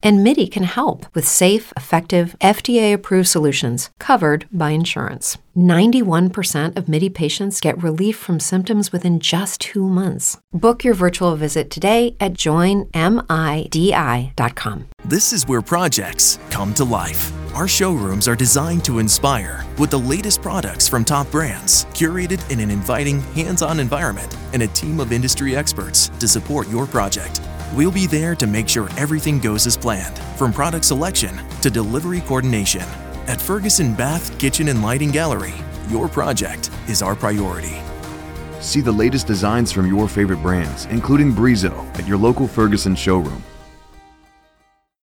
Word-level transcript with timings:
And 0.00 0.22
MIDI 0.22 0.46
can 0.46 0.62
help 0.62 1.06
with 1.12 1.26
safe, 1.26 1.72
effective, 1.76 2.36
FDA 2.40 2.92
approved 2.94 3.26
solutions 3.28 3.90
covered 3.98 4.46
by 4.52 4.70
insurance. 4.70 5.38
91% 5.56 6.76
of 6.76 6.88
MIDI 6.88 7.08
patients 7.10 7.60
get 7.60 7.82
relief 7.82 8.16
from 8.16 8.38
symptoms 8.38 8.92
within 8.92 9.18
just 9.18 9.60
two 9.60 9.88
months. 9.88 10.38
Book 10.52 10.84
your 10.84 10.94
virtual 10.94 11.34
visit 11.34 11.68
today 11.68 12.14
at 12.20 12.34
joinmidi.com. 12.34 12.94
This 15.04 15.32
is 15.32 15.48
where 15.48 15.62
projects 15.62 16.38
come 16.50 16.72
to 16.74 16.84
life. 16.84 17.32
Our 17.54 17.66
showrooms 17.66 18.28
are 18.28 18.36
designed 18.36 18.84
to 18.84 19.00
inspire 19.00 19.66
with 19.78 19.90
the 19.90 19.98
latest 19.98 20.42
products 20.42 20.86
from 20.86 21.04
top 21.04 21.28
brands, 21.32 21.86
curated 21.86 22.48
in 22.52 22.60
an 22.60 22.70
inviting, 22.70 23.18
hands 23.34 23.62
on 23.62 23.80
environment, 23.80 24.36
and 24.52 24.62
a 24.62 24.68
team 24.68 25.00
of 25.00 25.10
industry 25.10 25.56
experts 25.56 26.08
to 26.20 26.28
support 26.28 26.68
your 26.68 26.86
project. 26.86 27.40
We'll 27.74 27.92
be 27.92 28.06
there 28.06 28.34
to 28.34 28.46
make 28.46 28.66
sure 28.66 28.88
everything 28.96 29.38
goes 29.38 29.66
as 29.66 29.76
planned, 29.76 30.18
from 30.38 30.54
product 30.54 30.86
selection 30.86 31.38
to 31.60 31.68
delivery 31.68 32.22
coordination. 32.22 32.82
At 33.26 33.42
Ferguson 33.42 33.94
Bath, 33.94 34.38
Kitchen, 34.38 34.68
and 34.68 34.82
Lighting 34.82 35.10
Gallery, 35.10 35.54
your 35.90 36.08
project 36.08 36.70
is 36.88 37.02
our 37.02 37.14
priority. 37.14 37.76
See 38.60 38.80
the 38.80 38.90
latest 38.90 39.26
designs 39.26 39.70
from 39.70 39.86
your 39.86 40.08
favorite 40.08 40.40
brands, 40.40 40.86
including 40.86 41.34
Brizo, 41.34 41.86
at 41.98 42.08
your 42.08 42.16
local 42.16 42.48
Ferguson 42.48 42.94
showroom. 42.94 43.42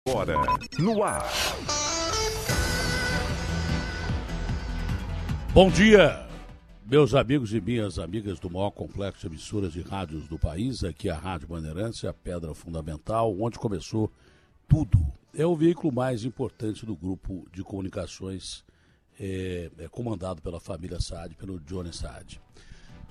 Agora, 0.05 0.57
no 0.79 1.01
ar. 1.01 1.25
Bom 5.53 5.69
dia, 5.69 6.27
meus 6.89 7.13
amigos 7.13 7.53
e 7.53 7.61
minhas 7.61 7.99
amigas 7.99 8.39
do 8.39 8.49
maior 8.49 8.71
complexo 8.71 9.21
de 9.21 9.27
emissoras 9.27 9.73
de 9.73 9.81
rádios 9.81 10.27
do 10.27 10.39
país. 10.39 10.83
Aqui 10.83 11.07
é 11.07 11.11
a 11.11 11.17
Rádio 11.17 11.47
Bandeirantes, 11.47 12.03
a 12.03 12.11
pedra 12.11 12.51
fundamental, 12.55 13.39
onde 13.39 13.59
começou 13.59 14.11
tudo. 14.67 14.97
É 15.31 15.45
o 15.45 15.55
veículo 15.55 15.93
mais 15.93 16.25
importante 16.25 16.87
do 16.87 16.95
grupo 16.95 17.45
de 17.53 17.61
comunicações 17.61 18.65
é, 19.19 19.69
é 19.77 19.87
comandado 19.87 20.41
pela 20.41 20.59
família 20.59 20.99
Saad, 20.99 21.35
pelo 21.35 21.59
Johnny 21.59 21.93
Saad. 21.93 22.41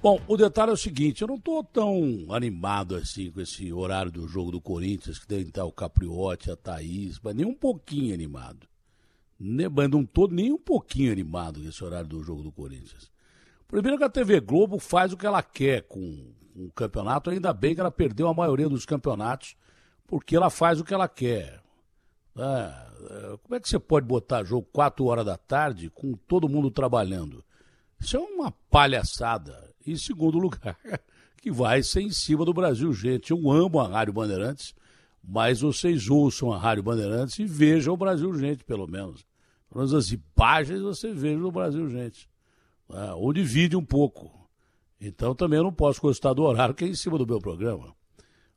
Bom, 0.02 0.20
o 0.26 0.36
detalhe 0.36 0.70
é 0.72 0.74
o 0.74 0.76
seguinte, 0.76 1.22
eu 1.22 1.28
não 1.28 1.36
estou 1.36 1.62
tão 1.62 2.26
animado 2.30 2.96
assim 2.96 3.30
com 3.30 3.40
esse 3.40 3.72
horário 3.72 4.10
do 4.10 4.26
jogo 4.26 4.50
do 4.50 4.60
Corinthians, 4.60 5.20
que 5.20 5.26
tem 5.26 5.42
estar 5.42 5.64
o 5.64 5.70
Capriotti, 5.70 6.50
a 6.50 6.56
Thaís, 6.56 7.20
mas 7.22 7.32
nem 7.32 7.46
um 7.46 7.54
pouquinho 7.54 8.12
animado. 8.12 8.66
Mas 9.38 9.88
não 9.88 10.02
estou 10.02 10.28
nem 10.28 10.52
um 10.52 10.58
pouquinho 10.58 11.12
animado 11.12 11.60
com 11.60 11.68
esse 11.68 11.84
horário 11.84 12.08
do 12.08 12.20
jogo 12.24 12.42
do 12.42 12.50
Corinthians. 12.50 13.08
Primeiro 13.68 13.98
que 13.98 14.04
a 14.04 14.08
TV 14.08 14.40
Globo 14.40 14.78
faz 14.78 15.12
o 15.12 15.16
que 15.16 15.26
ela 15.26 15.42
quer 15.42 15.82
com 15.82 16.32
o 16.56 16.70
campeonato, 16.72 17.28
ainda 17.28 17.52
bem 17.52 17.74
que 17.74 17.80
ela 17.80 17.90
perdeu 17.90 18.26
a 18.26 18.32
maioria 18.34 18.66
dos 18.66 18.86
campeonatos, 18.86 19.56
porque 20.06 20.34
ela 20.34 20.48
faz 20.48 20.80
o 20.80 20.84
que 20.84 20.94
ela 20.94 21.06
quer. 21.06 21.62
Ah, 22.34 22.90
como 23.42 23.54
é 23.54 23.60
que 23.60 23.68
você 23.68 23.78
pode 23.78 24.06
botar 24.06 24.42
jogo 24.42 24.66
4 24.72 25.04
horas 25.04 25.26
da 25.26 25.36
tarde 25.36 25.90
com 25.90 26.14
todo 26.14 26.48
mundo 26.48 26.70
trabalhando? 26.70 27.44
Isso 28.00 28.16
é 28.16 28.20
uma 28.20 28.50
palhaçada. 28.70 29.68
Em 29.86 29.96
segundo 29.96 30.38
lugar, 30.38 30.78
que 31.36 31.50
vai 31.50 31.82
ser 31.82 32.00
em 32.00 32.10
cima 32.10 32.46
do 32.46 32.54
Brasil, 32.54 32.90
gente. 32.94 33.32
Eu 33.32 33.50
amo 33.50 33.80
a 33.80 33.88
Rádio 33.88 34.14
Bandeirantes, 34.14 34.74
mas 35.22 35.60
vocês 35.60 36.08
ouçam 36.08 36.50
a 36.52 36.58
Rádio 36.58 36.82
Bandeirantes 36.82 37.38
e 37.38 37.44
vejam 37.44 37.92
o 37.92 37.98
Brasil, 37.98 38.32
gente, 38.38 38.64
pelo 38.64 38.86
menos. 38.86 39.26
Pelo 39.68 39.80
menos 39.80 39.92
as 39.92 40.10
imagens 40.10 40.80
você 40.80 41.12
veja 41.12 41.44
o 41.44 41.52
Brasil, 41.52 41.86
gente. 41.90 42.28
Ah, 42.90 43.14
ou 43.14 43.32
divide 43.32 43.76
um 43.76 43.84
pouco. 43.84 44.30
Então 45.00 45.34
também 45.34 45.58
eu 45.58 45.64
não 45.64 45.72
posso 45.72 46.00
gostar 46.00 46.32
do 46.32 46.42
horário 46.42 46.74
que 46.74 46.84
é 46.84 46.88
em 46.88 46.94
cima 46.94 47.18
do 47.18 47.26
meu 47.26 47.38
programa. 47.38 47.94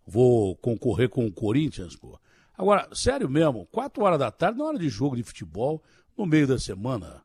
Vou 0.05 0.55
concorrer 0.55 1.09
com 1.09 1.25
o 1.25 1.31
Corinthians, 1.31 1.95
pô. 1.95 2.19
Agora, 2.57 2.88
sério 2.94 3.29
mesmo, 3.29 3.66
quatro 3.72 4.03
horas 4.03 4.19
da 4.19 4.31
tarde, 4.31 4.59
na 4.59 4.66
hora 4.66 4.78
de 4.78 4.89
jogo 4.89 5.16
de 5.16 5.23
futebol, 5.23 5.81
no 6.17 6.25
meio 6.25 6.47
da 6.47 6.59
semana, 6.59 7.23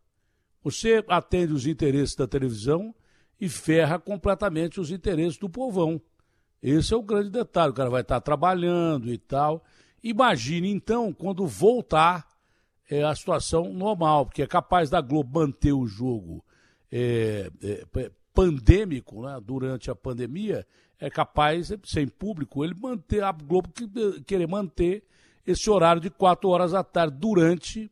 você 0.62 1.04
atende 1.08 1.52
os 1.52 1.66
interesses 1.66 2.14
da 2.14 2.26
televisão 2.26 2.94
e 3.40 3.48
ferra 3.48 3.98
completamente 3.98 4.80
os 4.80 4.90
interesses 4.90 5.36
do 5.38 5.48
povão. 5.48 6.00
Esse 6.62 6.94
é 6.94 6.96
o 6.96 7.02
grande 7.02 7.30
detalhe. 7.30 7.70
O 7.70 7.74
cara 7.74 7.90
vai 7.90 8.00
estar 8.00 8.20
trabalhando 8.20 9.12
e 9.12 9.18
tal. 9.18 9.62
Imagine, 10.02 10.70
então, 10.70 11.12
quando 11.12 11.46
voltar 11.46 12.26
é, 12.88 13.02
a 13.04 13.14
situação 13.14 13.72
normal, 13.72 14.26
porque 14.26 14.42
é 14.42 14.46
capaz 14.46 14.88
da 14.88 15.00
Globo 15.00 15.40
manter 15.40 15.72
o 15.72 15.86
jogo 15.86 16.44
é, 16.90 17.50
é, 17.62 18.10
pandêmico 18.34 19.22
né, 19.22 19.40
durante 19.42 19.90
a 19.90 19.94
pandemia, 19.94 20.66
é 20.98 21.10
capaz, 21.10 21.72
sem 21.84 22.06
público, 22.06 22.64
ele 22.64 22.74
manter 22.74 23.22
a 23.22 23.32
Globo 23.32 23.70
querer 24.26 24.46
manter 24.46 25.04
esse 25.46 25.70
horário 25.70 26.00
de 26.00 26.10
quatro 26.10 26.48
horas 26.48 26.72
da 26.72 26.82
tarde 26.82 27.16
durante 27.18 27.90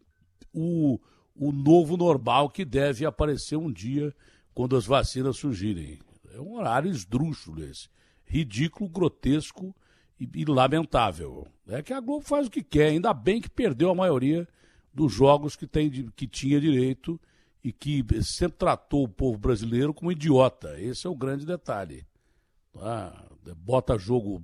o, 0.52 0.98
o 1.34 1.52
novo 1.52 1.96
normal 1.96 2.50
que 2.50 2.64
deve 2.64 3.04
aparecer 3.04 3.56
um 3.56 3.70
dia 3.70 4.14
quando 4.54 4.76
as 4.76 4.86
vacinas 4.86 5.36
surgirem. 5.36 5.98
É 6.34 6.40
um 6.40 6.54
horário 6.54 6.90
esdrúxulo 6.90 7.64
esse. 7.64 7.88
Ridículo, 8.24 8.88
grotesco 8.88 9.74
e, 10.18 10.28
e, 10.34 10.44
lamentável. 10.44 11.46
É 11.68 11.82
que 11.82 11.92
a 11.92 12.00
Globo 12.00 12.24
faz 12.24 12.46
o 12.46 12.50
que 12.50 12.62
quer, 12.62 12.88
ainda 12.88 13.12
bem 13.12 13.40
que 13.40 13.50
perdeu 13.50 13.90
a 13.90 13.94
maioria 13.94 14.48
dos 14.92 15.12
jogos 15.12 15.56
que, 15.56 15.66
tem, 15.66 15.90
que 16.16 16.26
tinha 16.26 16.60
direito 16.60 17.20
e 17.64 17.72
que 17.72 18.04
sempre 18.22 18.58
tratou 18.58 19.04
o 19.04 19.08
povo 19.08 19.38
brasileiro 19.38 19.94
como 19.94 20.12
idiota. 20.12 20.78
Esse 20.78 21.06
é 21.06 21.10
o 21.10 21.16
grande 21.16 21.46
detalhe. 21.46 22.06
Ah, 22.76 23.24
bota 23.56 23.96
jogo 23.96 24.42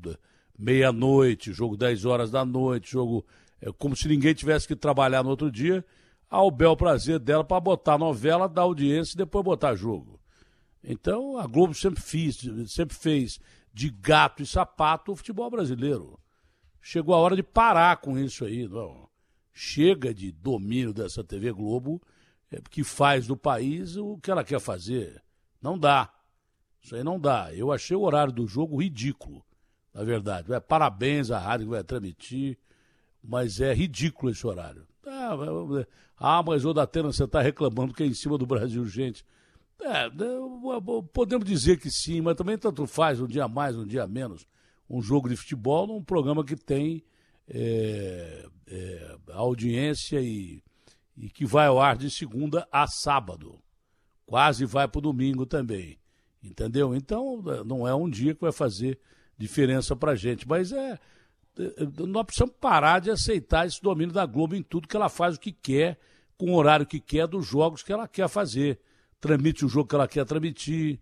meia-noite, 0.58 1.52
jogo 1.52 1.76
10 1.76 2.06
horas 2.06 2.30
da 2.30 2.44
noite, 2.46 2.92
jogo 2.92 3.24
é, 3.60 3.70
como 3.72 3.94
se 3.94 4.08
ninguém 4.08 4.32
tivesse 4.32 4.66
que 4.66 4.74
trabalhar 4.74 5.22
no 5.22 5.30
outro 5.30 5.50
dia 5.50 5.84
ao 6.30 6.50
bel 6.50 6.76
prazer 6.76 7.18
dela 7.18 7.44
para 7.44 7.60
botar 7.60 7.98
novela, 7.98 8.48
dar 8.48 8.62
audiência 8.62 9.14
e 9.14 9.18
depois 9.18 9.44
botar 9.44 9.74
jogo. 9.74 10.18
Então 10.82 11.36
a 11.36 11.46
Globo 11.46 11.74
sempre 11.74 12.00
fez, 12.00 12.40
sempre 12.68 12.96
fez 12.96 13.38
de 13.72 13.90
gato 13.90 14.42
e 14.42 14.46
sapato 14.46 15.12
o 15.12 15.16
futebol 15.16 15.50
brasileiro. 15.50 16.18
Chegou 16.80 17.14
a 17.14 17.18
hora 17.18 17.36
de 17.36 17.42
parar 17.42 17.98
com 17.98 18.18
isso 18.18 18.46
aí, 18.46 18.66
não. 18.66 19.08
Chega 19.52 20.14
de 20.14 20.32
domínio 20.32 20.94
dessa 20.94 21.22
TV 21.22 21.52
Globo, 21.52 22.00
que 22.70 22.82
faz 22.82 23.26
do 23.26 23.36
país 23.36 23.96
o 23.96 24.18
que 24.18 24.30
ela 24.30 24.44
quer 24.44 24.60
fazer. 24.60 25.22
Não 25.62 25.78
dá. 25.78 26.12
Isso 26.82 26.96
aí 26.96 27.04
não 27.04 27.20
dá. 27.20 27.54
Eu 27.54 27.70
achei 27.70 27.96
o 27.96 28.02
horário 28.02 28.32
do 28.32 28.46
jogo 28.46 28.82
ridículo, 28.82 29.44
na 29.94 30.02
verdade. 30.02 30.52
É, 30.52 30.58
parabéns 30.58 31.30
à 31.30 31.38
rádio 31.38 31.66
que 31.66 31.72
vai 31.72 31.84
transmitir, 31.84 32.58
mas 33.22 33.60
é 33.60 33.72
ridículo 33.72 34.32
esse 34.32 34.46
horário. 34.46 34.86
Ah, 35.06 35.36
ah 36.16 36.42
mas 36.42 36.64
o 36.64 36.72
Datena, 36.72 37.12
você 37.12 37.24
está 37.24 37.40
reclamando 37.40 37.94
que 37.94 38.02
é 38.02 38.06
em 38.06 38.14
cima 38.14 38.38
do 38.38 38.46
Brasil, 38.46 38.84
gente. 38.86 39.24
É, 39.82 40.10
podemos 41.12 41.46
dizer 41.46 41.78
que 41.78 41.90
sim, 41.90 42.20
mas 42.20 42.36
também 42.36 42.58
tanto 42.58 42.86
faz 42.86 43.20
um 43.20 43.26
dia 43.26 43.46
mais, 43.48 43.76
um 43.76 43.86
dia 43.86 44.06
menos. 44.06 44.46
Um 44.88 45.00
jogo 45.00 45.28
de 45.28 45.36
futebol 45.36 45.86
num 45.86 46.02
programa 46.02 46.44
que 46.44 46.56
tem 46.56 47.02
é, 47.48 48.46
é, 48.66 49.16
audiência 49.32 50.20
e, 50.20 50.62
e 51.20 51.28
que 51.28 51.44
vai 51.44 51.66
ao 51.66 51.80
ar 51.80 51.96
de 51.96 52.10
segunda 52.10 52.66
a 52.72 52.86
sábado. 52.86 53.60
Quase 54.24 54.64
vai 54.64 54.88
para 54.88 54.98
o 54.98 55.02
domingo 55.02 55.44
também. 55.44 55.98
Entendeu? 56.42 56.94
Então, 56.94 57.42
não 57.66 57.86
é 57.86 57.94
um 57.94 58.08
dia 58.08 58.34
que 58.34 58.40
vai 58.40 58.52
fazer 58.52 58.98
diferença 59.36 59.94
para 59.94 60.14
gente. 60.14 60.48
Mas 60.48 60.72
é 60.72 60.98
nós 62.06 62.24
precisamos 62.24 62.54
parar 62.58 63.00
de 63.00 63.10
aceitar 63.10 63.66
esse 63.66 63.82
domínio 63.82 64.14
da 64.14 64.24
Globo 64.24 64.54
em 64.54 64.62
tudo 64.62 64.88
que 64.88 64.96
ela 64.96 65.08
faz 65.08 65.36
o 65.36 65.40
que 65.40 65.52
quer, 65.52 65.98
com 66.38 66.52
o 66.52 66.54
horário 66.54 66.86
que 66.86 66.98
quer, 66.98 67.26
dos 67.26 67.46
jogos 67.46 67.82
que 67.82 67.92
ela 67.92 68.08
quer 68.08 68.28
fazer. 68.28 68.78
Transmite 69.20 69.64
o 69.64 69.68
jogo 69.68 69.88
que 69.88 69.94
ela 69.94 70.08
quer 70.08 70.24
transmitir, 70.24 70.98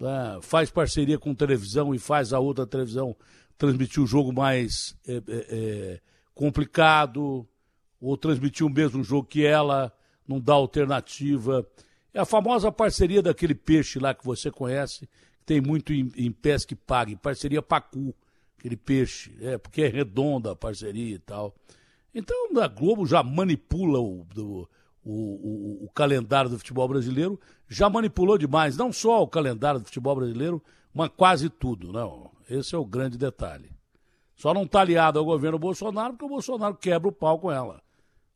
né? 0.00 0.38
faz 0.42 0.70
parceria 0.70 1.18
com 1.18 1.34
televisão 1.34 1.94
e 1.94 1.98
faz 1.98 2.32
a 2.32 2.40
outra 2.40 2.66
televisão 2.66 3.14
transmitir 3.56 4.02
o 4.02 4.06
jogo 4.06 4.32
mais 4.32 4.96
é, 5.06 5.14
é, 5.14 5.22
é, 5.28 6.00
complicado, 6.34 7.46
ou 8.02 8.16
transmitir 8.16 8.66
o 8.66 8.70
mesmo 8.70 9.02
jogo 9.04 9.28
que 9.28 9.46
ela, 9.46 9.92
não 10.26 10.40
dá 10.40 10.52
alternativa. 10.54 11.66
É 12.12 12.20
a 12.20 12.24
famosa 12.24 12.70
parceria 12.72 13.22
daquele 13.22 13.54
peixe 13.54 13.98
lá 13.98 14.12
que 14.12 14.24
você 14.24 14.50
conhece, 14.50 15.08
que 15.38 15.46
tem 15.46 15.60
muito 15.60 15.92
em, 15.92 16.10
em 16.16 16.30
pesca 16.32 16.74
e 16.74 16.76
pague, 16.76 17.16
parceria 17.16 17.62
Pacu 17.62 18.14
aquele 18.62 18.76
peixe, 18.76 19.36
é, 19.40 19.58
porque 19.58 19.82
é 19.82 19.88
redonda 19.88 20.52
a 20.52 20.56
parceria 20.56 21.16
e 21.16 21.18
tal. 21.18 21.54
Então 22.14 22.36
a 22.60 22.68
Globo 22.68 23.04
já 23.04 23.22
manipula 23.22 23.98
o, 23.98 24.24
do, 24.32 24.68
o, 25.04 25.12
o, 25.12 25.84
o, 25.84 25.90
calendário 25.90 26.48
do 26.48 26.58
futebol 26.58 26.86
brasileiro, 26.86 27.40
já 27.68 27.90
manipulou 27.90 28.38
demais, 28.38 28.76
não 28.76 28.92
só 28.92 29.22
o 29.22 29.26
calendário 29.26 29.80
do 29.80 29.86
futebol 29.86 30.14
brasileiro, 30.14 30.62
mas 30.94 31.10
quase 31.16 31.48
tudo, 31.48 31.92
não. 31.92 32.30
Esse 32.48 32.74
é 32.74 32.78
o 32.78 32.84
grande 32.84 33.18
detalhe. 33.18 33.70
Só 34.36 34.54
não 34.54 34.62
está 34.62 34.80
aliada 34.80 35.18
ao 35.18 35.24
governo 35.24 35.58
Bolsonaro 35.58 36.12
porque 36.12 36.24
o 36.24 36.28
Bolsonaro 36.28 36.76
quebra 36.76 37.08
o 37.08 37.12
pau 37.12 37.38
com 37.38 37.50
ela. 37.50 37.82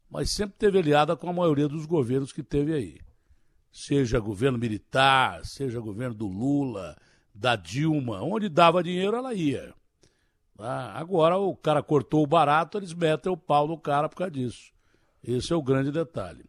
Mas 0.08 0.30
sempre 0.30 0.56
teve 0.56 0.78
aliada 0.78 1.16
com 1.16 1.28
a 1.28 1.32
maioria 1.32 1.68
dos 1.68 1.86
governos 1.86 2.32
que 2.32 2.42
teve 2.42 2.72
aí. 2.72 2.98
Seja 3.70 4.18
governo 4.18 4.58
militar, 4.58 5.44
seja 5.44 5.80
governo 5.80 6.14
do 6.14 6.26
Lula, 6.26 6.96
da 7.34 7.56
Dilma, 7.56 8.22
onde 8.22 8.48
dava 8.48 8.82
dinheiro 8.82 9.16
ela 9.16 9.34
ia. 9.34 9.74
Ah, 10.58 10.98
agora 10.98 11.36
o 11.36 11.54
cara 11.54 11.82
cortou 11.82 12.22
o 12.22 12.26
barato, 12.26 12.78
eles 12.78 12.94
metem 12.94 13.30
o 13.30 13.36
pau 13.36 13.68
no 13.68 13.76
cara 13.76 14.08
por 14.08 14.16
causa 14.16 14.30
disso. 14.30 14.72
Esse 15.22 15.52
é 15.52 15.56
o 15.56 15.62
grande 15.62 15.92
detalhe. 15.92 16.44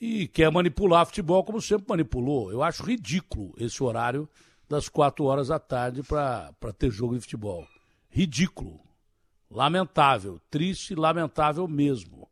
E 0.00 0.28
quer 0.28 0.52
manipular 0.52 1.06
futebol 1.06 1.42
como 1.42 1.60
sempre 1.60 1.86
manipulou. 1.88 2.52
Eu 2.52 2.62
acho 2.62 2.84
ridículo 2.84 3.54
esse 3.58 3.82
horário 3.82 4.28
das 4.68 4.88
quatro 4.88 5.24
horas 5.24 5.48
da 5.48 5.58
tarde 5.58 6.02
para 6.02 6.72
ter 6.78 6.90
jogo 6.90 7.14
de 7.14 7.20
futebol. 7.20 7.66
Ridículo. 8.10 8.80
Lamentável. 9.50 10.40
Triste 10.50 10.92
e 10.92 10.96
lamentável 10.96 11.66
mesmo. 11.66 12.28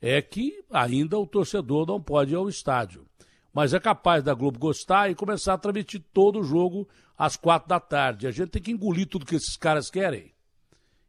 É 0.00 0.22
que 0.22 0.64
ainda 0.70 1.18
o 1.18 1.26
torcedor 1.26 1.86
não 1.86 2.00
pode 2.00 2.32
ir 2.32 2.36
ao 2.36 2.48
estádio. 2.48 3.06
Mas 3.52 3.74
é 3.74 3.80
capaz 3.80 4.22
da 4.22 4.34
Globo 4.34 4.58
gostar 4.58 5.10
e 5.10 5.14
começar 5.14 5.54
a 5.54 5.58
transmitir 5.58 6.02
todo 6.12 6.40
o 6.40 6.44
jogo 6.44 6.88
às 7.16 7.36
quatro 7.36 7.68
da 7.68 7.80
tarde. 7.80 8.26
A 8.26 8.30
gente 8.30 8.50
tem 8.50 8.62
que 8.62 8.70
engolir 8.70 9.08
tudo 9.08 9.26
que 9.26 9.34
esses 9.34 9.56
caras 9.56 9.90
querem. 9.90 10.32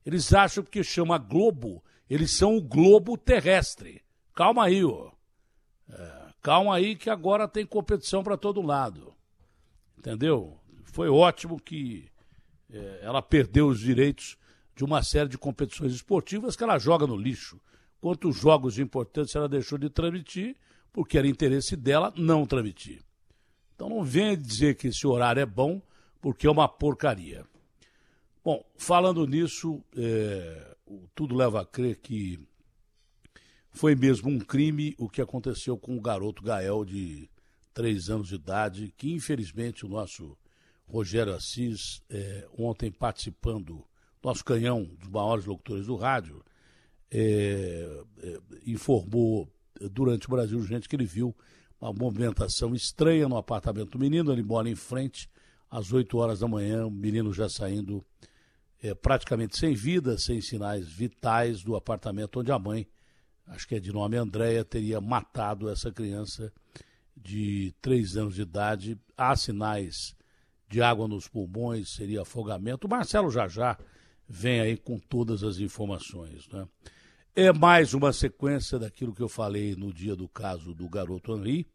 Eles 0.06 0.34
acham 0.34 0.64
que 0.64 0.84
chama 0.84 1.18
Globo, 1.18 1.84
eles 2.10 2.36
são 2.36 2.58
o 2.58 2.62
globo 2.62 3.16
terrestre. 3.18 4.02
Calma 4.34 4.66
aí, 4.66 4.84
ó. 4.84 5.12
É, 5.88 6.34
calma 6.42 6.76
aí 6.76 6.96
que 6.96 7.10
agora 7.10 7.48
tem 7.48 7.66
competição 7.66 8.24
para 8.24 8.38
todo 8.38 8.62
lado. 8.62 9.14
Entendeu? 9.98 10.58
Foi 10.86 11.10
ótimo 11.10 11.60
que 11.60 12.10
é, 12.72 13.00
ela 13.04 13.22
perdeu 13.22 13.68
os 13.68 13.80
direitos 13.80 14.38
de 14.76 14.84
uma 14.84 15.04
série 15.04 15.30
de 15.30 15.38
competições 15.38 15.94
esportivas 15.94 16.56
que 16.56 16.64
ela 16.64 16.80
joga 16.80 17.06
no 17.06 17.18
lixo. 17.18 17.60
Quantos 18.02 18.38
jogos 18.38 18.80
importantes 18.80 19.36
ela 19.36 19.50
deixou 19.50 19.78
de 19.78 19.90
transmitir, 19.90 20.56
porque 20.92 21.18
era 21.18 21.28
interesse 21.28 21.76
dela 21.76 22.14
não 22.16 22.46
transmitir. 22.46 23.04
Então 23.76 23.90
não 23.90 24.04
venha 24.04 24.36
dizer 24.36 24.76
que 24.76 24.88
esse 24.88 25.06
horário 25.06 25.42
é 25.42 25.46
bom, 25.46 25.82
porque 26.22 26.48
é 26.48 26.52
uma 26.52 26.68
porcaria. 26.68 27.46
Bom, 28.44 28.66
falando 28.78 29.26
nisso, 29.28 29.84
é, 29.96 30.76
tudo 31.14 31.36
leva 31.36 31.62
a 31.62 31.66
crer 31.66 31.98
que 31.98 32.40
foi 33.72 33.96
mesmo 33.96 34.30
um 34.30 34.40
crime 34.40 34.96
o 34.98 35.08
que 35.08 35.22
aconteceu 35.22 35.78
com 35.78 35.96
o 35.96 36.02
garoto 36.02 36.44
Gael 36.44 36.84
de 36.84 37.30
três 37.74 38.10
anos 38.10 38.30
de 38.30 38.36
idade, 38.36 38.94
que 38.98 39.14
infelizmente 39.14 39.86
o 39.86 39.90
nosso 39.90 40.38
Rogério 40.88 41.34
Assis, 41.34 42.02
é, 42.10 42.48
ontem 42.58 42.92
participando, 42.92 43.86
nosso 44.24 44.44
canhão 44.44 44.84
dos 44.84 45.08
maiores 45.08 45.46
locutores 45.46 45.86
do 45.86 45.96
rádio, 45.96 46.44
é, 47.12 48.04
é, 48.22 48.40
informou 48.66 49.52
durante 49.92 50.28
o 50.28 50.32
Brasil 50.32 50.62
Gente 50.64 50.88
que 50.88 50.96
ele 50.96 51.06
viu 51.06 51.36
uma 51.80 51.94
movimentação 51.94 52.76
estranha 52.76 53.28
no 53.28 53.38
apartamento 53.38 53.92
do 53.92 54.00
menino, 54.00 54.32
ele 54.32 54.44
mora 54.44 54.70
em 54.70 54.76
frente, 54.76 55.30
às 55.70 55.94
8 55.94 56.18
horas 56.18 56.40
da 56.40 56.48
manhã, 56.48 56.86
o 56.86 56.92
menino 56.92 57.32
já 57.32 57.48
saindo 57.48 58.06
é, 58.82 58.94
praticamente 58.94 59.58
sem 59.58 59.74
vida, 59.74 60.18
sem 60.18 60.42
sinais 60.42 60.88
vitais 60.88 61.64
do 61.64 61.76
apartamento 61.76 62.40
onde 62.40 62.52
a 62.52 62.60
mãe, 62.60 62.88
acho 63.48 63.68
que 63.68 63.76
é 63.76 63.80
de 63.80 63.94
nome 63.94 64.18
Andréia, 64.18 64.66
teria 64.66 65.00
matado 65.00 65.70
essa 65.70 65.92
criança 65.92 66.52
de 67.16 67.74
três 67.82 68.18
anos 68.18 68.36
de 68.36 68.42
idade. 68.42 69.00
Há 69.18 69.36
sinais 69.36 70.16
de 70.68 70.82
água 70.82 71.08
nos 71.08 71.28
pulmões, 71.28 71.90
seria 71.96 72.22
afogamento. 72.22 72.88
O 72.88 72.90
Marcelo 72.90 73.30
já 73.30 73.48
já 73.48 73.78
vem 74.28 74.60
aí 74.62 74.78
com 74.78 75.00
todas 75.00 75.44
as 75.44 75.58
informações. 75.58 76.48
Né? 76.50 76.68
É 77.36 77.54
mais 77.54 77.94
uma 77.94 78.12
sequência 78.12 78.80
daquilo 78.80 79.14
que 79.14 79.22
eu 79.22 79.30
falei 79.30 79.76
no 79.76 79.94
dia 79.94 80.16
do 80.16 80.28
caso 80.28 80.74
do 80.74 80.90
garoto 80.90 81.38
Henri, 81.38 81.66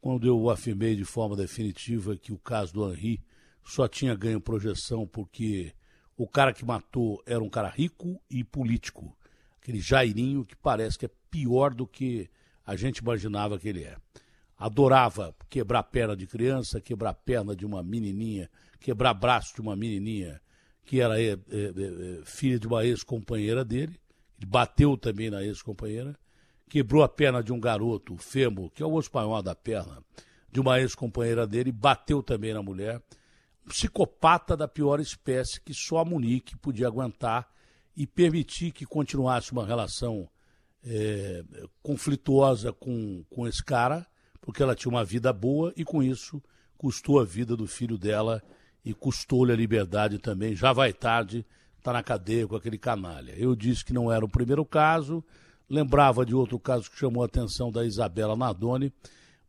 quando 0.00 0.26
eu 0.26 0.50
afirmei 0.50 0.94
de 0.94 1.04
forma 1.04 1.34
definitiva 1.34 2.16
que 2.16 2.32
o 2.32 2.38
caso 2.38 2.74
do 2.74 2.92
Henri 2.92 3.20
só 3.64 3.88
tinha 3.88 4.14
ganho 4.14 4.40
projeção 4.40 5.06
porque 5.06 5.72
o 6.16 6.28
cara 6.28 6.52
que 6.52 6.64
matou 6.64 7.22
era 7.26 7.42
um 7.42 7.48
cara 7.48 7.68
rico 7.68 8.20
e 8.30 8.44
político. 8.44 9.16
Aquele 9.60 9.80
Jairinho 9.80 10.44
que 10.44 10.54
parece 10.54 10.98
que 10.98 11.06
é 11.06 11.10
pior 11.30 11.74
do 11.74 11.86
que 11.86 12.28
a 12.64 12.76
gente 12.76 12.98
imaginava 12.98 13.58
que 13.58 13.68
ele 13.68 13.82
é. 13.82 13.96
Adorava 14.56 15.34
quebrar 15.48 15.82
perna 15.84 16.14
de 16.14 16.26
criança, 16.26 16.80
quebrar 16.80 17.14
perna 17.14 17.56
de 17.56 17.64
uma 17.66 17.82
menininha, 17.82 18.50
quebrar 18.78 19.14
braço 19.14 19.54
de 19.54 19.62
uma 19.62 19.74
menininha 19.74 20.40
que 20.84 21.00
era 21.00 21.20
é, 21.20 21.32
é, 21.32 21.36
é, 21.38 22.20
filha 22.24 22.58
de 22.58 22.66
uma 22.66 22.84
ex-companheira 22.84 23.64
dele. 23.64 23.98
Ele 24.38 24.46
bateu 24.46 24.96
também 24.96 25.30
na 25.30 25.42
ex-companheira. 25.42 26.16
Quebrou 26.68 27.02
a 27.02 27.08
perna 27.08 27.42
de 27.42 27.52
um 27.52 27.60
garoto, 27.60 28.14
o 28.14 28.18
fêmur, 28.18 28.70
que 28.70 28.82
é 28.82 28.86
o 28.86 28.92
osso 28.92 29.10
maior 29.12 29.42
da 29.42 29.54
perna, 29.54 30.02
de 30.50 30.60
uma 30.60 30.80
ex-companheira 30.80 31.46
dele. 31.46 31.70
Bateu 31.70 32.22
também 32.22 32.52
na 32.52 32.62
mulher 32.62 33.00
psicopata 33.66 34.56
da 34.56 34.68
pior 34.68 35.00
espécie 35.00 35.60
que 35.60 35.72
só 35.72 35.98
a 35.98 36.04
Monique 36.04 36.56
podia 36.56 36.86
aguentar 36.86 37.48
e 37.96 38.06
permitir 38.06 38.72
que 38.72 38.84
continuasse 38.84 39.52
uma 39.52 39.64
relação 39.64 40.28
é, 40.84 41.42
conflituosa 41.82 42.72
com, 42.72 43.24
com 43.30 43.46
esse 43.46 43.64
cara, 43.64 44.06
porque 44.40 44.62
ela 44.62 44.74
tinha 44.74 44.90
uma 44.90 45.04
vida 45.04 45.32
boa 45.32 45.72
e 45.76 45.84
com 45.84 46.02
isso 46.02 46.42
custou 46.76 47.20
a 47.20 47.24
vida 47.24 47.56
do 47.56 47.66
filho 47.66 47.96
dela 47.96 48.42
e 48.84 48.92
custou-lhe 48.92 49.52
a 49.52 49.56
liberdade 49.56 50.18
também. 50.18 50.54
Já 50.54 50.72
vai 50.72 50.92
tarde, 50.92 51.46
está 51.84 51.92
na 51.92 52.02
cadeia 52.02 52.48
com 52.48 52.56
aquele 52.56 52.78
canalha. 52.78 53.34
Eu 53.36 53.54
disse 53.54 53.84
que 53.84 53.92
não 53.92 54.10
era 54.10 54.24
o 54.24 54.28
primeiro 54.28 54.64
caso, 54.64 55.22
lembrava 55.68 56.24
de 56.24 56.34
outro 56.34 56.58
caso 56.58 56.90
que 56.90 56.98
chamou 56.98 57.22
a 57.22 57.26
atenção 57.26 57.70
da 57.70 57.84
Isabela 57.84 58.34
Nadoni, 58.34 58.90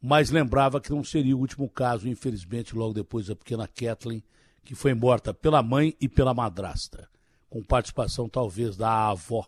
mas 0.02 0.30
lembrava 0.30 0.82
que 0.82 0.92
não 0.92 1.02
seria 1.02 1.36
o 1.36 1.40
último 1.40 1.70
caso, 1.70 2.10
infelizmente, 2.10 2.76
logo 2.76 2.94
depois 2.94 3.28
da 3.28 3.38
pequena 3.38 3.66
Kathleen, 3.66 4.22
que 4.66 4.76
foi 4.76 4.94
morta 4.94 5.34
pela 5.34 5.64
mãe 5.64 5.96
e 6.02 6.10
pela 6.10 6.34
madrasta, 6.34 7.08
com 7.50 7.64
participação 7.64 8.28
talvez 8.28 8.76
da 8.76 9.12
avó, 9.12 9.48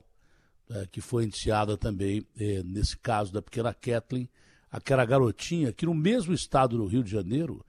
né, 0.70 0.88
que 0.90 1.02
foi 1.02 1.26
indiciada 1.26 1.76
também 1.78 2.26
eh, 2.40 2.64
nesse 2.64 2.98
caso 2.98 3.34
da 3.34 3.42
pequena 3.42 3.74
Kathleen, 3.74 4.30
aquela 4.72 5.04
garotinha 5.04 5.74
que 5.74 5.86
no 5.86 5.94
mesmo 5.94 6.34
estado 6.34 6.78
do 6.78 6.86
Rio 6.86 7.04
de 7.04 7.12
Janeiro 7.12 7.66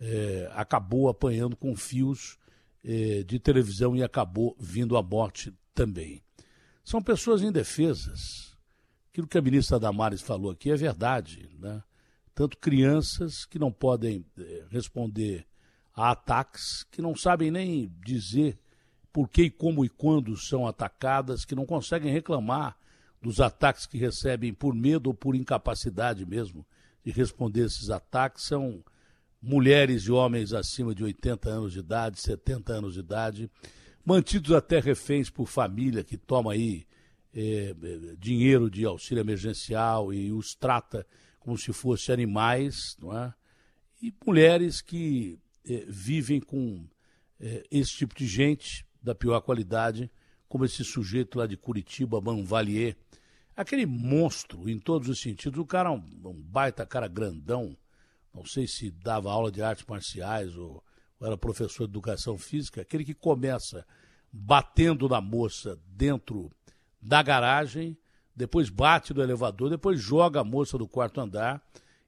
eh, 0.00 0.50
acabou 0.54 1.10
apanhando 1.10 1.56
com 1.56 1.76
fios 1.76 2.38
eh, 2.84 3.22
de 3.22 3.38
televisão 3.38 3.94
e 3.94 4.02
acabou 4.02 4.56
vindo 4.58 4.96
à 4.96 5.02
morte 5.02 5.52
também. 5.74 6.22
São 6.84 7.02
pessoas 7.02 7.42
indefesas. 7.42 8.56
Aquilo 9.10 9.28
que 9.28 9.38
a 9.38 9.42
ministra 9.42 9.78
Damares 9.78 10.20
falou 10.20 10.50
aqui 10.50 10.70
é 10.70 10.76
verdade, 10.76 11.48
né? 11.58 11.82
tanto 12.34 12.56
crianças 12.58 13.44
que 13.44 13.58
não 13.58 13.70
podem 13.70 14.24
eh, 14.38 14.64
responder 14.70 15.46
a 15.94 16.10
ataques, 16.10 16.84
que 16.90 17.02
não 17.02 17.14
sabem 17.14 17.50
nem 17.50 17.92
dizer 18.04 18.58
por 19.12 19.28
que, 19.28 19.50
como 19.50 19.84
e 19.84 19.88
quando 19.88 20.36
são 20.36 20.66
atacadas, 20.66 21.44
que 21.44 21.54
não 21.54 21.66
conseguem 21.66 22.12
reclamar 22.12 22.76
dos 23.20 23.40
ataques 23.40 23.86
que 23.86 23.98
recebem 23.98 24.54
por 24.54 24.74
medo 24.74 25.08
ou 25.08 25.14
por 25.14 25.36
incapacidade 25.36 26.24
mesmo 26.24 26.66
de 27.04 27.12
responder 27.12 27.66
esses 27.66 27.90
ataques, 27.90 28.44
são 28.44 28.82
mulheres 29.42 30.04
e 30.04 30.12
homens 30.12 30.52
acima 30.52 30.94
de 30.94 31.02
80 31.02 31.48
anos 31.48 31.72
de 31.72 31.80
idade, 31.80 32.20
70 32.20 32.72
anos 32.72 32.94
de 32.94 33.00
idade, 33.00 33.50
mantidos 34.04 34.52
até 34.52 34.78
reféns 34.78 35.28
por 35.28 35.46
família 35.46 36.04
que 36.04 36.16
toma 36.16 36.52
aí 36.52 36.86
eh, 37.34 37.74
eh 37.82 38.16
dinheiro 38.18 38.70
de 38.70 38.84
auxílio 38.84 39.20
emergencial 39.20 40.12
e 40.12 40.30
os 40.32 40.54
trata 40.54 41.06
como 41.40 41.58
se 41.58 41.72
fossem 41.72 42.12
animais, 42.12 42.96
não 43.00 43.16
é? 43.16 43.34
E 44.00 44.14
mulheres 44.24 44.80
que 44.80 45.38
eh, 45.64 45.84
vivem 45.88 46.40
com 46.40 46.86
esse 47.72 47.90
tipo 47.96 48.14
de 48.14 48.24
gente 48.24 48.86
da 49.02 49.16
pior 49.16 49.40
qualidade, 49.40 50.08
como 50.48 50.64
esse 50.64 50.84
sujeito 50.84 51.38
lá 51.38 51.46
de 51.46 51.56
Curitiba, 51.56 52.20
Manvalier. 52.20 52.96
Aquele 53.56 53.84
monstro, 53.84 54.68
em 54.68 54.78
todos 54.78 55.08
os 55.08 55.20
sentidos. 55.20 55.58
O 55.58 55.66
cara 55.66 55.88
é 55.88 55.92
um, 55.92 56.04
um 56.24 56.42
baita 56.42 56.86
cara 56.86 57.08
grandão. 57.08 57.76
Não 58.34 58.44
sei 58.44 58.66
se 58.66 58.90
dava 58.90 59.30
aula 59.30 59.50
de 59.50 59.62
artes 59.62 59.84
marciais 59.86 60.56
ou, 60.56 60.82
ou 61.20 61.26
era 61.26 61.36
professor 61.36 61.86
de 61.86 61.92
educação 61.92 62.38
física. 62.38 62.80
Aquele 62.80 63.04
que 63.04 63.14
começa 63.14 63.86
batendo 64.32 65.08
na 65.08 65.20
moça 65.20 65.78
dentro 65.86 66.50
da 67.00 67.22
garagem 67.22 67.96
depois 68.34 68.70
bate 68.70 69.12
no 69.12 69.22
elevador, 69.22 69.68
depois 69.68 70.00
joga 70.00 70.40
a 70.40 70.44
moça 70.44 70.78
do 70.78 70.88
quarto 70.88 71.20
andar 71.20 71.62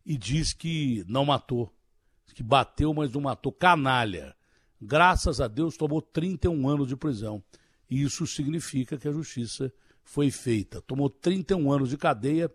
e 0.04 0.16
diz 0.16 0.52
que 0.52 1.04
não 1.06 1.24
matou. 1.24 1.72
Que 2.34 2.42
bateu, 2.42 2.92
mas 2.92 3.12
não 3.12 3.20
matou. 3.20 3.52
Canalha. 3.52 4.34
Graças 4.80 5.40
a 5.40 5.46
Deus 5.46 5.76
tomou 5.76 6.02
31 6.02 6.68
anos 6.68 6.88
de 6.88 6.96
prisão. 6.96 7.42
E 7.88 8.02
isso 8.02 8.26
significa 8.26 8.98
que 8.98 9.06
a 9.06 9.12
justiça 9.12 9.72
foi 10.02 10.30
feita. 10.30 10.80
Tomou 10.82 11.08
31 11.08 11.70
anos 11.70 11.90
de 11.90 11.96
cadeia 11.96 12.50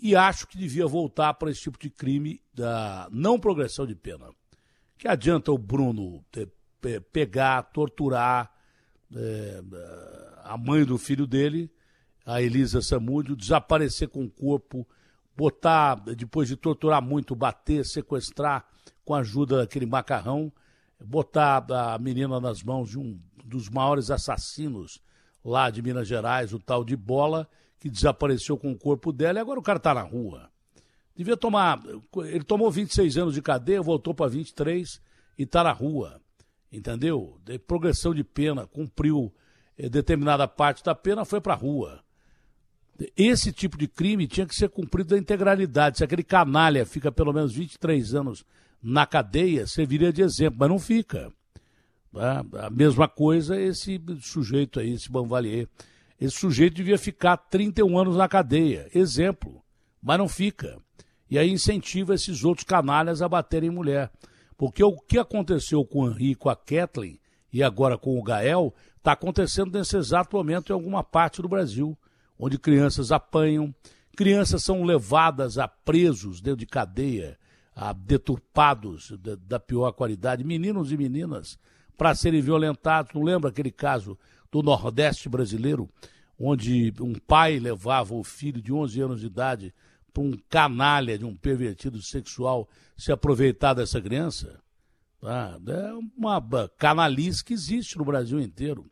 e 0.00 0.16
acho 0.16 0.46
que 0.46 0.56
devia 0.56 0.86
voltar 0.86 1.34
para 1.34 1.50
esse 1.50 1.60
tipo 1.60 1.78
de 1.78 1.90
crime 1.90 2.40
da 2.54 3.08
não 3.12 3.38
progressão 3.38 3.86
de 3.86 3.94
pena. 3.94 4.30
Que 4.96 5.06
adianta 5.06 5.52
o 5.52 5.58
Bruno 5.58 6.24
pegar, 7.12 7.62
torturar, 7.64 8.50
é, 9.14 9.62
a 10.44 10.56
mãe 10.56 10.84
do 10.84 10.96
filho 10.96 11.26
dele, 11.26 11.70
a 12.24 12.40
Elisa 12.40 12.80
Samúdio, 12.80 13.36
desaparecer 13.36 14.08
com 14.08 14.24
o 14.24 14.30
corpo, 14.30 14.86
botar, 15.36 15.96
depois 15.96 16.48
de 16.48 16.56
torturar 16.56 17.02
muito, 17.02 17.34
bater, 17.34 17.84
sequestrar 17.84 18.66
com 19.04 19.14
a 19.14 19.20
ajuda 19.20 19.58
daquele 19.58 19.86
macarrão, 19.86 20.52
botar 21.02 21.64
a 21.70 21.98
menina 21.98 22.40
nas 22.40 22.62
mãos 22.62 22.90
de 22.90 22.98
um 22.98 23.18
dos 23.44 23.68
maiores 23.68 24.10
assassinos 24.10 25.02
lá 25.44 25.70
de 25.70 25.82
Minas 25.82 26.06
Gerais, 26.06 26.52
o 26.52 26.58
tal 26.58 26.84
de 26.84 26.96
Bola, 26.96 27.48
que 27.80 27.88
desapareceu 27.88 28.58
com 28.58 28.70
o 28.70 28.78
corpo 28.78 29.10
dela 29.12 29.38
e 29.38 29.42
agora 29.42 29.58
o 29.58 29.62
cara 29.62 29.78
está 29.78 29.94
na 29.94 30.02
rua. 30.02 30.50
Devia 31.16 31.36
tomar. 31.36 31.82
Ele 32.24 32.44
tomou 32.44 32.70
26 32.70 33.16
anos 33.16 33.34
de 33.34 33.42
cadeia, 33.42 33.82
voltou 33.82 34.14
para 34.14 34.30
23 34.30 35.00
e 35.38 35.42
está 35.42 35.64
na 35.64 35.72
rua. 35.72 36.20
Entendeu? 36.70 37.40
De 37.44 37.58
progressão 37.58 38.14
de 38.14 38.22
pena, 38.22 38.66
cumpriu 38.66 39.32
eh, 39.76 39.88
determinada 39.88 40.46
parte 40.46 40.84
da 40.84 40.94
pena, 40.94 41.24
foi 41.24 41.40
para 41.40 41.54
a 41.54 41.56
rua. 41.56 42.04
Esse 43.16 43.50
tipo 43.50 43.78
de 43.78 43.88
crime 43.88 44.28
tinha 44.28 44.46
que 44.46 44.54
ser 44.54 44.68
cumprido 44.68 45.10
da 45.10 45.18
integralidade. 45.18 45.98
Se 45.98 46.04
aquele 46.04 46.22
canalha 46.22 46.84
fica 46.84 47.10
pelo 47.10 47.32
menos 47.32 47.54
23 47.54 48.14
anos 48.14 48.44
na 48.82 49.06
cadeia, 49.06 49.66
serviria 49.66 50.12
de 50.12 50.22
exemplo, 50.22 50.58
mas 50.60 50.68
não 50.68 50.78
fica. 50.78 51.32
Né? 52.12 52.44
A 52.58 52.70
mesma 52.70 53.08
coisa 53.08 53.60
esse 53.60 54.00
sujeito 54.20 54.80
aí, 54.80 54.92
esse 54.92 55.10
Banvalier. 55.10 55.66
Esse 56.20 56.36
sujeito 56.36 56.74
devia 56.74 56.98
ficar 56.98 57.38
31 57.38 57.98
anos 57.98 58.16
na 58.16 58.28
cadeia, 58.28 58.88
exemplo, 58.94 59.62
mas 60.02 60.18
não 60.18 60.28
fica. 60.28 60.78
E 61.30 61.38
aí 61.38 61.50
incentiva 61.50 62.14
esses 62.14 62.44
outros 62.44 62.64
canalhas 62.64 63.22
a 63.22 63.28
baterem 63.28 63.70
mulher. 63.70 64.10
Porque 64.58 64.84
o 64.84 64.98
que 64.98 65.18
aconteceu 65.18 65.82
com 65.84 66.00
o 66.00 66.10
Henri, 66.10 66.34
com 66.34 66.50
a 66.50 66.56
Kathleen 66.56 67.18
e 67.50 67.62
agora 67.62 67.96
com 67.96 68.18
o 68.18 68.22
Gael, 68.22 68.74
está 68.98 69.12
acontecendo 69.12 69.78
nesse 69.78 69.96
exato 69.96 70.36
momento 70.36 70.70
em 70.70 70.74
alguma 70.74 71.02
parte 71.02 71.40
do 71.40 71.48
Brasil, 71.48 71.96
onde 72.38 72.58
crianças 72.58 73.10
apanham, 73.10 73.74
crianças 74.14 74.62
são 74.62 74.84
levadas 74.84 75.56
a 75.56 75.66
presos 75.66 76.42
dentro 76.42 76.58
de 76.58 76.66
cadeia, 76.66 77.38
a 77.74 77.94
deturpados 77.94 79.12
da, 79.18 79.36
da 79.36 79.58
pior 79.58 79.90
qualidade, 79.92 80.44
meninos 80.44 80.92
e 80.92 80.98
meninas 80.98 81.58
para 81.96 82.14
serem 82.14 82.42
violentados. 82.42 83.14
Não 83.14 83.22
lembra 83.22 83.48
aquele 83.48 83.70
caso 83.70 84.18
do 84.50 84.62
Nordeste 84.62 85.28
brasileiro, 85.28 85.88
onde 86.38 86.92
um 87.00 87.14
pai 87.14 87.58
levava 87.58 88.14
o 88.14 88.24
filho 88.24 88.60
de 88.60 88.72
11 88.72 89.00
anos 89.00 89.20
de 89.20 89.26
idade 89.26 89.74
para 90.12 90.22
um 90.22 90.32
canalha 90.48 91.18
de 91.18 91.24
um 91.24 91.36
pervertido 91.36 92.02
sexual 92.02 92.68
se 92.96 93.12
aproveitar 93.12 93.74
dessa 93.74 94.00
criança? 94.00 94.60
Ah, 95.22 95.58
é 95.66 95.92
uma 96.16 96.40
canalice 96.78 97.44
que 97.44 97.52
existe 97.52 97.98
no 97.98 98.04
Brasil 98.04 98.40
inteiro. 98.40 98.90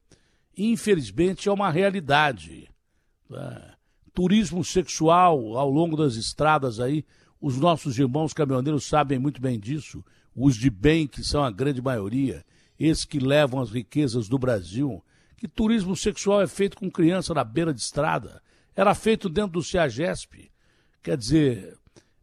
Infelizmente 0.56 1.48
é 1.48 1.52
uma 1.52 1.70
realidade. 1.70 2.68
Ah, 3.32 3.74
turismo 4.12 4.64
sexual 4.64 5.56
ao 5.56 5.70
longo 5.70 5.96
das 5.96 6.16
estradas 6.16 6.80
aí, 6.80 7.04
os 7.40 7.56
nossos 7.56 7.98
irmãos 7.98 8.32
caminhoneiros 8.32 8.84
sabem 8.84 9.18
muito 9.18 9.40
bem 9.40 9.58
disso, 9.58 10.04
os 10.34 10.56
de 10.56 10.68
bem, 10.68 11.06
que 11.06 11.22
são 11.22 11.42
a 11.42 11.50
grande 11.50 11.80
maioria, 11.80 12.44
esses 12.78 13.04
que 13.04 13.18
levam 13.18 13.60
as 13.60 13.70
riquezas 13.70 14.28
do 14.28 14.38
Brasil, 14.38 15.02
que 15.38 15.46
turismo 15.46 15.96
sexual 15.96 16.42
é 16.42 16.46
feito 16.48 16.76
com 16.76 16.90
criança 16.90 17.32
na 17.32 17.44
beira 17.44 17.72
de 17.72 17.80
estrada, 17.80 18.42
era 18.74 18.94
feito 18.94 19.28
dentro 19.28 19.52
do 19.52 19.62
CEAGESP. 19.62 20.50
Quer 21.00 21.16
dizer, 21.16 21.78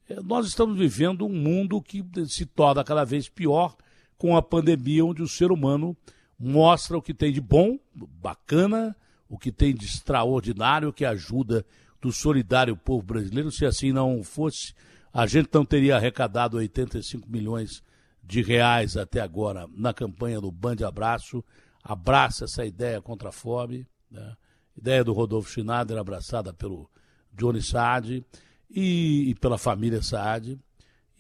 é, 0.10 0.22
nós 0.22 0.46
estamos 0.46 0.78
vivendo 0.78 1.26
um 1.26 1.34
mundo 1.34 1.82
que 1.82 2.06
se 2.28 2.46
torna 2.46 2.84
cada 2.84 3.06
vez 3.06 3.30
pior 3.30 3.76
com 4.18 4.36
a 4.36 4.42
pandemia, 4.42 5.06
onde 5.06 5.22
o 5.22 5.28
ser 5.28 5.50
humano 5.50 5.96
mostra 6.38 6.98
o 6.98 7.02
que 7.02 7.14
tem 7.14 7.32
de 7.32 7.40
bom, 7.40 7.80
bacana, 8.22 8.96
o 9.30 9.38
que 9.38 9.52
tem 9.52 9.74
de 9.74 9.86
extraordinário, 9.86 10.94
que 10.94 11.06
ajuda 11.06 11.66
do 12.02 12.12
solidário 12.12 12.76
povo 12.76 13.02
brasileiro. 13.02 13.50
Se 13.50 13.66
assim 13.66 13.94
não 13.94 14.24
fosse, 14.24 14.74
a 15.14 15.26
gente 15.26 15.50
não 15.54 15.64
teria 15.64 15.96
arrecadado 15.96 16.58
85 16.58 17.30
milhões 17.30 17.82
de 18.22 18.42
reais 18.42 18.98
até 18.98 19.22
agora 19.22 19.68
na 19.74 19.94
campanha 19.94 20.42
do 20.42 20.52
Bande 20.52 20.84
Abraço. 20.84 21.44
Abraça 21.88 22.46
essa 22.46 22.66
ideia 22.66 23.00
contra 23.00 23.30
a 23.30 23.32
fome. 23.32 23.88
Né? 24.10 24.36
Ideia 24.76 25.04
do 25.04 25.14
Rodolfo 25.14 25.52
Schneider, 25.52 25.98
abraçada 25.98 26.52
pelo 26.52 26.90
Johnny 27.32 27.62
Saad 27.62 28.26
e, 28.70 29.30
e 29.30 29.36
pela 29.36 29.58
família 29.60 30.02
Saad. 30.02 30.60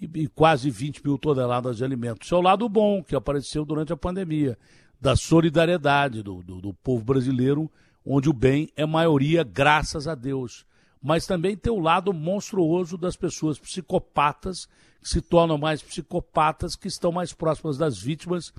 E, 0.01 0.09
e, 0.23 0.27
quase 0.27 0.71
20 0.71 1.05
mil 1.05 1.19
toneladas 1.19 1.77
de 1.77 1.85
alimentos. 1.85 2.25
Isso 2.25 2.35
é 2.35 2.37
o 2.37 2.41
lado 2.41 2.67
bom 2.67 3.03
que 3.03 3.15
apareceu 3.15 3.63
durante 3.63 3.93
a 3.93 3.97
pandemia, 3.97 4.57
da 4.99 5.15
solidariedade 5.15 6.23
do, 6.23 6.41
do, 6.41 6.59
do 6.59 6.73
povo 6.73 7.05
brasileiro, 7.05 7.71
onde 8.03 8.27
o 8.27 8.33
bem 8.33 8.69
é 8.75 8.85
maioria, 8.85 9.43
graças 9.43 10.07
a 10.07 10.15
Deus 10.15 10.65
mas 11.05 11.27
também 11.27 11.55
tem 11.55 11.71
o 11.71 11.79
lado 11.79 12.11
monstruoso 12.11 12.97
das 12.97 13.15
pessoas 13.15 13.59
psicopatas, 13.59 14.67
que 14.99 15.07
se 15.07 15.21
tornam 15.21 15.55
mais 15.55 15.83
psicopatas, 15.83 16.75
que 16.75 16.87
estão 16.87 17.11
mais 17.11 17.31
próximas 17.31 17.77
das 17.77 17.95
vítimas, 17.99 18.51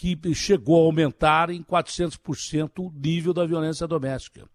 que 0.00 0.34
chegou 0.34 0.80
a 0.80 0.86
aumentar 0.86 1.50
em 1.50 1.62
400% 1.62 2.78
o 2.78 2.90
nível 2.90 3.34
da 3.34 3.44
violência 3.44 3.86
doméstica. 3.86 4.48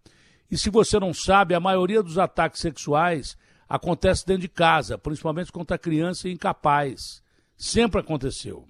E 0.50 0.58
se 0.58 0.70
você 0.70 0.98
não 0.98 1.14
sabe, 1.14 1.54
a 1.54 1.60
maioria 1.60 2.02
dos 2.02 2.18
ataques 2.18 2.60
sexuais 2.60 3.36
acontece 3.68 4.26
dentro 4.26 4.42
de 4.42 4.48
casa, 4.48 4.98
principalmente 4.98 5.52
contra 5.52 5.78
criança 5.78 6.28
e 6.28 6.32
incapaz. 6.32 7.22
Sempre 7.56 8.00
aconteceu. 8.00 8.66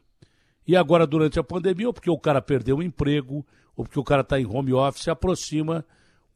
E 0.66 0.76
agora, 0.76 1.06
durante 1.06 1.38
a 1.38 1.42
pandemia, 1.42 1.86
ou 1.86 1.94
porque 1.94 2.10
o 2.10 2.18
cara 2.18 2.42
perdeu 2.42 2.76
o 2.76 2.82
emprego, 2.82 3.46
ou 3.74 3.84
porque 3.84 3.98
o 3.98 4.04
cara 4.04 4.20
está 4.20 4.38
em 4.38 4.44
home 4.44 4.74
office, 4.74 5.08
aproxima 5.08 5.82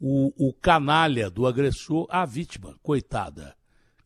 o, 0.00 0.32
o 0.48 0.54
canalha 0.54 1.28
do 1.28 1.46
agressor 1.46 2.06
à 2.08 2.24
vítima, 2.24 2.78
coitada, 2.82 3.54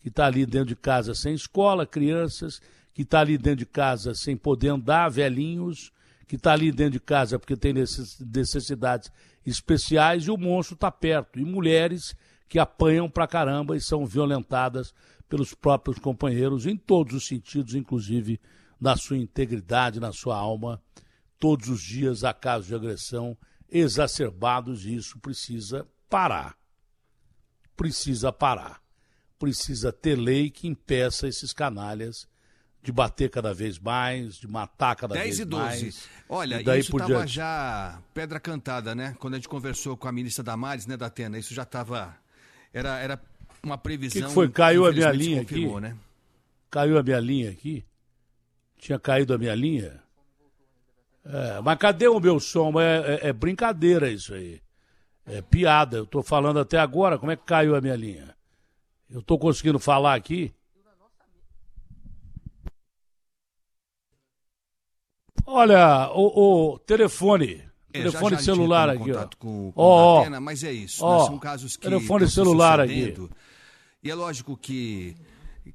que 0.00 0.08
está 0.08 0.26
ali 0.26 0.44
dentro 0.44 0.70
de 0.70 0.76
casa 0.76 1.14
sem 1.14 1.32
escola, 1.32 1.86
crianças, 1.86 2.60
que 2.92 3.02
está 3.02 3.20
ali 3.20 3.38
dentro 3.38 3.60
de 3.60 3.66
casa 3.66 4.14
sem 4.14 4.36
poder 4.36 4.70
andar, 4.70 5.08
velhinhos, 5.08 5.92
que 6.26 6.36
está 6.36 6.52
ali 6.52 6.72
dentro 6.72 6.92
de 6.92 7.00
casa 7.00 7.38
porque 7.38 7.56
tem 7.56 7.72
necessidades 7.72 9.10
especiais 9.44 10.24
e 10.24 10.30
o 10.30 10.36
monstro 10.36 10.74
está 10.74 10.90
perto. 10.90 11.38
E 11.38 11.44
mulheres 11.44 12.14
que 12.48 12.58
apanham 12.58 13.08
pra 13.08 13.26
caramba 13.26 13.76
e 13.76 13.80
são 13.80 14.06
violentadas 14.06 14.94
pelos 15.28 15.54
próprios 15.54 15.98
companheiros 15.98 16.66
em 16.66 16.76
todos 16.76 17.14
os 17.14 17.26
sentidos, 17.26 17.74
inclusive 17.74 18.40
na 18.80 18.96
sua 18.96 19.16
integridade, 19.16 20.00
na 20.00 20.12
sua 20.12 20.36
alma. 20.36 20.80
Todos 21.38 21.68
os 21.68 21.82
dias 21.82 22.24
há 22.24 22.32
casos 22.32 22.68
de 22.68 22.74
agressão 22.74 23.36
exacerbados 23.68 24.86
e 24.86 24.94
isso 24.94 25.18
precisa 25.18 25.86
parar. 26.08 26.56
Precisa 27.76 28.32
parar. 28.32 28.80
Precisa 29.38 29.92
ter 29.92 30.16
lei 30.16 30.48
que 30.48 30.68
impeça 30.68 31.26
esses 31.26 31.52
canalhas 31.52 32.28
de 32.84 32.92
bater 32.92 33.30
cada 33.30 33.54
vez 33.54 33.78
mais, 33.78 34.36
de 34.36 34.46
matar 34.46 34.94
cada 34.94 35.14
10 35.14 35.24
vez 35.24 35.38
e 35.40 35.44
12. 35.46 35.64
mais. 35.64 36.08
Olha, 36.28 36.60
e 36.60 36.64
daí 36.64 36.80
isso 36.80 36.94
estava 36.94 37.26
já 37.26 37.98
pedra 38.12 38.38
cantada, 38.38 38.94
né? 38.94 39.16
Quando 39.18 39.34
a 39.34 39.36
gente 39.38 39.48
conversou 39.48 39.96
com 39.96 40.06
a 40.06 40.12
ministra 40.12 40.44
Damares, 40.44 40.86
né, 40.86 40.94
da 40.94 41.06
Atena, 41.06 41.38
isso 41.38 41.54
já 41.54 41.62
estava 41.62 42.14
era 42.74 42.98
era 42.98 43.20
uma 43.62 43.78
previsão. 43.78 44.20
O 44.20 44.24
que, 44.24 44.28
que, 44.28 44.34
foi? 44.34 44.50
Caiu 44.50 44.84
a 44.84 44.92
minha 44.92 45.10
linha 45.12 45.40
aqui? 45.40 45.66
Né? 45.80 45.96
Caiu 46.70 46.98
a 46.98 47.02
minha 47.02 47.20
linha 47.20 47.50
aqui? 47.50 47.82
Tinha 48.76 48.98
caído 48.98 49.32
a 49.32 49.38
minha 49.38 49.54
linha? 49.54 50.02
É, 51.24 51.60
mas 51.62 51.78
cadê 51.78 52.06
o 52.06 52.20
meu 52.20 52.38
som? 52.38 52.78
É, 52.78 52.98
é, 52.98 53.28
é, 53.28 53.32
brincadeira 53.32 54.10
isso 54.10 54.34
aí. 54.34 54.60
É 55.24 55.40
piada. 55.40 55.96
Eu 55.96 56.04
tô 56.04 56.22
falando 56.22 56.60
até 56.60 56.78
agora. 56.78 57.18
Como 57.18 57.32
é 57.32 57.36
que 57.36 57.44
caiu 57.44 57.74
a 57.74 57.80
minha 57.80 57.96
linha? 57.96 58.36
Eu 59.10 59.22
tô 59.22 59.38
conseguindo 59.38 59.78
falar 59.78 60.14
aqui? 60.14 60.52
Olha, 65.46 66.10
o, 66.14 66.72
o 66.72 66.78
telefone. 66.78 67.62
É, 67.92 67.98
telefone 67.98 68.30
já, 68.30 68.36
já 68.36 68.44
celular 68.44 68.90
aqui, 68.90 69.12
ó. 69.12 69.28
Com, 69.38 69.72
com 69.72 69.72
oh, 69.76 70.40
mas 70.40 70.64
é 70.64 70.72
isso. 70.72 71.04
Oh, 71.04 71.18
né? 71.18 71.26
São 71.26 71.38
casos 71.38 71.76
que. 71.76 71.82
Telefone 71.82 72.28
celular 72.28 72.80
aqui. 72.80 73.14
E 74.02 74.10
é 74.10 74.14
lógico 74.14 74.56
que, 74.56 75.16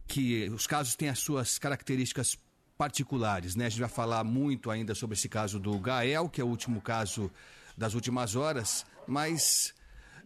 que 0.08 0.50
os 0.50 0.68
casos 0.68 0.96
têm 0.96 1.10
as 1.10 1.20
suas 1.20 1.58
características 1.58 2.38
particulares, 2.78 3.56
né? 3.56 3.66
A 3.66 3.70
gente 3.70 3.80
vai 3.80 3.90
falar 3.90 4.24
muito 4.24 4.70
ainda 4.70 4.94
sobre 4.96 5.16
esse 5.16 5.28
caso 5.28 5.60
do 5.60 5.78
Gael, 5.80 6.30
que 6.30 6.40
é 6.40 6.44
o 6.44 6.48
último 6.48 6.80
caso 6.82 7.32
das 7.78 7.94
últimas 7.94 8.36
horas, 8.36 8.86
mas 9.08 9.74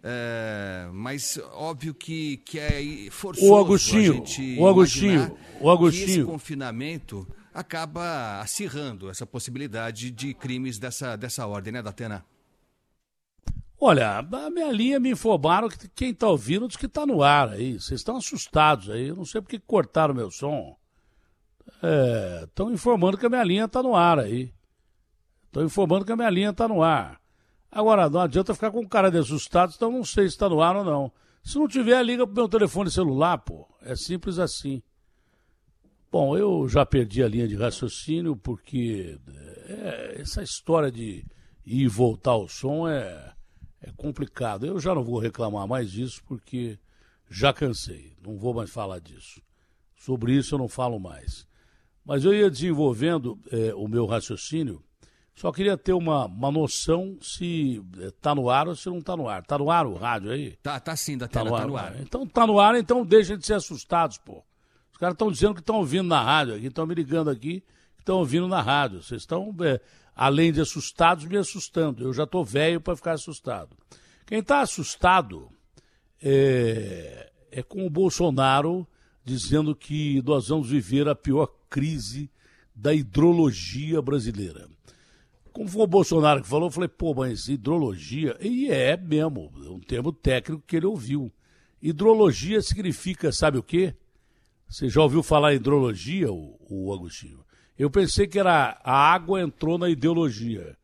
é, 0.04 0.90
mas 0.92 1.40
óbvio 1.54 1.94
que, 1.94 2.38
que 2.38 2.60
é 2.60 3.10
forçoso 3.10 3.50
o 3.50 3.58
Agostinho, 3.58 4.22
o 4.60 4.68
Agostinho, 4.68 5.38
o 5.62 5.70
Agostinho. 5.70 6.06
esse 6.06 6.24
confinamento 6.26 7.26
acaba 7.54 8.42
acirrando 8.42 9.10
essa 9.10 9.26
possibilidade 9.26 10.10
de 10.12 10.34
crimes 10.34 10.80
dessa, 10.80 11.16
dessa 11.16 11.46
ordem, 11.46 11.74
né, 11.74 11.82
Datena? 11.82 12.26
Olha, 13.80 14.20
a 14.20 14.50
minha 14.50 14.72
linha 14.72 15.00
me 15.00 15.12
informaram 15.12 15.68
que 15.68 15.90
quem 15.90 16.12
está 16.12 16.28
ouvindo 16.28 16.68
diz 16.68 16.78
que 16.78 16.86
está 16.86 17.06
no 17.06 17.22
ar 17.22 17.50
aí. 17.50 17.74
Vocês 17.74 18.00
estão 18.00 18.16
assustados 18.16 18.90
aí. 18.90 19.10
Eu 19.10 19.16
não 19.16 19.26
sei 19.26 19.42
porque 19.42 19.60
cortaram 19.60 20.14
meu 20.14 20.32
som. 20.32 20.78
Estão 22.44 22.70
é, 22.70 22.74
informando 22.74 23.18
que 23.18 23.26
a 23.26 23.30
minha 23.30 23.44
linha 23.44 23.66
está 23.66 23.84
no 23.84 23.94
ar 23.94 24.20
aí. 24.20 24.54
Estão 25.46 25.64
informando 25.64 26.06
que 26.06 26.12
a 26.12 26.16
minha 26.16 26.30
linha 26.30 26.52
está 26.52 26.66
no 26.68 26.82
ar. 26.82 27.20
Agora, 27.70 28.10
não 28.10 28.22
adianta 28.22 28.54
ficar 28.54 28.72
com 28.72 28.88
cara 28.88 29.12
de 29.12 29.18
assustado, 29.18 29.74
então 29.76 29.92
não 29.92 30.06
sei 30.06 30.30
se 30.30 30.36
está 30.36 30.48
no 30.48 30.62
ar 30.62 30.78
ou 30.78 30.86
não. 30.86 31.12
Se 31.44 31.58
não 31.58 31.68
tiver, 31.68 32.02
liga 32.04 32.26
pro 32.26 32.36
meu 32.36 32.48
telefone 32.48 32.90
celular, 32.90 33.38
pô. 33.40 33.68
É 33.82 33.96
simples 33.96 34.40
assim. 34.40 34.82
Bom, 36.14 36.38
eu 36.38 36.70
já 36.70 36.86
perdi 36.86 37.24
a 37.24 37.28
linha 37.28 37.48
de 37.48 37.56
raciocínio 37.56 38.38
porque 38.38 39.18
é, 39.68 40.22
essa 40.22 40.44
história 40.44 40.92
de 40.92 41.26
ir 41.66 41.86
e 41.86 41.88
voltar 41.88 42.34
ao 42.34 42.48
som 42.48 42.88
é, 42.88 43.34
é 43.82 43.92
complicado. 43.98 44.64
Eu 44.64 44.80
já 44.80 44.94
não 44.94 45.04
vou 45.04 45.18
reclamar 45.18 45.68
mais 45.68 45.92
disso 45.92 46.22
porque 46.28 46.78
já 47.28 47.52
cansei. 47.52 48.16
Não 48.24 48.38
vou 48.38 48.54
mais 48.54 48.70
falar 48.70 49.00
disso. 49.00 49.42
Sobre 49.96 50.34
isso 50.34 50.54
eu 50.54 50.60
não 50.60 50.68
falo 50.68 51.00
mais. 51.00 51.48
Mas 52.06 52.24
eu 52.24 52.32
ia 52.32 52.48
desenvolvendo 52.48 53.40
é, 53.52 53.74
o 53.74 53.88
meu 53.88 54.06
raciocínio 54.06 54.84
só 55.34 55.52
queria 55.52 55.76
ter 55.76 55.94
uma, 55.94 56.28
uma 56.28 56.52
noção 56.52 57.18
se 57.24 57.84
está 57.98 58.34
eh, 58.34 58.36
no 58.36 58.52
ar 58.52 58.68
ou 58.68 58.76
se 58.76 58.88
não 58.88 59.00
está 59.00 59.18
no 59.18 59.28
ar. 59.28 59.42
Está 59.42 59.58
no 59.58 59.72
ar 59.72 59.88
o 59.88 59.96
rádio 59.96 60.30
aí? 60.30 60.56
Tá, 60.58 60.80
tá 60.80 60.96
sim, 60.96 61.18
da 61.18 61.28
tela, 61.28 61.50
tá 61.50 61.56
no, 61.56 61.58
tá 61.58 61.68
no 61.68 61.76
ar. 61.76 62.02
Então 62.02 62.28
tá 62.28 62.46
no 62.46 62.60
ar, 62.60 62.76
então 62.76 63.04
deixa 63.04 63.36
de 63.36 63.44
ser 63.44 63.56
assustados, 63.56 64.20
pô. 64.20 64.44
Os 64.94 64.98
caras 64.98 65.16
estão 65.16 65.30
dizendo 65.30 65.54
que 65.56 65.60
estão 65.60 65.76
ouvindo 65.78 66.08
na 66.08 66.22
rádio 66.22 66.56
aqui, 66.56 66.68
estão 66.68 66.86
me 66.86 66.96
ligando 66.96 67.30
aqui, 67.30 67.62
que 67.96 68.02
estão 68.02 68.20
ouvindo 68.20 68.48
na 68.48 68.62
rádio. 68.62 69.04
Vocês 69.04 69.24
estão, 69.24 69.54
é, 69.62 69.82
além 70.16 70.54
de 70.54 70.62
assustados, 70.62 71.26
me 71.26 71.36
assustando. 71.36 72.04
Eu 72.04 72.14
já 72.14 72.24
estou 72.24 72.46
velho 72.46 72.80
para 72.80 72.96
ficar 72.96 73.14
assustado. 73.14 73.76
Quem 74.26 74.40
está 74.40 74.62
assustado 74.62 75.50
é, 76.22 77.30
é 77.52 77.62
com 77.62 77.86
o 77.86 77.90
Bolsonaro 77.90 78.88
dizendo 79.26 79.76
que 79.76 80.22
nós 80.24 80.48
vamos 80.48 80.70
viver 80.70 81.10
a 81.10 81.16
pior 81.16 81.48
crise 81.70 82.30
da 82.74 82.94
hidrologia 82.94 84.02
brasileira 84.02 84.68
como 85.54 85.70
foi 85.70 85.84
o 85.84 85.88
Bolsonaro 85.88 86.42
que 86.42 86.50
falou, 86.50 86.68
eu 86.68 86.72
falei, 86.72 86.90
pô, 86.90 87.14
mas 87.14 87.48
hidrologia, 87.48 88.36
e 88.42 88.70
é 88.70 88.98
mesmo, 88.98 89.52
é 89.64 89.70
um 89.70 89.80
termo 89.80 90.12
técnico 90.12 90.64
que 90.66 90.76
ele 90.76 90.88
ouviu. 90.88 91.32
Hidrologia 91.80 92.60
significa, 92.62 93.32
sabe 93.32 93.60
o 93.60 93.64
quê? 93.64 93.94
Você 94.74 94.90
já 94.90 95.04
ouviu 95.04 95.22
falar 95.22 95.54
em 95.54 95.58
hidrologia, 95.58 96.34
o, 96.34 96.58
o 96.68 96.92
Agostinho? 96.92 97.46
Eu 97.78 97.92
pensei 97.92 98.26
que 98.26 98.40
era 98.40 98.76
a 98.84 99.14
água 99.14 99.40
entrou 99.40 99.78
na 99.78 99.88
ideologia. 99.88 100.76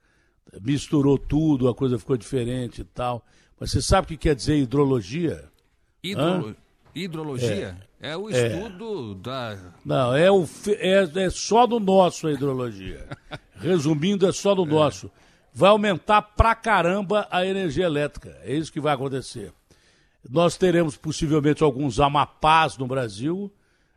Misturou 0.62 1.18
tudo, 1.18 1.68
a 1.68 1.74
coisa 1.74 1.98
ficou 1.98 2.16
diferente 2.16 2.82
e 2.82 2.84
tal. 2.84 3.26
Mas 3.60 3.72
você 3.72 3.82
sabe 3.82 4.06
o 4.06 4.08
que 4.10 4.18
quer 4.18 4.36
dizer 4.36 4.58
hidrologia? 4.60 5.44
Hidrolo... 6.04 6.56
Hidrologia? 6.94 7.76
É. 8.00 8.12
é. 8.12 8.18
o 8.18 8.30
é. 8.30 8.48
estudo 8.48 9.14
é. 9.14 9.24
da. 9.24 9.58
Não, 9.84 10.16
é, 10.16 10.32
o, 10.32 10.48
é, 10.68 11.24
é 11.24 11.30
só 11.32 11.66
do 11.66 11.80
nosso 11.80 12.28
a 12.28 12.32
hidrologia. 12.32 13.08
Resumindo, 13.58 14.28
é 14.28 14.32
só 14.32 14.54
do 14.54 14.66
é. 14.66 14.68
nosso. 14.68 15.10
Vai 15.52 15.72
aumentar 15.72 16.22
pra 16.22 16.54
caramba 16.54 17.28
a 17.32 17.44
energia 17.44 17.86
elétrica. 17.86 18.38
É 18.44 18.54
isso 18.54 18.72
que 18.72 18.80
vai 18.80 18.94
acontecer. 18.94 19.52
Nós 20.30 20.58
teremos 20.58 20.96
possivelmente 20.96 21.64
alguns 21.64 22.00
Amapás 22.00 22.78
no 22.78 22.86
Brasil. 22.86 23.52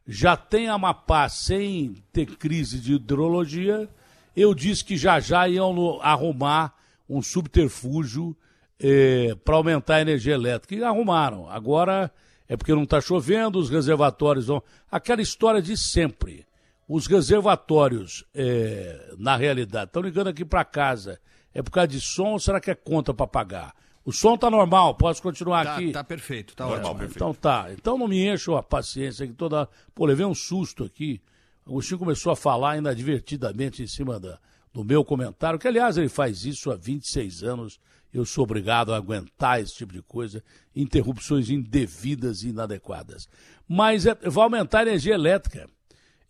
Já 0.07 0.37
tem 0.37 0.69
Amapá 0.69 1.29
sem 1.29 2.03
ter 2.13 2.27
crise 2.37 2.79
de 2.79 2.95
hidrologia. 2.95 3.89
Eu 4.37 4.55
disse 4.55 4.85
que 4.85 4.97
já 4.97 5.21
já 5.21 5.49
iam 5.49 6.01
arrumar 6.01 6.75
um 7.09 7.23
subterfúgio 7.23 8.37
eh, 8.81 9.37
para 9.45 9.57
aumentar 9.57 9.97
a 9.97 10.01
energia 10.01 10.35
elétrica. 10.35 10.75
E 10.75 10.83
arrumaram. 10.83 11.49
Agora 11.49 12.11
é 12.49 12.57
porque 12.57 12.75
não 12.75 12.83
está 12.83 13.01
chovendo, 13.01 13.59
os 13.59 13.71
reservatórios 13.71 14.47
vão. 14.47 14.63
Aquela 14.91 15.23
história 15.23 15.63
de 15.63 15.77
sempre 15.77 16.47
os 16.95 17.07
reservatórios, 17.07 18.23
é, 18.35 19.15
na 19.17 19.35
realidade, 19.35 19.87
estão 19.87 20.03
ligando 20.03 20.29
aqui 20.29 20.45
para 20.45 20.63
casa. 20.63 21.19
É 21.55 21.63
por 21.63 21.71
causa 21.71 21.89
de 21.89 22.01
som 22.01 22.33
ou 22.33 22.39
será 22.39 22.61
que 22.61 22.71
é 22.71 22.75
conta 22.75 23.15
para 23.15 23.27
pagar? 23.27 23.75
O 24.05 24.13
som 24.13 24.37
tá 24.37 24.51
normal, 24.51 24.97
posso 24.97 25.23
continuar 25.23 25.65
tá, 25.65 25.77
aqui? 25.77 25.93
Tá 25.93 26.03
perfeito, 26.03 26.57
tá 26.57 26.67
normal, 26.67 26.95
perfeito. 26.97 27.17
Então 27.17 27.33
tá. 27.33 27.69
Então 27.73 27.97
não 27.97 28.09
me 28.09 28.27
encho 28.27 28.57
a 28.57 28.63
paciência 28.63 29.25
aqui 29.25 29.33
toda. 29.33 29.69
Pô, 29.95 30.05
levei 30.05 30.27
um 30.27 30.35
susto 30.35 30.85
aqui. 30.85 31.21
O 31.65 31.71
Agostinho 31.73 32.01
começou 32.01 32.33
a 32.33 32.37
falar 32.37 32.77
inadvertidamente 32.77 33.83
em 33.83 33.87
cima 33.87 34.19
da, 34.19 34.41
do 34.73 34.85
meu 34.85 35.05
comentário, 35.05 35.59
que 35.59 35.69
aliás 35.69 35.97
ele 35.97 36.09
faz 36.09 36.45
isso 36.45 36.71
há 36.73 36.77
26 36.77 37.45
anos. 37.45 37.79
Eu 38.13 38.27
sou 38.27 38.45
obrigado 38.45 38.93
a 38.93 38.97
aguentar 38.97 39.61
esse 39.61 39.75
tipo 39.75 39.93
de 39.93 40.03
coisa, 40.03 40.43
interrupções 40.75 41.49
indevidas 41.49 42.43
e 42.43 42.49
inadequadas. 42.49 43.29
Mas 43.67 44.05
é, 44.05 44.15
vai 44.15 44.45
aumentar 44.45 44.81
a 44.81 44.83
energia 44.83 45.15
elétrica. 45.15 45.69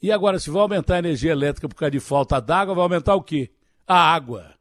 E 0.00 0.12
agora, 0.12 0.38
se 0.38 0.50
vai 0.50 0.62
aumentar 0.62 0.96
a 0.96 0.98
energia 0.98 1.32
elétrica 1.32 1.68
por 1.68 1.74
causa 1.74 1.90
de 1.90 2.00
falta 2.00 2.40
d'água, 2.40 2.74
vai 2.74 2.82
aumentar 2.82 3.14
o 3.14 3.22
quê? 3.22 3.50
A 3.86 3.96
água. 3.96 4.54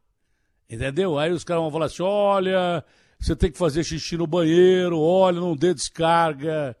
Entendeu? 0.68 1.18
Aí 1.18 1.30
os 1.30 1.44
caras 1.44 1.62
vão 1.62 1.70
falar 1.70 1.86
assim: 1.86 2.02
olha, 2.02 2.84
você 3.22 3.36
tem 3.36 3.52
que 3.52 3.58
fazer 3.58 3.84
xixi 3.84 4.16
no 4.16 4.26
banheiro, 4.26 4.98
olha, 4.98 5.40
não 5.40 5.54
dê 5.54 5.72
descarga, 5.72 6.76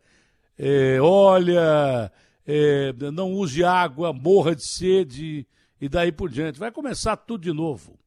é, 0.58 1.00
olha, 1.00 2.10
é, 2.46 2.92
não 3.12 3.32
use 3.32 3.62
água, 3.62 4.12
morra 4.12 4.56
de 4.56 4.66
sede, 4.66 5.46
e 5.80 5.88
daí 5.88 6.10
por 6.10 6.28
diante. 6.28 6.58
Vai 6.58 6.72
começar 6.72 7.16
tudo 7.16 7.42
de 7.42 7.52
novo. 7.52 7.98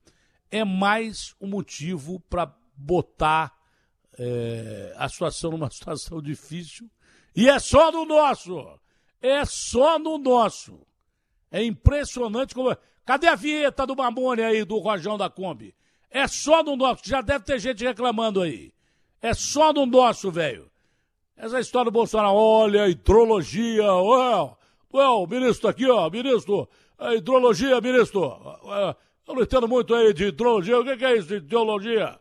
É 0.52 0.64
mais 0.66 1.34
um 1.40 1.48
motivo 1.48 2.20
para 2.30 2.54
botar 2.76 3.54
é, 4.20 4.94
a 4.98 5.08
situação 5.08 5.52
numa 5.52 5.70
situação 5.72 6.22
difícil. 6.22 6.90
E 7.36 7.50
é 7.50 7.58
só 7.58 7.92
no 7.92 8.06
nosso 8.06 8.80
é 9.26 9.44
só 9.46 9.98
no 9.98 10.18
nosso. 10.18 10.86
É 11.52 11.64
impressionante 11.64 12.54
como. 12.54 12.76
Cadê 13.06 13.28
a 13.28 13.36
vinheta 13.36 13.86
do 13.86 13.96
Mamone 13.96 14.42
aí, 14.42 14.64
do 14.64 14.78
Rojão 14.78 15.18
da 15.18 15.30
Kombi? 15.30 15.76
É 16.16 16.30
só 16.30 16.64
no 16.64 16.78
nosso. 16.78 17.02
Já 17.04 17.20
deve 17.20 17.44
ter 17.44 17.60
gente 17.60 17.84
reclamando 17.84 18.42
aí. 18.42 18.72
É 19.22 19.34
só 19.34 19.74
no 19.74 19.86
nosso, 19.86 20.32
velho. 20.32 20.72
Essa 21.36 21.60
história 21.60 21.92
do 21.92 21.94
Bolsonaro, 21.94 22.34
olha, 22.34 22.88
hidrologia, 22.88 23.94
ué, 23.94 24.56
ué, 24.94 25.08
o 25.10 25.28
ministro 25.28 25.68
aqui, 25.68 25.86
ó, 25.86 26.10
ministro, 26.10 26.70
hidrologia, 27.18 27.82
ministro. 27.82 28.22
Eu 29.28 29.36
não 29.36 29.44
entendo 29.44 29.68
muito 29.68 29.94
aí 29.94 30.14
de 30.14 30.28
hidrologia. 30.28 30.80
O 30.80 30.86
que, 30.86 31.04
é 31.04 31.18
isso 31.18 31.28
de 31.28 31.36
hidrologia? 31.36 32.18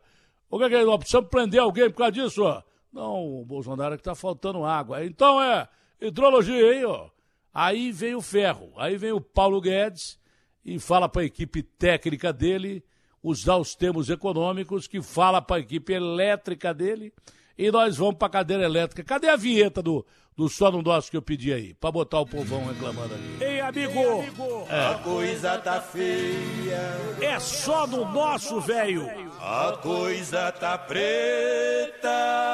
O 0.50 0.58
que, 0.58 0.64
é 0.64 0.82
isso? 0.82 0.98
Precisamos 0.98 1.30
prender 1.30 1.60
alguém 1.60 1.88
por 1.88 1.98
causa 1.98 2.10
disso, 2.10 2.42
ó. 2.42 2.64
Não, 2.92 3.42
o 3.42 3.44
Bolsonaro 3.44 3.94
é 3.94 3.96
que 3.96 4.02
tá 4.02 4.16
faltando 4.16 4.64
água. 4.64 5.04
Então 5.04 5.40
é. 5.40 5.68
Hidrologia 6.00 6.72
aí, 6.72 6.84
ó. 6.84 7.10
Aí 7.52 7.92
vem 7.92 8.16
o 8.16 8.20
ferro, 8.20 8.72
aí 8.76 8.96
vem 8.96 9.12
o 9.12 9.20
Paulo 9.20 9.60
Guedes 9.60 10.18
e 10.64 10.80
fala 10.80 11.08
para 11.08 11.22
a 11.22 11.26
equipe 11.26 11.62
técnica 11.62 12.32
dele 12.32 12.82
usar 13.24 13.56
os 13.56 13.74
termos 13.74 14.08
econômicos, 14.10 14.86
que 14.86 15.02
fala 15.02 15.42
para 15.42 15.56
a 15.56 15.60
equipe 15.60 15.92
elétrica 15.92 16.72
dele 16.72 17.12
e 17.56 17.70
nós 17.70 17.96
vamos 17.96 18.16
para 18.16 18.26
a 18.26 18.30
cadeira 18.30 18.64
elétrica. 18.64 19.02
Cadê 19.02 19.28
a 19.28 19.36
vinheta 19.36 19.80
do, 19.80 20.04
do 20.36 20.48
Só 20.48 20.70
no 20.70 20.82
Nosso 20.82 21.10
que 21.10 21.16
eu 21.16 21.22
pedi 21.22 21.52
aí? 21.52 21.72
Para 21.74 21.90
botar 21.90 22.20
o 22.20 22.26
povão 22.26 22.66
reclamando 22.66 23.14
aqui. 23.14 23.44
Ei, 23.44 23.60
amigo! 23.60 23.98
Ei, 23.98 24.20
amigo. 24.20 24.66
É. 24.68 24.86
A 24.86 24.98
coisa 24.98 25.58
tá 25.58 25.80
feia. 25.80 26.80
É 27.20 27.40
só 27.40 27.86
no 27.86 28.04
nosso, 28.12 28.60
velho. 28.60 29.08
A 29.40 29.78
coisa 29.80 30.52
tá 30.52 30.76
preta 30.76 32.44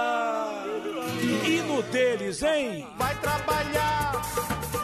deles, 1.82 2.42
hein? 2.42 2.86
Vai 2.96 3.14
trabalhar, 3.16 4.12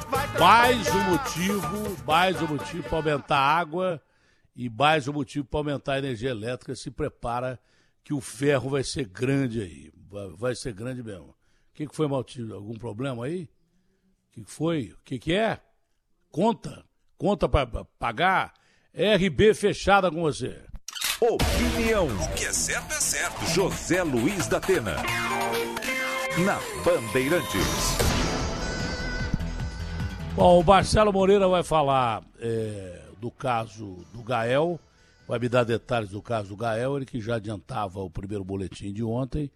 vai 0.08 0.28
trabalhar. 0.28 0.38
Mais 0.38 0.94
um 0.94 1.02
motivo, 1.10 1.96
mais 2.06 2.42
um 2.42 2.46
motivo 2.46 2.82
para 2.84 2.96
aumentar 2.98 3.36
a 3.36 3.58
água 3.58 4.02
e 4.56 4.70
mais 4.70 5.06
um 5.06 5.12
motivo 5.12 5.44
para 5.44 5.60
aumentar 5.60 5.92
a 5.92 5.98
energia 5.98 6.30
elétrica. 6.30 6.74
Se 6.74 6.90
prepara 6.90 7.60
que 8.02 8.14
o 8.14 8.20
ferro 8.20 8.70
vai 8.70 8.82
ser 8.82 9.04
grande 9.04 9.60
aí. 9.60 9.92
Vai, 10.38 10.54
ser 10.54 10.72
grande 10.72 11.02
mesmo. 11.02 11.28
O 11.28 11.34
que, 11.74 11.86
que 11.86 11.94
foi, 11.94 12.08
Maltinho? 12.08 12.54
Algum 12.54 12.74
problema 12.74 13.26
aí? 13.26 13.42
O 13.42 14.32
que, 14.32 14.44
que 14.44 14.50
foi? 14.50 14.94
O 14.98 14.98
que, 15.04 15.18
que 15.18 15.34
é? 15.34 15.60
Conta. 16.30 16.84
Conta 17.18 17.46
para 17.48 17.84
pagar. 17.98 18.54
RB 18.94 19.52
fechada 19.52 20.10
com 20.10 20.22
você. 20.22 20.64
Opinião. 21.20 22.06
O 22.06 22.34
que 22.34 22.46
é 22.46 22.52
certo 22.52 22.92
é 22.92 23.00
certo. 23.00 23.44
José 23.46 24.02
Luiz 24.02 24.46
da 24.46 24.56
Atena 24.56 24.96
na 26.44 26.58
Bandeirantes. 26.84 27.96
Bom, 30.34 30.60
o 30.60 30.64
Marcelo 30.64 31.12
Moreira 31.12 31.48
vai 31.48 31.62
falar 31.62 32.22
é, 32.38 33.05
do 33.26 33.30
caso 33.32 34.06
do 34.12 34.22
Gael, 34.22 34.78
vai 35.26 35.40
me 35.40 35.48
dar 35.48 35.64
detalhes 35.64 36.10
do 36.10 36.22
caso 36.22 36.50
do 36.50 36.56
Gael, 36.56 36.96
ele 36.96 37.04
que 37.04 37.20
já 37.20 37.36
adiantava 37.36 38.00
o 38.00 38.08
primeiro 38.08 38.44
boletim 38.44 38.92
de 38.92 39.02
ontem, 39.02 39.50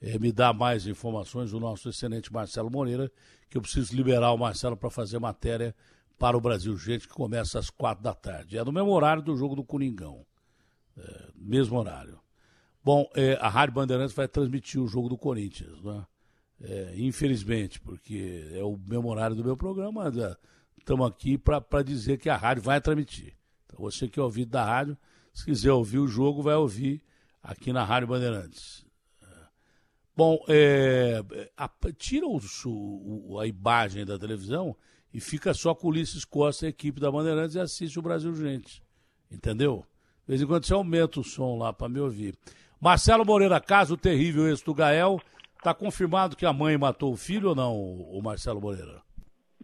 é, 0.00 0.16
me 0.16 0.30
dá 0.30 0.52
mais 0.52 0.86
informações 0.86 1.52
o 1.52 1.58
nosso 1.58 1.88
excelente 1.88 2.32
Marcelo 2.32 2.70
Moreira, 2.70 3.10
que 3.50 3.58
eu 3.58 3.62
preciso 3.62 3.96
liberar 3.96 4.32
o 4.32 4.38
Marcelo 4.38 4.76
para 4.76 4.90
fazer 4.90 5.18
matéria 5.18 5.74
para 6.16 6.36
o 6.36 6.40
Brasil 6.40 6.76
Gente, 6.76 7.08
que 7.08 7.14
começa 7.14 7.58
às 7.58 7.68
quatro 7.68 8.04
da 8.04 8.14
tarde. 8.14 8.56
É 8.56 8.64
no 8.64 8.70
mesmo 8.70 8.90
horário 8.90 9.22
do 9.22 9.36
jogo 9.36 9.56
do 9.56 9.64
Coringão. 9.64 10.24
É, 10.96 11.28
mesmo 11.34 11.76
horário. 11.76 12.20
Bom, 12.84 13.10
é, 13.16 13.34
a 13.40 13.48
Rádio 13.48 13.74
Bandeirantes 13.74 14.14
vai 14.14 14.28
transmitir 14.28 14.80
o 14.80 14.86
jogo 14.86 15.08
do 15.08 15.18
Corinthians, 15.18 15.82
né? 15.82 16.06
É, 16.60 16.94
infelizmente, 16.96 17.80
porque 17.80 18.48
é 18.52 18.62
o 18.62 18.78
mesmo 18.78 19.10
horário 19.10 19.34
do 19.34 19.44
meu 19.44 19.56
programa, 19.56 20.10
estamos 20.86 21.04
aqui 21.08 21.36
para 21.36 21.82
dizer 21.82 22.16
que 22.16 22.30
a 22.30 22.36
rádio 22.36 22.62
vai 22.62 22.80
transmitir. 22.80 23.34
Então, 23.66 23.80
você 23.80 24.06
que 24.06 24.20
é 24.20 24.22
ouvido 24.22 24.52
da 24.52 24.64
rádio, 24.64 24.96
se 25.34 25.44
quiser 25.44 25.72
ouvir 25.72 25.98
o 25.98 26.06
jogo, 26.06 26.40
vai 26.40 26.54
ouvir 26.54 27.02
aqui 27.42 27.72
na 27.72 27.84
Rádio 27.84 28.06
Bandeirantes. 28.06 28.86
Bom, 30.16 30.38
é, 30.48 31.22
a, 31.56 31.68
tira 31.98 32.26
o, 32.26 32.40
o, 32.64 33.38
a 33.38 33.46
imagem 33.46 34.06
da 34.06 34.16
televisão 34.16 34.74
e 35.12 35.20
fica 35.20 35.52
só 35.52 35.74
com 35.74 35.88
Ulisses 35.88 36.24
Costa, 36.24 36.64
a 36.66 36.68
equipe 36.68 37.00
da 37.00 37.10
Bandeirantes, 37.10 37.56
e 37.56 37.60
assiste 37.60 37.98
o 37.98 38.02
Brasil 38.02 38.34
Gente. 38.34 38.80
Entendeu? 39.30 39.84
De 40.20 40.28
vez 40.28 40.40
em 40.40 40.46
quando 40.46 40.64
você 40.64 40.72
aumenta 40.72 41.20
o 41.20 41.24
som 41.24 41.58
lá 41.58 41.72
para 41.72 41.88
me 41.88 41.98
ouvir. 41.98 42.38
Marcelo 42.80 43.26
Moreira, 43.26 43.60
caso 43.60 43.96
terrível 43.96 44.48
esse 44.50 44.64
do 44.64 44.72
Gael. 44.72 45.20
Está 45.58 45.74
confirmado 45.74 46.36
que 46.36 46.46
a 46.46 46.52
mãe 46.52 46.78
matou 46.78 47.12
o 47.12 47.16
filho 47.16 47.48
ou 47.48 47.54
não, 47.56 47.74
o 47.76 48.22
Marcelo 48.22 48.60
Moreira? 48.60 49.05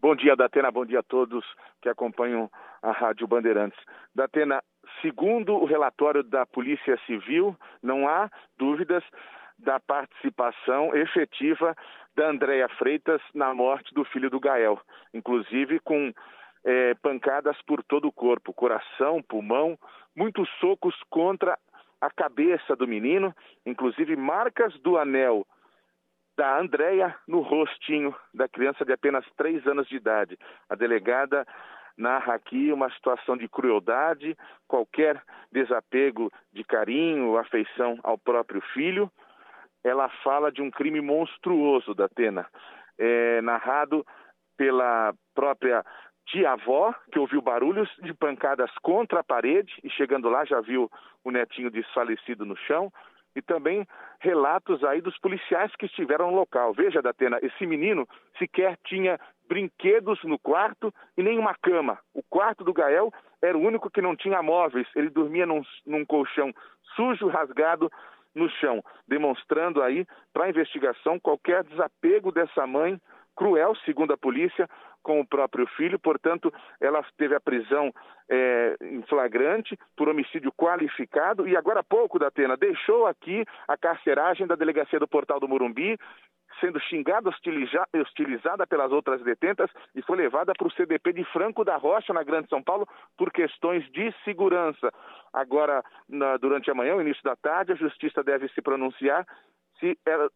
Bom 0.03 0.17
dia, 0.17 0.35
Datena. 0.35 0.69
Bom 0.69 0.85
dia 0.85 0.99
a 0.99 1.05
todos 1.05 1.45
que 1.81 1.88
acompanham 1.88 2.51
a 2.83 2.91
Rádio 2.91 3.25
Bandeirantes. 3.29 3.79
Datena, 4.12 4.61
segundo 5.01 5.55
o 5.55 5.65
relatório 5.65 6.25
da 6.25 6.45
Polícia 6.45 6.99
Civil, 7.07 7.57
não 7.81 8.09
há 8.09 8.29
dúvidas 8.59 9.05
da 9.57 9.79
participação 9.79 10.93
efetiva 10.93 11.77
da 12.17 12.29
Andréia 12.29 12.69
Freitas 12.71 13.23
na 13.33 13.55
morte 13.55 13.95
do 13.95 14.05
filho 14.05 14.29
do 14.29 14.41
Gael, 14.41 14.81
inclusive 15.15 15.79
com 15.79 16.12
é, 16.65 16.95
pancadas 16.95 17.57
por 17.62 17.81
todo 17.85 18.09
o 18.09 18.12
corpo, 18.12 18.53
coração, 18.53 19.23
pulmão, 19.23 19.79
muitos 20.17 20.51
socos 20.59 20.97
contra 21.11 21.57
a 22.01 22.11
cabeça 22.11 22.75
do 22.75 22.88
menino, 22.88 23.33
inclusive 23.65 24.17
marcas 24.17 24.77
do 24.81 24.99
anel 24.99 25.47
da 26.37 26.59
Andréia 26.59 27.14
no 27.27 27.40
rostinho 27.40 28.14
da 28.33 28.49
criança 28.49 28.85
de 28.85 28.92
apenas 28.92 29.25
três 29.37 29.66
anos 29.66 29.87
de 29.88 29.97
idade. 29.97 30.38
A 30.68 30.75
delegada 30.75 31.47
narra 31.97 32.35
aqui 32.35 32.73
uma 32.73 32.90
situação 32.90 33.37
de 33.37 33.49
crueldade, 33.49 34.37
qualquer 34.66 35.23
desapego 35.51 36.33
de 36.53 36.64
carinho, 36.64 37.37
afeição 37.37 37.99
ao 38.03 38.16
próprio 38.16 38.61
filho. 38.73 39.11
Ela 39.85 40.09
fala 40.23 40.51
de 40.51 40.62
um 40.62 40.71
crime 40.71 41.01
monstruoso 41.01 41.95
da 41.95 42.07
Atena, 42.07 42.47
é, 42.99 43.40
narrado 43.42 44.07
pela 44.57 45.12
própria 45.35 45.85
tia-avó, 46.27 46.95
que 47.11 47.18
ouviu 47.18 47.42
barulhos 47.42 47.90
de 48.01 48.14
pancadas 48.14 48.71
contra 48.81 49.21
a 49.21 49.25
parede 49.25 49.73
e 49.83 49.90
chegando 49.90 50.29
lá 50.29 50.45
já 50.45 50.61
viu 50.61 50.90
o 51.25 51.31
netinho 51.31 51.71
desfalecido 51.71 52.45
no 52.45 52.57
chão 52.57 52.92
e 53.35 53.42
também 53.42 53.87
relatos 54.21 54.83
aí 54.85 55.01
dos 55.01 55.18
policiais 55.18 55.75
que 55.77 55.87
estiveram 55.87 56.31
no 56.31 56.37
local. 56.37 56.73
Veja, 56.73 57.03
Datena, 57.03 57.38
esse 57.42 57.66
menino 57.66 58.07
sequer 58.38 58.77
tinha 58.85 59.18
brinquedos 59.49 60.23
no 60.25 60.38
quarto 60.38 60.92
e 61.16 61.23
nem 61.23 61.38
uma 61.38 61.55
cama. 61.55 61.99
O 62.14 62.23
quarto 62.23 62.64
do 62.64 62.73
Gael 62.73 63.12
era 63.42 63.57
o 63.57 63.61
único 63.61 63.90
que 63.90 64.01
não 64.01 64.16
tinha 64.16 64.42
móveis. 64.42 64.87
Ele 64.95 65.11
dormia 65.11 65.47
num, 65.47 65.62
num 65.87 66.05
colchão 66.05 66.53
sujo, 66.95 67.27
rasgado 67.27 67.90
no 68.35 68.49
chão, 68.49 68.83
demonstrando 69.07 69.83
aí 69.83 70.07
para 70.33 70.45
a 70.45 70.49
investigação 70.49 71.18
qualquer 71.21 71.64
desapego 71.64 72.33
dessa 72.33 72.66
mãe 72.66 72.99
cruel, 73.37 73.75
segundo 73.85 74.12
a 74.12 74.16
polícia, 74.16 74.68
com 75.03 75.21
o 75.21 75.27
próprio 75.27 75.67
filho, 75.77 75.99
portanto, 75.99 76.53
ela 76.81 77.05
teve 77.17 77.35
a 77.35 77.41
prisão 77.41 77.93
é, 78.29 78.77
em 78.81 79.03
flagrante 79.03 79.79
por 79.97 80.09
homicídio 80.09 80.53
qualificado 80.53 81.47
e 81.47 81.57
agora 81.57 81.81
há 81.81 81.85
pouco, 81.85 82.19
da 82.19 82.29
Atena, 82.29 82.57
deixou 82.57 83.07
aqui 83.07 83.45
a 83.69 83.77
carceragem 83.77 84.47
da 84.47 84.55
delegacia 84.55 84.99
do 84.99 85.09
Portal 85.09 85.38
do 85.38 85.49
Morumbi, 85.49 85.99
sendo 86.61 86.79
xingada, 86.81 87.29
hostilizada 87.29 88.67
pelas 88.67 88.93
outras 88.93 89.23
detentas 89.23 89.71
e 89.95 90.03
foi 90.03 90.17
levada 90.17 90.53
para 90.57 90.67
o 90.67 90.73
CDP 90.73 91.12
de 91.12 91.25
Franco 91.25 91.65
da 91.65 91.77
Rocha, 91.77 92.12
na 92.12 92.23
Grande 92.23 92.49
São 92.49 92.62
Paulo, 92.62 92.87
por 93.17 93.33
questões 93.33 93.85
de 93.91 94.15
segurança. 94.25 94.93
Agora, 95.33 95.83
na, 96.09 96.37
durante 96.37 96.71
a 96.71 96.75
manhã, 96.75 96.95
início 97.03 97.23
da 97.23 97.37
tarde, 97.37 97.73
a 97.73 97.77
Justiça 97.77 98.23
deve 98.23 98.49
se 98.49 98.62
pronunciar 98.62 99.27
se 99.83 99.99
ela 100.07 100.31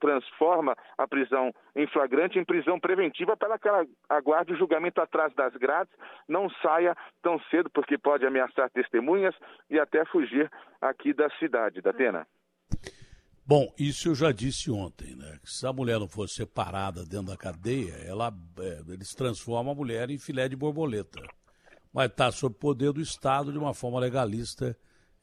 transforma 0.00 0.76
a 0.98 1.06
prisão 1.06 1.54
em 1.76 1.86
flagrante 1.86 2.36
em 2.36 2.44
prisão 2.44 2.80
preventiva 2.80 3.36
para 3.36 3.56
que 3.58 3.68
ela 3.68 3.86
aguarde 4.08 4.52
o 4.52 4.58
julgamento 4.58 5.00
atrás 5.00 5.32
das 5.34 5.54
grades, 5.54 5.94
não 6.28 6.50
saia 6.60 6.96
tão 7.22 7.38
cedo, 7.48 7.70
porque 7.70 7.96
pode 7.96 8.26
ameaçar 8.26 8.68
testemunhas 8.70 9.34
e 9.70 9.78
até 9.78 10.04
fugir 10.06 10.50
aqui 10.80 11.14
da 11.14 11.30
cidade, 11.38 11.80
da 11.80 11.90
Atena. 11.90 12.26
Bom, 13.46 13.72
isso 13.78 14.08
eu 14.08 14.14
já 14.16 14.32
disse 14.32 14.72
ontem, 14.72 15.14
né? 15.14 15.38
Se 15.44 15.64
a 15.64 15.72
mulher 15.72 16.00
não 16.00 16.08
fosse 16.08 16.34
separada 16.34 17.04
dentro 17.04 17.26
da 17.26 17.36
cadeia, 17.36 17.94
ela, 18.04 18.34
é, 18.58 18.92
eles 18.92 19.14
transformam 19.14 19.72
a 19.72 19.76
mulher 19.76 20.10
em 20.10 20.18
filé 20.18 20.48
de 20.48 20.56
borboleta. 20.56 21.22
Mas 21.92 22.10
está 22.10 22.32
sob 22.32 22.56
poder 22.56 22.92
do 22.92 23.00
Estado 23.00 23.52
de 23.52 23.58
uma 23.58 23.72
forma 23.72 24.00
legalista 24.00 24.76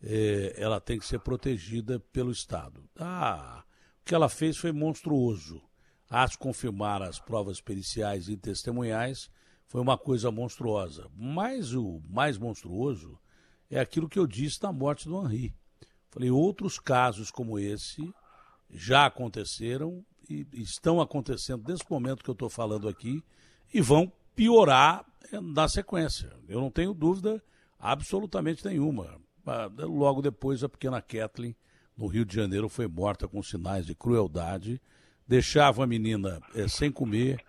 é, 0.03 0.53
ela 0.57 0.81
tem 0.81 0.99
que 0.99 1.05
ser 1.05 1.19
protegida 1.19 1.99
pelo 2.11 2.31
Estado. 2.31 2.83
Ah, 2.99 3.63
o 4.01 4.05
que 4.05 4.13
ela 4.13 4.27
fez 4.27 4.57
foi 4.57 4.71
monstruoso. 4.71 5.61
A 6.09 6.27
se 6.27 6.37
confirmar 6.37 7.01
as 7.01 7.19
provas 7.19 7.59
periciais 7.59 8.27
e 8.27 8.37
testemunhais, 8.37 9.31
foi 9.67 9.81
uma 9.81 9.97
coisa 9.97 10.29
monstruosa. 10.29 11.09
Mas 11.15 11.73
o 11.73 12.01
mais 12.07 12.37
monstruoso 12.37 13.17
é 13.69 13.79
aquilo 13.79 14.09
que 14.09 14.19
eu 14.19 14.27
disse 14.27 14.59
da 14.59 14.71
morte 14.71 15.07
do 15.07 15.19
Henri. 15.25 15.55
Falei, 16.11 16.29
outros 16.29 16.77
casos 16.77 17.31
como 17.31 17.57
esse 17.57 18.13
já 18.69 19.07
aconteceram 19.07 20.05
e 20.29 20.45
estão 20.53 21.01
acontecendo 21.01 21.67
nesse 21.67 21.83
momento 21.89 22.23
que 22.23 22.29
eu 22.29 22.33
estou 22.33 22.49
falando 22.49 22.87
aqui 22.87 23.23
e 23.73 23.81
vão 23.81 24.11
piorar 24.35 25.05
na 25.31 25.67
sequência. 25.67 26.31
Eu 26.47 26.61
não 26.61 26.69
tenho 26.69 26.93
dúvida 26.93 27.43
absolutamente 27.79 28.63
nenhuma. 28.65 29.19
Ah, 29.45 29.69
logo 29.77 30.21
depois, 30.21 30.63
a 30.63 30.69
pequena 30.69 31.01
Kathleen, 31.01 31.55
no 31.97 32.07
Rio 32.07 32.25
de 32.25 32.35
Janeiro, 32.35 32.69
foi 32.69 32.87
morta 32.87 33.27
com 33.27 33.43
sinais 33.43 33.85
de 33.85 33.93
crueldade. 33.93 34.81
Deixava 35.27 35.83
a 35.83 35.87
menina 35.87 36.41
é, 36.55 36.67
sem 36.67 36.91
comer, 36.91 37.43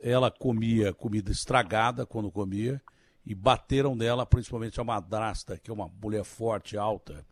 ela 0.00 0.30
comia 0.30 0.92
comida 0.92 1.30
estragada 1.30 2.04
quando 2.06 2.30
comia, 2.30 2.80
e 3.24 3.34
bateram 3.34 3.94
nela, 3.94 4.24
principalmente 4.24 4.80
a 4.80 4.84
madrasta, 4.84 5.58
que 5.58 5.70
é 5.70 5.74
uma 5.74 5.88
mulher 6.00 6.24
forte, 6.24 6.76
alta, 6.76 7.24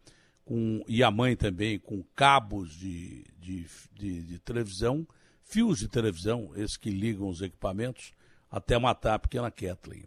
com, 0.45 0.83
e 0.87 1.03
a 1.03 1.11
mãe 1.11 1.35
também, 1.35 1.79
com 1.79 2.03
cabos 2.15 2.73
de, 2.73 3.25
de, 3.39 3.67
de, 3.93 4.23
de 4.23 4.39
televisão, 4.39 5.07
fios 5.43 5.79
de 5.79 5.89
televisão, 5.89 6.51
esses 6.55 6.77
que 6.77 6.91
ligam 6.91 7.29
os 7.29 7.41
equipamentos, 7.41 8.13
até 8.51 8.79
matar 8.79 9.15
a 9.15 9.19
pequena 9.19 9.51
Kathleen 9.51 10.07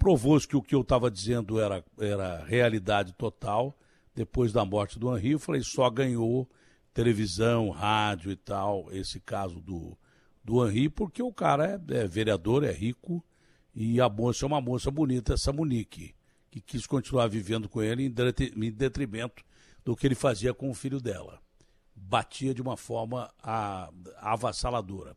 provou-se 0.00 0.48
que 0.48 0.56
o 0.56 0.62
que 0.62 0.74
eu 0.74 0.80
estava 0.80 1.10
dizendo 1.10 1.60
era, 1.60 1.84
era 1.98 2.42
realidade 2.42 3.12
total. 3.12 3.78
Depois 4.14 4.50
da 4.50 4.64
morte 4.64 4.98
do 4.98 5.14
Henri, 5.14 5.32
eu 5.32 5.38
falei, 5.38 5.62
só 5.62 5.88
ganhou 5.90 6.48
televisão, 6.92 7.68
rádio 7.68 8.32
e 8.32 8.36
tal, 8.36 8.88
esse 8.90 9.20
caso 9.20 9.60
do, 9.60 9.96
do 10.42 10.66
Henri, 10.66 10.88
porque 10.88 11.22
o 11.22 11.32
cara 11.32 11.78
é, 11.88 11.98
é 11.98 12.06
vereador, 12.06 12.64
é 12.64 12.72
rico, 12.72 13.22
e 13.74 14.00
a 14.00 14.08
moça 14.08 14.44
é 14.44 14.48
uma 14.48 14.60
moça 14.60 14.90
bonita, 14.90 15.34
essa 15.34 15.52
Monique, 15.52 16.14
que 16.50 16.60
quis 16.60 16.86
continuar 16.86 17.28
vivendo 17.28 17.68
com 17.68 17.82
ele 17.82 18.04
em 18.04 18.72
detrimento 18.72 19.44
do 19.84 19.94
que 19.94 20.06
ele 20.06 20.14
fazia 20.14 20.52
com 20.52 20.70
o 20.70 20.74
filho 20.74 21.00
dela. 21.00 21.38
Batia 21.94 22.54
de 22.54 22.62
uma 22.62 22.76
forma 22.76 23.30
avassaladora. 24.16 25.14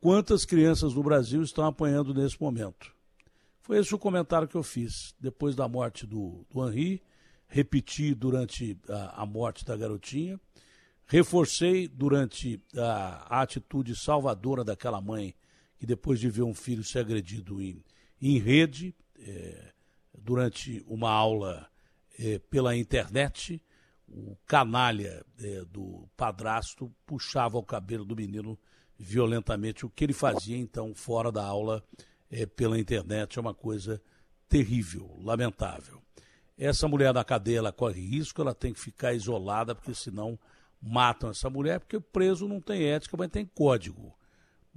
Quantas 0.00 0.44
crianças 0.44 0.94
no 0.94 1.02
Brasil 1.02 1.42
estão 1.42 1.66
apanhando 1.66 2.14
nesse 2.14 2.40
momento? 2.40 2.99
Foi 3.60 3.78
esse 3.78 3.94
o 3.94 3.98
comentário 3.98 4.48
que 4.48 4.56
eu 4.56 4.62
fiz. 4.62 5.14
Depois 5.20 5.54
da 5.54 5.68
morte 5.68 6.06
do, 6.06 6.46
do 6.50 6.66
Henri, 6.66 7.02
repeti 7.46 8.14
durante 8.14 8.78
a, 8.88 9.22
a 9.22 9.26
morte 9.26 9.64
da 9.64 9.76
garotinha, 9.76 10.40
reforcei 11.06 11.88
durante 11.88 12.62
a, 12.76 13.36
a, 13.38 13.42
atitude 13.42 13.96
salvadora 13.96 14.62
daquela 14.64 15.00
mãe 15.00 15.34
que 15.76 15.86
depois 15.86 16.20
de 16.20 16.30
ver 16.30 16.42
um 16.42 16.54
filho 16.54 16.84
ser 16.84 17.00
agredido 17.00 17.60
em, 17.60 17.82
em 18.20 18.38
rede, 18.38 18.94
é, 19.18 19.72
durante 20.16 20.84
uma 20.86 21.10
aula 21.10 21.68
é, 22.18 22.38
pela 22.38 22.76
internet, 22.76 23.62
o 24.06 24.36
canalha 24.46 25.24
é, 25.42 25.64
do 25.64 26.08
padrasto 26.16 26.92
puxava 27.06 27.56
o 27.56 27.62
cabelo 27.62 28.04
do 28.04 28.14
menino 28.14 28.58
violentamente, 28.98 29.86
o 29.86 29.90
que 29.90 30.04
ele 30.04 30.12
fazia 30.12 30.56
então 30.56 30.94
fora 30.94 31.32
da 31.32 31.42
aula 31.42 31.82
é, 32.30 32.46
pela 32.46 32.78
internet 32.78 33.38
é 33.38 33.40
uma 33.40 33.54
coisa 33.54 34.00
terrível, 34.48 35.18
lamentável. 35.22 36.00
Essa 36.56 36.86
mulher 36.86 37.12
da 37.12 37.24
cadeia 37.24 37.58
ela 37.58 37.72
corre 37.72 38.00
risco, 38.00 38.42
ela 38.42 38.54
tem 38.54 38.72
que 38.72 38.80
ficar 38.80 39.14
isolada, 39.14 39.74
porque 39.74 39.94
senão 39.94 40.38
matam 40.80 41.30
essa 41.30 41.48
mulher, 41.48 41.80
porque 41.80 41.96
o 41.96 42.00
preso 42.00 42.46
não 42.46 42.60
tem 42.60 42.84
ética, 42.84 43.16
mas 43.16 43.30
tem 43.30 43.46
código. 43.46 44.14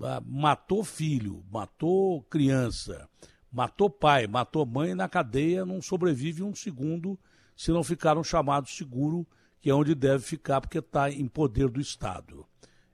Ah, 0.01 0.21
matou 0.25 0.83
filho, 0.83 1.43
matou 1.51 2.23
criança, 2.23 3.07
matou 3.51 3.89
pai, 3.89 4.27
matou 4.27 4.65
mãe, 4.65 4.95
na 4.95 5.09
cadeia 5.09 5.65
não 5.65 5.81
sobrevive 5.81 6.41
um 6.41 6.55
segundo 6.55 7.19
se 7.55 7.71
não 7.71 7.83
ficar 7.83 8.17
um 8.17 8.23
chamado 8.23 8.69
seguro, 8.69 9.27
que 9.61 9.69
é 9.69 9.73
onde 9.73 9.93
deve 9.93 10.23
ficar, 10.23 10.61
porque 10.61 10.79
está 10.79 11.11
em 11.11 11.27
poder 11.27 11.69
do 11.69 11.81
Estado. 11.81 12.45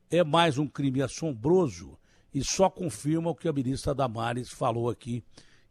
É 0.10 0.24
mais 0.24 0.58
um 0.58 0.68
crime 0.68 1.02
assombroso 1.02 1.99
e 2.34 2.44
só 2.44 2.70
confirma 2.70 3.30
o 3.30 3.36
que 3.36 3.48
a 3.48 3.54
ministra 3.54 3.94
Damares 3.94 4.50
falou 4.50 4.90
aqui. 4.90 5.24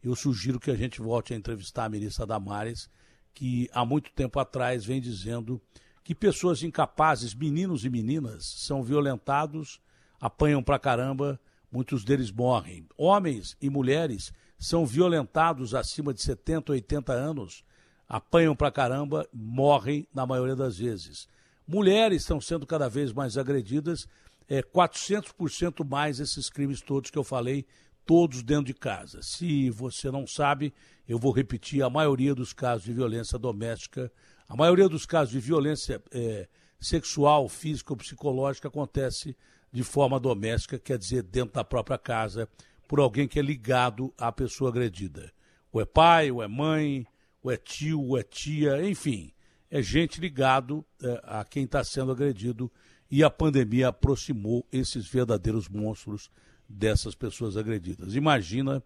Eu 0.03 0.15
sugiro 0.15 0.59
que 0.59 0.71
a 0.71 0.75
gente 0.75 1.01
volte 1.01 1.33
a 1.33 1.37
entrevistar 1.37 1.85
a 1.85 1.89
ministra 1.89 2.25
Damares, 2.25 2.89
que 3.33 3.69
há 3.73 3.85
muito 3.85 4.11
tempo 4.11 4.39
atrás 4.39 4.85
vem 4.85 4.99
dizendo 4.99 5.61
que 6.03 6.15
pessoas 6.15 6.63
incapazes, 6.63 7.33
meninos 7.33 7.85
e 7.85 7.89
meninas, 7.89 8.45
são 8.45 8.81
violentados, 8.81 9.79
apanham 10.19 10.63
pra 10.63 10.79
caramba, 10.79 11.39
muitos 11.71 12.03
deles 12.03 12.31
morrem. 12.31 12.87
Homens 12.97 13.55
e 13.61 13.69
mulheres 13.69 14.33
são 14.57 14.85
violentados 14.85 15.73
acima 15.73 16.13
de 16.13 16.21
70, 16.21 16.71
80 16.71 17.13
anos, 17.13 17.63
apanham 18.07 18.55
pra 18.55 18.71
caramba, 18.71 19.27
morrem 19.31 20.07
na 20.13 20.25
maioria 20.25 20.55
das 20.55 20.77
vezes. 20.77 21.27
Mulheres 21.67 22.23
estão 22.23 22.41
sendo 22.41 22.65
cada 22.65 22.89
vez 22.89 23.13
mais 23.13 23.37
agredidas, 23.37 24.07
é 24.49 24.63
400% 24.63 25.87
mais 25.87 26.19
esses 26.19 26.49
crimes 26.49 26.81
todos 26.81 27.11
que 27.11 27.17
eu 27.17 27.23
falei, 27.23 27.65
todos 28.03 28.41
dentro 28.41 28.65
de 28.65 28.73
casa. 28.73 29.21
Se 29.21 29.69
você 29.69 30.09
não 30.09 30.25
sabe, 30.25 30.73
eu 31.07 31.19
vou 31.19 31.31
repetir: 31.31 31.83
a 31.83 31.89
maioria 31.89 32.33
dos 32.33 32.51
casos 32.51 32.83
de 32.83 32.91
violência 32.91 33.37
doméstica, 33.37 34.11
a 34.47 34.55
maioria 34.55 34.89
dos 34.89 35.05
casos 35.05 35.31
de 35.31 35.39
violência 35.39 36.01
é, 36.11 36.47
sexual, 36.79 37.47
física 37.47 37.93
ou 37.93 37.97
psicológica 37.97 38.67
acontece 38.67 39.37
de 39.71 39.83
forma 39.83 40.19
doméstica, 40.19 40.79
quer 40.79 40.97
dizer, 40.97 41.21
dentro 41.21 41.53
da 41.53 41.63
própria 41.63 41.99
casa, 41.99 42.49
por 42.87 42.99
alguém 42.99 43.27
que 43.27 43.37
é 43.37 43.43
ligado 43.43 44.11
à 44.17 44.31
pessoa 44.31 44.71
agredida. 44.71 45.31
Ou 45.71 45.79
é 45.79 45.85
pai, 45.85 46.31
ou 46.31 46.41
é 46.41 46.47
mãe, 46.47 47.05
ou 47.43 47.51
é 47.51 47.57
tio, 47.57 48.01
ou 48.01 48.17
é 48.17 48.23
tia, 48.23 48.83
enfim, 48.83 49.31
é 49.69 49.79
gente 49.83 50.19
ligado 50.19 50.83
é, 51.03 51.21
a 51.23 51.45
quem 51.45 51.65
está 51.65 51.83
sendo 51.83 52.11
agredido 52.11 52.71
e 53.09 53.23
a 53.23 53.29
pandemia 53.29 53.89
aproximou 53.89 54.65
esses 54.71 55.07
verdadeiros 55.07 55.67
monstros 55.67 56.29
dessas 56.67 57.15
pessoas 57.15 57.57
agredidas. 57.57 58.15
Imagina 58.15 58.83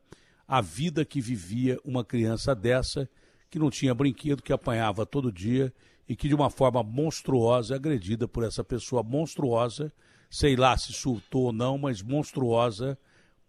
a 0.47 0.61
vida 0.61 1.03
que 1.03 1.19
vivia 1.19 1.79
uma 1.83 2.05
criança 2.05 2.55
dessa, 2.55 3.09
que 3.49 3.59
não 3.59 3.69
tinha 3.69 3.93
brinquedo, 3.93 4.41
que 4.41 4.53
apanhava 4.53 5.05
todo 5.05 5.31
dia 5.31 5.73
e 6.07 6.15
que 6.15 6.27
de 6.27 6.35
uma 6.35 6.49
forma 6.49 6.81
monstruosa 6.81 7.75
agredida 7.75 8.27
por 8.27 8.43
essa 8.43 8.63
pessoa 8.63 9.03
monstruosa, 9.03 9.91
sei 10.29 10.55
lá 10.55 10.77
se 10.77 10.93
surtou 10.93 11.43
ou 11.43 11.53
não, 11.53 11.77
mas 11.77 12.01
monstruosa, 12.01 12.97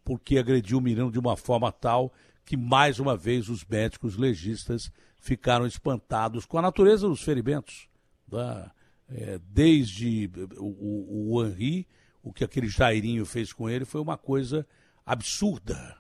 porque 0.05 0.39
agrediu 0.39 0.79
o 0.79 0.81
menino 0.81 1.11
de 1.11 1.19
uma 1.19 1.37
forma 1.37 1.71
tal 1.73 2.13
que 2.45 2.57
mais 2.57 2.99
uma 2.99 3.17
vez 3.17 3.49
os 3.49 3.65
médicos 3.65 4.17
legistas 4.17 4.93
ficaram 5.17 5.67
espantados 5.67 6.45
com 6.45 6.59
a 6.59 6.63
natureza 6.63 7.09
dos 7.09 7.23
ferimentos. 7.23 7.89
Né? 8.31 8.71
É, 9.09 9.39
desde 9.51 10.31
o, 10.57 11.35
o, 11.35 11.45
Henri 11.45 11.87
o 12.23 12.33
que 12.33 12.43
aquele 12.43 12.69
Jairinho 12.69 13.27
fez 13.27 13.53
com 13.53 13.69
ele 13.69 13.85
foi 13.85 14.01
uma 14.01 14.17
coisa 14.17 14.67
absurda. 15.05 15.97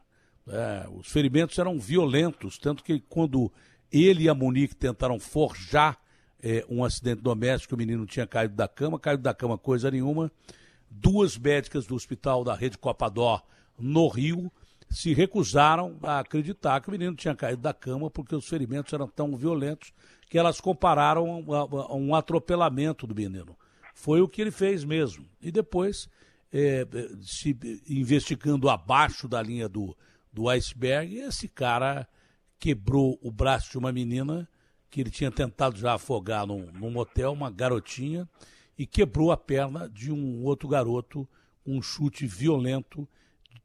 É, 0.48 0.86
os 0.90 1.08
ferimentos 1.08 1.58
eram 1.58 1.78
violentos, 1.78 2.58
tanto 2.58 2.82
que 2.82 3.00
quando 3.00 3.52
ele 3.92 4.24
e 4.24 4.28
a 4.28 4.34
Monique 4.34 4.74
tentaram 4.74 5.20
forjar 5.20 5.98
é, 6.42 6.64
um 6.68 6.84
acidente 6.84 7.22
doméstico, 7.22 7.74
o 7.74 7.78
menino 7.78 8.04
tinha 8.06 8.26
caído 8.26 8.54
da 8.54 8.68
cama, 8.68 8.98
caído 8.98 9.22
da 9.22 9.32
cama 9.32 9.56
coisa 9.56 9.90
nenhuma. 9.90 10.30
Duas 10.90 11.38
médicas 11.38 11.86
do 11.86 11.94
hospital 11.94 12.44
da 12.44 12.54
Rede 12.54 12.78
Copador, 12.78 13.42
no 13.78 14.08
Rio, 14.08 14.52
se 14.94 15.12
recusaram 15.12 15.98
a 16.04 16.20
acreditar 16.20 16.80
que 16.80 16.88
o 16.88 16.92
menino 16.92 17.16
tinha 17.16 17.34
caído 17.34 17.60
da 17.60 17.74
cama 17.74 18.08
porque 18.08 18.34
os 18.34 18.48
ferimentos 18.48 18.92
eram 18.92 19.08
tão 19.08 19.36
violentos 19.36 19.92
que 20.30 20.38
elas 20.38 20.60
compararam 20.60 21.44
a, 21.52 21.58
a 21.92 21.96
um 21.96 22.14
atropelamento 22.14 23.04
do 23.04 23.14
menino. 23.14 23.56
Foi 23.92 24.20
o 24.20 24.28
que 24.28 24.40
ele 24.40 24.52
fez 24.52 24.84
mesmo. 24.84 25.26
E 25.42 25.50
depois, 25.50 26.08
é, 26.52 26.86
se 27.22 27.58
investigando 27.88 28.70
abaixo 28.70 29.28
da 29.28 29.42
linha 29.42 29.68
do, 29.68 29.96
do 30.32 30.48
iceberg, 30.48 31.16
esse 31.16 31.48
cara 31.48 32.08
quebrou 32.58 33.18
o 33.20 33.32
braço 33.32 33.72
de 33.72 33.78
uma 33.78 33.92
menina 33.92 34.48
que 34.88 35.00
ele 35.00 35.10
tinha 35.10 35.30
tentado 35.30 35.76
já 35.76 35.94
afogar 35.94 36.46
num, 36.46 36.70
num 36.72 36.90
motel, 36.90 37.32
uma 37.32 37.50
garotinha, 37.50 38.28
e 38.78 38.86
quebrou 38.86 39.32
a 39.32 39.36
perna 39.36 39.88
de 39.88 40.12
um 40.12 40.44
outro 40.44 40.68
garoto, 40.68 41.28
um 41.66 41.82
chute 41.82 42.26
violento, 42.28 43.08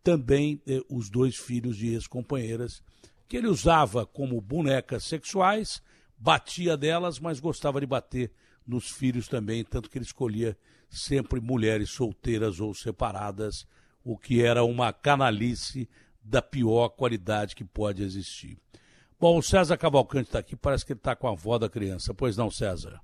também 0.10 0.60
eh, 0.65 0.82
os 0.89 1.08
dois 1.08 1.36
filhos 1.36 1.78
de 1.78 1.93
ex-companheiras, 1.93 2.84
que 3.28 3.38
ele 3.38 3.45
usava 3.45 4.08
como 4.08 4.41
bonecas 4.41 5.04
sexuais, 5.04 5.84
batia 6.17 6.76
delas, 6.76 7.19
mas 7.19 7.39
gostava 7.39 7.80
de 7.80 7.86
bater 7.86 8.32
nos 8.65 8.89
filhos 8.89 9.28
também, 9.28 9.63
tanto 9.63 9.88
que 9.88 10.00
ele 10.00 10.06
escolhia 10.06 10.58
sempre 10.89 11.39
mulheres 11.39 11.91
solteiras 11.91 12.60
ou 12.60 12.74
separadas, 12.74 13.67
o 14.04 14.17
que 14.17 14.43
era 14.43 14.63
uma 14.63 14.91
canalice 14.91 15.88
da 16.24 16.41
pior 16.41 16.89
qualidade 16.89 17.56
que 17.56 17.63
pode 17.63 18.02
existir. 18.02 18.58
Bom, 19.19 19.38
o 19.38 19.43
César 19.43 19.78
Cavalcante 19.78 20.30
está 20.30 20.39
aqui, 20.39 20.56
parece 20.56 20.84
que 20.84 20.93
ele 20.93 21.00
está 21.00 21.15
com 21.15 21.28
a 21.28 21.34
avó 21.34 21.60
da 21.60 21.69
criança. 21.69 22.15
Pois 22.15 22.36
não, 22.36 22.50
César? 22.50 23.00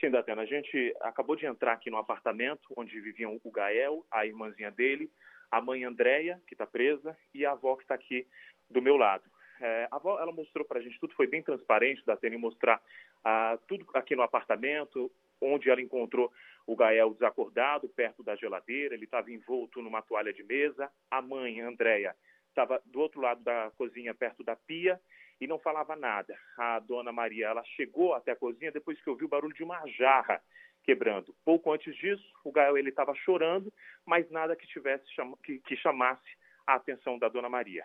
Sim, 0.00 0.10
Datena, 0.10 0.42
a 0.42 0.46
gente 0.46 0.96
acabou 1.02 1.36
de 1.36 1.44
entrar 1.44 1.74
aqui 1.74 1.90
no 1.90 1.98
apartamento 1.98 2.72
onde 2.74 2.98
viviam 3.02 3.38
o 3.44 3.50
Gael, 3.50 4.06
a 4.10 4.24
irmãzinha 4.24 4.70
dele, 4.70 5.10
a 5.50 5.60
mãe 5.60 5.84
Andréia, 5.84 6.40
que 6.46 6.54
está 6.54 6.66
presa, 6.66 7.16
e 7.34 7.44
a 7.44 7.52
avó 7.52 7.76
que 7.76 7.82
está 7.82 7.94
aqui 7.94 8.26
do 8.68 8.82
meu 8.82 8.96
lado. 8.96 9.24
É, 9.60 9.88
a 9.90 9.96
avó 9.96 10.20
ela 10.20 10.32
mostrou 10.32 10.66
para 10.66 10.78
a 10.78 10.82
gente 10.82 10.98
tudo, 11.00 11.14
foi 11.14 11.26
bem 11.26 11.42
transparente 11.42 12.04
da 12.04 12.16
Tênia 12.16 12.38
mostrar 12.38 12.80
ah, 13.24 13.58
tudo 13.66 13.86
aqui 13.94 14.14
no 14.14 14.22
apartamento, 14.22 15.10
onde 15.40 15.70
ela 15.70 15.80
encontrou 15.80 16.32
o 16.66 16.76
Gael 16.76 17.12
desacordado, 17.12 17.88
perto 17.88 18.22
da 18.22 18.34
geladeira, 18.34 18.94
ele 18.94 19.04
estava 19.04 19.30
envolto 19.30 19.80
numa 19.80 20.02
toalha 20.02 20.32
de 20.32 20.42
mesa. 20.42 20.90
A 21.10 21.22
mãe, 21.22 21.60
Andréia, 21.60 22.14
estava 22.48 22.82
do 22.86 23.00
outro 23.00 23.20
lado 23.20 23.42
da 23.42 23.70
cozinha, 23.76 24.14
perto 24.14 24.42
da 24.42 24.56
pia, 24.56 25.00
e 25.40 25.46
não 25.46 25.58
falava 25.58 25.94
nada. 25.94 26.36
A 26.58 26.78
dona 26.80 27.12
Maria, 27.12 27.48
ela 27.48 27.62
chegou 27.76 28.14
até 28.14 28.32
a 28.32 28.36
cozinha 28.36 28.72
depois 28.72 29.00
que 29.00 29.08
ouviu 29.08 29.26
o 29.26 29.30
barulho 29.30 29.54
de 29.54 29.62
uma 29.62 29.86
jarra 29.86 30.42
quebrando. 30.86 31.34
Pouco 31.44 31.72
antes 31.72 31.94
disso, 31.96 32.24
o 32.44 32.52
Gael 32.52 32.78
ele 32.78 32.90
estava 32.90 33.12
chorando, 33.16 33.72
mas 34.06 34.30
nada 34.30 34.54
que 34.54 34.66
tivesse 34.68 35.04
que, 35.42 35.58
que 35.58 35.76
chamasse 35.76 36.24
a 36.66 36.74
atenção 36.74 37.18
da 37.18 37.28
dona 37.28 37.48
Maria. 37.48 37.84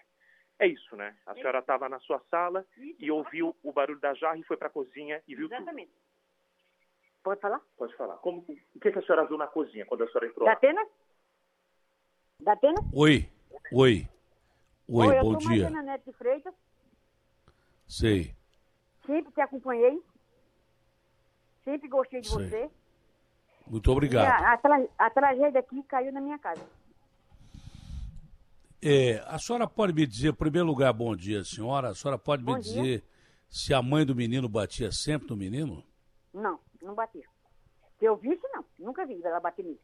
É 0.59 0.67
isso, 0.67 0.95
né? 0.95 1.17
A 1.25 1.33
senhora 1.33 1.59
estava 1.59 1.89
na 1.89 1.99
sua 2.01 2.19
sala 2.29 2.63
isso, 2.77 2.95
e 2.99 3.09
ouviu 3.09 3.55
o 3.63 3.73
barulho 3.73 3.99
da 3.99 4.13
jarra 4.13 4.37
e 4.37 4.43
foi 4.43 4.55
para 4.55 4.67
a 4.67 4.71
cozinha 4.71 5.21
e 5.27 5.35
viu 5.35 5.47
Exatamente. 5.47 5.91
Tudo. 5.91 6.11
Pode 7.23 7.41
falar? 7.41 7.61
Pode 7.75 7.95
falar. 7.95 8.17
Como, 8.17 8.41
o 8.41 8.79
que, 8.79 8.91
que 8.91 8.99
a 8.99 9.01
senhora 9.01 9.25
viu 9.25 9.37
na 9.37 9.47
cozinha 9.47 9.85
quando 9.85 10.03
a 10.03 10.07
senhora 10.07 10.27
entrou 10.27 10.45
da 10.45 10.53
Atena? 10.53 10.87
Da 12.39 12.53
Atena? 12.53 12.77
Oi, 12.93 13.27
oi. 13.73 14.07
Oi, 14.87 15.07
Oi 15.07 15.21
bom 15.21 15.33
eu 15.33 15.37
dia. 15.37 15.67
Eu 15.67 15.83
Neto 15.83 16.11
de 16.11 16.17
Freitas. 16.17 16.53
Sei. 17.87 18.35
Sempre 19.05 19.31
te 19.31 19.41
acompanhei. 19.41 20.01
Sempre 21.63 21.87
gostei 21.87 22.21
de 22.21 22.29
Sei. 22.29 22.49
você. 22.49 22.71
Muito 23.71 23.89
obrigado. 23.89 24.27
A, 24.27 24.53
a, 24.53 25.05
a 25.05 25.09
tragédia 25.09 25.61
aqui 25.61 25.81
caiu 25.83 26.11
na 26.11 26.19
minha 26.19 26.37
casa. 26.37 26.61
É, 28.83 29.23
a 29.27 29.39
senhora 29.39 29.65
pode 29.65 29.93
me 29.93 30.05
dizer, 30.05 30.31
em 30.31 30.35
primeiro 30.35 30.67
lugar, 30.67 30.91
bom 30.91 31.15
dia, 31.15 31.41
senhora. 31.45 31.91
A 31.91 31.95
senhora 31.95 32.19
pode 32.19 32.43
Bom 32.43 32.55
me 32.55 32.59
dia. 32.59 32.73
dizer 32.73 33.03
se 33.47 33.73
a 33.73 33.81
mãe 33.81 34.05
do 34.05 34.13
menino 34.13 34.49
batia 34.49 34.91
sempre 34.91 35.29
no 35.29 35.37
menino? 35.37 35.85
Não, 36.33 36.59
não 36.81 36.93
batia. 36.93 37.25
Se 37.97 38.03
eu 38.03 38.17
visse, 38.17 38.45
não. 38.51 38.65
Nunca 38.77 39.05
vi 39.05 39.21
ela 39.23 39.39
bater 39.39 39.63
nisso. 39.63 39.79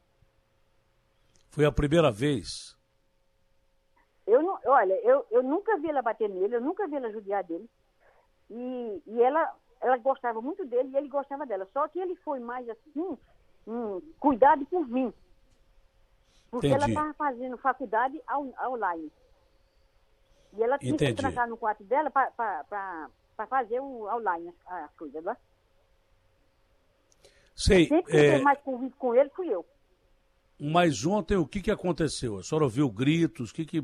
Foi 1.50 1.64
a 1.64 1.72
primeira 1.72 2.12
vez? 2.12 2.76
Eu 4.26 4.42
não, 4.42 4.60
olha, 4.66 4.96
eu, 4.96 5.26
eu 5.32 5.42
nunca 5.42 5.78
vi 5.78 5.90
ela 5.90 6.02
bater 6.02 6.28
nele, 6.28 6.58
eu 6.58 6.62
nunca 6.62 6.86
vi 6.90 6.98
ela 6.98 7.10
judiar 7.10 7.42
dele. 7.46 7.70
E, 8.50 9.02
e 9.06 9.22
ela, 9.22 9.56
ela 9.80 9.96
gostava 9.98 10.42
muito 10.42 10.66
dele 10.66 10.90
e 10.90 10.98
ele 10.98 11.08
gostava 11.08 11.46
dela. 11.46 11.66
Só 11.72 11.88
que 11.88 12.00
ele 12.00 12.18
foi 12.18 12.42
mais 12.42 12.68
assim, 12.68 13.18
hum, 13.68 14.02
cuidado 14.20 14.66
por 14.66 14.88
mim. 14.88 15.14
Porque 16.50 16.68
ela 16.68 16.88
Entendi. 16.88 16.92
estava 16.92 17.14
fazendo 17.14 17.58
faculdade 17.58 18.22
online. 18.66 19.12
E 20.54 20.64
ela 20.64 20.80
tinha 20.80 20.94
Entendi. 20.94 21.14
que 21.14 21.22
trancar 21.22 21.48
no 21.48 21.58
quarto 21.58 21.84
dela 21.84 22.10
para 22.10 23.10
fazer 23.50 23.80
o 23.80 24.08
online, 24.08 24.50
as, 24.66 24.84
as 24.86 24.94
coisas 24.96 25.24
lá. 25.24 25.38
Sei, 27.56 27.88
Sempre 27.88 28.12
que 28.14 28.18
é, 28.18 28.40
mais 28.40 28.60
convite 28.62 28.96
com 28.98 29.14
ele, 29.16 29.30
fui 29.32 29.50
eu. 29.50 29.66
mas 30.60 31.06
ontem 31.06 31.36
o 31.38 31.48
que, 31.48 31.62
que 31.62 31.72
aconteceu? 31.72 32.38
A 32.38 32.44
senhora 32.44 32.66
ouviu 32.66 32.90
gritos? 32.90 33.52
O 33.52 33.54
que, 33.54 33.66
que, 33.66 33.80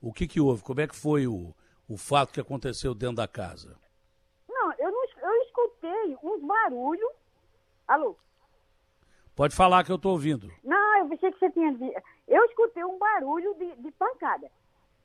o 0.00 0.12
que, 0.12 0.26
que 0.26 0.40
houve? 0.40 0.62
Como 0.62 0.80
é 0.80 0.86
que 0.88 0.96
foi 0.96 1.26
o, 1.26 1.54
o 1.88 1.96
fato 1.96 2.32
que 2.32 2.40
aconteceu 2.40 2.94
dentro 2.94 3.16
da 3.16 3.28
casa? 3.28 3.78
Não, 4.48 4.72
eu, 4.74 4.90
não, 4.90 5.04
eu 5.22 5.42
escutei 5.42 6.16
uns 6.22 6.42
barulhos. 6.46 7.10
Alô? 7.86 8.16
Pode 9.40 9.56
falar 9.56 9.82
que 9.84 9.90
eu 9.90 9.96
estou 9.96 10.12
ouvindo. 10.12 10.52
Não, 10.62 10.98
eu 10.98 11.08
pensei 11.08 11.32
que 11.32 11.38
você 11.38 11.50
tinha. 11.50 11.74
Eu 12.28 12.44
escutei 12.44 12.84
um 12.84 12.98
barulho 12.98 13.54
de, 13.54 13.74
de 13.76 13.90
pancada. 13.92 14.50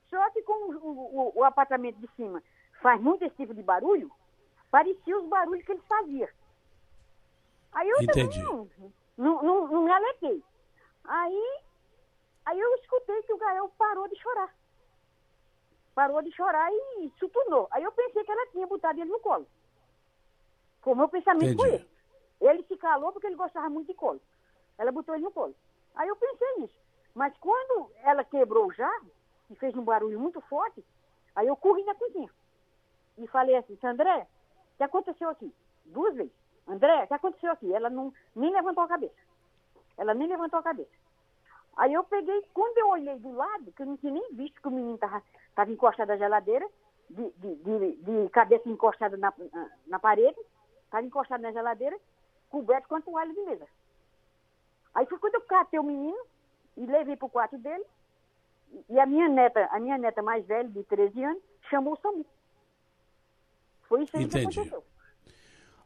Só 0.10 0.30
que 0.32 0.42
como 0.42 0.74
o, 0.78 0.90
o- 0.90 1.40
o 1.40 1.44
apartamento 1.46 1.96
de 2.02 2.08
cima 2.18 2.44
faz 2.82 3.00
muito 3.00 3.24
esse 3.24 3.34
tipo 3.38 3.54
de 3.54 3.64
barulho, 3.64 4.12
parecia 4.70 5.18
os 5.18 5.26
barulhos 5.30 5.64
que 5.66 5.72
ele 5.72 5.82
fazia. 5.88 6.30
Aí 7.72 7.88
eu 7.90 8.02
Entendi. 8.02 8.38
também 8.44 8.44
não, 8.44 8.70
não, 9.18 9.42
não, 9.42 9.68
não 9.70 9.84
me 9.84 9.92
alertei. 9.94 10.44
Aí, 11.06 11.60
aí 12.46 12.60
eu 12.60 12.76
escutei 12.76 13.24
que 13.24 13.32
o 13.32 13.38
Gael 13.38 13.72
parou 13.78 14.06
de 14.10 14.18
chorar. 14.22 14.54
Parou 15.96 16.22
de 16.22 16.36
chorar 16.36 16.70
e 16.74 17.10
tornou. 17.32 17.70
Aí 17.72 17.84
eu 17.84 17.92
pensei 17.94 18.22
que 18.22 18.32
ela 18.34 18.48
tinha 18.48 18.68
botado 18.68 19.00
ele 19.00 19.10
no 19.10 19.20
colo. 19.22 19.48
Como 20.82 20.98
meu 20.98 21.08
pensamento 21.08 21.54
Entendi. 21.54 21.58
foi 21.70 21.76
esse. 21.76 21.95
Ele 22.42 22.64
se 22.64 22.78
calou 22.78 23.12
porque 23.12 23.28
ele 23.28 23.36
gostava 23.36 23.70
muito 23.70 23.88
de 23.88 23.94
colo. 23.94 24.22
Ela 24.78 24.92
botou 24.92 25.16
ele 25.16 25.24
no 25.24 25.32
colo. 25.32 25.56
Aí 25.96 26.08
eu 26.08 26.16
pensei 26.16 26.56
nisso. 26.58 26.78
Mas 27.14 27.36
quando 27.38 27.92
ela 28.04 28.24
quebrou 28.24 28.68
o 28.68 28.74
jarro, 28.74 29.10
e 29.50 29.56
fez 29.56 29.76
um 29.76 29.84
barulho 29.84 30.20
muito 30.20 30.42
forte, 30.42 30.84
aí 31.36 31.48
eu 31.48 31.56
corri 31.56 31.84
na 31.84 31.96
cozinha. 31.96 32.30
E 33.18 33.28
falei 33.28 33.56
assim, 33.56 33.78
André, 33.84 34.28
o 34.74 34.78
que 34.78 34.84
aconteceu 34.84 35.30
aqui? 35.30 35.54
Duas 35.86 36.16
vezes. 36.16 36.34
André, 36.68 37.04
o 37.04 37.08
que 37.08 37.14
aconteceu 37.14 37.52
aqui? 37.52 37.72
Ela 37.74 37.90
não, 37.90 38.14
nem 38.36 38.52
levantou 38.52 38.84
a 38.84 38.88
cabeça. 38.88 39.16
Ela 39.98 40.14
nem 40.14 40.28
levantou 40.28 40.60
a 40.60 40.64
cabeça. 40.64 40.92
Aí 41.78 41.94
eu 41.94 42.04
peguei, 42.04 42.42
quando 42.54 42.78
eu 42.78 42.90
olhei 42.90 43.20
do 43.20 43.34
lado, 43.34 43.72
que 43.72 43.82
eu 43.82 43.86
não 43.86 43.98
tinha 43.98 44.12
nem 44.12 44.34
visto 44.34 44.62
que 44.62 44.68
o 44.68 44.72
menino 44.72 44.96
estava 44.96 45.72
encostado 45.72 46.08
na 46.08 46.18
geladeira, 46.18 46.68
de, 47.10 47.30
de, 47.38 47.56
de, 47.56 47.96
de, 47.98 48.30
cabeça 48.30 48.68
encostada 48.68 49.16
na, 49.18 49.34
na, 49.86 50.00
parede, 50.00 50.40
estava 50.86 51.06
encostado 51.06 51.42
na 51.42 51.52
geladeira, 51.52 51.98
coberto 52.50 52.88
com 52.88 52.96
a 52.96 53.02
toalha 53.02 53.34
de 53.34 53.42
mesa. 53.42 53.68
Aí 54.94 55.06
foi 55.06 55.20
quando 55.20 55.36
eu 55.36 55.42
catei 55.42 55.80
o 55.80 55.84
menino 55.84 56.18
e 56.78 56.86
levei 56.86 57.16
para 57.16 57.26
o 57.26 57.30
quarto 57.30 57.58
dele, 57.58 57.84
e 58.90 59.00
a 59.00 59.06
minha 59.06 59.30
neta, 59.30 59.68
a 59.72 59.80
minha 59.80 59.98
neta 59.98 60.22
mais 60.22 60.46
velha, 60.46 60.68
de 60.68 60.84
13 60.84 61.24
anos, 61.24 61.44
chamou 61.70 61.94
o 61.94 61.98
SAMU. 61.98 62.26
Foi 63.88 64.04
isso 64.04 64.18
aí 64.18 64.24
Entendi. 64.24 64.48
que 64.48 64.60
aconteceu. 64.60 64.84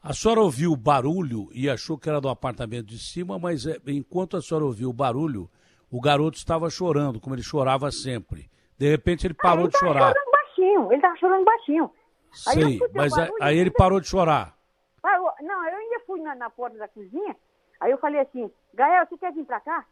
A 0.02 0.14
senhora 0.14 0.42
ouviu 0.42 0.72
o 0.72 0.78
barulho 0.78 1.50
e 1.54 1.70
achou 1.70 1.98
que 1.98 2.08
era 2.08 2.22
do 2.22 2.30
apartamento 2.30 2.86
de 2.86 2.98
cima, 2.98 3.38
mas 3.38 3.66
é, 3.66 3.78
enquanto 3.88 4.38
a 4.38 4.42
senhora 4.42 4.66
ouviu 4.66 4.90
o 4.90 4.94
barulho, 4.94 5.50
o 5.92 6.00
garoto 6.00 6.38
estava 6.38 6.70
chorando, 6.70 7.20
como 7.20 7.36
ele 7.36 7.44
chorava 7.44 7.92
sempre. 7.92 8.50
De 8.78 8.90
repente 8.90 9.28
ele 9.28 9.34
parou 9.34 9.66
ah, 9.66 9.68
ele 9.68 9.72
de 9.72 9.78
chorar. 9.78 10.14
Chorando 10.14 10.32
baixinho, 10.32 10.86
ele 10.88 10.96
estava 10.96 11.16
chorando 11.18 11.46
baixinho. 11.46 11.92
Sei, 12.32 12.64
aí 12.64 12.80
mas 12.94 13.12
barulho, 13.12 13.34
aí 13.42 13.58
ele 13.58 13.72
parou 13.72 14.00
de 14.00 14.08
chorar. 14.08 14.58
Parou. 15.02 15.32
Não, 15.42 15.68
eu 15.68 15.79
fui 16.10 16.20
na, 16.22 16.34
na, 16.34 16.50
porta 16.50 16.76
da 16.76 16.88
cozinha, 16.88 17.38
aí 17.80 17.92
eu 17.92 18.00
falei 18.00 18.20
assim, 18.20 18.52
Gael, 18.74 19.06
você 19.06 19.16
quer 19.16 19.32
vir 19.32 19.46
para 19.46 19.60
cá? 19.60 19.86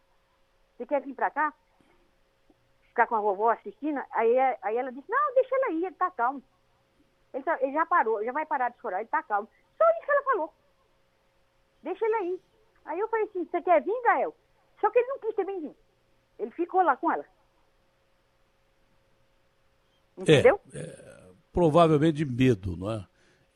Você 0.76 0.86
quer 0.88 1.00
vir 1.02 1.14
para 1.14 1.30
cá? 1.30 1.54
Ficar 2.88 3.06
com 3.06 3.16
a 3.16 3.22
vovó 3.22 3.52
assistindo? 3.52 4.02
Aí, 4.10 4.36
aí 4.64 4.78
ela 4.78 4.92
disse, 4.92 5.08
não, 5.08 5.34
deixa 5.36 5.56
ele 5.56 5.66
aí, 5.66 5.86
ele 5.86 5.96
tá 5.96 6.10
calmo. 6.10 6.42
Ele, 7.32 7.44
tá, 7.44 7.56
ele 7.62 7.72
já 7.72 7.86
parou, 7.86 8.24
já 8.26 8.32
vai 8.32 8.48
parar 8.48 8.70
de 8.70 8.80
chorar, 8.80 9.02
ele 9.02 9.10
tá 9.10 9.22
calmo. 9.22 9.48
Só 9.78 9.84
isso 9.92 10.06
que 10.06 10.12
ela 10.12 10.24
falou. 10.24 10.54
Deixa 11.84 12.04
ele 12.04 12.16
aí. 12.16 12.42
Aí 12.86 13.00
eu 13.00 13.08
falei 13.10 13.26
assim, 13.26 13.46
você 13.46 13.62
quer 13.62 13.84
vir, 13.84 14.02
Gael? 14.02 14.36
Só 14.82 14.90
que 14.90 14.98
ele 14.98 15.08
não 15.10 15.20
quis 15.20 15.36
também 15.36 15.62
vir. 15.62 15.76
Ele 16.40 16.52
ficou 16.52 16.82
lá 16.82 16.98
com 16.98 17.12
ela. 17.12 17.26
Entendeu? 20.18 20.60
É, 20.74 20.80
é, 20.80 21.32
provavelmente 21.54 22.14
de 22.14 22.26
medo, 22.26 22.76
não 22.76 22.92
é? 22.92 23.08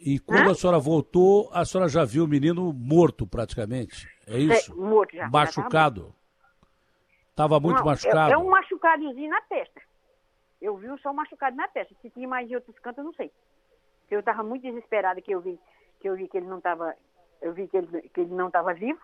E 0.04 0.20
quando 0.20 0.50
Hã? 0.50 0.52
a 0.52 0.56
senhora 0.56 0.80
voltou, 0.80 1.50
a 1.54 1.64
senhora 1.64 1.88
já 1.88 2.04
viu 2.04 2.24
o 2.24 2.28
menino 2.28 2.74
morto 2.74 3.28
praticamente. 3.28 4.08
É 4.28 4.38
isso? 4.38 4.72
É, 4.72 4.76
morto 4.76 5.16
já. 5.16 5.30
Machucado? 5.30 6.16
Estava 7.30 7.60
muito 7.60 7.78
não, 7.78 7.86
machucado? 7.86 8.32
É, 8.32 8.34
é 8.34 8.38
um 8.38 8.50
machucadozinho 8.50 9.30
na 9.30 9.42
testa. 9.42 9.82
Eu 10.62 10.76
vi 10.78 10.88
só 11.02 11.12
um 11.12 11.14
machucado 11.14 11.56
na 11.56 11.68
testa. 11.68 11.96
Se 12.02 12.10
tinha 12.10 12.28
mais 12.28 12.48
de 12.48 12.56
outros 12.56 12.78
cantos, 12.80 13.00
eu 13.00 13.04
não 13.04 13.14
sei. 13.14 13.32
Eu 14.10 14.20
estava 14.20 14.44
muito 14.44 14.64
desesperada 14.64 15.22
que 15.22 15.32
eu 15.32 15.40
vi 15.40 15.58
que 16.00 16.10
eu 16.10 16.16
vi 16.16 16.28
que 16.28 16.38
ele 16.38 16.48
não 16.48 16.58
estava 16.58 16.96
eu 17.42 17.54
vi 17.54 17.68
que 17.68 17.78
ele, 17.78 18.02
que 18.10 18.22
ele 18.22 18.34
não 18.34 18.48
estava 18.48 18.74
vivo 18.74 19.00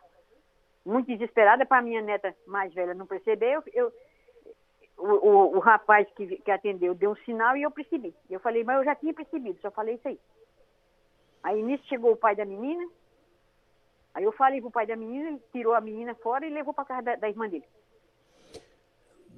muito 0.88 1.08
desesperada 1.08 1.66
para 1.66 1.82
minha 1.82 2.02
neta 2.02 2.34
mais 2.48 2.74
velha 2.74 2.94
não 2.94 3.06
perceber. 3.06 3.54
Eu, 3.54 3.64
eu 3.74 3.94
o, 4.98 5.06
o, 5.06 5.58
o, 5.58 5.60
rapaz 5.60 6.08
que, 6.16 6.38
que 6.38 6.50
atendeu 6.50 6.96
deu 6.96 7.12
um 7.12 7.16
sinal 7.18 7.56
e 7.56 7.64
eu 7.64 7.70
percebi. 7.70 8.16
Eu 8.30 8.40
falei, 8.40 8.64
mas 8.64 8.78
eu 8.78 8.86
já 8.86 8.96
tinha 8.96 9.14
percebido, 9.14 9.60
só 9.62 9.70
falei 9.70 9.96
isso 9.96 10.08
aí. 10.08 10.20
Aí 11.44 11.62
nisso 11.62 11.84
chegou 11.88 12.12
o 12.12 12.18
pai 12.18 12.36
da 12.36 12.46
menina. 12.46 12.88
Aí 14.14 14.24
eu 14.24 14.32
falei 14.32 14.60
pro 14.60 14.72
pai 14.72 14.88
da 14.88 14.96
menina, 14.96 15.30
ele 15.30 15.42
tirou 15.52 15.74
a 15.74 15.82
menina 15.82 16.16
fora 16.16 16.46
e 16.46 16.50
levou 16.50 16.74
para 16.74 16.86
casa 16.86 17.02
da, 17.04 17.16
da, 17.16 17.30
irmã 17.30 17.48
dele. 17.48 17.66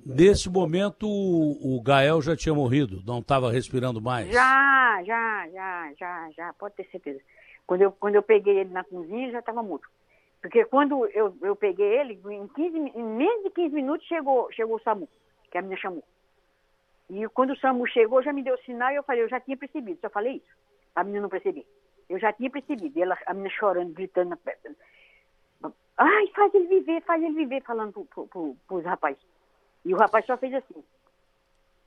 Nesse 0.06 0.50
momento 0.50 1.06
o, 1.06 1.82
Gael 1.84 2.22
já 2.22 2.36
tinha 2.36 2.56
morrido, 2.56 3.04
não 3.06 3.20
estava 3.20 3.52
respirando 3.52 4.02
mais? 4.02 4.30
Já, 4.30 5.04
já, 5.06 5.50
já, 5.50 5.94
já, 6.00 6.32
já, 6.32 6.54
pode 6.54 6.76
ter 6.76 6.88
certeza. 6.90 7.20
Quando 7.68 7.82
eu, 7.82 7.92
quando 7.92 8.16
eu 8.16 8.24
peguei 8.24 8.60
ele 8.60 8.70
na 8.70 8.84
cozinha, 8.84 9.24
ele 9.24 9.32
já 9.34 9.40
estava 9.40 9.62
morto. 9.62 9.88
Porque 10.42 10.64
quando 10.64 11.06
eu, 11.08 11.36
eu 11.42 11.56
peguei 11.56 12.00
ele, 12.00 12.20
em, 12.30 12.48
15, 12.48 12.78
em 12.78 13.04
menos 13.04 13.44
de 13.44 13.50
15 13.50 13.76
minutos 13.76 14.08
chegou, 14.08 14.50
chegou 14.54 14.78
o 14.78 14.82
SAMU, 14.82 15.10
que 15.52 15.58
a 15.58 15.62
menina 15.62 15.80
chamou. 15.80 16.04
E 17.10 17.28
quando 17.30 17.52
o 17.52 17.58
SAMU 17.58 17.86
chegou, 17.88 18.24
já 18.24 18.32
me 18.32 18.44
deu 18.44 18.58
sinal 18.60 18.92
e 18.92 18.96
eu 18.96 19.04
falei, 19.04 19.24
eu 19.24 19.30
já 19.30 19.40
tinha 19.40 19.58
percebido, 19.58 20.00
só 20.00 20.10
falei 20.10 20.38
isso. 20.38 20.58
A 20.96 21.04
menina 21.04 21.24
não 21.24 21.30
percebeu. 21.30 21.66
Eu 22.10 22.20
já 22.20 22.34
tinha 22.34 22.50
percebido. 22.50 23.02
Ela, 23.02 23.18
a 23.26 23.34
menina 23.34 23.54
chorando, 23.54 23.94
gritando. 23.94 24.38
Ai, 25.98 26.28
faz 26.36 26.54
ele 26.54 26.68
viver, 26.68 27.02
faz 27.04 27.22
ele 27.22 27.36
viver, 27.36 27.62
falando 27.64 27.92
pro, 27.92 28.06
pro, 28.06 28.28
pro, 28.28 28.58
pros 28.68 28.86
rapazes. 28.86 29.22
E 29.86 29.94
o 29.94 29.98
rapaz 29.98 30.26
só 30.26 30.38
fez 30.38 30.54
assim. 30.54 30.84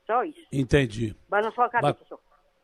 Só 0.06 0.24
isso. 0.24 0.46
Entendi. 0.52 1.16
Balançou 1.28 1.64
a 1.64 1.68
cabeça 1.68 1.98
Mas... 2.00 2.08
só. 2.08 2.18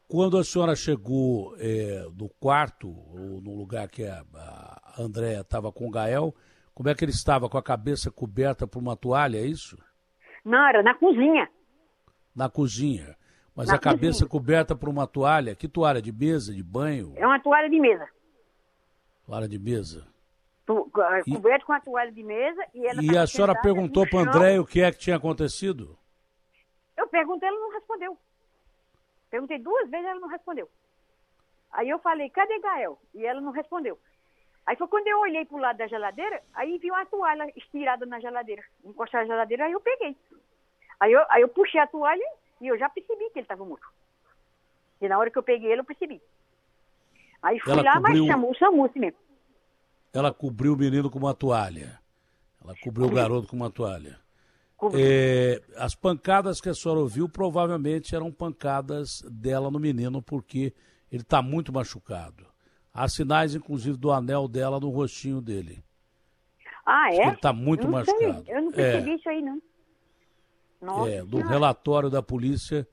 Quando 0.08 0.38
a 0.38 0.44
senhora 0.44 0.74
chegou 0.74 1.54
é, 1.58 2.06
no 2.16 2.30
quarto, 2.40 2.88
ou 2.88 3.42
no 3.42 3.54
lugar 3.54 3.88
que 3.88 4.06
a, 4.06 4.24
a 4.34 5.02
Andréa 5.02 5.42
estava 5.42 5.70
com 5.70 5.86
o 5.86 5.90
Gael, 5.90 6.34
como 6.74 6.88
é 6.88 6.94
que 6.94 7.04
ele 7.04 7.12
estava? 7.12 7.46
Com 7.48 7.58
a 7.58 7.62
cabeça 7.62 8.10
coberta 8.10 8.66
por 8.66 8.78
uma 8.78 8.96
toalha, 8.96 9.36
é 9.36 9.44
isso? 9.44 9.76
Não, 10.42 10.66
era 10.66 10.82
na 10.82 10.94
cozinha. 10.94 11.50
Na 12.34 12.48
cozinha. 12.48 13.17
Mas 13.58 13.66
na 13.66 13.74
a 13.74 13.76
cozinha. 13.76 13.92
cabeça 13.92 14.24
coberta 14.24 14.76
por 14.76 14.88
uma 14.88 15.04
toalha, 15.04 15.52
que 15.56 15.66
toalha? 15.66 16.00
De 16.00 16.12
mesa, 16.12 16.54
de 16.54 16.62
banho? 16.62 17.12
É 17.16 17.26
uma 17.26 17.40
toalha 17.40 17.68
de 17.68 17.80
mesa. 17.80 18.08
Toalha 19.26 19.48
de 19.48 19.58
mesa. 19.58 20.06
Tu, 20.64 20.92
e, 21.26 21.34
coberto 21.34 21.66
com 21.66 21.72
a 21.72 21.80
toalha 21.80 22.12
de 22.12 22.22
mesa 22.22 22.64
e 22.72 22.86
ela 22.86 23.02
E 23.02 23.18
a 23.18 23.26
senhora 23.26 23.60
perguntou 23.60 24.08
para 24.08 24.20
André 24.20 24.60
o 24.60 24.64
que 24.64 24.80
é 24.80 24.92
que 24.92 24.98
tinha 24.98 25.16
acontecido? 25.16 25.98
Eu 26.96 27.08
perguntei, 27.08 27.48
ela 27.48 27.58
não 27.58 27.72
respondeu. 27.72 28.16
Perguntei 29.28 29.58
duas 29.58 29.90
vezes, 29.90 30.06
ela 30.06 30.20
não 30.20 30.28
respondeu. 30.28 30.70
Aí 31.72 31.88
eu 31.88 31.98
falei, 31.98 32.30
cadê 32.30 32.60
Gael? 32.60 32.96
E 33.12 33.26
ela 33.26 33.40
não 33.40 33.50
respondeu. 33.50 33.98
Aí 34.66 34.76
foi 34.76 34.86
quando 34.86 35.08
eu 35.08 35.18
olhei 35.18 35.44
pro 35.44 35.58
lado 35.58 35.78
da 35.78 35.88
geladeira, 35.88 36.40
aí 36.54 36.78
vi 36.78 36.92
uma 36.92 37.04
toalha 37.06 37.52
estirada 37.56 38.06
na 38.06 38.20
geladeira, 38.20 38.62
encostada 38.84 39.24
na 39.24 39.34
geladeira, 39.34 39.64
aí 39.64 39.72
eu 39.72 39.80
peguei. 39.80 40.16
Aí 41.00 41.12
eu, 41.12 41.24
aí 41.28 41.42
eu 41.42 41.48
puxei 41.48 41.80
a 41.80 41.88
toalha 41.88 42.24
e 42.60 42.68
eu 42.68 42.78
já 42.78 42.88
percebi 42.88 43.30
que 43.30 43.38
ele 43.38 43.44
estava 43.44 43.64
morto. 43.64 43.86
E 45.00 45.08
na 45.08 45.18
hora 45.18 45.30
que 45.30 45.38
eu 45.38 45.42
peguei 45.42 45.70
ele, 45.70 45.80
eu 45.80 45.84
percebi. 45.84 46.20
Aí 47.42 47.58
fui 47.60 47.72
ela 47.72 47.82
lá, 47.82 47.94
cobriu... 47.94 48.24
mas 48.24 48.32
chamou 48.32 48.50
o 48.50 48.54
SAMU 48.56 48.90
mesmo. 48.96 49.18
Ela 50.12 50.32
cobriu 50.32 50.74
o 50.74 50.76
menino 50.76 51.10
com 51.10 51.18
uma 51.18 51.34
toalha. 51.34 52.00
Ela 52.62 52.74
cobriu 52.82 53.06
o 53.06 53.10
garoto 53.10 53.48
com 53.48 53.56
uma 53.56 53.70
toalha. 53.70 54.18
É, 54.94 55.60
as 55.76 55.94
pancadas 55.94 56.60
que 56.60 56.68
a 56.68 56.74
senhora 56.74 57.00
ouviu 57.00 57.28
provavelmente 57.28 58.14
eram 58.14 58.30
pancadas 58.30 59.22
dela 59.22 59.70
no 59.70 59.78
menino, 59.78 60.22
porque 60.22 60.72
ele 61.10 61.22
está 61.22 61.42
muito 61.42 61.72
machucado. 61.72 62.46
Há 62.92 63.08
sinais, 63.08 63.54
inclusive, 63.54 63.96
do 63.96 64.10
anel 64.10 64.48
dela 64.48 64.80
no 64.80 64.88
rostinho 64.90 65.40
dele. 65.40 65.84
Ah, 66.84 67.12
é? 67.12 67.22
Ele 67.22 67.34
está 67.34 67.52
muito 67.52 67.86
eu 67.86 67.90
machucado. 67.90 68.44
Sei. 68.44 68.56
Eu 68.56 68.62
não 68.62 68.72
percebi 68.72 69.10
é. 69.10 69.14
isso 69.14 69.28
aí, 69.28 69.42
não. 69.42 69.60
Nossa, 70.80 71.10
é, 71.10 71.24
do 71.24 71.40
relatório 71.40 72.08
da 72.08 72.22
polícia, 72.22 72.86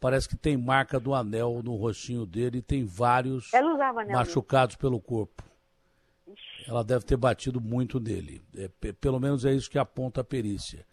parece 0.00 0.28
que 0.28 0.36
tem 0.36 0.56
marca 0.56 0.98
do 1.00 1.14
anel 1.14 1.60
no 1.62 1.76
rostinho 1.76 2.24
dele 2.24 2.58
e 2.58 2.62
tem 2.62 2.84
vários 2.84 3.50
machucados 4.10 4.76
pelo 4.76 5.00
corpo. 5.00 5.42
Ela 6.66 6.84
deve 6.84 7.04
ter 7.04 7.16
batido 7.16 7.60
muito 7.60 7.98
nele. 7.98 8.42
É, 8.56 8.68
pelo 8.92 9.18
menos 9.18 9.44
é 9.44 9.52
isso 9.52 9.70
que 9.70 9.78
aponta 9.78 10.20
a 10.20 10.24
perícia. 10.24 10.86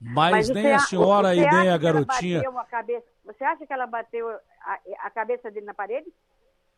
Mas, 0.00 0.48
Mas 0.48 0.48
nem 0.48 0.72
a 0.72 0.80
senhora 0.80 1.34
e 1.34 1.40
nem 1.40 1.70
a 1.70 1.78
garotinha. 1.78 2.40
A 2.40 2.64
cabeça, 2.64 3.06
você 3.24 3.44
acha 3.44 3.64
que 3.64 3.72
ela 3.72 3.86
bateu 3.86 4.28
a, 4.28 4.78
a 5.04 5.10
cabeça 5.10 5.48
dele 5.48 5.64
na 5.64 5.74
parede? 5.74 6.12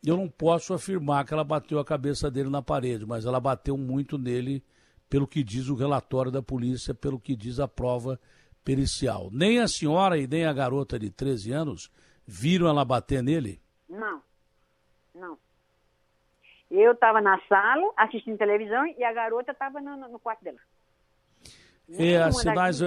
Eu 0.05 0.15
não 0.15 0.29
posso 0.29 0.75
afirmar 0.75 1.25
que 1.25 1.33
ela 1.33 1.43
bateu 1.43 1.79
a 1.79 1.85
cabeça 1.85 2.29
dele 2.29 2.49
na 2.49 2.61
parede, 2.61 3.03
mas 3.05 3.25
ela 3.25 3.39
bateu 3.39 3.75
muito 3.75 4.19
nele, 4.19 4.63
pelo 5.09 5.27
que 5.27 5.43
diz 5.43 5.67
o 5.67 5.75
relatório 5.75 6.31
da 6.31 6.43
polícia, 6.43 6.93
pelo 6.93 7.19
que 7.19 7.35
diz 7.35 7.59
a 7.59 7.67
prova 7.67 8.19
pericial. 8.65 9.29
Nem 9.31 9.59
a 9.59 9.67
senhora 9.67 10.17
e 10.17 10.27
nem 10.27 10.45
a 10.45 10.51
garota 10.51 10.97
de 10.97 11.11
13 11.11 11.53
anos 11.53 11.91
viram 12.25 12.67
ela 12.67 12.83
bater 12.83 13.21
nele? 13.21 13.61
Não, 13.87 14.21
não. 15.13 15.37
Eu 16.69 16.93
estava 16.93 17.21
na 17.21 17.39
sala 17.47 17.93
assistindo 17.95 18.37
televisão 18.37 18.85
e 18.87 19.03
a 19.03 19.13
garota 19.13 19.51
estava 19.51 19.79
no, 19.79 19.95
no, 19.95 20.19
quarto 20.19 20.43
dela. 20.43 20.57
E 21.87 22.15
as 22.15 22.41
sinais, 22.41 22.79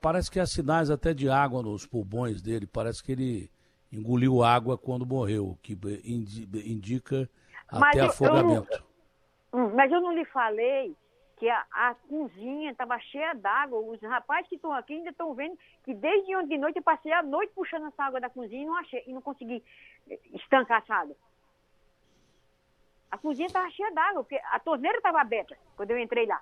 parece 0.00 0.28
que 0.28 0.40
há 0.40 0.46
sinais 0.46 0.90
até 0.90 1.14
de 1.14 1.30
água 1.30 1.62
nos 1.62 1.86
pulmões 1.86 2.42
dele. 2.42 2.66
Parece 2.66 3.02
que 3.02 3.12
ele 3.12 3.50
engoliu 3.92 4.42
água 4.42 4.76
quando 4.76 5.06
morreu, 5.06 5.56
que 5.62 5.78
indica 6.04 7.30
até 7.68 8.00
eu, 8.00 8.06
afogamento. 8.06 8.84
Eu 9.52 9.58
não, 9.60 9.66
hum, 9.66 9.74
mas 9.76 9.92
eu 9.92 10.00
não 10.00 10.12
lhe 10.12 10.24
falei 10.24 10.96
que 11.42 11.50
a, 11.50 11.66
a 11.72 11.94
cozinha 12.08 12.70
estava 12.70 12.96
cheia 13.00 13.34
d'água. 13.34 13.80
Os 13.80 14.00
rapazes 14.00 14.48
que 14.48 14.54
estão 14.54 14.72
aqui 14.72 14.92
ainda 14.92 15.10
estão 15.10 15.34
vendo 15.34 15.58
que 15.82 15.92
desde 15.92 16.36
ontem 16.36 16.50
de 16.50 16.58
noite 16.58 16.76
eu 16.76 16.84
passei 16.84 17.12
a 17.12 17.20
noite 17.20 17.52
puxando 17.52 17.88
essa 17.88 18.04
água 18.04 18.20
da 18.20 18.30
cozinha 18.30 18.62
e 18.62 18.64
não 18.64 18.76
achei, 18.76 19.02
e 19.08 19.12
não 19.12 19.20
consegui 19.20 19.60
eh, 20.08 20.20
estancar 20.34 20.80
essa 20.80 20.94
água. 20.94 21.16
A 23.10 23.18
cozinha 23.18 23.48
estava 23.48 23.68
cheia 23.70 23.90
d'água, 23.90 24.22
porque 24.22 24.40
a 24.52 24.60
torneira 24.60 24.98
estava 24.98 25.20
aberta 25.20 25.58
quando 25.74 25.90
eu 25.90 25.98
entrei 25.98 26.26
lá. 26.26 26.40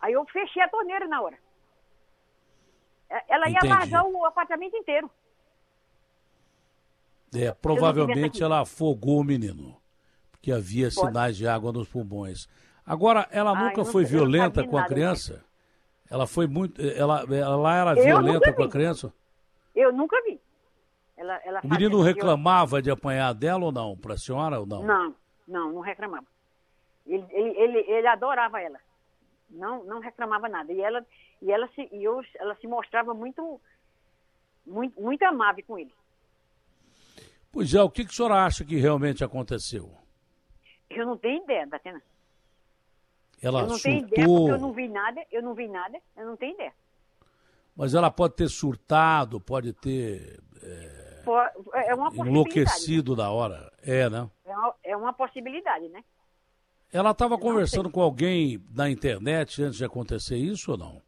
Aí 0.00 0.14
eu 0.14 0.26
fechei 0.26 0.62
a 0.62 0.68
torneira 0.68 1.06
na 1.06 1.22
hora. 1.22 1.38
É, 3.08 3.34
ela 3.34 3.48
ia 3.48 3.58
Entendi. 3.58 3.94
o 3.94 4.24
apartamento 4.24 4.76
inteiro. 4.76 5.08
É, 7.32 7.52
provavelmente 7.52 8.42
ela 8.42 8.62
afogou 8.62 9.20
o 9.20 9.24
menino, 9.24 9.80
porque 10.32 10.50
havia 10.50 10.90
sinais 10.90 11.36
de 11.36 11.46
água 11.46 11.70
nos 11.70 11.88
pulmões. 11.88 12.48
Agora, 12.86 13.26
ela 13.32 13.50
Ah, 13.50 13.64
nunca 13.64 13.80
eu 13.80 13.84
foi 13.84 14.06
sei, 14.06 14.16
eu 14.16 14.20
violenta 14.20 14.64
com 14.64 14.76
a 14.76 14.82
nada 14.82 14.94
criança? 14.94 15.44
Ela 16.08 16.26
foi 16.26 16.46
muito. 16.46 16.80
Ela, 16.80 17.24
ela 17.28 17.74
era 17.74 17.98
Eu 17.98 18.04
violenta 18.04 18.52
com 18.52 18.62
a 18.62 18.68
criança? 18.68 19.12
Eu 19.74 19.92
nunca 19.92 20.22
vi. 20.22 20.40
Ela, 21.16 21.40
ela 21.44 21.60
O 21.64 21.68
menino 21.68 22.00
reclamava 22.00 22.80
de 22.80 22.90
apanhar 22.90 23.34
dela 23.34 23.64
ou 23.64 23.72
não? 23.72 23.96
Para 23.96 24.14
a 24.14 24.18
senhora 24.18 24.60
ou 24.60 24.66
não? 24.66 24.84
Não, 24.84 25.14
não, 25.48 25.72
não 25.72 25.80
reclamava. 25.80 26.26
Ele, 27.06 27.24
ele, 27.30 27.58
ele, 27.58 27.78
ele 27.90 28.06
adorava 28.06 28.60
ela. 28.60 28.78
Não, 29.50 29.82
não 29.84 30.00
reclamava 30.00 30.48
nada. 30.48 30.72
E 30.72 30.80
ela, 30.80 31.04
e 31.42 31.50
ela 31.50 31.68
se, 31.74 31.88
e 31.90 32.04
eu, 32.04 32.22
ela 32.36 32.54
se 32.56 32.66
mostrava 32.66 33.14
muito, 33.14 33.60
muito, 34.64 35.00
muito 35.00 35.22
amável 35.24 35.64
com 35.66 35.78
ele. 35.78 35.92
Pois 37.50 37.74
é, 37.74 37.82
o 37.82 37.90
que, 37.90 38.04
que 38.04 38.10
a 38.10 38.14
senhora 38.14 38.44
acha 38.44 38.64
que 38.64 38.76
realmente 38.76 39.24
aconteceu? 39.24 39.90
Eu 40.90 41.06
não 41.06 41.16
tenho 41.16 41.42
ideia, 41.42 41.66
Datena. 41.66 42.02
Ela 43.46 43.60
eu 43.60 43.68
não 43.68 43.78
tenho 43.78 43.98
ideia, 43.98 44.08
porque 44.08 44.22
surtou, 44.24 44.48
eu 44.48 44.58
não 44.58 44.72
vi 44.72 44.88
nada, 44.88 45.24
eu 45.30 45.42
não 45.42 45.54
vi 45.54 45.68
nada, 45.68 45.98
eu 46.16 46.26
não 46.26 46.36
tenho 46.36 46.54
ideia. 46.54 46.72
mas 47.76 47.94
ela 47.94 48.10
pode 48.10 48.34
ter 48.34 48.48
surtado, 48.48 49.40
pode 49.40 49.72
ter 49.72 50.40
Po- 51.24 51.32
É 51.74 51.94
uma 51.94 52.06
possibilidade. 52.10 52.28
enlouquecido 52.28 53.16
da 53.16 53.30
hora. 53.30 53.70
É, 53.82 54.08
né? 54.08 54.20
né? 54.22 54.30
É 54.44 54.56
uma, 54.56 54.74
é 54.84 54.96
uma 54.96 55.12
possibilidade, 55.12 55.88
né? 55.88 56.04
Ela 56.92 57.10
estava 57.10 57.36
conversando 57.36 57.90
com 57.90 58.00
alguém 58.00 58.64
na 58.74 58.88
internet 58.88 59.62
antes 59.62 59.76
de 59.76 59.84
acontecer 59.84 60.36
isso 60.36 60.70
ou 60.72 60.78
não? 60.78 61.02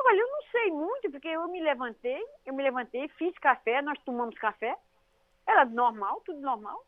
Olha, 0.00 0.20
eu 0.20 0.28
não 0.28 0.42
sei 0.50 0.70
muito, 0.70 1.10
porque 1.10 1.28
eu 1.28 1.46
me 1.48 1.60
levantei, 1.60 2.22
eu 2.44 2.54
me 2.54 2.62
levantei, 2.62 3.06
fiz 3.18 3.36
café, 3.38 3.82
nós 3.82 3.98
tomamos 4.04 4.34
café. 4.36 4.76
Era 5.46 5.64
normal, 5.64 6.22
tudo 6.24 6.40
normal. 6.40 6.84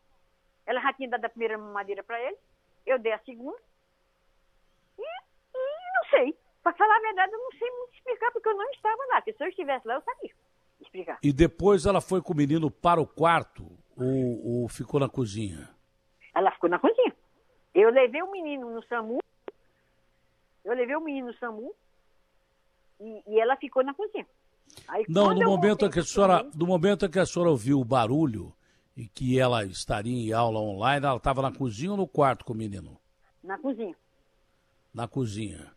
Ela 0.65 0.81
já 0.81 0.93
tinha 0.93 1.09
dado 1.09 1.25
a 1.25 1.29
primeira 1.29 1.57
mamadeira 1.57 2.03
para 2.03 2.19
ele, 2.21 2.37
eu 2.89 2.99
dei 2.99 3.13
a 3.13 3.19
segunda. 3.19 3.57
E, 4.97 5.01
e 5.01 5.93
não 5.95 6.09
sei. 6.09 6.37
Para 6.63 6.73
falar 6.73 6.97
a 6.97 7.01
verdade, 7.01 7.31
eu 7.31 7.39
não 7.39 7.51
sei 7.51 7.69
muito 7.71 7.93
explicar, 7.93 8.31
porque 8.31 8.49
eu 8.49 8.57
não 8.57 8.69
estava 8.71 9.05
lá. 9.09 9.21
Porque 9.21 9.33
se 9.33 9.43
eu 9.43 9.47
estivesse 9.47 9.87
lá, 9.87 9.95
eu 9.95 10.01
sabia 10.01 10.31
explicar. 10.81 11.19
E 11.23 11.31
depois 11.31 11.85
ela 11.85 12.01
foi 12.01 12.21
com 12.21 12.33
o 12.33 12.35
menino 12.35 12.71
para 12.71 12.99
o 12.99 13.07
quarto 13.07 13.65
ou, 13.95 14.63
ou 14.63 14.67
ficou 14.67 14.99
na 14.99 15.09
cozinha? 15.09 15.69
Ela 16.33 16.51
ficou 16.51 16.69
na 16.69 16.79
cozinha. 16.79 17.15
Eu 17.73 17.89
levei 17.91 18.21
o 18.21 18.31
menino 18.31 18.69
no 18.71 18.83
SAMU. 18.83 19.19
Eu 20.65 20.73
levei 20.73 20.95
o 20.95 21.01
menino 21.01 21.27
no 21.27 21.33
SAMU. 21.35 21.73
E, 22.99 23.23
e 23.27 23.39
ela 23.39 23.55
ficou 23.55 23.83
na 23.83 23.93
cozinha. 23.93 24.27
Aí, 24.87 25.05
Não, 25.07 25.33
no 25.33 25.45
momento, 25.45 25.81
voltei 25.81 25.87
em 25.87 25.91
que 25.91 25.99
a 25.99 26.03
senhora, 26.03 26.43
no 26.55 26.65
momento 26.65 27.05
em 27.05 27.09
que 27.09 27.19
a 27.19 27.25
senhora 27.25 27.51
ouviu 27.51 27.79
o 27.79 27.85
barulho 27.85 28.53
e 28.99 29.07
que 29.07 29.39
ela 29.39 29.63
estaria 29.65 30.13
em 30.13 30.33
aula 30.33 30.59
online, 30.59 31.05
ela 31.05 31.15
estava 31.17 31.41
na 31.41 31.51
cozinha 31.53 31.91
ou 31.91 31.97
no 31.97 32.05
quarto 32.07 32.43
com 32.43 32.51
o 32.53 32.55
menino? 32.57 32.99
Na 33.41 33.57
cozinha. 33.57 33.95
Na 34.93 35.07
cozinha. 35.07 35.71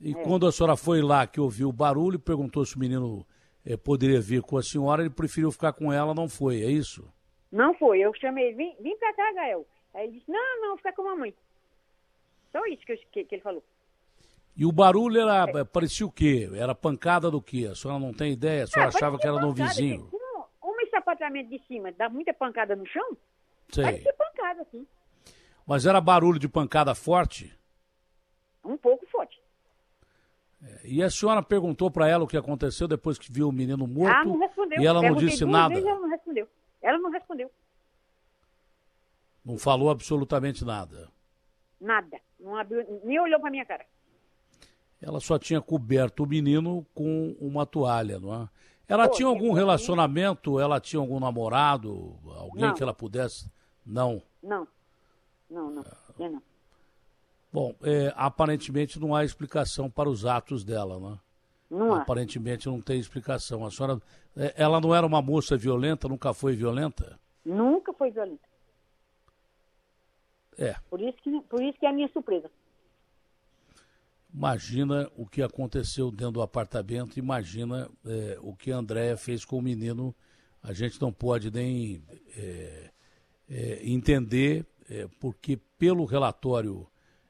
E 0.00 0.12
É. 0.12 0.22
quando 0.22 0.46
a 0.46 0.52
senhora 0.52 0.76
foi 0.76 1.02
lá 1.02 1.26
que 1.26 1.38
ouviu 1.40 1.68
o 1.68 1.72
barulho, 1.72 2.18
perguntou 2.18 2.64
se 2.64 2.74
o 2.76 2.78
menino 2.78 3.26
eh, 3.64 3.76
poderia 3.76 4.20
vir 4.20 4.40
com 4.42 4.56
a 4.56 4.62
senhora, 4.62 5.02
ele 5.02 5.10
preferiu 5.10 5.50
ficar 5.52 5.72
com 5.72 5.92
ela, 5.92 6.14
não 6.14 6.28
foi, 6.28 6.62
é 6.62 6.70
isso? 6.70 7.06
Não 7.52 7.74
foi. 7.74 7.98
Eu 8.00 8.14
chamei 8.14 8.46
ele, 8.48 8.56
vim, 8.56 8.74
vim 8.80 8.96
pra 8.96 9.12
cá, 9.12 9.32
Gael. 9.34 9.66
Aí 9.92 10.04
ele 10.06 10.18
disse, 10.18 10.30
não, 10.30 10.60
não, 10.62 10.68
vou 10.68 10.76
ficar 10.78 10.92
com 10.92 11.02
a 11.02 11.10
mamãe. 11.14 11.34
Só 12.52 12.64
isso 12.66 12.82
que, 12.86 12.92
eu- 12.92 12.98
que- 13.12 13.24
que 13.24 13.34
ele 13.34 13.42
falou. 13.42 13.62
E 14.56 14.64
o 14.64 14.72
barulho 14.72 15.20
era, 15.20 15.44
É. 15.60 15.64
parecia 15.64 16.06
o 16.06 16.10
quê? 16.10 16.48
Era 16.54 16.74
pancada 16.74 17.30
do 17.30 17.42
quê? 17.42 17.68
A 17.70 17.74
senhora 17.74 18.00
não 18.00 18.14
tem 18.14 18.32
ideia? 18.32 18.64
A 18.64 18.66
senhora 18.66 18.90
Ah, 18.92 18.96
achava 18.96 19.18
que 19.18 19.26
era 19.26 19.38
no 19.38 19.52
vizinho? 19.52 20.06
porque 20.08 20.16
Como, 20.16 20.46
como 20.60 20.80
esse 20.80 20.96
apartamento 21.16 21.48
de 21.48 21.58
cima 21.66 21.90
dá 21.92 22.08
muita 22.08 22.32
pancada 22.34 22.76
no 22.76 22.86
chão, 22.86 23.16
Sei. 23.72 23.84
parecia 23.84 24.14
pancada, 24.14 24.62
assim. 24.62 24.86
Mas 25.66 25.86
era 25.86 26.00
barulho 26.00 26.38
de 26.38 26.48
pancada 26.48 26.94
forte? 26.94 27.52
Um 28.64 28.76
pouco 28.76 29.06
forte. 29.06 29.40
E 30.84 31.02
a 31.02 31.10
senhora 31.10 31.42
perguntou 31.42 31.90
para 31.90 32.08
ela 32.08 32.24
o 32.24 32.26
que 32.26 32.36
aconteceu 32.36 32.86
depois 32.86 33.18
que 33.18 33.32
viu 33.32 33.48
o 33.48 33.52
menino 33.52 33.86
morto? 33.86 34.14
ah, 34.14 34.24
não 34.24 34.38
respondeu. 34.38 34.80
E 34.80 34.86
ela 34.86 35.02
não 35.02 35.14
disse 35.14 35.44
nada? 35.44 35.74
vezes, 35.74 35.88
ela 35.88 36.00
não 36.00 36.08
respondeu. 36.08 36.48
Ela 36.82 36.98
não 36.98 37.10
respondeu. 37.10 37.50
Não 39.44 39.58
falou 39.58 39.90
absolutamente 39.90 40.64
nada. 40.64 41.08
Nada. 41.80 42.18
Não 42.38 42.56
abriu, 42.56 42.84
nem 43.04 43.18
olhou 43.20 43.40
pra 43.40 43.50
minha 43.50 43.64
cara. 43.64 43.84
Ela 45.00 45.20
só 45.20 45.38
tinha 45.38 45.60
coberto 45.60 46.24
o 46.24 46.26
menino 46.26 46.84
com 46.94 47.36
uma 47.38 47.66
toalha, 47.66 48.18
não 48.18 48.34
é? 48.34 48.48
Ela 48.88 49.08
Pô, 49.08 49.14
tinha 49.14 49.28
algum 49.28 49.52
relacionamento? 49.52 50.60
Ela 50.60 50.80
tinha 50.80 51.00
algum 51.00 51.18
namorado? 51.18 52.16
Alguém 52.36 52.66
Não. 52.66 52.74
que 52.74 52.82
ela 52.82 52.94
pudesse? 52.94 53.50
Não. 53.84 54.22
Não. 54.42 54.66
Não, 55.50 55.70
não. 55.70 55.84
Eu 56.18 56.30
não. 56.30 56.42
Bom, 57.52 57.74
é, 57.82 58.12
aparentemente 58.16 59.00
não 59.00 59.14
há 59.14 59.24
explicação 59.24 59.90
para 59.90 60.08
os 60.08 60.26
atos 60.26 60.64
dela, 60.64 61.00
né? 61.00 61.18
Não 61.70 61.94
há. 61.94 62.02
Aparentemente 62.02 62.68
não 62.68 62.80
tem 62.80 62.98
explicação. 63.00 63.64
A 63.64 63.70
senhora, 63.70 64.00
é, 64.36 64.54
ela 64.56 64.80
não 64.80 64.94
era 64.94 65.06
uma 65.06 65.22
moça 65.22 65.56
violenta, 65.56 66.08
nunca 66.08 66.32
foi 66.32 66.54
violenta? 66.54 67.18
Nunca 67.44 67.92
foi 67.92 68.10
violenta. 68.10 68.46
É. 70.58 70.74
Por 70.88 71.00
isso 71.00 71.18
que, 71.22 71.40
por 71.42 71.62
isso 71.62 71.78
que 71.78 71.86
é 71.86 71.88
a 71.88 71.92
minha 71.92 72.08
surpresa. 72.08 72.50
Imagina 74.36 75.10
o 75.16 75.26
que 75.26 75.40
aconteceu 75.40 76.10
dentro 76.10 76.32
do 76.32 76.42
apartamento, 76.42 77.18
imagina 77.18 77.88
é, 78.04 78.36
o 78.42 78.54
que 78.54 78.70
a 78.70 78.76
Andréia 78.76 79.16
fez 79.16 79.46
com 79.46 79.56
o 79.56 79.62
menino. 79.62 80.14
A 80.62 80.74
gente 80.74 81.00
não 81.00 81.10
pode 81.10 81.50
nem 81.50 82.04
é, 82.36 82.90
é, 83.48 83.80
entender, 83.82 84.66
é, 84.90 85.08
porque 85.18 85.56
pelo 85.78 86.04
relatório 86.04 86.86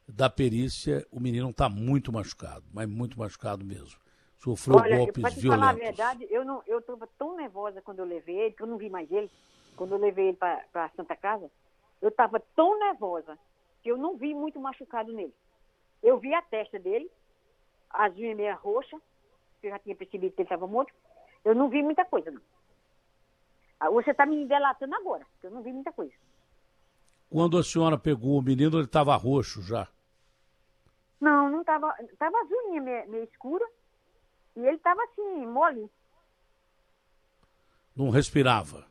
da 0.09 0.29
perícia, 0.29 1.07
o 1.13 1.21
menino 1.21 1.51
está 1.51 1.69
muito 1.69 2.13
machucado, 2.13 2.65
mas 2.73 2.89
muito 2.89 3.17
machucado 3.17 3.65
mesmo. 3.65 4.01
Sofreu 4.39 4.79
Olha, 4.79 4.97
golpes 4.97 5.23
pra 5.23 5.31
te 5.31 5.47
falar 5.47 5.71
a 5.71 5.73
violentos. 5.75 5.97
verdade, 5.97 6.27
eu 6.29 6.45
não, 6.45 6.61
eu 6.67 6.81
estava 6.81 7.09
tão 7.17 7.37
nervosa 7.37 7.81
quando 7.81 8.01
eu 8.01 8.05
levei 8.05 8.37
ele, 8.37 8.55
que 8.55 8.65
eu 8.65 8.67
não 8.67 8.79
vi 8.79 8.91
mais 8.91 9.09
ele. 9.13 9.31
Quando 9.77 9.93
eu 9.93 9.99
levei 9.99 10.29
ele 10.29 10.37
para 10.37 10.65
a 10.75 10.91
Santa 10.97 11.15
Casa, 11.15 11.49
eu 12.03 12.09
estava 12.09 12.41
tão 12.57 12.77
nervosa 12.81 13.39
que 13.81 13.93
eu 13.93 13.97
não 13.97 14.17
vi 14.17 14.35
muito 14.35 14.59
machucado 14.59 15.13
nele. 15.13 15.33
Eu 16.07 16.21
vi 16.21 16.33
a 16.33 16.41
testa 16.41 16.79
dele, 16.79 17.11
as 17.91 18.15
unhas 18.15 18.37
meio 18.37 18.57
roxas, 18.59 19.01
que 19.61 19.67
eu 19.67 19.73
já 19.73 19.79
tinha 19.81 19.97
percebido 19.97 20.33
que 20.37 20.43
ele 20.43 20.47
estava 20.47 20.65
morto. 20.65 20.95
Eu 21.45 21.53
não 21.53 21.69
vi 21.69 21.83
muita 21.83 22.05
coisa, 22.05 22.31
não. 22.31 22.41
Ah, 23.81 23.91
Você 23.91 24.13
está 24.13 24.25
me 24.25 24.47
delatando 24.47 24.95
agora, 24.95 25.27
porque 25.33 25.49
eu 25.49 25.51
não 25.51 25.63
vi 25.63 25.73
muita 25.73 25.91
coisa. 25.91 26.15
Quando 27.29 27.59
a 27.59 27.65
senhora 27.65 27.99
pegou 27.99 28.39
o 28.39 28.43
menino, 28.43 28.77
ele 28.77 28.85
estava 28.85 29.17
roxo 29.17 29.61
já. 29.63 29.89
Não, 31.21 31.51
não 31.51 31.63
estava. 31.63 31.93
Estava 32.01 32.41
as 32.41 32.49
unhas 32.53 32.85
meio, 32.85 33.11
meio 33.11 33.25
escuras 33.25 33.69
e 34.55 34.61
ele 34.61 34.77
estava 34.77 35.03
assim, 35.03 35.45
mole. 35.45 35.91
Não 37.97 38.11
respirava. 38.11 38.87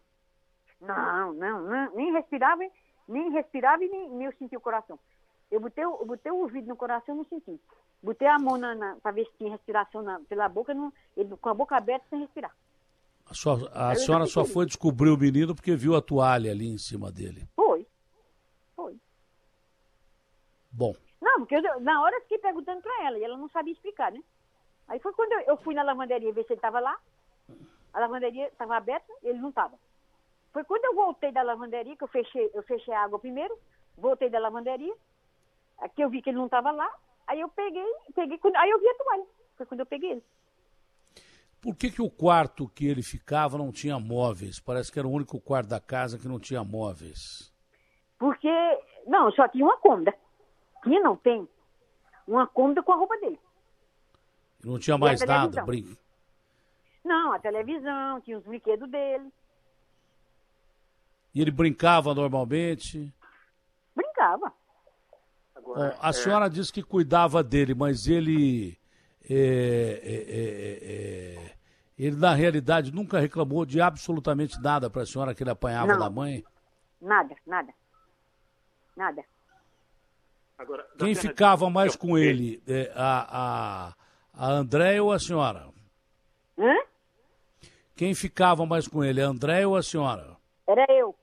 Não, 0.82 1.32
não, 1.32 1.62
não, 1.62 1.96
nem 1.96 2.12
respirava, 2.12 2.62
nem 3.08 3.32
respirava 3.32 3.86
e 3.86 3.90
nem, 3.90 4.10
nem 4.10 4.26
eu 4.26 4.34
senti 4.34 4.58
o 4.58 4.60
coração. 4.60 5.00
Eu 5.52 5.60
botei, 5.60 5.86
o- 5.86 5.98
eu 6.02 6.06
botei 6.06 6.32
o 6.32 6.38
ouvido 6.40 6.68
no 6.68 6.76
coração 6.76 7.16
e 7.16 7.18
não 7.20 7.26
senti. 7.26 7.60
Botei 8.02 8.28
a 8.28 8.38
mão 8.38 8.60
para 9.02 9.12
ver 9.12 9.26
se 9.26 9.32
tinha 9.38 9.52
respiração 9.52 10.02
na- 10.02 10.20
pela 10.22 10.48
boca, 10.50 10.74
não, 10.74 10.92
ele, 11.16 11.36
com 11.38 11.50
a 11.50 11.54
boca 11.54 11.76
aberta 11.76 12.06
sem 12.10 12.20
respirar. 12.20 12.56
A, 13.28 13.34
sua- 13.34 13.70
a 13.74 13.96
senhora 13.96 14.26
só 14.28 14.46
foi 14.46 14.66
descobrir 14.66 15.10
o 15.10 15.18
menino 15.18 15.56
porque 15.56 15.76
viu 15.76 15.96
a 15.96 16.02
toalha 16.02 16.52
ali 16.52 16.68
em 16.68 16.78
cima 16.78 17.12
dele. 17.12 17.48
Foi, 17.56 17.86
foi. 18.76 18.96
Bom, 20.72 20.94
Não, 21.22 21.40
porque 21.40 21.56
eu, 21.56 21.80
na 21.80 22.02
hora 22.02 22.16
eu 22.18 22.22
fiquei 22.22 22.38
perguntando 22.38 22.82
para 22.82 23.04
ela 23.08 23.18
e 23.18 23.24
ela 23.24 23.36
não 23.38 23.50
sabia 23.50 23.74
explicar, 23.74 24.12
né? 24.12 24.22
Aí 24.88 25.00
foi 25.00 25.12
quando 25.14 25.32
eu, 25.32 25.40
eu 25.42 25.58
fui 25.58 25.74
na 25.74 25.82
lavanderia 25.82 26.32
ver 26.32 26.44
se 26.46 26.54
ele 26.54 26.60
estava 26.60 26.80
lá. 26.80 26.96
A 27.94 28.00
lavanderia 28.00 28.48
estava 28.48 28.76
aberta, 28.76 29.12
ele 29.24 29.40
não 29.40 29.50
estava. 29.50 29.76
Foi 30.54 30.64
quando 30.64 30.86
eu 30.86 30.94
voltei 30.94 31.32
da 31.32 31.42
lavanderia, 31.42 31.96
que 31.98 32.04
eu 32.04 32.08
fechei, 32.08 32.52
eu 32.54 32.62
fechei 32.64 32.94
a 32.94 33.04
água 33.04 33.18
primeiro, 33.18 33.58
voltei 33.98 34.30
da 34.30 34.38
lavanderia, 34.38 34.94
que 35.96 36.04
eu 36.04 36.10
vi 36.10 36.22
que 36.22 36.30
ele 36.30 36.38
não 36.38 36.46
estava 36.46 36.72
lá, 36.72 36.90
aí 37.28 37.40
eu 37.40 37.50
peguei, 37.50 37.86
peguei, 38.14 38.40
aí 38.58 38.70
eu 38.70 38.80
vi 38.80 38.88
a 38.90 38.96
toalha. 38.96 39.26
Foi 39.56 39.66
quando 39.66 39.80
eu 39.82 39.86
peguei 39.86 40.12
ele. 40.12 40.24
por 41.62 41.76
que, 41.76 41.90
que 41.90 42.02
o 42.02 42.10
quarto 42.10 42.68
que 42.70 42.86
ele 42.88 43.02
ficava 43.02 43.58
não 43.58 43.72
tinha 43.72 44.00
móveis? 44.00 44.60
Parece 44.60 44.92
que 44.92 45.00
era 45.00 45.08
o 45.08 45.12
único 45.12 45.40
quarto 45.40 45.70
da 45.70 45.80
casa 45.80 46.20
que 46.20 46.28
não 46.28 46.40
tinha 46.40 46.64
móveis. 46.64 47.54
Porque, 48.20 48.50
não, 49.08 49.32
só 49.32 49.48
tinha 49.48 49.66
uma 49.66 49.78
cômoda. 49.78 50.14
Tinha, 50.84 51.02
não, 51.02 51.16
tem. 51.16 51.48
Uma 52.28 52.48
cômoda 52.48 52.84
com 52.84 52.92
a 52.92 52.96
roupa 52.96 53.18
dele. 53.18 53.40
Não 54.64 54.80
tinha 54.80 54.98
mais 54.98 55.20
nada. 55.22 55.64
televisão? 55.64 55.66
Brin... 55.66 55.98
Não, 57.04 57.34
a 57.34 57.40
televisão, 57.40 58.22
tinha 58.22 58.38
os 58.38 58.44
brinquedos 58.44 58.90
dele. 58.90 59.32
E 61.34 61.42
ele 61.42 61.52
brincava 61.52 62.16
normalmente? 62.16 63.14
Brincava. 63.96 64.52
Agora, 65.66 65.98
a 66.00 66.10
é... 66.10 66.14
senhora 66.14 66.50
disse 66.50 66.72
que 66.72 66.84
cuidava 66.84 67.44
dele, 67.44 67.74
mas 67.74 68.08
ele. 68.08 68.78
É, 69.28 70.00
é, 70.04 70.16
é, 70.38 71.50
é 71.52 71.56
ele, 71.98 72.16
na 72.18 72.34
realidade, 72.34 72.94
nunca 72.94 73.20
reclamou 73.20 73.66
de 73.66 73.80
absolutamente 73.82 74.62
nada 74.62 74.90
para 74.90 75.04
a 75.04 75.06
senhora 75.06 75.34
que 75.34 75.42
ele 75.42 75.50
apanhava 75.50 75.94
Não. 75.94 76.00
da 76.00 76.10
mãe? 76.10 76.44
Nada, 77.02 77.36
nada. 77.48 77.74
Nada. 78.96 79.24
Agora, 80.58 80.86
Quem 80.98 81.16
ficava 81.16 81.70
mais 81.70 81.96
com 81.96 82.18
ele? 82.18 82.62
É, 82.68 82.92
a, 82.96 83.90
a, 83.90 83.96
a 84.34 84.52
André 84.52 85.02
ou 85.02 85.12
a 85.12 85.20
senhora? 85.20 85.70
Hã? 86.58 86.76
Quem 87.96 88.14
ficava 88.14 88.66
mais 88.66 88.88
com 88.88 89.04
ele, 89.04 89.22
a 89.22 89.28
André 89.28 89.66
ou 89.66 89.76
a 89.76 89.84
senhora? 89.84 90.36
Era 90.68 90.86
eu. 90.90 91.16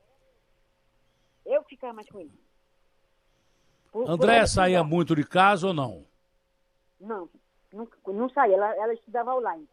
Eu 1.45 1.63
ficava 1.65 1.93
mais 1.93 2.09
com 2.09 2.19
ele. 2.19 2.42
Por, 3.93 4.11
André 4.11 4.41
por 4.41 4.49
saía 4.49 4.83
muito 4.83 5.15
de 5.15 5.23
casa 5.23 5.69
ou 5.69 5.75
não? 5.75 6.07
Não, 6.99 7.29
não, 7.73 7.87
não 8.07 8.29
saía. 8.31 8.57
Ela, 8.57 8.75
ela 8.77 8.95
estudava 8.95 9.35
online. 9.35 9.69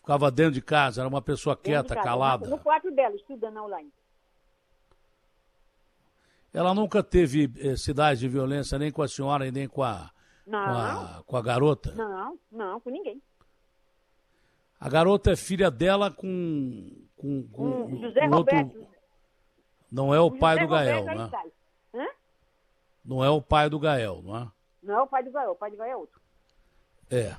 Ficava 0.00 0.30
dentro 0.30 0.52
de 0.52 0.62
casa, 0.62 1.00
era 1.00 1.08
uma 1.08 1.22
pessoa 1.22 1.56
quieta, 1.56 1.94
casa, 1.94 2.06
calada. 2.06 2.48
No, 2.48 2.58
quarto 2.58 2.90
dela, 2.90 3.14
estudando 3.16 3.62
online. 3.62 3.90
Ela 6.52 6.74
nunca 6.74 7.02
teve 7.02 7.50
eh, 7.58 7.76
sinais 7.76 8.18
de 8.18 8.28
violência 8.28 8.78
nem 8.78 8.90
com 8.90 9.02
a 9.02 9.08
senhora 9.08 9.46
e 9.46 9.52
nem 9.52 9.68
com 9.68 9.82
a, 9.82 10.10
não, 10.46 10.64
com 10.64 10.70
a, 10.70 11.22
com 11.26 11.36
a 11.36 11.42
garota? 11.42 11.94
Não, 11.94 12.38
não, 12.50 12.80
com 12.80 12.90
ninguém. 12.90 13.22
A 14.80 14.88
garota 14.88 15.30
é 15.30 15.36
filha 15.36 15.70
dela 15.70 16.10
com. 16.10 17.06
com, 17.16 17.46
com 17.48 17.84
um, 17.84 18.00
José 18.00 18.28
com 18.28 18.36
outro... 18.36 18.56
Roberto. 18.56 18.86
Não 19.92 20.14
é 20.14 20.20
o, 20.20 20.30
pai 20.30 20.58
do 20.58 20.68
Gael, 20.68 21.04
né? 21.04 21.30
Não 23.04 23.24
é 23.24 23.30
o 23.30 23.40
pai 23.40 23.68
do 23.68 23.78
Gael, 23.78 24.22
não 24.22 24.36
é? 24.36 24.48
Não 24.82 24.98
é 24.98 25.02
o 25.02 25.06
pai 25.06 25.22
do 25.22 25.30
Gael, 25.30 25.50
o 25.52 25.56
pai 25.56 25.70
do 25.70 25.76
Gael 25.76 25.92
é 25.92 25.96
outro. 25.96 26.20
É. 27.10 27.36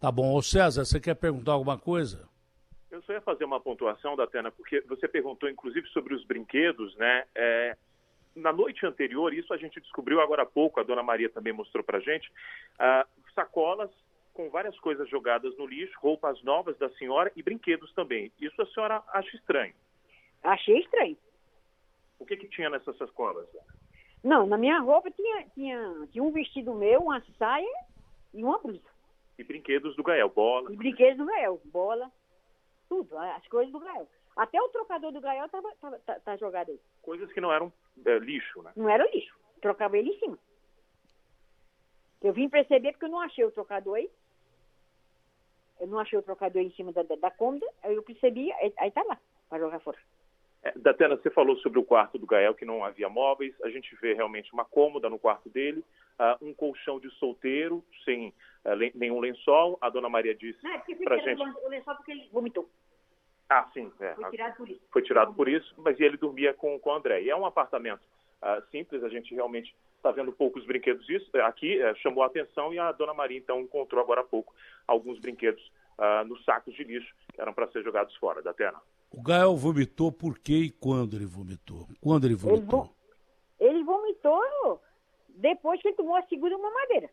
Tá 0.00 0.10
bom. 0.10 0.34
Ô 0.34 0.42
César, 0.42 0.84
você 0.84 1.00
quer 1.00 1.14
perguntar 1.14 1.52
alguma 1.52 1.78
coisa? 1.78 2.28
Eu 2.90 3.02
só 3.02 3.12
ia 3.12 3.20
fazer 3.20 3.44
uma 3.44 3.60
pontuação, 3.60 4.16
Datena, 4.16 4.50
porque 4.50 4.80
você 4.82 5.08
perguntou 5.08 5.48
inclusive 5.48 5.88
sobre 5.88 6.14
os 6.14 6.24
brinquedos, 6.24 6.94
né? 6.96 7.24
É, 7.34 7.76
na 8.34 8.52
noite 8.52 8.84
anterior, 8.84 9.32
isso 9.32 9.52
a 9.52 9.56
gente 9.56 9.80
descobriu 9.80 10.20
agora 10.20 10.42
há 10.42 10.46
pouco, 10.46 10.80
a 10.80 10.82
dona 10.82 11.02
Maria 11.02 11.30
também 11.30 11.52
mostrou 11.52 11.82
pra 11.82 12.00
gente, 12.00 12.28
uh, 12.74 13.08
sacolas 13.34 13.90
com 14.32 14.48
várias 14.50 14.78
coisas 14.80 15.08
jogadas 15.08 15.56
no 15.56 15.66
lixo, 15.66 15.98
roupas 15.98 16.42
novas 16.42 16.76
da 16.78 16.88
senhora 16.90 17.30
e 17.36 17.42
brinquedos 17.42 17.92
também. 17.94 18.32
Isso 18.40 18.60
a 18.60 18.66
senhora 18.66 19.02
acha 19.08 19.36
estranho? 19.36 19.74
Achei 20.42 20.78
estranho. 20.80 21.16
O 22.18 22.24
que, 22.24 22.36
que 22.36 22.48
tinha 22.48 22.70
nessas 22.70 22.96
sacolas? 22.96 23.46
Não, 24.22 24.46
na 24.46 24.56
minha 24.56 24.78
roupa 24.78 25.10
tinha, 25.10 25.46
tinha, 25.54 26.06
tinha 26.10 26.22
um 26.22 26.30
vestido 26.30 26.74
meu, 26.74 27.00
uma 27.00 27.20
saia 27.38 27.86
e 28.32 28.44
uma 28.44 28.58
blusa. 28.58 28.80
E 29.38 29.42
brinquedos 29.42 29.96
do 29.96 30.02
Gael, 30.02 30.28
bola. 30.28 30.72
E 30.72 30.76
brinquedos 30.76 31.18
do 31.18 31.26
Gael, 31.26 31.60
bola, 31.64 32.10
tudo, 32.88 33.18
as 33.18 33.46
coisas 33.48 33.72
do 33.72 33.80
Gael. 33.80 34.08
Até 34.36 34.60
o 34.60 34.68
trocador 34.68 35.12
do 35.12 35.20
Gael 35.20 35.48
tava, 35.48 35.74
tava, 35.80 35.98
tá, 36.00 36.20
tá 36.20 36.36
jogado 36.36 36.70
aí. 36.70 36.80
Coisas 37.02 37.30
que 37.32 37.40
não 37.40 37.52
eram 37.52 37.72
é, 38.04 38.18
lixo, 38.18 38.62
né? 38.62 38.72
Não 38.76 38.88
era 38.88 39.10
lixo. 39.10 39.36
Trocava 39.60 39.98
ele 39.98 40.10
em 40.10 40.18
cima. 40.18 40.38
Eu 42.22 42.32
vim 42.32 42.48
perceber 42.48 42.92
porque 42.92 43.04
eu 43.04 43.10
não 43.10 43.20
achei 43.20 43.44
o 43.44 43.50
trocador 43.50 43.96
aí. 43.96 44.10
Eu 45.80 45.88
não 45.88 45.98
achei 45.98 46.18
o 46.18 46.22
trocador 46.22 46.62
em 46.62 46.70
cima 46.70 46.92
da, 46.92 47.02
da, 47.02 47.16
da 47.16 47.30
cômoda, 47.30 47.66
aí 47.82 47.94
eu 47.94 48.02
percebi, 48.04 48.52
aí, 48.52 48.72
aí 48.78 48.90
tá 48.92 49.02
lá, 49.02 49.18
para 49.48 49.58
jogar 49.58 49.80
fora. 49.80 49.98
É, 50.62 50.72
Datena, 50.76 51.16
você 51.16 51.28
falou 51.30 51.56
sobre 51.56 51.78
o 51.80 51.84
quarto 51.84 52.18
do 52.18 52.26
Gael, 52.26 52.54
que 52.54 52.64
não 52.64 52.84
havia 52.84 53.08
móveis. 53.08 53.54
A 53.62 53.68
gente 53.68 53.94
vê 53.96 54.14
realmente 54.14 54.52
uma 54.52 54.64
cômoda 54.64 55.10
no 55.10 55.18
quarto 55.18 55.50
dele, 55.50 55.84
uh, 56.20 56.44
um 56.44 56.54
colchão 56.54 57.00
de 57.00 57.10
solteiro, 57.16 57.84
sem 58.04 58.28
uh, 58.28 58.92
nenhum 58.94 59.18
lençol. 59.18 59.76
A 59.80 59.90
dona 59.90 60.08
Maria 60.08 60.34
disse 60.34 60.62
não, 60.62 60.72
é 60.72 60.78
pra 60.78 61.18
gente... 61.18 61.42
o 61.42 61.68
lençol 61.68 61.96
porque 61.96 62.12
ele 62.12 62.28
vomitou. 62.32 62.70
Ah, 63.48 63.68
sim. 63.74 63.92
É. 64.00 64.14
Foi 64.14 64.30
tirado 64.30 64.56
por 64.56 64.68
isso. 64.68 64.80
Foi 64.92 65.02
tirado 65.02 65.34
por 65.34 65.48
isso, 65.48 65.74
mas 65.78 66.00
ele 66.00 66.16
dormia 66.16 66.54
com, 66.54 66.78
com 66.78 66.90
o 66.90 66.94
André. 66.94 67.22
E 67.22 67.30
é 67.30 67.36
um 67.36 67.44
apartamento 67.44 68.02
uh, 68.40 68.62
simples, 68.70 69.02
a 69.02 69.08
gente 69.08 69.34
realmente 69.34 69.74
está 69.96 70.12
vendo 70.12 70.32
poucos 70.32 70.64
brinquedos 70.64 71.08
isso. 71.08 71.28
Aqui 71.42 71.80
chamou 71.96 72.22
a 72.22 72.26
atenção 72.26 72.72
e 72.72 72.78
a 72.78 72.90
dona 72.92 73.14
Maria, 73.14 73.38
então, 73.38 73.60
encontrou 73.60 74.00
agora 74.00 74.20
há 74.20 74.24
pouco 74.24 74.52
alguns 74.84 75.20
brinquedos 75.20 75.62
nos 76.26 76.44
sacos 76.44 76.74
de 76.74 76.82
lixo 76.82 77.14
que 77.32 77.40
eram 77.40 77.54
para 77.54 77.68
ser 77.68 77.84
jogados 77.84 78.16
fora 78.16 78.42
da 78.42 78.52
Terra. 78.52 78.82
O 79.12 79.22
Gael 79.22 79.54
vomitou 79.56 80.10
por 80.10 80.38
quê 80.38 80.54
e 80.54 80.70
quando 80.70 81.14
ele 81.14 81.26
vomitou? 81.26 81.86
Quando 82.00 82.24
ele 82.24 82.34
vomitou? 82.34 82.90
Ele, 83.60 83.84
vomitou 83.84 84.80
depois 85.28 85.80
que 85.82 85.88
ele 85.88 85.96
tomou 85.96 86.16
a 86.16 86.22
segunda 86.22 86.56
mamadeira. 86.56 87.10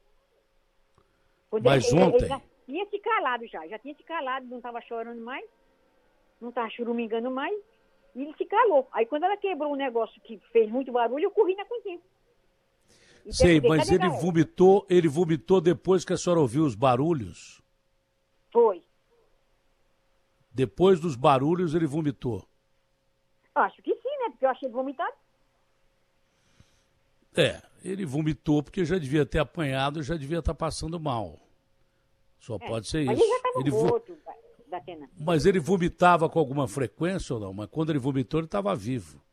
Quando 1.50 1.66
Mas 1.66 1.92
ele, 1.92 2.02
ontem? 2.02 2.18
Ele 2.18 2.28
já 2.28 2.42
tinha 2.66 2.86
se 2.86 3.00
calado 3.00 3.48
já, 3.48 3.68
já 3.68 3.80
tinha 3.80 3.96
se 3.96 4.04
calado, 4.04 4.46
não 4.48 4.58
estava 4.58 4.80
chorando 4.82 5.22
mais, 5.22 5.46
não 6.40 6.50
estava 6.50 6.70
churumingando 6.70 7.30
mais, 7.30 7.58
e 8.16 8.22
ele 8.22 8.34
se 8.38 8.46
calou. 8.46 8.88
Aí 8.92 9.06
quando 9.06 9.24
ela 9.24 9.36
quebrou 9.36 9.74
um 9.74 9.76
negócio 9.76 10.22
que 10.22 10.40
fez 10.52 10.70
muito 10.72 10.92
barulho, 10.92 11.26
eu 11.26 11.32
corri 11.32 11.56
na 11.56 11.66
cozinha. 11.66 12.00
Sei, 13.30 13.60
mas 13.60 13.92
ele 13.92 14.08
vomitou, 14.08 14.86
ele 14.90 15.08
vomitou 15.08 15.60
depois 15.60 16.06
que 16.06 16.14
a 16.14 16.18
senhora 16.18 16.40
ouviu 16.40 16.64
os 16.64 16.76
barulhos? 16.76 17.62
Foi. 18.52 18.84
Depois 20.60 21.00
dos 21.00 21.16
barulhos, 21.16 21.74
ele 21.74 21.88
vomitou. 21.88 22.46
Acho 23.56 23.82
que 23.82 23.96
sim, 23.96 24.10
né? 24.20 24.30
Porque 24.30 24.44
eu 24.44 24.50
achei 24.50 24.68
ele 24.68 24.76
vomitado. 24.76 25.14
É, 27.34 27.62
ele 27.82 28.06
vomitou 28.06 28.62
porque 28.62 28.84
já 28.84 28.98
devia 28.98 29.26
ter 29.26 29.40
apanhado 29.40 30.02
e 30.02 30.04
já 30.04 30.18
devia 30.18 30.40
estar 30.40 30.54
passando 30.54 31.00
mal. 31.00 31.40
Só 32.42 32.58
é, 32.58 32.68
pode 32.68 32.90
ser 32.90 33.06
mas 33.06 33.18
isso. 33.18 33.24
Ele 33.24 33.32
já 33.32 33.38
estava 33.38 33.60
ele 33.62 33.72
morto, 33.72 34.18
da 34.68 34.82
Mas 35.18 35.46
ele 35.46 35.62
vomitava 35.62 36.28
com 36.28 36.40
alguma 36.40 36.68
frequência 36.68 37.36
ou 37.36 37.40
não? 37.40 37.54
Mas 37.54 37.70
quando 37.70 37.92
ele 37.92 38.00
vomitou, 38.00 38.42
ele 38.42 38.48
estava 38.48 38.76
vivo. 38.76 39.24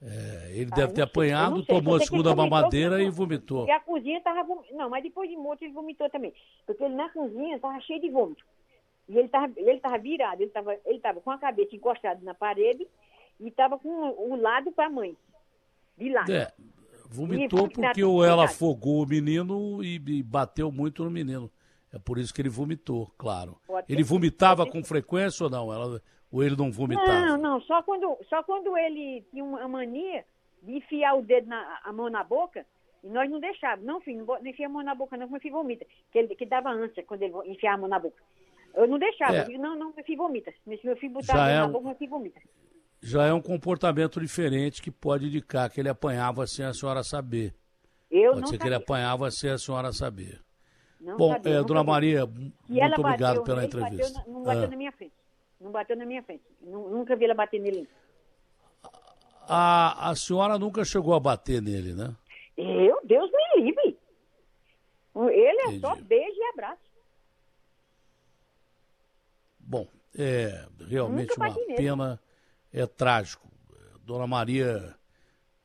É, 0.00 0.52
ele 0.54 0.70
ah, 0.72 0.76
deve 0.76 0.94
ter 0.94 1.02
sei, 1.02 1.04
apanhado, 1.04 1.62
tomou 1.66 1.96
a 1.96 2.00
segunda 2.00 2.34
mamadeira 2.34 3.02
e 3.02 3.10
vomitou. 3.10 3.66
E 3.66 3.70
a 3.70 3.80
cozinha 3.80 4.16
estava 4.16 4.42
vomitando. 4.42 4.78
Não, 4.78 4.88
mas 4.88 5.02
depois 5.02 5.28
de 5.28 5.36
morto 5.36 5.62
ele 5.62 5.74
vomitou 5.74 6.08
também. 6.08 6.32
Porque 6.64 6.82
ele 6.82 6.94
na 6.94 7.10
cozinha 7.10 7.56
estava 7.56 7.78
cheio 7.82 8.00
de 8.00 8.08
vômito. 8.08 8.42
E 9.08 9.16
ele 9.16 9.26
estava 9.26 9.52
ele 9.56 9.80
tava 9.80 9.98
virado, 9.98 10.40
ele 10.40 10.48
estava 10.48 10.76
ele 10.84 10.98
tava 10.98 11.20
com 11.20 11.30
a 11.30 11.38
cabeça 11.38 11.76
encostada 11.76 12.20
na 12.22 12.34
parede 12.34 12.86
e 13.38 13.48
estava 13.48 13.78
com 13.78 13.88
o 13.88 14.36
lado 14.36 14.72
para 14.72 14.86
a 14.86 14.90
mãe, 14.90 15.16
de 15.98 16.08
lado. 16.10 16.32
É, 16.32 16.52
vomitou 17.08 17.68
porque 17.68 18.02
ou 18.02 18.24
ela 18.24 18.44
afogou 18.44 19.02
o 19.02 19.06
menino 19.06 19.82
e, 19.82 19.96
e, 19.96 20.22
bateu 20.22 20.70
muito 20.72 21.04
no 21.04 21.10
menino. 21.10 21.50
É 21.92 21.98
por 21.98 22.18
isso 22.18 22.34
que 22.34 22.42
ele 22.42 22.48
vomitou, 22.48 23.12
claro. 23.16 23.56
Ele 23.88 24.02
vomitava 24.02 24.66
com 24.66 24.82
frequência 24.82 25.44
ou 25.44 25.50
não? 25.50 25.72
Ela, 25.72 26.02
ou 26.32 26.42
ele 26.42 26.56
não 26.56 26.72
vomitava? 26.72 27.20
Não, 27.20 27.38
não, 27.38 27.60
só 27.60 27.82
quando, 27.82 28.18
só 28.28 28.42
quando 28.42 28.76
ele 28.76 29.24
tinha 29.30 29.44
uma 29.44 29.68
mania 29.68 30.24
de 30.60 30.76
enfiar 30.76 31.14
o 31.14 31.22
dedo, 31.22 31.46
na, 31.46 31.80
a 31.84 31.92
mão 31.92 32.10
na 32.10 32.24
boca, 32.24 32.66
e 33.04 33.08
nós 33.08 33.30
não 33.30 33.38
deixávamos. 33.38 33.86
Não, 33.86 34.00
filho, 34.00 34.24
não, 34.26 34.44
enfia 34.44 34.66
a 34.66 34.68
mão 34.68 34.82
na 34.82 34.94
boca 34.94 35.16
não, 35.16 35.28
meu 35.28 35.38
filho 35.38 35.54
vomita. 35.54 35.86
Que, 36.10 36.18
ele, 36.18 36.34
que 36.34 36.46
dava 36.46 36.70
ânsia 36.70 37.04
quando 37.04 37.22
ele 37.22 37.34
enfiava 37.46 37.76
a 37.76 37.80
mão 37.80 37.88
na 37.88 38.00
boca. 38.00 38.20
Eu 38.74 38.88
não 38.88 38.98
deixava. 38.98 39.36
É. 39.36 39.40
Eu 39.42 39.46
digo, 39.46 39.62
não, 39.62 39.76
não, 39.76 39.92
meu 39.94 40.04
filho 40.04 40.18
vomita. 40.18 40.52
Se 40.52 40.86
meu 40.86 40.96
filho 40.96 41.12
botar 41.12 41.34
Já 41.34 41.48
é 41.48 41.58
na 41.58 41.66
um... 41.66 41.72
boca, 41.72 41.86
meu 41.86 41.96
filho 41.96 42.10
vomita. 42.10 42.40
Já 43.00 43.26
é 43.26 43.32
um 43.32 43.40
comportamento 43.40 44.20
diferente 44.20 44.82
que 44.82 44.90
pode 44.90 45.26
indicar 45.26 45.70
que 45.70 45.80
ele 45.80 45.88
apanhava 45.88 46.46
sem 46.46 46.64
a 46.64 46.72
senhora 46.72 47.02
saber. 47.02 47.54
Eu 48.10 48.30
pode 48.30 48.40
não 48.40 48.46
ser 48.46 48.54
sabia. 48.54 48.58
que 48.60 48.66
ele 48.68 48.74
apanhava 48.74 49.30
sem 49.30 49.50
a 49.50 49.58
senhora 49.58 49.92
saber. 49.92 50.40
Não 51.00 51.16
Bom, 51.16 51.32
sabia, 51.32 51.52
é, 51.52 51.56
não 51.56 51.64
dona 51.64 51.80
sabia. 51.80 51.92
Maria, 51.92 52.26
muito 52.26 53.00
obrigado 53.00 53.44
pela 53.44 53.64
entrevista. 53.64 54.18
Bateu, 54.18 54.32
não 54.32 54.42
bateu 54.42 54.64
ah. 54.64 54.68
na 54.68 54.76
minha 54.76 54.92
frente. 54.92 55.14
Não 55.60 55.70
bateu 55.70 55.96
na 55.96 56.06
minha 56.06 56.22
frente. 56.22 56.42
Nunca 56.62 57.14
vi 57.14 57.24
ela 57.26 57.34
bater 57.34 57.60
nele. 57.60 57.88
A, 59.46 60.10
a 60.10 60.14
senhora 60.14 60.58
nunca 60.58 60.84
chegou 60.84 61.14
a 61.14 61.20
bater 61.20 61.60
nele, 61.60 61.92
né? 61.92 62.14
Eu? 62.56 62.98
Deus 63.04 63.30
me 63.30 63.62
livre. 63.62 63.98
Ele 65.14 65.60
é 65.60 65.64
Entendi. 65.66 65.80
só 65.80 65.94
beijo 65.96 66.36
e 66.36 66.44
abraço. 66.44 66.93
Bom, 69.66 69.88
é 70.16 70.66
realmente 70.88 71.36
uma 71.36 71.54
pena, 71.76 72.20
é 72.72 72.86
trágico. 72.86 73.48
Dona 74.04 74.26
Maria, 74.26 74.94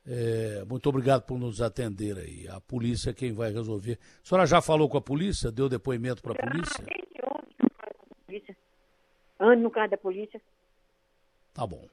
é, 0.06 0.64
muito 0.64 0.88
obrigado 0.88 1.22
por 1.22 1.38
nos 1.38 1.60
atender 1.60 2.18
aí. 2.18 2.48
A 2.48 2.60
polícia 2.60 3.10
é 3.10 3.14
quem 3.14 3.32
vai 3.32 3.52
resolver. 3.52 3.98
A 4.22 4.26
senhora 4.26 4.46
já 4.46 4.60
falou 4.62 4.88
com 4.88 4.96
a 4.96 5.02
polícia? 5.02 5.52
Deu 5.52 5.68
depoimento 5.68 6.22
para 6.22 6.32
a 6.32 6.48
polícia? 6.48 6.84
Ando 9.38 9.62
no 9.62 9.70
carro 9.70 9.90
da 9.90 9.96
polícia. 9.96 10.40
Tá 11.54 11.66
bom. 11.66 11.88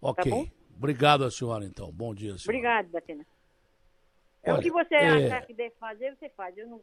Ok. 0.00 0.24
Tá 0.24 0.36
bom? 0.36 0.46
Obrigado 0.76 1.24
a 1.24 1.30
senhora, 1.30 1.64
então. 1.64 1.90
Bom 1.90 2.14
dia, 2.14 2.36
senhora. 2.38 2.44
Obrigado, 2.44 2.88
Batena. 2.88 3.26
É 4.42 4.52
o 4.52 4.60
que 4.60 4.70
você 4.70 4.94
é... 4.94 5.26
achar 5.26 5.46
que 5.46 5.52
deve 5.52 5.74
fazer, 5.76 6.14
você 6.14 6.28
faz. 6.30 6.56
Eu 6.56 6.68
não, 6.68 6.80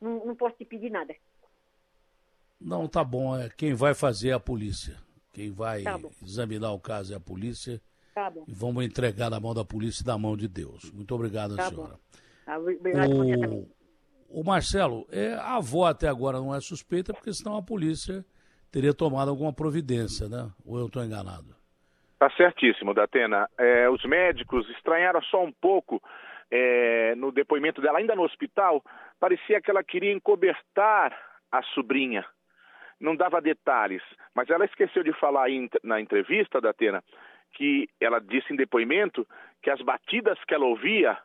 não, 0.00 0.26
não 0.26 0.36
posso 0.36 0.56
te 0.56 0.64
pedir 0.64 0.90
nada. 0.90 1.14
Não, 2.60 2.88
tá 2.88 3.04
bom. 3.04 3.36
É 3.36 3.48
quem 3.48 3.74
vai 3.74 3.94
fazer 3.94 4.30
é 4.30 4.32
a 4.32 4.40
polícia. 4.40 4.96
Quem 5.32 5.50
vai 5.50 5.82
Tá 5.82 5.98
examinar 6.22 6.72
o 6.72 6.80
caso 6.80 7.12
é 7.12 7.16
a 7.16 7.20
polícia. 7.20 7.80
Tá 8.14 8.30
bom. 8.30 8.44
E 8.48 8.52
vamos 8.52 8.84
entregar 8.84 9.30
na 9.30 9.38
mão 9.38 9.52
da 9.54 9.64
polícia 9.64 10.02
e 10.02 10.06
na 10.06 10.16
mão 10.16 10.36
de 10.36 10.48
Deus. 10.48 10.90
Muito 10.92 11.14
obrigado, 11.14 11.56
Tá 11.56 11.68
senhora. 11.68 11.98
Também. 12.46 13.66
O, 14.30 14.40
o 14.40 14.44
Marcelo, 14.44 15.06
é, 15.10 15.34
a 15.34 15.56
avó 15.56 15.86
até 15.86 16.08
agora 16.08 16.38
não 16.38 16.54
é 16.54 16.60
suspeita, 16.60 17.12
porque 17.12 17.32
senão 17.32 17.56
a 17.56 17.62
polícia 17.62 18.24
teria 18.70 18.94
tomado 18.94 19.30
alguma 19.30 19.52
providência, 19.52 20.28
né? 20.28 20.50
Ou 20.64 20.78
eu 20.78 20.86
estou 20.86 21.04
enganado? 21.04 21.54
Tá 22.18 22.30
certíssimo, 22.30 22.94
Datena. 22.94 23.48
É, 23.58 23.90
os 23.90 24.02
médicos 24.04 24.68
estranharam 24.70 25.20
só 25.22 25.44
um 25.44 25.52
pouco 25.52 26.02
é, 26.50 27.14
no 27.16 27.30
depoimento 27.30 27.80
dela, 27.82 27.98
ainda 27.98 28.14
no 28.14 28.22
hospital, 28.22 28.82
parecia 29.20 29.60
que 29.60 29.70
ela 29.70 29.84
queria 29.84 30.12
encobertar 30.12 31.16
a 31.52 31.62
sobrinha. 31.74 32.24
Não 33.00 33.14
dava 33.14 33.40
detalhes, 33.40 34.02
mas 34.34 34.48
ela 34.48 34.64
esqueceu 34.64 35.02
de 35.02 35.12
falar 35.18 35.44
aí 35.44 35.68
na 35.82 36.00
entrevista, 36.00 36.60
Datena, 36.60 37.02
que 37.52 37.88
ela 38.00 38.18
disse 38.20 38.52
em 38.52 38.56
depoimento 38.56 39.26
que 39.62 39.70
as 39.70 39.80
batidas 39.82 40.38
que 40.46 40.54
ela 40.54 40.64
ouvia, 40.64 41.18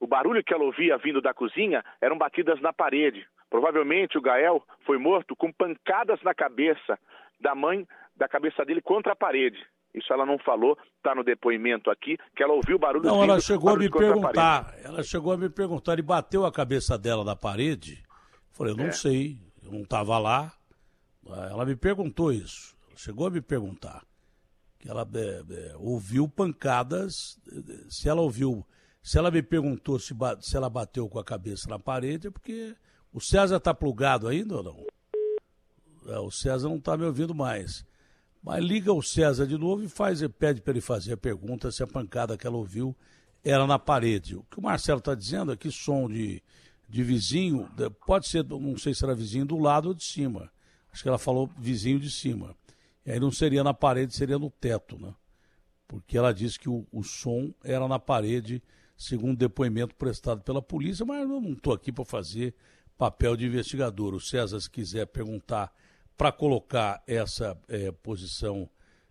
o 0.00 0.06
barulho 0.06 0.42
que 0.42 0.52
ela 0.52 0.64
ouvia 0.64 0.98
vindo 0.98 1.20
da 1.20 1.32
cozinha, 1.32 1.84
eram 2.00 2.18
batidas 2.18 2.60
na 2.60 2.72
parede. 2.72 3.26
Provavelmente 3.48 4.18
o 4.18 4.20
Gael 4.22 4.62
foi 4.84 4.98
morto 4.98 5.36
com 5.36 5.52
pancadas 5.52 6.20
na 6.22 6.34
cabeça 6.34 6.98
da 7.40 7.54
mãe, 7.54 7.86
da 8.16 8.26
cabeça 8.28 8.64
dele 8.64 8.82
contra 8.82 9.12
a 9.12 9.16
parede. 9.16 9.64
Isso 9.94 10.12
ela 10.12 10.26
não 10.26 10.38
falou, 10.38 10.76
está 10.96 11.14
no 11.14 11.22
depoimento 11.22 11.88
aqui, 11.88 12.18
que 12.34 12.42
ela 12.42 12.52
ouviu 12.54 12.76
barulho 12.76 13.04
Não, 13.04 13.20
vindo, 13.20 13.30
ela 13.30 13.40
chegou 13.40 13.70
a 13.70 13.76
me 13.76 13.88
perguntar. 13.88 14.64
parede. 14.64 14.86
ela 14.86 15.02
chegou 15.04 15.32
a 15.32 15.36
me 15.36 15.48
perguntar, 15.48 15.92
ele 15.92 16.02
bateu 16.02 16.44
a 16.44 16.50
cabeça 16.52 16.98
dela 16.98 17.24
na 17.24 17.36
parede. 17.36 18.02
Falei, 18.52 18.72
eu 18.72 18.76
não 18.76 18.86
É. 18.86 18.92
sei, 18.92 19.36
eu 19.64 19.70
não 19.70 19.82
estava 19.82 20.18
lá. 20.18 20.50
Ela 21.26 21.64
me 21.64 21.74
perguntou 21.76 22.32
isso. 22.32 22.76
Chegou 22.96 23.26
a 23.26 23.30
me 23.30 23.40
perguntar. 23.40 24.04
Que 24.78 24.88
ela 24.90 25.08
é, 25.14 25.44
é, 25.50 25.76
ouviu 25.78 26.28
pancadas. 26.28 27.38
eh, 27.50 27.84
Se 27.88 28.08
ela 28.08 28.20
ouviu. 28.20 28.64
Se 29.02 29.18
ela 29.18 29.30
me 29.30 29.42
perguntou 29.42 29.98
se, 29.98 30.14
se 30.40 30.56
ela 30.56 30.70
bateu 30.70 31.08
com 31.08 31.18
a 31.18 31.24
cabeça 31.24 31.68
na 31.68 31.78
parede, 31.78 32.28
é 32.28 32.30
porque 32.30 32.74
o 33.12 33.20
César 33.20 33.56
está 33.56 33.74
plugado 33.74 34.28
ainda 34.28 34.56
ou 34.56 34.62
não? 34.62 34.86
É, 36.06 36.18
o 36.18 36.30
César 36.30 36.68
não 36.68 36.76
está 36.76 36.96
me 36.96 37.04
ouvindo 37.04 37.34
mais. 37.34 37.84
Mas 38.42 38.62
liga 38.62 38.92
o 38.92 39.02
César 39.02 39.46
de 39.46 39.56
novo 39.56 39.82
e 39.82 39.88
faz, 39.88 40.20
pede 40.38 40.60
para 40.60 40.72
ele 40.72 40.80
fazer 40.80 41.14
a 41.14 41.16
pergunta 41.16 41.70
se 41.70 41.82
a 41.82 41.86
pancada 41.86 42.36
que 42.36 42.46
ela 42.46 42.56
ouviu 42.56 42.94
era 43.42 43.66
na 43.66 43.78
parede. 43.78 44.36
O 44.36 44.42
que 44.44 44.58
o 44.58 44.62
Marcelo 44.62 44.98
está 44.98 45.14
dizendo 45.14 45.52
é 45.52 45.56
que 45.56 45.70
som 45.70 46.08
de, 46.08 46.42
de 46.88 47.02
vizinho, 47.02 47.68
de- 47.76 47.88
pode 48.06 48.28
ser, 48.28 48.44
não 48.44 48.76
sei 48.76 48.94
se 48.94 49.02
era 49.04 49.14
vizinho 49.14 49.46
do 49.46 49.58
lado 49.58 49.88
ou 49.88 49.94
de 49.94 50.04
cima. 50.04 50.50
Acho 50.94 51.02
que 51.02 51.08
ela 51.08 51.18
falou 51.18 51.50
vizinho 51.58 51.98
de 51.98 52.08
cima. 52.08 52.54
E 53.04 53.10
aí 53.10 53.18
não 53.18 53.32
seria 53.32 53.64
na 53.64 53.74
parede, 53.74 54.14
seria 54.14 54.38
no 54.38 54.48
teto, 54.48 54.96
né? 54.96 55.12
Porque 55.88 56.16
ela 56.16 56.32
disse 56.32 56.56
que 56.56 56.68
o, 56.68 56.86
o 56.92 57.02
som 57.02 57.52
era 57.64 57.88
na 57.88 57.98
parede, 57.98 58.62
segundo 58.96 59.36
depoimento 59.36 59.92
prestado 59.96 60.42
pela 60.42 60.62
polícia, 60.62 61.04
mas 61.04 61.20
eu 61.20 61.40
não 61.40 61.52
estou 61.52 61.72
aqui 61.72 61.90
para 61.90 62.04
fazer 62.04 62.54
papel 62.96 63.36
de 63.36 63.44
investigador. 63.44 64.14
O 64.14 64.20
César, 64.20 64.60
se 64.60 64.70
quiser 64.70 65.06
perguntar 65.06 65.74
para 66.16 66.30
colocar 66.30 67.02
essa 67.08 67.58
eh, 67.68 67.90
posição 67.90 68.70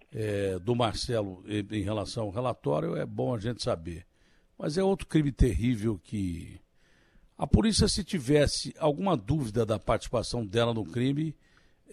eh, 0.09 0.57
do 0.59 0.73
Marcelo 0.73 1.43
em 1.49 1.81
relação 1.81 2.23
ao 2.23 2.31
relatório, 2.31 2.95
é 2.95 3.05
bom 3.05 3.35
a 3.35 3.39
gente 3.39 3.61
saber. 3.61 4.07
Mas 4.57 4.77
é 4.77 4.83
outro 4.83 5.05
crime 5.05 5.33
terrível 5.33 5.99
que 6.01 6.61
a 7.37 7.45
polícia, 7.45 7.89
se 7.89 8.05
tivesse 8.05 8.73
alguma 8.79 9.17
dúvida 9.17 9.65
da 9.65 9.77
participação 9.77 10.45
dela 10.45 10.73
no 10.73 10.85
crime, 10.85 11.35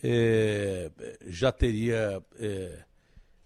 eh, 0.03 0.91
já 1.27 1.53
teria 1.53 2.23
eh, 2.39 2.85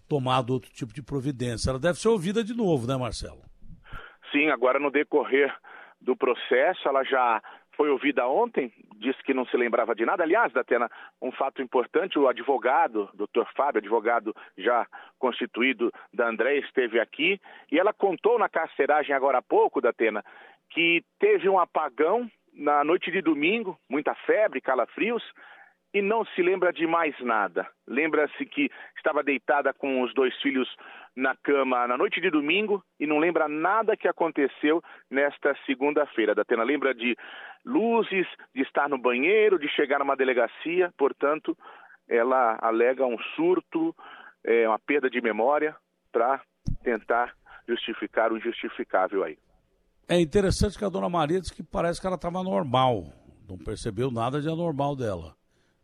tomado 0.07 0.53
outro 0.53 0.71
tipo 0.71 0.93
de 0.93 1.01
providência. 1.01 1.69
Ela 1.69 1.79
deve 1.79 1.99
ser 1.99 2.09
ouvida 2.09 2.43
de 2.43 2.55
novo, 2.55 2.87
né, 2.87 2.95
Marcelo? 2.97 3.41
Sim, 4.31 4.49
agora 4.49 4.79
no 4.79 4.91
decorrer 4.91 5.53
do 6.01 6.15
processo, 6.15 6.87
ela 6.87 7.03
já 7.03 7.41
foi 7.75 7.89
ouvida 7.89 8.27
ontem, 8.27 8.71
disse 8.97 9.21
que 9.23 9.33
não 9.33 9.45
se 9.45 9.57
lembrava 9.57 9.93
de 9.93 10.05
nada. 10.05 10.23
Aliás, 10.23 10.51
Datena, 10.53 10.89
um 11.21 11.31
fato 11.31 11.61
importante, 11.61 12.17
o 12.17 12.27
advogado, 12.27 13.09
doutor 13.13 13.47
Fábio, 13.55 13.79
advogado 13.79 14.33
já 14.57 14.87
constituído 15.19 15.91
da 16.13 16.27
André, 16.27 16.57
esteve 16.59 16.99
aqui 16.99 17.39
e 17.71 17.79
ela 17.79 17.93
contou 17.93 18.39
na 18.39 18.49
carceragem 18.49 19.13
agora 19.13 19.39
há 19.39 19.41
pouco, 19.41 19.81
Datena, 19.81 20.23
que 20.69 21.03
teve 21.19 21.49
um 21.49 21.59
apagão 21.59 22.29
na 22.53 22.83
noite 22.83 23.11
de 23.11 23.21
domingo, 23.21 23.77
muita 23.89 24.15
febre, 24.25 24.61
calafrios, 24.61 25.23
e 25.95 26.01
não 26.01 26.25
se 26.25 26.41
lembra 26.41 26.73
de 26.73 26.85
mais 26.85 27.17
nada. 27.21 27.65
Lembra-se 27.87 28.45
que 28.45 28.69
estava 28.97 29.23
deitada 29.23 29.73
com 29.73 30.01
os 30.01 30.13
dois 30.13 30.35
filhos 30.41 30.67
na 31.15 31.33
cama 31.37 31.87
na 31.87 31.97
noite 31.97 32.19
de 32.19 32.29
domingo 32.29 32.83
e 32.99 33.07
não 33.07 33.17
lembra 33.17 33.47
nada 33.47 33.95
que 33.95 34.05
aconteceu 34.05 34.83
nesta 35.09 35.55
segunda-feira. 35.65 36.35
Datena 36.35 36.65
lembra 36.65 36.93
de 36.93 37.15
luzes, 37.63 38.27
de 38.53 38.61
estar 38.61 38.89
no 38.89 38.97
banheiro, 38.97 39.57
de 39.57 39.69
chegar 39.69 39.99
numa 39.99 40.17
delegacia, 40.17 40.93
portanto, 40.97 41.57
ela 42.09 42.59
alega 42.61 43.05
um 43.05 43.17
surto, 43.33 43.95
é, 44.43 44.67
uma 44.67 44.77
perda 44.77 45.09
de 45.09 45.21
memória 45.21 45.73
para 46.11 46.41
tentar 46.83 47.33
justificar 47.69 48.33
o 48.33 48.37
injustificável 48.37 49.23
aí. 49.23 49.37
É 50.09 50.19
interessante 50.19 50.77
que 50.77 50.83
a 50.83 50.89
dona 50.89 51.07
Maria 51.07 51.39
disse 51.39 51.55
que 51.55 51.63
parece 51.63 52.01
que 52.01 52.05
ela 52.05 52.17
estava 52.17 52.43
normal. 52.43 53.05
Não 53.47 53.57
percebeu 53.57 54.11
nada 54.11 54.41
de 54.41 54.49
anormal 54.49 54.93
dela. 54.93 55.33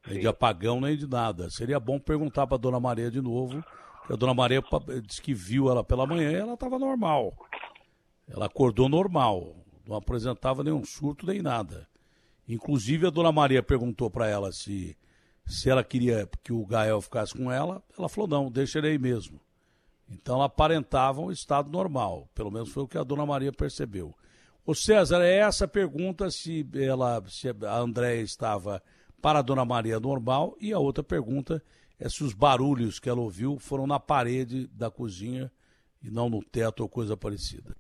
Nem 0.08 0.20
de 0.20 0.28
apagão, 0.28 0.82
nem 0.82 0.98
de 0.98 1.08
nada. 1.08 1.50
Seria 1.50 1.80
bom 1.80 2.00
perguntar 2.00 2.48
para 2.48 2.56
a 2.56 2.60
dona 2.60 2.80
Maria 2.80 3.12
de 3.12 3.22
novo. 3.22 3.64
A 4.10 4.16
dona 4.16 4.34
Maria 4.34 4.64
disse 5.06 5.22
que 5.22 5.34
viu 5.34 5.70
ela 5.70 5.84
pela 5.84 6.08
manhã 6.08 6.32
e 6.32 6.36
ela 6.36 6.54
estava 6.54 6.80
normal. 6.80 7.34
Ela 8.28 8.46
acordou 8.48 8.90
normal. 8.90 9.56
Não 9.86 9.96
apresentava 9.96 10.64
nenhum 10.64 10.84
surto 10.84 11.26
nem 11.26 11.42
nada. 11.42 11.88
Inclusive, 12.48 13.08
a 13.08 13.10
dona 13.10 13.32
Maria 13.32 13.62
perguntou 13.62 14.10
para 14.10 14.28
ela 14.28 14.52
se, 14.52 14.98
se 15.46 15.70
ela 15.70 15.84
queria 15.84 16.28
que 16.44 16.52
o 16.52 16.66
Gael 16.66 17.02
ficasse 17.02 17.38
com 17.38 17.52
ela. 17.52 17.84
Ela 17.98 18.10
falou: 18.10 18.28
não, 18.28 18.52
deixa 18.52 18.80
ele 18.80 18.88
aí 18.88 18.98
mesmo. 18.98 19.40
Então 20.10 20.36
ela 20.36 20.46
aparentava 20.46 21.22
um 21.22 21.32
estado 21.32 21.70
normal, 21.70 22.28
pelo 22.36 22.52
menos 22.52 22.70
foi 22.70 22.84
o 22.84 22.88
que 22.88 22.98
a 22.98 23.04
dona 23.04 23.26
Maria 23.26 23.52
percebeu. 23.52 24.14
O 24.66 24.76
César, 24.76 25.22
é 25.24 25.38
essa 25.38 25.68
pergunta 25.68 26.30
se 26.30 26.68
ela, 26.76 27.24
se 27.28 27.48
a 27.50 27.78
Andréia 27.78 28.22
estava 28.22 28.84
para 29.22 29.40
a 29.40 29.42
dona 29.42 29.64
Maria 29.64 30.00
normal 30.00 30.56
e 30.60 30.74
a 30.74 30.80
outra 30.80 31.04
pergunta 31.04 31.64
é 32.00 32.10
se 32.10 32.24
os 32.24 32.34
barulhos 32.34 33.00
que 33.00 33.08
ela 33.10 33.22
ouviu 33.22 33.60
foram 33.60 33.86
na 33.86 34.00
parede 34.00 34.68
da 34.68 34.90
cozinha 34.90 35.52
e 36.04 36.10
não 36.10 36.30
no 36.30 36.44
teto 36.44 36.82
ou 36.82 36.90
coisa 36.90 37.16
parecida. 37.16 37.76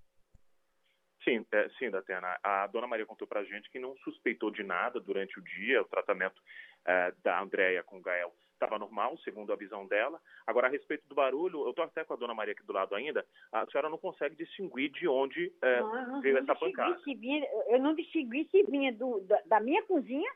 Sim, 1.23 1.45
é, 1.51 1.69
sim, 1.77 1.89
Datena. 1.89 2.37
A 2.43 2.65
dona 2.67 2.87
Maria 2.87 3.05
contou 3.05 3.27
pra 3.27 3.43
gente 3.43 3.69
que 3.69 3.79
não 3.79 3.95
suspeitou 3.97 4.49
de 4.51 4.63
nada 4.63 4.99
durante 4.99 5.39
o 5.39 5.43
dia. 5.43 5.81
O 5.81 5.85
tratamento 5.85 6.39
é, 6.85 7.13
da 7.23 7.39
Andréia 7.41 7.83
com 7.83 7.97
o 7.97 8.01
Gael 8.01 8.33
estava 8.53 8.77
normal, 8.77 9.17
segundo 9.19 9.51
a 9.51 9.55
visão 9.55 9.87
dela. 9.87 10.19
Agora, 10.45 10.67
a 10.67 10.69
respeito 10.69 11.07
do 11.07 11.15
barulho, 11.15 11.63
eu 11.63 11.69
estou 11.71 11.83
até 11.85 12.03
com 12.03 12.13
a 12.13 12.15
dona 12.17 12.33
Maria 12.33 12.53
aqui 12.53 12.63
do 12.63 12.73
lado 12.73 12.93
ainda. 12.95 13.25
A 13.51 13.65
senhora 13.67 13.89
não 13.89 13.97
consegue 13.97 14.35
distinguir 14.35 14.91
de 14.91 15.07
onde 15.07 15.51
é, 15.61 15.79
Não, 15.81 16.21
veio 16.21 16.35
não 16.35 16.41
essa 16.43 16.55
pancada. 16.55 16.99
vinha- 17.05 17.47
eu 17.69 17.79
não 17.79 17.95
distingui 17.95 18.47
se 18.51 18.63
vinha 18.63 18.91
do, 18.93 19.19
da, 19.21 19.41
da 19.47 19.59
minha 19.59 19.81
cozinha 19.83 20.31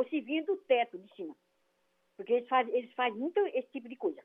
ou 0.00 0.08
se 0.08 0.18
vinha 0.22 0.42
do 0.44 0.56
teto 0.56 0.98
de 0.98 1.14
cima. 1.14 1.36
Porque 2.16 2.32
eles 2.32 2.48
fazem, 2.48 2.74
eles 2.74 2.92
fazem 2.94 3.18
muito 3.18 3.38
esse 3.48 3.68
tipo 3.70 3.86
de 3.86 3.96
coisa. 3.96 4.22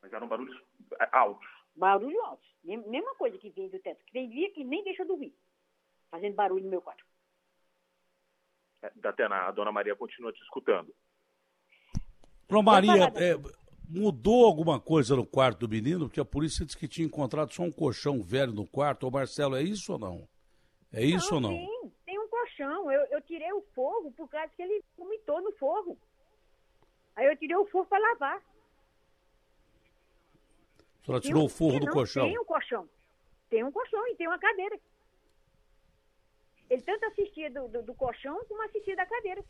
Mas 0.00 0.10
eram 0.12 0.26
barulhos 0.26 0.58
é, 0.98 1.08
altos. 1.12 1.46
Barulho 1.74 2.18
alto. 2.24 2.46
Mem- 2.64 2.88
Mesma 2.88 3.14
coisa 3.16 3.36
que 3.36 3.50
vem 3.50 3.68
do 3.68 3.78
teto. 3.78 4.02
Que 4.06 4.12
tem 4.12 4.30
dia 4.30 4.50
que 4.52 4.64
nem 4.64 4.82
deixa 4.82 5.02
eu 5.02 5.06
dormir. 5.06 5.34
Fazendo 6.10 6.34
barulho 6.34 6.64
no 6.64 6.70
meu 6.70 6.80
quarto. 6.80 7.04
É, 8.80 8.90
Datena, 8.96 9.46
a 9.46 9.50
dona 9.50 9.70
Maria 9.70 9.94
continua 9.94 10.32
te 10.32 10.40
escutando. 10.42 10.94
Dona 12.48 12.62
Maria, 12.62 13.12
é, 13.16 13.34
mudou 13.90 14.46
alguma 14.46 14.80
coisa 14.80 15.14
no 15.16 15.26
quarto 15.26 15.66
do 15.66 15.68
menino? 15.68 16.06
Porque 16.06 16.20
a 16.20 16.24
polícia 16.24 16.64
disse 16.64 16.78
que 16.78 16.88
tinha 16.88 17.06
encontrado 17.06 17.52
só 17.52 17.62
um 17.62 17.72
colchão 17.72 18.22
velho 18.22 18.52
no 18.54 18.66
quarto. 18.66 19.06
Ô 19.06 19.10
Marcelo, 19.10 19.56
é 19.56 19.62
isso 19.62 19.92
ou 19.92 19.98
não? 19.98 20.26
É 20.92 21.04
isso 21.04 21.34
ou 21.34 21.40
não? 21.40 21.50
Tem, 21.50 21.92
colchão. 22.56 22.90
Eu, 22.90 23.00
eu 23.10 23.20
tirei 23.22 23.52
o 23.52 23.62
fogo 23.74 24.10
por 24.12 24.28
causa 24.28 24.50
que 24.56 24.62
ele 24.62 24.82
vomitou 24.96 25.40
no 25.42 25.52
fogo. 25.52 25.98
Aí 27.14 27.26
eu 27.26 27.36
tirei 27.36 27.56
o 27.56 27.66
fogo 27.66 27.86
para 27.86 27.98
lavar. 27.98 28.36
A 31.02 31.04
senhora 31.06 31.20
tirou 31.22 31.42
um- 31.42 31.46
o 31.46 31.48
forro 31.48 31.78
do 31.80 31.86
não, 31.86 31.92
colchão. 31.92 32.24
Tem 32.26 32.38
um 32.38 32.44
colchão. 32.44 32.88
Tem 33.48 33.64
um 33.64 33.70
colchão 33.72 34.06
e 34.08 34.16
tem 34.16 34.26
uma 34.26 34.38
cadeira. 34.38 34.78
Ele 36.68 36.82
tanto 36.82 37.04
assistia 37.06 37.50
do, 37.50 37.68
do, 37.68 37.82
do 37.82 37.94
colchão 37.94 38.44
como 38.48 38.62
assistia 38.64 38.96
da 38.96 39.06
cadeira. 39.06 39.44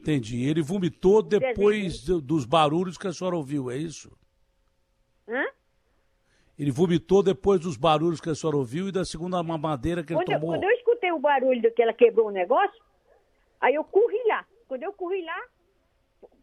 Entendi. 0.00 0.48
Ele 0.48 0.62
vomitou 0.62 1.22
depois 1.22 2.02
do- 2.02 2.22
dos 2.22 2.46
barulhos 2.46 2.96
que 2.96 3.06
a 3.06 3.12
senhora 3.12 3.36
ouviu, 3.36 3.70
é 3.70 3.76
isso? 3.76 4.10
Hã? 5.28 5.44
Ele 6.58 6.70
vomitou 6.70 7.22
depois 7.22 7.60
dos 7.60 7.76
barulhos 7.76 8.18
que 8.20 8.30
a 8.30 8.34
senhora 8.34 8.56
ouviu 8.56 8.88
e 8.88 8.92
da 8.92 9.04
segunda 9.04 9.42
mamadeira 9.42 10.02
que 10.02 10.12
ele 10.14 10.20
Quando 10.20 10.32
eu, 10.32 10.40
tomou. 10.40 10.54
quando 10.54 10.64
eu 10.64 10.70
escutei 11.00 11.12
o 11.12 11.18
barulho 11.18 11.72
que 11.72 11.82
ela 11.82 11.94
quebrou 11.94 12.28
o 12.28 12.30
negócio, 12.30 12.82
aí 13.60 13.74
eu 13.74 13.84
corri 13.84 14.22
lá. 14.26 14.46
Quando 14.68 14.82
eu 14.82 14.92
corri 14.92 15.22
lá, 15.24 15.42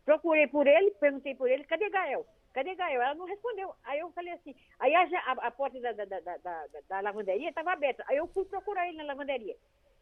procurei 0.03 0.47
por 0.47 0.65
ele, 0.65 0.91
perguntei 0.99 1.35
por 1.35 1.49
ele, 1.49 1.63
cadê 1.63 1.89
Gael? 1.89 2.25
Cadê 2.53 2.73
Gael? 2.75 3.01
Ela 3.01 3.13
não 3.13 3.25
respondeu. 3.25 3.71
Aí 3.83 3.99
eu 3.99 4.11
falei 4.11 4.33
assim, 4.33 4.55
aí 4.79 4.95
a, 4.95 5.01
a, 5.01 5.31
a 5.47 5.51
porta 5.51 5.79
da, 5.79 5.91
da, 5.91 6.05
da, 6.05 6.19
da, 6.19 6.65
da 6.89 6.99
lavanderia 7.01 7.49
estava 7.49 7.71
aberta. 7.71 8.03
Aí 8.07 8.17
eu 8.17 8.27
fui 8.27 8.45
procurar 8.45 8.87
ele 8.87 8.97
na 8.97 9.03
lavanderia. 9.03 9.55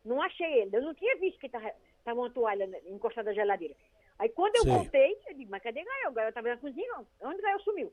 Não 0.04 0.22
achei 0.22 0.62
ele. 0.62 0.76
Eu 0.76 0.82
não 0.82 0.94
tinha 0.94 1.18
visto 1.18 1.40
que 1.40 1.48
estava 1.48 1.74
uma 2.06 2.30
toalha 2.30 2.70
encostada 2.86 3.30
na 3.30 3.36
geladeira. 3.36 3.76
Aí 4.18 4.30
quando 4.30 4.56
eu 4.56 4.64
Sim. 4.64 4.70
voltei, 4.70 5.18
eu 5.28 5.36
disse, 5.36 5.52
mas 5.52 5.62
cadê 5.62 5.84
Gael? 5.84 6.14
Gael 6.14 6.30
estava 6.30 6.48
na 6.48 6.58
cozinha, 6.58 7.06
onde 7.22 7.42
Gael 7.42 7.60
sumiu? 7.60 7.92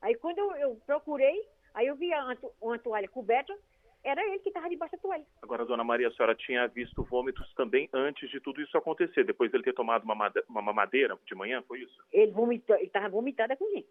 Aí 0.00 0.14
quando 0.14 0.38
eu, 0.38 0.56
eu 0.56 0.76
procurei, 0.86 1.48
aí 1.74 1.88
eu 1.88 1.96
vi 1.96 2.08
uma, 2.14 2.38
uma 2.60 2.78
toalha 2.78 3.08
coberta, 3.08 3.56
era 4.04 4.22
ele 4.26 4.38
que 4.38 4.50
estava 4.50 4.68
debaixo 4.68 4.94
da 4.94 5.02
toalha. 5.02 5.24
Agora, 5.42 5.64
dona 5.64 5.82
Maria, 5.82 6.08
a 6.08 6.12
senhora 6.12 6.34
tinha 6.34 6.68
visto 6.68 7.02
vômitos 7.02 7.52
também 7.54 7.88
antes 7.92 8.30
de 8.30 8.38
tudo 8.38 8.60
isso 8.60 8.76
acontecer, 8.76 9.24
depois 9.24 9.50
dele 9.50 9.64
ter 9.64 9.72
tomado 9.72 10.04
uma, 10.04 10.32
uma 10.48 10.62
mamadeira 10.62 11.18
de 11.24 11.34
manhã, 11.34 11.62
foi 11.62 11.80
isso? 11.80 12.04
Ele 12.12 12.30
vomitou, 12.30 12.76
ele 12.76 12.86
estava 12.86 13.08
vomitado 13.08 13.48
na 13.48 13.56
cozinha. 13.56 13.84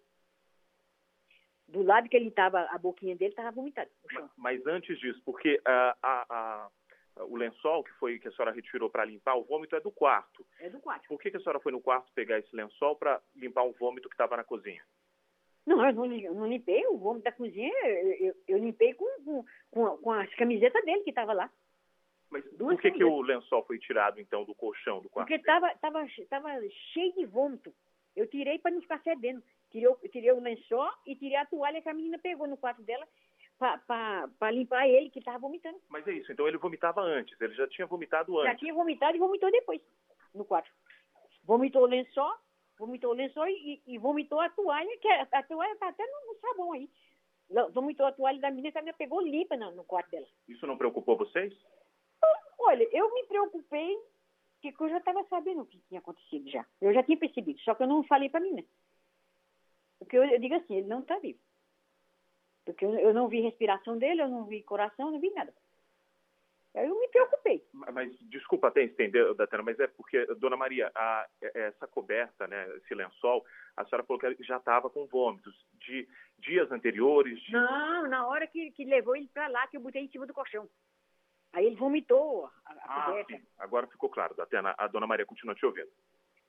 Do 1.67 1.81
lado 1.81 2.07
que 2.07 2.15
ele 2.15 2.27
estava, 2.27 2.61
a 2.69 2.77
boquinha 2.77 3.15
dele 3.15 3.31
estava 3.31 3.51
vomitada. 3.51 3.89
Mas, 4.13 4.29
mas, 4.37 4.67
antes 4.67 4.99
disso, 4.99 5.19
porque 5.25 5.55
uh, 5.55 5.97
a, 6.03 6.25
a, 6.29 6.69
o 7.25 7.35
lençol 7.35 7.83
que 7.83 7.91
foi 7.93 8.19
que 8.19 8.27
a 8.27 8.31
senhora 8.31 8.53
retirou 8.53 8.91
para 8.91 9.05
limpar 9.05 9.35
o 9.35 9.43
vômito 9.43 9.75
é 9.75 9.79
do 9.79 9.91
quarto. 9.91 10.45
É 10.59 10.69
do 10.69 10.79
quarto. 10.79 11.07
Por 11.07 11.19
que, 11.19 11.31
que 11.31 11.37
a 11.37 11.39
senhora 11.39 11.59
foi 11.59 11.71
no 11.71 11.81
quarto 11.81 12.11
pegar 12.13 12.37
esse 12.37 12.55
lençol 12.55 12.95
para 12.95 13.19
limpar 13.35 13.63
o 13.63 13.73
vômito 13.73 14.07
que 14.07 14.13
estava 14.13 14.37
na 14.37 14.43
cozinha? 14.43 14.83
Não, 15.65 15.85
eu 15.85 15.93
não, 15.93 16.05
eu 16.13 16.33
não, 16.33 16.47
limpei 16.47 16.85
o 16.87 16.97
vômito 16.97 17.23
da 17.23 17.31
cozinha, 17.31 17.71
eu, 17.85 18.27
eu, 18.27 18.35
eu 18.49 18.57
limpei 18.57 18.93
com, 18.93 19.43
com, 19.71 19.97
com, 19.97 20.11
as 20.11 20.33
camisetas 20.35 20.83
dele 20.83 21.03
que 21.03 21.11
estava 21.11 21.31
lá. 21.31 21.49
Mas 22.29 22.43
Duas 22.57 22.75
por 22.75 22.81
que, 22.81 22.91
que 22.91 23.03
o 23.03 23.21
lençol 23.21 23.63
foi 23.65 23.79
tirado, 23.79 24.19
então, 24.19 24.43
do 24.43 24.55
colchão 24.55 25.01
do 25.01 25.09
quarto? 25.09 25.27
Porque 25.27 25.39
estava 25.39 25.73
tava, 25.75 26.05
tava 26.29 26.49
cheio 26.93 27.13
de 27.13 27.25
vômito. 27.25 27.73
Eu 28.15 28.27
tirei 28.27 28.59
para 28.59 28.71
não 28.71 28.81
ficar 28.81 28.99
fedendo. 28.99 29.41
Tirei, 29.71 29.89
tirei 30.11 30.31
o 30.31 30.41
lençol 30.41 30.89
e 31.05 31.15
tirei 31.15 31.37
a 31.37 31.45
toalha 31.45 31.81
que 31.81 31.89
a 31.89 31.93
menina 31.93 32.19
pegou 32.19 32.47
no 32.47 32.57
quarto 32.57 32.81
dela 32.81 33.07
para 33.57 34.51
limpar 34.51 34.87
ele, 34.87 35.09
que 35.09 35.19
estava 35.19 35.39
vomitando. 35.39 35.79
Mas 35.89 36.07
é 36.07 36.11
isso, 36.13 36.31
então 36.31 36.47
ele 36.47 36.57
vomitava 36.57 37.01
antes, 37.01 37.39
ele 37.39 37.53
já 37.53 37.67
tinha 37.67 37.87
vomitado 37.87 38.37
antes. 38.39 38.51
Já 38.51 38.57
tinha 38.57 38.73
vomitado 38.73 39.15
e 39.15 39.19
vomitou 39.19 39.51
depois, 39.51 39.81
no 40.33 40.43
quarto. 40.43 40.69
Vomitou 41.43 41.83
o 41.83 41.87
lençol, 41.87 42.33
vomitou 42.77 43.11
o 43.11 43.13
lençol 43.13 43.47
e, 43.47 43.81
e 43.85 43.97
vomitou 43.97 44.39
a 44.39 44.49
toalha, 44.49 44.97
que 44.97 45.07
a, 45.07 45.27
a 45.31 45.43
toalha 45.43 45.73
está 45.73 45.89
até 45.89 46.03
no, 46.05 46.33
no, 46.33 46.39
sabão 46.39 46.71
aí. 46.73 46.89
Vomitou 47.71 48.05
a 48.05 48.11
toalha 48.11 48.39
da 48.39 48.49
menina 48.49 48.71
que 48.71 48.77
a 48.77 48.81
menina 48.81 48.97
pegou 48.97 49.21
limpa 49.21 49.55
no, 49.55 49.71
no 49.71 49.83
quarto 49.83 50.11
dela. 50.11 50.27
Isso 50.47 50.65
não 50.65 50.77
preocupou 50.77 51.17
vocês? 51.17 51.53
Olha, 52.59 52.87
eu 52.91 53.13
me 53.13 53.23
preocupei 53.25 53.97
porque 54.71 54.83
eu 54.83 54.89
já 54.89 54.97
estava 54.97 55.23
sabendo 55.25 55.61
o 55.61 55.65
que 55.65 55.77
tinha 55.89 55.99
acontecido 55.99 56.49
já. 56.49 56.65
Eu 56.79 56.93
já 56.93 57.03
tinha 57.03 57.17
percebido, 57.17 57.59
só 57.59 57.75
que 57.75 57.83
eu 57.83 57.87
não 57.87 58.03
falei 58.03 58.29
para 58.29 58.39
mim, 58.39 58.53
né? 58.53 58.63
Porque 59.99 60.17
eu, 60.17 60.23
eu, 60.23 60.39
digo 60.39 60.55
assim, 60.55 60.75
ele 60.75 60.87
não 60.87 60.99
está 60.99 61.19
vivo. 61.19 61.39
Porque 62.63 62.85
eu, 62.85 62.97
eu, 62.97 63.13
não 63.13 63.27
vi 63.27 63.41
respiração 63.41 63.97
dele, 63.97 64.21
eu 64.21 64.29
não 64.29 64.45
vi 64.45 64.63
coração, 64.63 65.11
não 65.11 65.19
vi 65.19 65.29
nada. 65.31 65.53
Aí 66.75 66.87
eu 66.87 66.99
me 66.99 67.07
preocupei. 67.07 67.63
Mas, 67.71 67.93
mas 67.93 68.19
desculpa 68.21 68.67
até 68.67 68.83
entender, 68.83 69.31
Datena, 69.35 69.61
mas 69.61 69.79
é 69.79 69.87
porque, 69.87 70.25
Dona 70.37 70.57
Maria, 70.57 70.91
a, 70.95 71.27
essa 71.41 71.87
coberta, 71.87 72.47
né, 72.47 72.67
esse 72.77 72.95
lençol, 72.95 73.45
a 73.77 73.85
senhora 73.85 74.05
falou 74.05 74.19
que 74.19 74.43
já 74.43 74.57
estava 74.57 74.89
com 74.89 75.05
vômitos 75.05 75.53
de 75.79 76.07
dias 76.39 76.71
anteriores? 76.71 77.39
De... 77.41 77.51
Não, 77.51 78.07
na 78.07 78.25
hora 78.27 78.47
que, 78.47 78.71
que 78.71 78.85
levou 78.85 79.15
ele 79.15 79.29
para 79.31 79.47
lá, 79.47 79.67
que 79.67 79.77
eu 79.77 79.81
botei 79.81 80.01
em 80.01 80.09
cima 80.09 80.25
do 80.25 80.33
colchão. 80.33 80.67
Aí 81.53 81.67
ele 81.67 81.75
vomitou 81.75 82.49
a, 82.65 82.73
a 82.73 83.19
ah, 83.19 83.25
Sim. 83.29 83.39
Agora 83.59 83.85
ficou 83.85 84.09
claro, 84.09 84.33
Datena. 84.33 84.73
A 84.75 84.87
Dona 84.87 85.05
Maria 85.05 85.25
continua 85.25 85.53
te 85.53 85.63
ouvindo. 85.63 85.89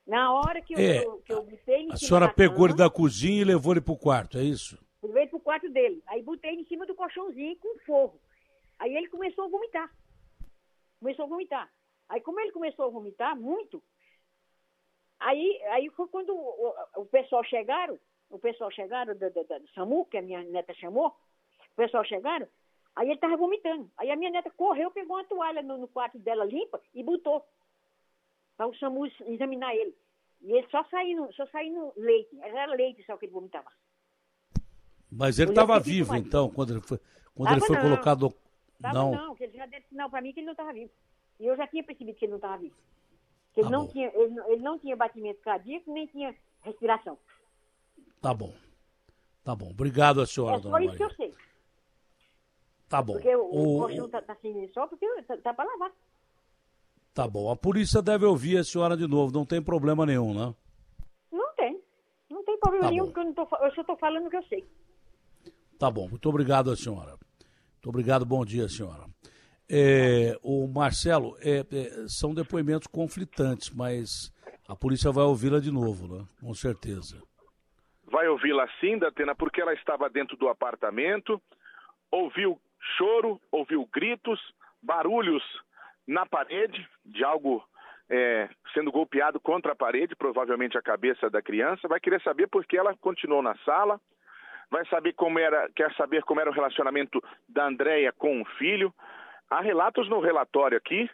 Na 0.06 0.32
hora 0.32 0.62
que 0.62 0.74
eu, 0.74 0.78
é, 0.78 1.04
eu, 1.04 1.18
que 1.18 1.32
eu 1.32 1.42
botei 1.42 1.88
A 1.90 1.96
senhora 1.96 2.32
pegou 2.32 2.66
ele 2.66 2.76
da 2.76 2.88
cozinha 2.88 3.42
e 3.42 3.44
levou 3.44 3.72
ele 3.72 3.80
para 3.82 3.92
o 3.92 3.98
quarto, 3.98 4.38
é 4.38 4.42
isso? 4.42 4.78
Levei 5.02 5.26
para 5.26 5.36
o 5.36 5.40
quarto 5.40 5.68
dele. 5.68 6.02
Aí 6.06 6.22
botei 6.22 6.52
em 6.52 6.64
cima 6.64 6.86
do 6.86 6.94
colchãozinho 6.94 7.56
com 7.56 7.78
forro. 7.80 8.18
Aí 8.78 8.94
ele 8.96 9.08
começou 9.08 9.44
a 9.44 9.48
vomitar. 9.48 9.90
Começou 11.04 11.26
a 11.26 11.28
vomitar. 11.28 11.70
Aí 12.08 12.22
como 12.22 12.40
ele 12.40 12.50
começou 12.50 12.86
a 12.86 12.88
vomitar 12.88 13.36
muito, 13.38 13.82
aí, 15.20 15.62
aí 15.64 15.90
foi 15.90 16.08
quando 16.08 16.34
o, 16.34 16.74
o 16.96 17.04
pessoal 17.04 17.44
chegaram, 17.44 17.98
o 18.30 18.38
pessoal 18.38 18.70
chegaram 18.70 19.14
do, 19.14 19.30
do, 19.30 19.44
do, 19.44 19.68
SAMU, 19.74 20.06
que 20.06 20.16
a 20.16 20.22
minha 20.22 20.42
neta 20.44 20.72
chamou, 20.72 21.08
o 21.08 21.74
pessoal 21.76 22.02
chegaram, 22.06 22.48
aí 22.96 23.06
ele 23.06 23.16
estava 23.16 23.36
vomitando. 23.36 23.90
Aí 23.98 24.10
a 24.10 24.16
minha 24.16 24.30
neta 24.30 24.50
correu, 24.52 24.90
pegou 24.90 25.18
uma 25.18 25.26
toalha 25.26 25.60
no, 25.60 25.76
no 25.76 25.88
quarto 25.88 26.18
dela 26.18 26.46
limpa 26.46 26.80
e 26.94 27.02
botou 27.02 27.46
para 28.56 28.66
o 28.66 28.74
SAMU 28.74 29.04
examinar 29.26 29.76
ele. 29.76 29.94
E 30.40 30.52
ele 30.52 30.66
só 30.70 30.82
saindo, 30.84 31.30
só 31.34 31.46
saindo 31.48 31.92
leite. 31.98 32.34
Era 32.40 32.64
leite 32.72 33.04
só 33.04 33.18
que 33.18 33.26
ele 33.26 33.32
vomitava. 33.32 33.70
Mas 35.12 35.38
ele 35.38 35.50
estava 35.50 35.78
vivo, 35.78 36.16
então, 36.16 36.48
quando 36.48 36.70
ele 36.70 36.80
foi, 36.80 36.98
quando 37.34 37.52
ele 37.52 37.60
foi 37.60 37.76
não. 37.76 37.82
colocado. 37.82 38.34
Tava 38.80 38.94
não, 38.94 39.12
não, 39.12 39.34
que 39.34 39.44
ele 39.44 39.56
já 39.56 39.66
deu 39.66 39.80
sinal 39.88 40.10
para 40.10 40.20
mim 40.20 40.32
que 40.32 40.40
ele 40.40 40.46
não 40.46 40.52
estava 40.52 40.72
vivo. 40.72 40.90
E 41.40 41.46
eu 41.46 41.56
já 41.56 41.66
tinha 41.66 41.82
percebido 41.82 42.18
que 42.18 42.24
ele 42.24 42.30
não 42.30 42.38
estava 42.38 42.58
vivo. 42.58 42.74
Que 43.52 43.60
ele, 43.60 43.70
tá 43.70 43.70
não 43.70 43.88
tinha, 43.88 44.08
ele, 44.14 44.40
ele, 44.46 44.62
não 44.62 44.78
tinha 44.78 44.96
batimento 44.96 45.40
cardíaco, 45.40 45.92
nem 45.92 46.06
tinha 46.06 46.34
respiração. 46.62 47.18
Tá 48.20 48.34
bom. 48.34 48.52
Tá 49.42 49.54
bom. 49.54 49.70
Obrigado 49.70 50.20
a 50.20 50.26
senhora, 50.26 50.56
é 50.56 50.60
dona 50.60 50.72
Maria. 50.72 50.88
isso 50.88 50.96
que 50.96 51.02
eu 51.04 51.14
sei. 51.14 51.34
Tá 52.88 53.02
bom. 53.02 53.14
Porque 53.14 53.34
o, 53.34 53.44
o, 53.44 53.76
o 53.76 53.80
colchão 53.80 54.06
está 54.06 54.22
tá 54.22 54.36
sem 54.36 54.68
só 54.72 54.86
porque 54.86 55.06
tá, 55.22 55.36
tá 55.36 55.54
para 55.54 55.70
lavar. 55.70 55.92
Tá 57.12 57.28
bom. 57.28 57.50
A 57.50 57.56
polícia 57.56 58.02
deve 58.02 58.24
ouvir 58.24 58.58
a 58.58 58.64
senhora 58.64 58.96
de 58.96 59.06
novo, 59.06 59.32
não 59.32 59.46
tem 59.46 59.62
problema 59.62 60.04
nenhum, 60.04 60.34
né? 60.34 60.54
Não 61.30 61.54
tem. 61.54 61.80
Não 62.28 62.44
tem 62.44 62.58
problema 62.58 62.86
tá 62.86 62.90
nenhum, 62.90 63.06
bom. 63.06 63.12
porque 63.12 63.20
eu, 63.20 63.24
não 63.24 63.34
tô, 63.34 63.56
eu 63.56 63.74
só 63.74 63.80
estou 63.82 63.96
falando 63.96 64.26
o 64.26 64.30
que 64.30 64.36
eu 64.36 64.42
sei. 64.44 64.64
Tá 65.78 65.90
bom. 65.90 66.08
Muito 66.08 66.28
obrigado 66.28 66.70
a 66.70 66.76
senhora. 66.76 67.16
Muito 67.84 67.90
obrigado. 67.90 68.24
Bom 68.24 68.42
dia, 68.46 68.66
senhora. 68.66 69.04
É, 69.70 70.38
o 70.42 70.66
Marcelo, 70.66 71.36
é, 71.42 71.58
é, 71.58 72.08
são 72.08 72.32
depoimentos 72.32 72.86
conflitantes, 72.86 73.68
mas 73.68 74.32
a 74.66 74.74
polícia 74.74 75.12
vai 75.12 75.24
ouvi-la 75.24 75.60
de 75.60 75.70
novo, 75.70 76.08
né? 76.08 76.24
Com 76.40 76.54
certeza. 76.54 77.22
Vai 78.10 78.26
ouvi-la 78.26 78.66
sim, 78.80 78.96
Datena, 78.96 79.34
porque 79.34 79.60
ela 79.60 79.74
estava 79.74 80.08
dentro 80.08 80.34
do 80.34 80.48
apartamento, 80.48 81.38
ouviu 82.10 82.58
choro, 82.96 83.38
ouviu 83.52 83.86
gritos, 83.92 84.40
barulhos 84.82 85.42
na 86.06 86.24
parede, 86.24 86.88
de 87.04 87.22
algo 87.22 87.62
é, 88.08 88.48
sendo 88.72 88.90
golpeado 88.90 89.38
contra 89.38 89.72
a 89.72 89.76
parede, 89.76 90.16
provavelmente 90.16 90.78
a 90.78 90.82
cabeça 90.82 91.28
da 91.28 91.42
criança, 91.42 91.86
vai 91.86 92.00
querer 92.00 92.22
saber 92.22 92.46
por 92.46 92.64
que 92.64 92.78
ela 92.78 92.96
continuou 92.96 93.42
na 93.42 93.54
sala, 93.58 94.00
vai 94.70 94.86
saber 94.86 95.12
como 95.14 95.38
era, 95.38 95.68
quer 95.74 95.92
saber 95.94 96.22
como 96.22 96.40
era 96.40 96.50
o 96.50 96.52
relacionamento 96.52 97.22
da 97.48 97.66
Andréia 97.66 98.12
com 98.12 98.40
o 98.40 98.44
filho. 98.58 98.92
Há 99.50 99.60
relatos 99.60 100.08
no 100.08 100.20
relatório 100.20 100.76
aqui 100.78 101.08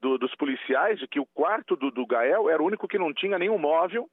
do, 0.00 0.18
dos 0.18 0.34
policiais 0.34 0.98
de 0.98 1.08
que 1.08 1.20
o 1.20 1.26
quarto 1.26 1.76
do, 1.76 1.90
do 1.90 2.06
Gael 2.06 2.48
era 2.48 2.62
o 2.62 2.66
único 2.66 2.88
que 2.88 2.98
não 2.98 3.12
tinha 3.12 3.38
nenhum 3.38 3.58
móvel, 3.58 4.08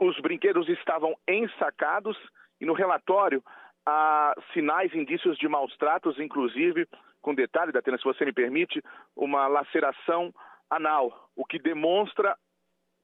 os 0.00 0.18
brinquedos 0.20 0.68
estavam 0.68 1.14
ensacados 1.28 2.16
e 2.60 2.64
no 2.64 2.72
relatório 2.72 3.42
há 3.86 4.34
sinais, 4.52 4.94
indícios 4.94 5.36
de 5.36 5.46
maus 5.46 5.76
tratos, 5.76 6.18
inclusive 6.18 6.88
com 7.20 7.34
detalhe, 7.34 7.72
Datena, 7.72 7.96
se 7.96 8.04
você 8.04 8.22
me 8.24 8.34
permite, 8.34 8.82
uma 9.16 9.46
laceração 9.46 10.32
anal, 10.68 11.30
o 11.34 11.44
que 11.44 11.58
demonstra 11.58 12.36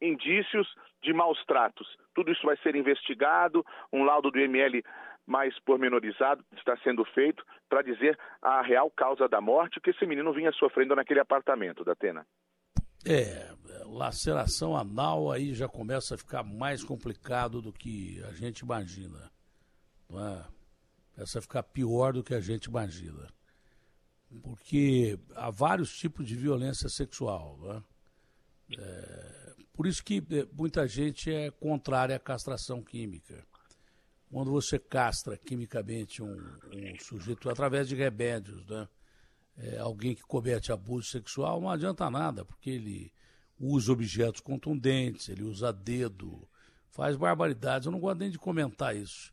indícios 0.01 0.67
de 1.03 1.13
maus 1.13 1.43
tratos. 1.47 1.87
Tudo 2.15 2.31
isso 2.31 2.45
vai 2.47 2.57
ser 2.59 2.77
investigado, 2.77 3.65
um 3.93 4.05
laudo 4.05 4.31
do 4.31 4.39
IML 4.39 4.83
mais 5.27 5.59
pormenorizado 5.61 6.45
está 6.57 6.77
sendo 6.79 7.05
feito 7.05 7.45
para 7.69 7.83
dizer 7.83 8.19
a 8.43 8.63
real 8.63 8.91
causa 8.91 9.29
da 9.29 9.41
morte 9.41 9.81
que 9.81 9.91
esse 9.91 10.05
menino 10.05 10.33
vinha 10.33 10.51
sofrendo 10.53 10.97
naquele 10.97 11.21
apartamento, 11.21 11.85
Datena. 11.85 12.27
É, 13.07 13.55
laceração 13.87 14.77
anal 14.77 15.31
aí 15.31 15.55
já 15.55 15.69
começa 15.69 16.15
a 16.15 16.19
ficar 16.19 16.43
mais 16.43 16.83
complicado 16.83 17.63
do 17.63 17.73
que 17.73 18.23
a 18.25 18.33
gente 18.33 18.61
imagina. 18.61 19.31
Não 20.09 20.19
é? 20.19 20.45
Começa 21.15 21.39
a 21.39 21.43
ficar 21.43 21.63
pior 21.63 22.13
do 22.13 22.25
que 22.25 22.35
a 22.35 22.41
gente 22.41 22.65
imagina 22.65 23.29
porque 24.43 25.19
há 25.35 25.51
vários 25.51 25.97
tipos 25.97 26.27
de 26.27 26.37
violência 26.37 26.89
sexual. 26.89 27.59
Né? 27.61 27.83
É, 28.79 29.40
por 29.81 29.87
isso 29.87 30.05
que 30.05 30.23
é, 30.33 30.47
muita 30.53 30.87
gente 30.87 31.33
é 31.33 31.51
contrária 31.51 32.15
à 32.15 32.19
castração 32.19 32.83
química. 32.83 33.43
Quando 34.31 34.51
você 34.51 34.79
castra 34.79 35.39
quimicamente 35.39 36.23
um, 36.23 36.37
um 36.37 36.99
sujeito 37.01 37.49
através 37.49 37.89
de 37.89 37.95
remédios, 37.95 38.63
né? 38.67 38.87
É, 39.57 39.79
alguém 39.79 40.15
que 40.15 40.21
comete 40.21 40.71
abuso 40.71 41.09
sexual, 41.09 41.63
não 41.63 41.71
adianta 41.71 42.11
nada, 42.11 42.45
porque 42.45 42.69
ele 42.69 43.11
usa 43.59 43.91
objetos 43.91 44.43
contundentes, 44.43 45.31
ele 45.31 45.45
usa 45.45 45.73
dedo, 45.73 46.47
faz 46.91 47.17
barbaridades. 47.17 47.87
Eu 47.87 47.93
não 47.93 48.01
gosto 48.01 48.19
nem 48.19 48.31
de 48.31 48.39
comentar 48.39 48.95
isso. 48.95 49.33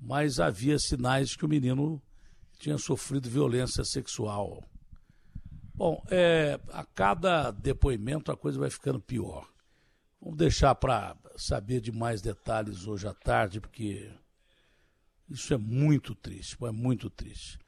Mas 0.00 0.40
havia 0.40 0.76
sinais 0.76 1.36
que 1.36 1.44
o 1.44 1.48
menino 1.48 2.02
tinha 2.58 2.78
sofrido 2.78 3.30
violência 3.30 3.84
sexual. 3.84 4.60
Bom, 5.72 6.02
é, 6.10 6.58
a 6.72 6.84
cada 6.84 7.52
depoimento 7.52 8.32
a 8.32 8.36
coisa 8.36 8.58
vai 8.58 8.70
ficando 8.70 8.98
pior. 8.98 9.53
Vamos 10.24 10.38
deixar 10.38 10.74
para 10.74 11.14
saber 11.36 11.82
de 11.82 11.92
mais 11.92 12.22
detalhes 12.22 12.86
hoje 12.86 13.06
à 13.06 13.12
tarde, 13.12 13.60
porque 13.60 14.10
isso 15.28 15.52
é 15.52 15.58
muito 15.58 16.14
triste, 16.14 16.56
é 16.64 16.70
muito 16.70 17.10
triste. 17.10 17.58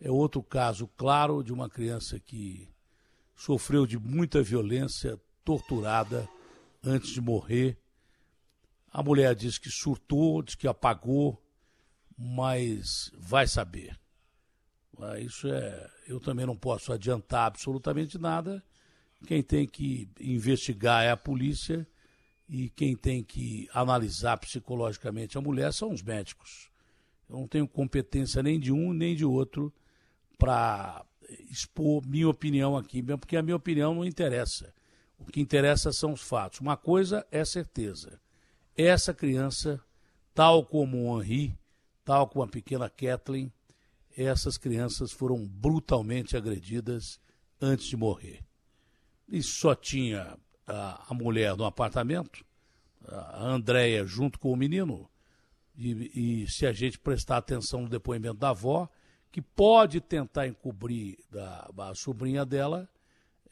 É 0.00 0.08
outro 0.08 0.40
caso 0.40 0.86
claro 0.96 1.42
de 1.42 1.52
uma 1.52 1.68
criança 1.68 2.20
que 2.20 2.72
sofreu 3.34 3.84
de 3.84 3.98
muita 3.98 4.40
violência, 4.44 5.20
torturada 5.44 6.28
antes 6.84 7.10
de 7.10 7.20
morrer. 7.20 7.76
A 8.92 9.02
mulher 9.02 9.34
diz 9.34 9.58
que 9.58 9.68
surtou, 9.68 10.40
diz 10.40 10.54
que 10.54 10.68
apagou, 10.68 11.42
mas 12.16 13.10
vai 13.18 13.48
saber. 13.48 13.98
Ah, 15.00 15.18
isso 15.18 15.48
é. 15.48 15.90
Eu 16.06 16.20
também 16.20 16.46
não 16.46 16.56
posso 16.56 16.92
adiantar 16.92 17.46
absolutamente 17.46 18.18
nada. 18.18 18.62
Quem 19.26 19.42
tem 19.42 19.66
que 19.66 20.08
investigar 20.20 21.02
é 21.02 21.10
a 21.10 21.16
polícia 21.16 21.84
e 22.48 22.68
quem 22.70 22.96
tem 22.96 23.22
que 23.22 23.68
analisar 23.72 24.36
psicologicamente 24.36 25.38
a 25.38 25.40
mulher 25.40 25.72
são 25.72 25.92
os 25.92 26.02
médicos. 26.02 26.70
Eu 27.28 27.36
não 27.36 27.48
tenho 27.48 27.66
competência 27.66 28.42
nem 28.42 28.60
de 28.60 28.72
um 28.72 28.92
nem 28.92 29.14
de 29.14 29.24
outro 29.24 29.72
para 30.38 31.04
expor 31.50 32.06
minha 32.06 32.28
opinião 32.28 32.76
aqui, 32.76 33.02
mesmo 33.02 33.18
porque 33.18 33.36
a 33.36 33.42
minha 33.42 33.56
opinião 33.56 33.94
não 33.94 34.04
interessa. 34.04 34.74
O 35.18 35.24
que 35.24 35.40
interessa 35.40 35.92
são 35.92 36.12
os 36.12 36.20
fatos. 36.20 36.60
Uma 36.60 36.76
coisa 36.76 37.26
é 37.30 37.44
certeza: 37.44 38.20
essa 38.76 39.14
criança, 39.14 39.80
tal 40.34 40.66
como 40.66 40.98
o 40.98 41.22
Henri, 41.22 41.56
tal 42.04 42.28
como 42.28 42.44
a 42.44 42.48
pequena 42.48 42.90
Kathleen, 42.90 43.52
essas 44.16 44.58
crianças 44.58 45.12
foram 45.12 45.46
brutalmente 45.46 46.36
agredidas 46.36 47.18
antes 47.60 47.86
de 47.86 47.96
morrer. 47.96 48.44
E 49.28 49.42
só 49.42 49.74
tinha 49.74 50.36
a, 50.66 51.06
a 51.08 51.14
mulher 51.14 51.56
no 51.56 51.64
apartamento, 51.64 52.44
a 53.06 53.44
Andréia 53.44 54.04
junto 54.04 54.38
com 54.38 54.52
o 54.52 54.56
menino, 54.56 55.08
e, 55.76 56.42
e, 56.42 56.48
se 56.48 56.66
a 56.66 56.72
gente 56.72 56.98
prestar 56.98 57.38
atenção 57.38 57.82
no 57.82 57.88
depoimento 57.88 58.38
da 58.38 58.50
avó, 58.50 58.88
que 59.32 59.42
pode 59.42 60.00
tentar 60.00 60.46
encobrir 60.46 61.18
da, 61.30 61.68
a 61.76 61.94
sobrinha 61.94 62.46
dela, 62.46 62.88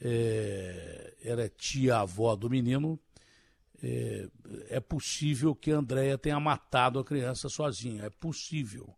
é, 0.01 1.15
ela 1.25 1.43
é 1.43 1.49
tia-avó 1.49 2.37
do 2.37 2.49
menino, 2.49 2.99
é, 3.83 4.29
é, 4.69 4.81
possível 4.81 5.55
que 5.55 5.73
a 5.73 5.77
Andréia 5.77 6.17
tenha 6.17 6.39
matado 6.39 7.01
a 7.01 7.05
criança 7.05 7.49
sozinha, 7.49 8.05
é 8.05 8.11
possível. 8.11 8.95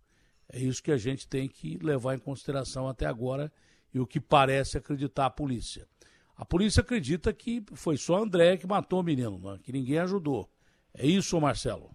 É 0.46 0.58
isso 0.58 0.82
que 0.82 0.92
a 0.92 0.98
gente 0.98 1.26
tem 1.26 1.48
que 1.48 1.78
levar 1.78 2.14
em 2.14 2.18
consideração 2.18 2.86
até 2.86 3.06
agora 3.06 3.50
e 3.92 3.98
o 3.98 4.06
que 4.06 4.20
parece 4.20 4.76
acreditar 4.76 5.26
a 5.26 5.30
polícia. 5.30 5.88
A 6.36 6.44
polícia 6.44 6.80
acredita 6.80 7.32
que 7.32 7.64
foi 7.74 7.96
só 7.96 8.16
a 8.16 8.20
Andréia 8.20 8.56
que 8.56 8.66
matou 8.66 9.00
o 9.00 9.02
menino, 9.02 9.38
né? 9.38 9.58
que 9.62 9.72
ninguém 9.72 9.98
ajudou. 9.98 10.48
É 10.96 11.06
isso, 11.06 11.40
Marcelo? 11.40 11.90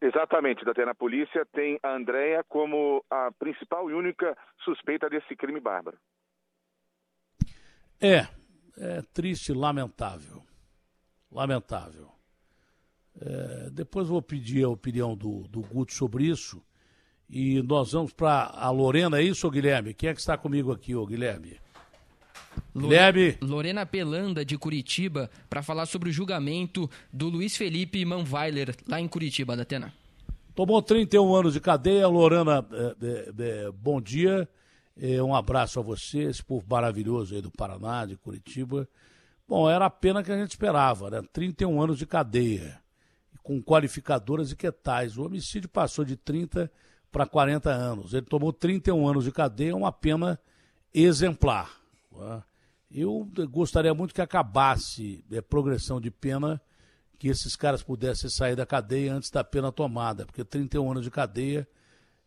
Exatamente, 0.00 0.64
Datena. 0.64 0.90
A 0.90 0.94
polícia 0.94 1.46
tem 1.52 1.78
a 1.82 1.94
Andréia 1.94 2.42
como 2.48 3.04
a 3.10 3.30
principal 3.38 3.88
e 3.90 3.94
única 3.94 4.36
suspeita 4.64 5.08
desse 5.08 5.36
crime 5.36 5.60
bárbaro. 5.60 5.96
É, 8.00 8.26
é 8.76 9.02
triste, 9.14 9.52
lamentável. 9.52 10.42
Lamentável. 11.30 12.10
É, 13.20 13.70
depois 13.70 14.08
vou 14.08 14.20
pedir 14.20 14.64
a 14.64 14.68
opinião 14.68 15.16
do, 15.16 15.46
do 15.46 15.60
Guto 15.60 15.92
sobre 15.92 16.24
isso. 16.24 16.60
E 17.30 17.62
nós 17.62 17.92
vamos 17.92 18.12
para 18.12 18.46
a 18.46 18.70
Lorena, 18.70 19.18
é 19.18 19.22
isso, 19.22 19.50
Guilherme? 19.50 19.94
Quem 19.94 20.08
é 20.08 20.14
que 20.14 20.20
está 20.20 20.36
comigo 20.36 20.72
aqui, 20.72 20.94
ô 20.94 21.06
Guilherme? 21.06 21.61
Guilherme. 22.74 23.36
Lorena 23.40 23.84
Pelanda, 23.84 24.44
de 24.44 24.56
Curitiba, 24.56 25.30
para 25.48 25.62
falar 25.62 25.86
sobre 25.86 26.10
o 26.10 26.12
julgamento 26.12 26.90
do 27.12 27.28
Luiz 27.28 27.56
Felipe 27.56 28.04
Manweiler, 28.04 28.74
lá 28.88 29.00
em 29.00 29.08
Curitiba, 29.08 29.56
da 29.56 29.62
Atena. 29.62 29.92
Tomou 30.54 30.82
31 30.82 31.34
anos 31.34 31.54
de 31.54 31.60
cadeia. 31.60 32.06
Lorena, 32.06 32.66
é, 32.72 33.06
é, 33.06 33.66
é, 33.66 33.70
bom 33.70 34.00
dia. 34.00 34.48
É, 34.96 35.22
um 35.22 35.34
abraço 35.34 35.80
a 35.80 35.82
você, 35.82 36.24
esse 36.24 36.42
povo 36.42 36.64
maravilhoso 36.68 37.34
aí 37.34 37.40
do 37.40 37.50
Paraná, 37.50 38.04
de 38.04 38.16
Curitiba. 38.16 38.86
Bom, 39.48 39.68
era 39.68 39.86
a 39.86 39.90
pena 39.90 40.22
que 40.22 40.30
a 40.30 40.36
gente 40.36 40.50
esperava, 40.50 41.10
né? 41.10 41.22
31 41.32 41.80
anos 41.80 41.98
de 41.98 42.06
cadeia, 42.06 42.80
com 43.42 43.62
qualificadoras 43.62 44.52
e 44.52 44.56
que 44.56 44.70
tais. 44.70 45.16
O 45.16 45.24
homicídio 45.24 45.68
passou 45.68 46.04
de 46.04 46.16
30 46.16 46.70
para 47.10 47.26
40 47.26 47.70
anos. 47.70 48.14
Ele 48.14 48.26
tomou 48.26 48.52
31 48.52 49.06
anos 49.06 49.24
de 49.24 49.32
cadeia, 49.32 49.74
uma 49.74 49.92
pena 49.92 50.38
exemplar. 50.94 51.81
Eu 52.90 53.26
gostaria 53.50 53.94
muito 53.94 54.14
que 54.14 54.20
acabasse 54.20 55.24
a 55.36 55.42
progressão 55.42 56.00
de 56.00 56.10
pena 56.10 56.60
que 57.18 57.28
esses 57.28 57.54
caras 57.54 57.82
pudessem 57.82 58.28
sair 58.28 58.56
da 58.56 58.66
cadeia 58.66 59.14
antes 59.14 59.30
da 59.30 59.44
pena 59.44 59.70
tomada, 59.70 60.26
porque 60.26 60.44
31 60.44 60.90
anos 60.90 61.04
de 61.04 61.10
cadeia, 61.10 61.66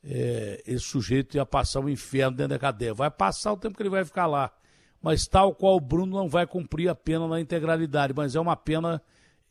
é, 0.01 0.63
esse 0.65 0.85
sujeito 0.85 1.35
ia 1.35 1.45
passar 1.45 1.81
o 1.81 1.83
um 1.83 1.89
inferno 1.89 2.37
dentro 2.37 2.51
da 2.51 2.59
cadeia. 2.59 2.93
Vai 2.93 3.11
passar 3.11 3.51
o 3.51 3.57
tempo 3.57 3.75
que 3.75 3.83
ele 3.83 3.89
vai 3.89 4.05
ficar 4.05 4.25
lá, 4.25 4.51
mas 5.01 5.27
tal 5.27 5.53
qual 5.53 5.75
o 5.75 5.81
Bruno 5.81 6.17
não 6.17 6.29
vai 6.29 6.47
cumprir 6.47 6.87
a 6.87 6.95
pena 6.95 7.27
na 7.27 7.41
integralidade, 7.41 8.13
mas 8.15 8.35
é 8.35 8.39
uma 8.39 8.55
pena 8.55 9.01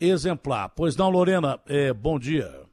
exemplar. 0.00 0.70
Pois 0.70 0.96
não, 0.96 1.10
Lorena, 1.10 1.60
é, 1.66 1.92
bom 1.92 2.18
dia. 2.18 2.64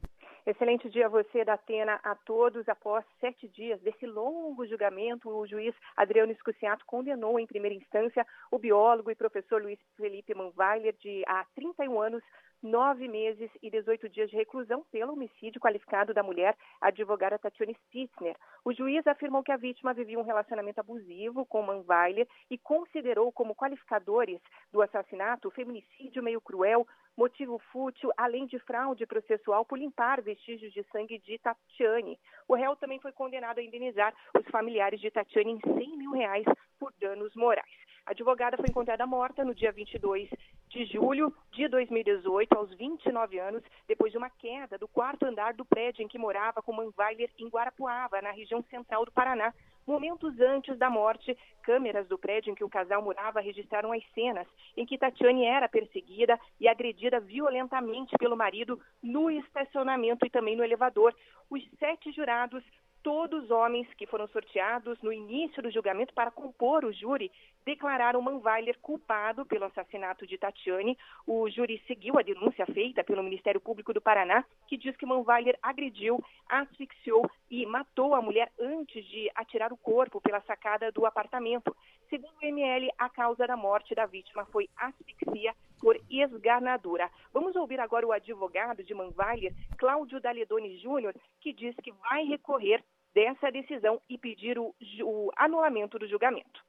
Excelente 0.44 0.90
dia 0.90 1.06
a 1.06 1.10
você, 1.10 1.46
da 1.46 1.54
Atena, 1.54 2.00
a 2.04 2.16
todos. 2.16 2.68
Após 2.68 3.06
sete 3.20 3.48
dias 3.48 3.80
desse 3.82 4.08
longo 4.08 4.66
julgamento, 4.66 5.30
o 5.30 5.46
juiz 5.46 5.76
Adriano 5.96 6.32
Escuciato 6.32 6.84
condenou 6.86 7.40
em 7.40 7.46
primeira 7.46 7.76
instância 7.76 8.26
o 8.50 8.58
biólogo 8.58 9.12
e 9.12 9.16
professor 9.16 9.62
Luiz 9.62 9.80
Felipe 9.96 10.34
Manweiler 10.34 10.96
de 11.00 11.24
há 11.28 11.46
31 11.56 12.02
anos 12.02 12.24
nove 12.62 13.08
meses 13.08 13.50
e 13.62 13.70
18 13.70 14.08
dias 14.10 14.30
de 14.30 14.36
reclusão 14.36 14.86
pelo 14.92 15.14
homicídio 15.14 15.60
qualificado 15.60 16.14
da 16.14 16.24
mulher, 16.24 16.56
a 16.80 16.88
advogada 16.88 17.40
Tatiane 17.40 17.76
Spitzner. 17.86 18.36
O 18.64 18.74
juiz 18.74 19.06
afirmou 19.08 19.44
que 19.44 19.52
a 19.52 19.58
vítima 19.58 19.94
vivia 19.94 20.20
um 20.20 20.24
relacionamento 20.24 20.80
abusivo 20.80 21.46
com 21.46 21.62
Manweiler 21.62 22.28
e 22.50 22.58
considerou 22.58 23.32
como 23.32 23.56
qualificadores 23.56 24.40
do 24.72 24.82
assassinato 24.82 25.48
o 25.48 25.52
feminicídio 25.52 26.24
meio 26.24 26.40
cruel, 26.40 26.86
motivo 27.18 27.60
fútil, 27.72 28.12
além 28.16 28.46
de 28.46 28.60
fraude 28.60 29.06
processual 29.06 29.66
por 29.66 29.78
limpar 29.78 30.22
vestígios 30.22 30.72
de 30.74 30.84
sangue 30.92 31.20
de 31.20 31.38
Tatiane. 31.40 32.18
O 32.48 32.56
réu 32.56 32.76
também 32.76 33.00
foi 33.00 33.12
condenado 33.12 33.60
a 33.60 33.64
indenizar 33.64 34.14
os 34.38 34.48
familiares 34.50 35.00
de 35.00 35.12
Tatiane 35.12 35.52
em 35.52 35.60
100 35.60 35.98
mil 35.98 36.12
reais 36.12 36.46
por 36.80 36.94
danos 37.00 37.36
morais. 37.36 37.81
A 38.06 38.12
advogada 38.12 38.58
foi 38.58 38.66
encontrada 38.68 39.06
morta 39.06 39.44
no 39.46 39.54
dia 39.54 39.72
22 39.72 40.30
de 40.70 40.86
julho 40.86 41.34
de 41.52 41.68
2018, 41.68 42.54
aos 42.54 42.74
29 42.74 43.40
anos, 43.40 43.62
depois 43.88 44.12
de 44.12 44.18
uma 44.18 44.30
queda 44.30 44.78
do 44.78 44.88
quarto 44.88 45.26
andar 45.26 45.54
do 45.54 45.66
prédio 45.66 46.02
em 46.02 46.08
que 46.08 46.18
morava 46.18 46.62
com 46.62 46.74
Manweiler 46.74 47.30
em 47.38 47.48
Guarapuava, 47.48 48.22
na 48.22 48.32
região 48.32 48.64
central 48.64 49.06
do 49.06 49.12
Paraná. 49.12 49.54
Momentos 49.86 50.40
antes 50.40 50.78
da 50.78 50.90
morte, 50.90 51.38
câmeras 51.64 52.08
do 52.08 52.18
prédio 52.18 52.52
em 52.52 52.56
que 52.56 52.64
o 52.64 52.70
casal 52.70 53.02
morava 53.02 53.42
registraram 53.42 53.92
as 53.92 54.04
cenas 54.14 54.48
em 54.78 54.86
que 54.86 54.98
Tatiane 54.98 55.46
era 55.46 55.68
perseguida 55.68 56.40
e 56.60 56.68
agredida 56.68 57.20
violentamente 57.20 58.16
pelo 58.18 58.38
marido 58.38 58.80
no 59.02 59.30
estacionamento 59.30 60.26
e 60.26 60.30
também 60.30 60.56
no 60.56 60.64
elevador. 60.64 61.14
Os 61.50 61.62
sete 61.80 62.12
jurados 62.12 62.64
todos 63.04 63.50
homens 63.50 63.88
que 63.96 64.06
foram 64.06 64.28
sorteados 64.28 65.02
no 65.02 65.12
início 65.12 65.62
do 65.62 65.72
julgamento 65.72 66.14
para 66.14 66.32
compor 66.32 66.86
o 66.86 66.94
júri 66.94 67.32
declararam 67.66 68.22
Manweiler 68.22 68.78
culpado 68.80 69.46
pelo 69.46 69.66
assassinato 69.66 70.26
de 70.26 70.38
Tatiane. 70.38 70.98
O 71.26 71.50
júri 71.50 71.82
seguiu 71.88 72.18
a 72.18 72.24
denúncia 72.24 72.66
feita 72.66 73.04
pelo 73.04 73.24
Ministério 73.24 73.62
Público 73.62 73.94
do 73.94 74.02
Paraná, 74.02 74.44
que 74.68 74.78
diz 74.78 74.96
que 74.98 75.06
Manweiler 75.06 75.58
agrediu, 75.62 76.24
asfixiou 76.50 77.30
e 77.52 77.66
matou 77.66 78.16
a 78.16 78.22
mulher 78.22 78.50
antes 78.58 79.06
de 79.06 79.30
atirar 79.36 79.74
o 79.74 79.78
corpo 79.78 80.22
pela 80.22 80.40
sacada 80.42 80.90
do 80.90 81.06
apartamento. 81.06 81.76
Segundo 82.10 82.34
o 82.42 82.46
ML, 82.46 82.90
a 82.98 83.10
causa 83.10 83.46
da 83.46 83.58
morte 83.58 83.94
da 83.94 84.06
vítima 84.06 84.46
foi 84.46 84.70
asfixia 84.78 85.54
por 85.78 86.00
esganadura. 86.10 87.10
Vamos 87.34 87.54
ouvir 87.58 87.82
agora 87.82 88.08
o 88.08 88.14
advogado 88.14 88.82
de 88.84 88.94
Manweiler, 88.94 89.54
Cláudio 89.78 90.22
Daledoni 90.22 90.78
Júnior, 90.80 91.14
que 91.42 91.52
diz 91.52 91.76
que 91.84 91.92
vai 91.92 92.24
recorrer 92.24 92.82
dessa 93.14 93.52
decisão 93.52 94.02
e 94.10 94.18
pedir 94.18 94.58
o, 94.58 94.74
o 95.04 95.32
anulamento 95.36 96.00
do 96.00 96.08
julgamento. 96.08 96.64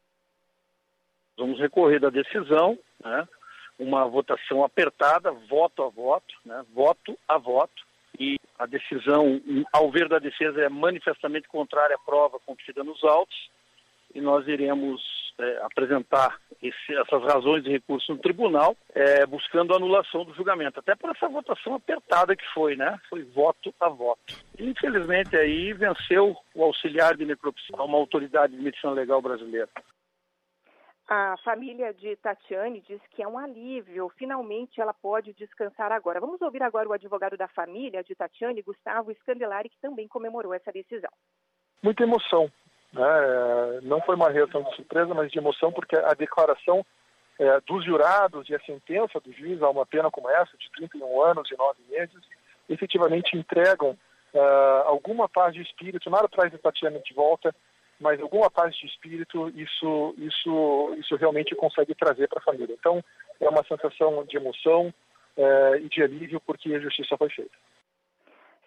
Vamos 1.39 1.61
recorrer 1.61 2.01
da 2.01 2.11
decisão, 2.11 2.77
né? 3.01 3.29
uma 3.79 4.07
votação 4.07 4.65
apertada, 4.65 5.31
voto 5.31 5.83
a 5.85 5.89
voto, 5.89 6.35
né? 6.45 6.65
voto 6.75 7.17
a 7.29 7.39
voto, 7.39 7.83
e 8.19 8.39
a 8.59 8.67
decisão, 8.67 9.41
ao 9.73 9.91
ver 9.91 10.09
da 10.09 10.19
defesa, 10.19 10.61
é 10.61 10.69
manifestamente 10.69 11.49
contrária 11.49 11.97
à 11.97 11.99
prova 11.99 12.39
contida 12.41 12.85
nos 12.85 13.03
autos, 13.03 13.51
e 14.15 14.21
nós 14.21 14.47
iremos 14.47 15.01
é, 15.39 15.59
apresentar 15.63 16.39
esse, 16.63 16.95
essas 16.95 17.23
razões 17.23 17.65
de 17.65 17.71
recurso 17.71 18.13
no 18.13 18.19
tribunal, 18.19 18.77
é, 18.95 19.27
buscando 19.27 19.73
a 19.73 19.77
anulação 19.77 20.25
do 20.25 20.35
julgamento, 20.35 20.79
até 20.79 20.95
por 20.95 21.11
essa 21.11 21.29
votação 21.29 21.75
apertada 21.75 22.37
que 22.37 22.45
foi, 22.55 22.77
né? 22.77 23.01
Foi 23.09 23.25
voto 23.25 23.75
a 23.81 23.89
voto. 23.89 24.35
Infelizmente 24.59 25.37
aí 25.37 25.73
venceu 25.73 26.37
o 26.55 26.65
auxiliar 26.65 27.17
de 27.17 27.25
necropsia, 27.25 27.77
uma 27.77 27.99
autoridade 27.99 28.55
de 28.55 28.63
medicina 28.63 28.93
legal 28.93 29.21
brasileira. 29.21 29.69
A 31.15 31.37
família 31.45 31.93
de 31.93 32.17
Tatiane 32.17 32.81
diz 32.81 32.99
que 33.11 33.23
é 33.23 33.29
um 33.29 33.39
alívio, 33.39 34.09
finalmente 34.17 34.81
ela 34.81 34.95
pode 34.95 35.35
descansar 35.35 35.93
agora. 35.93 36.19
Vamos 36.19 36.41
ouvir 36.41 36.63
agora 36.63 36.89
o 36.89 36.93
advogado 36.95 37.37
da 37.37 37.47
família 37.49 38.03
de 38.03 38.15
Tatiane, 38.15 38.63
Gustavo 38.63 39.13
Scandelari, 39.17 39.69
que 39.69 39.79
também 39.79 40.09
comemorou 40.09 40.55
essa 40.55 40.73
decisão. 40.73 41.11
Muita 41.83 42.05
emoção. 42.05 42.51
Né? 42.95 43.81
Não 43.83 44.01
foi 44.01 44.17
uma 44.17 44.31
reação 44.31 44.63
de 44.63 44.75
surpresa, 44.75 45.13
mas 45.13 45.31
de 45.31 45.37
emoção, 45.37 45.71
porque 45.71 45.95
a 45.97 46.15
declaração 46.15 46.83
é, 47.39 47.61
dos 47.61 47.85
jurados 47.85 48.49
e 48.49 48.55
a 48.55 48.61
sentença 48.61 49.21
do 49.21 49.35
juiz 49.35 49.61
a 49.61 49.69
uma 49.69 49.85
pena 49.85 50.11
como 50.11 50.31
essa, 50.31 50.57
de 50.57 50.73
31 50.77 51.23
anos 51.25 51.51
e 51.51 51.57
9 51.59 51.79
meses, 51.91 52.25
efetivamente 52.71 53.37
entregam 53.37 53.91
uh, 54.33 54.87
alguma 54.87 55.29
paz 55.29 55.53
de 55.53 55.61
espírito, 55.61 56.09
nada 56.09 56.27
traz 56.27 56.55
a 56.55 56.59
Tatiana 56.59 57.01
de 57.01 57.13
volta, 57.13 57.55
mas 58.03 58.21
alguma 58.21 58.51
paz 58.51 58.75
de 58.77 58.87
espírito, 58.87 59.49
isso, 59.51 60.15
isso, 60.19 60.95
isso 60.99 61.17
realmente 61.17 61.55
consegue 61.55 61.95
trazer 61.95 62.29
para 62.29 62.41
a 62.41 62.43
família. 62.43 62.77
Então, 62.79 63.03
é 63.41 63.49
uma 63.49 63.65
sensação 63.65 64.25
de 64.25 64.37
emoção 64.37 64.93
uh, 65.37 65.77
e 65.77 65.89
de 65.89 66.03
alívio 66.03 66.41
porque 66.41 66.75
a 66.75 66.81
justiça 66.81 67.17
foi 67.17 67.31
feita. 67.31 67.57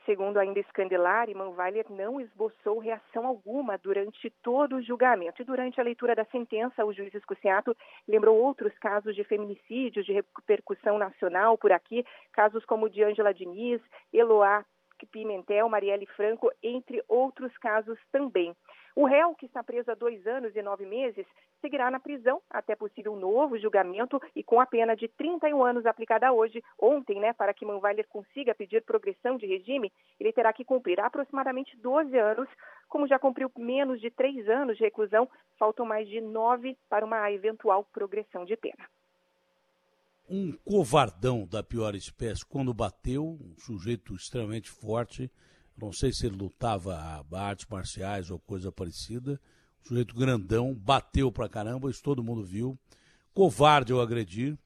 Segundo 0.05 0.37
ainda 0.37 0.61
Scandelari, 0.69 1.33
Manweiler 1.33 1.85
não 1.89 2.21
esboçou 2.21 2.77
reação 2.77 3.25
alguma 3.25 3.75
durante 3.75 4.29
todo 4.43 4.75
o 4.75 4.81
julgamento. 4.81 5.41
E 5.41 5.45
durante 5.45 5.81
a 5.81 5.83
leitura 5.83 6.15
da 6.15 6.23
sentença, 6.25 6.85
o 6.85 6.93
juiz 6.93 7.13
Escuciato 7.13 7.75
lembrou 8.07 8.37
outros 8.37 8.71
casos 8.77 9.15
de 9.15 9.23
feminicídios 9.23 10.05
de 10.05 10.13
repercussão 10.13 10.99
nacional 10.99 11.57
por 11.57 11.71
aqui, 11.71 12.05
casos 12.31 12.63
como 12.65 12.85
o 12.85 12.89
de 12.89 13.03
Ângela 13.03 13.33
Diniz, 13.33 13.81
Eloá 14.13 14.63
Pimentel, 15.11 15.67
Marielle 15.67 16.05
Franco, 16.05 16.51
entre 16.63 17.03
outros 17.07 17.55
casos 17.57 17.97
também. 18.11 18.55
O 18.95 19.05
réu, 19.05 19.35
que 19.35 19.45
está 19.45 19.61
preso 19.61 19.91
há 19.91 19.93
dois 19.93 20.25
anos 20.25 20.55
e 20.55 20.61
nove 20.61 20.85
meses, 20.85 21.25
seguirá 21.59 21.91
na 21.91 21.99
prisão 21.99 22.41
até 22.49 22.77
possível 22.77 23.13
novo 23.17 23.59
julgamento 23.59 24.21
e 24.33 24.41
com 24.41 24.57
a 24.57 24.65
pena 24.65 24.95
de 24.95 25.09
31 25.09 25.65
anos 25.65 25.85
aplicada 25.85 26.31
hoje, 26.31 26.63
ontem, 26.79 27.19
né, 27.19 27.33
para 27.33 27.53
que 27.53 27.65
Manweiler 27.65 28.07
consiga 28.07 28.55
pedir 28.55 28.83
progressão 28.83 29.35
de 29.35 29.45
regime, 29.45 29.91
ele 30.17 30.31
terá 30.31 30.53
que 30.53 30.63
cumprir 30.63 30.97
aproximadamente 31.01 31.75
12 31.75 32.17
anos. 32.17 32.47
Como 32.87 33.05
já 33.05 33.19
cumpriu 33.19 33.51
menos 33.57 33.99
de 33.99 34.09
três 34.09 34.47
anos 34.47 34.77
de 34.77 34.83
reclusão, 34.85 35.29
faltam 35.59 35.85
mais 35.85 36.07
de 36.07 36.21
nove 36.21 36.77
para 36.87 37.03
uma 37.05 37.29
eventual 37.29 37.83
progressão 37.91 38.45
de 38.45 38.55
pena 38.55 38.85
um 40.27 40.53
covardão 40.65 41.45
da 41.45 41.61
pior 41.61 41.93
espécie 41.93 42.43
quando 42.43 42.73
bateu, 42.73 43.37
um 43.39 43.55
sujeito 43.59 44.15
extremamente 44.15 44.71
forte, 44.71 45.29
não 45.77 45.91
sei 45.91 46.13
se 46.13 46.25
ele 46.25 46.37
lutava 46.37 46.95
a 46.95 47.39
artes 47.39 47.65
marciais 47.69 48.31
ou 48.31 48.39
coisa 48.39 48.71
parecida. 48.71 49.39
Um 49.83 49.87
sujeito 49.87 50.15
grandão, 50.15 50.73
bateu 50.73 51.31
pra 51.31 51.49
caramba, 51.49 51.89
isso 51.89 52.01
todo 52.01 52.23
mundo 52.23 52.43
viu. 52.43 52.77
Covarde 53.33 53.91
ao 53.91 54.01
agredir 54.01 54.57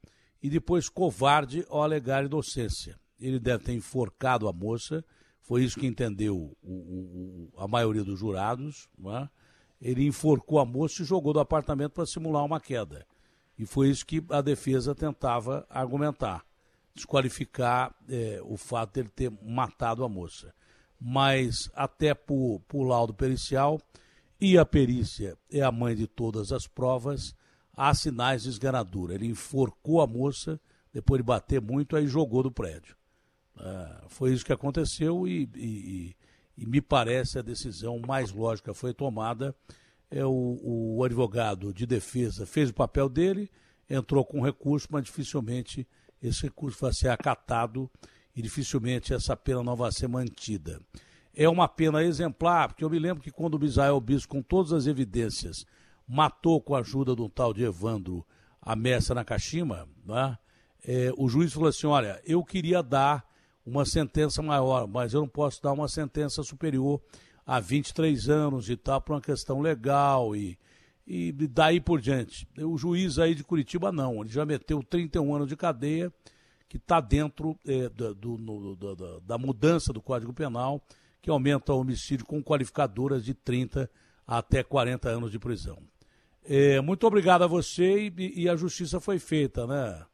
e 0.42 0.50
depois 0.50 0.88
covarde 0.88 1.66
ao 1.70 1.84
alegar 1.84 2.24
inocência. 2.24 3.00
Ele 3.20 3.40
deve 3.40 3.64
ter 3.64 3.74
enforcado 3.74 4.48
a 4.48 4.54
moça, 4.54 5.04
foi 5.42 5.64
isso 5.64 5.80
que 5.80 5.88
entendeu 5.88 6.56
o, 6.62 6.72
o, 6.72 7.54
a 7.58 7.68
maioria 7.68 8.04
dos 8.04 8.20
jurados. 8.20 8.88
É? 9.08 9.30
Ele 9.82 10.06
enforcou 10.06 10.60
a 10.60 10.66
moça 10.66 11.02
e 11.02 11.06
jogou 11.06 11.34
do 11.34 11.40
apartamento 11.40 11.94
para 11.94 12.06
simular 12.06 12.46
uma 12.46 12.60
queda. 12.60 13.06
E 13.58 13.66
foi 13.66 13.90
isso 13.90 14.06
que 14.06 14.24
a 14.30 14.42
defesa 14.42 14.94
tentava 14.94 15.66
argumentar 15.70 16.46
desqualificar 16.96 17.96
é, 18.10 18.42
o 18.44 18.58
fato 18.58 18.94
de 18.94 19.00
ele 19.02 19.10
ter 19.10 19.32
matado 19.42 20.04
a 20.04 20.10
moça 20.10 20.54
mas 21.00 21.70
até 21.74 22.14
por, 22.14 22.62
por 22.68 22.84
laudo 22.84 23.14
pericial 23.14 23.80
e 24.42 24.58
a 24.58 24.66
perícia 24.66 25.38
é 25.52 25.62
a 25.62 25.72
mãe 25.72 25.96
de 25.96 26.08
todas 26.08 26.52
as 26.52 26.66
provas, 26.66 27.36
há 27.76 27.94
sinais 27.94 28.44
de 28.44 28.50
esganadura. 28.50 29.14
Ele 29.14 29.28
enforcou 29.28 30.02
a 30.02 30.08
moça, 30.08 30.60
depois 30.94 31.20
de 31.20 31.26
bater 31.26 31.62
muito, 31.62 31.96
aí 31.96 32.08
jogou 32.08 32.44
do 32.44 32.52
prédio. 32.52 32.96
Uh, 33.58 34.08
foi 34.08 34.34
isso 34.34 34.46
que 34.46 34.54
aconteceu 34.54 35.28
e, 35.28 35.50
e, 35.56 36.16
e, 36.58 36.66
me 36.66 36.80
parece 36.80 37.38
a 37.38 37.42
decisão 37.42 38.00
mais 38.00 38.32
lógica 38.32 38.74
foi 38.74 38.94
tomada. 38.94 39.54
É 40.10 40.26
o, 40.26 40.60
o 40.64 41.04
advogado 41.04 41.74
de 41.74 41.86
defesa 41.86 42.46
fez 42.46 42.70
o 42.70 42.74
papel 42.74 43.10
dele, 43.10 43.52
entrou 43.90 44.24
com 44.24 44.42
recurso, 44.42 44.88
mas 44.90 45.04
dificilmente 45.04 45.86
esse 46.22 46.44
recurso 46.44 46.80
vai 46.80 46.94
ser 46.94 47.10
acatado 47.10 47.92
e 48.40 48.42
dificilmente 48.42 49.14
essa 49.14 49.36
pena 49.36 49.62
não 49.62 49.76
vai 49.76 49.92
ser 49.92 50.08
mantida. 50.08 50.80
É 51.36 51.50
uma 51.50 51.68
pena 51.68 52.02
exemplar, 52.02 52.70
porque 52.70 52.86
eu 52.86 52.90
me 52.90 52.98
lembro 52.98 53.22
que 53.22 53.32
quando 53.32 53.56
o 53.56 53.60
Misael 53.60 54.00
Bispo, 54.00 54.30
com 54.30 54.42
todas 54.42 54.72
as 54.72 54.88
evidências, 54.88 55.66
matou 56.08 56.62
com 56.62 56.74
a 56.74 56.80
ajuda 56.80 57.14
de 57.14 57.22
um 57.22 57.28
tal 57.28 57.54
de 57.54 57.66
Evandro 57.66 58.26
a 58.62 58.78
Messa 58.78 59.14
Nakashima, 59.14 59.90
né? 60.06 60.38
É, 60.88 61.12
o 61.18 61.28
juiz 61.28 61.52
falou 61.52 61.68
assim: 61.68 61.86
olha, 61.86 62.22
eu 62.26 62.42
queria 62.42 62.82
dar 62.82 63.26
uma 63.66 63.86
sentença 63.86 64.42
maior, 64.42 64.88
mas 64.88 65.14
eu 65.14 65.20
não 65.20 65.28
posso 65.28 65.62
dar 65.62 65.74
uma 65.74 65.90
sentença 65.90 66.42
superior 66.42 67.02
a 67.46 67.60
23 67.60 68.30
anos 68.30 68.70
e 68.70 68.78
tal, 68.78 69.02
por 69.02 69.16
uma 69.16 69.22
questão 69.22 69.60
legal 69.60 70.34
e, 70.34 70.58
e 71.06 71.34
daí 71.34 71.82
por 71.82 72.00
diante. 72.00 72.48
O 72.58 72.78
juiz 72.78 73.20
aí 73.20 73.36
de 73.36 73.44
Curitiba 73.44 73.92
não, 73.92 74.22
ele 74.22 74.30
já 74.30 74.46
meteu 74.46 74.82
31 74.82 75.36
anos 75.36 75.50
de 75.50 75.58
cadeia 75.58 76.10
que 76.70 76.78
está 76.78 77.02
dentro 77.02 77.58
é, 77.68 77.90
do, 77.90 78.14
do, 78.14 78.76
do, 78.76 79.20
da 79.22 79.38
mudança 79.40 79.92
do 79.92 80.00
Código 80.00 80.32
Penal, 80.32 80.80
que 81.20 81.30
aumenta 81.30 81.74
o 81.74 81.80
homicídio 81.80 82.26
com 82.26 82.42
qualificadoras 82.44 83.26
de 83.26 83.34
30 83.34 83.90
até 84.26 84.64
40 84.64 85.10
anos 85.10 85.32
de 85.32 85.40
prisão. 85.40 85.80
É, 86.46 86.80
muito 86.80 87.06
obrigado 87.08 87.44
a 87.44 87.48
você 87.48 88.08
e, 88.08 88.44
e, 88.44 88.48
a 88.48 88.56
justiça 88.56 89.00
foi 89.00 89.18
feita, 89.18 89.66
né? 89.66 90.06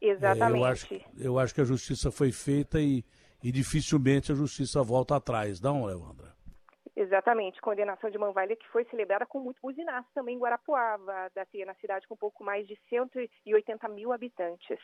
Exatamente. 0.00 0.54
É, 0.54 0.58
eu, 0.58 0.64
acho, 0.64 0.88
eu 1.18 1.38
acho 1.38 1.54
que 1.54 1.60
a 1.62 1.64
justiça 1.64 2.10
foi 2.10 2.30
feita 2.30 2.78
e, 2.78 3.02
e 3.42 3.50
dificilmente 3.50 4.30
a 4.30 4.34
justiça 4.34 4.82
volta 4.82 5.16
atrás, 5.16 5.60
não, 5.60 5.90
Evandra? 5.90 6.30
Exatamente, 6.94 7.60
condenação 7.62 8.10
de 8.10 8.18
Manvalha 8.18 8.54
que 8.54 8.68
foi 8.68 8.84
celebrada 8.84 9.24
com 9.24 9.40
muito 9.40 9.60
buzinaço 9.62 10.08
também 10.14 10.36
em 10.36 10.38
Guarapuava, 10.38 11.30
da 11.34 11.46
na 11.64 11.74
cidade 11.76 12.06
com 12.06 12.14
pouco 12.14 12.44
mais 12.44 12.66
de 12.66 12.78
180 12.90 13.88
mil 13.88 14.12
habitantes. 14.12 14.78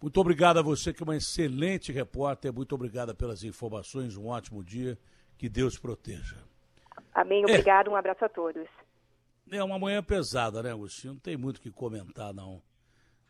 Muito 0.00 0.20
obrigado 0.20 0.58
a 0.58 0.62
você, 0.62 0.92
que 0.92 1.02
é 1.02 1.04
uma 1.04 1.16
excelente 1.16 1.90
repórter. 1.90 2.52
Muito 2.52 2.74
obrigada 2.74 3.14
pelas 3.14 3.42
informações. 3.42 4.16
Um 4.16 4.26
ótimo 4.26 4.62
dia. 4.62 4.98
Que 5.38 5.48
Deus 5.48 5.78
proteja. 5.78 6.36
Amém. 7.14 7.44
Obrigado. 7.44 7.88
É. 7.88 7.92
Um 7.92 7.96
abraço 7.96 8.24
a 8.24 8.28
todos. 8.28 8.66
É 9.50 9.62
uma 9.62 9.78
manhã 9.78 10.02
pesada, 10.02 10.62
né, 10.62 10.72
Agostinho? 10.72 11.14
Não 11.14 11.20
tem 11.20 11.36
muito 11.36 11.58
o 11.58 11.60
que 11.60 11.70
comentar, 11.70 12.34
não. 12.34 12.62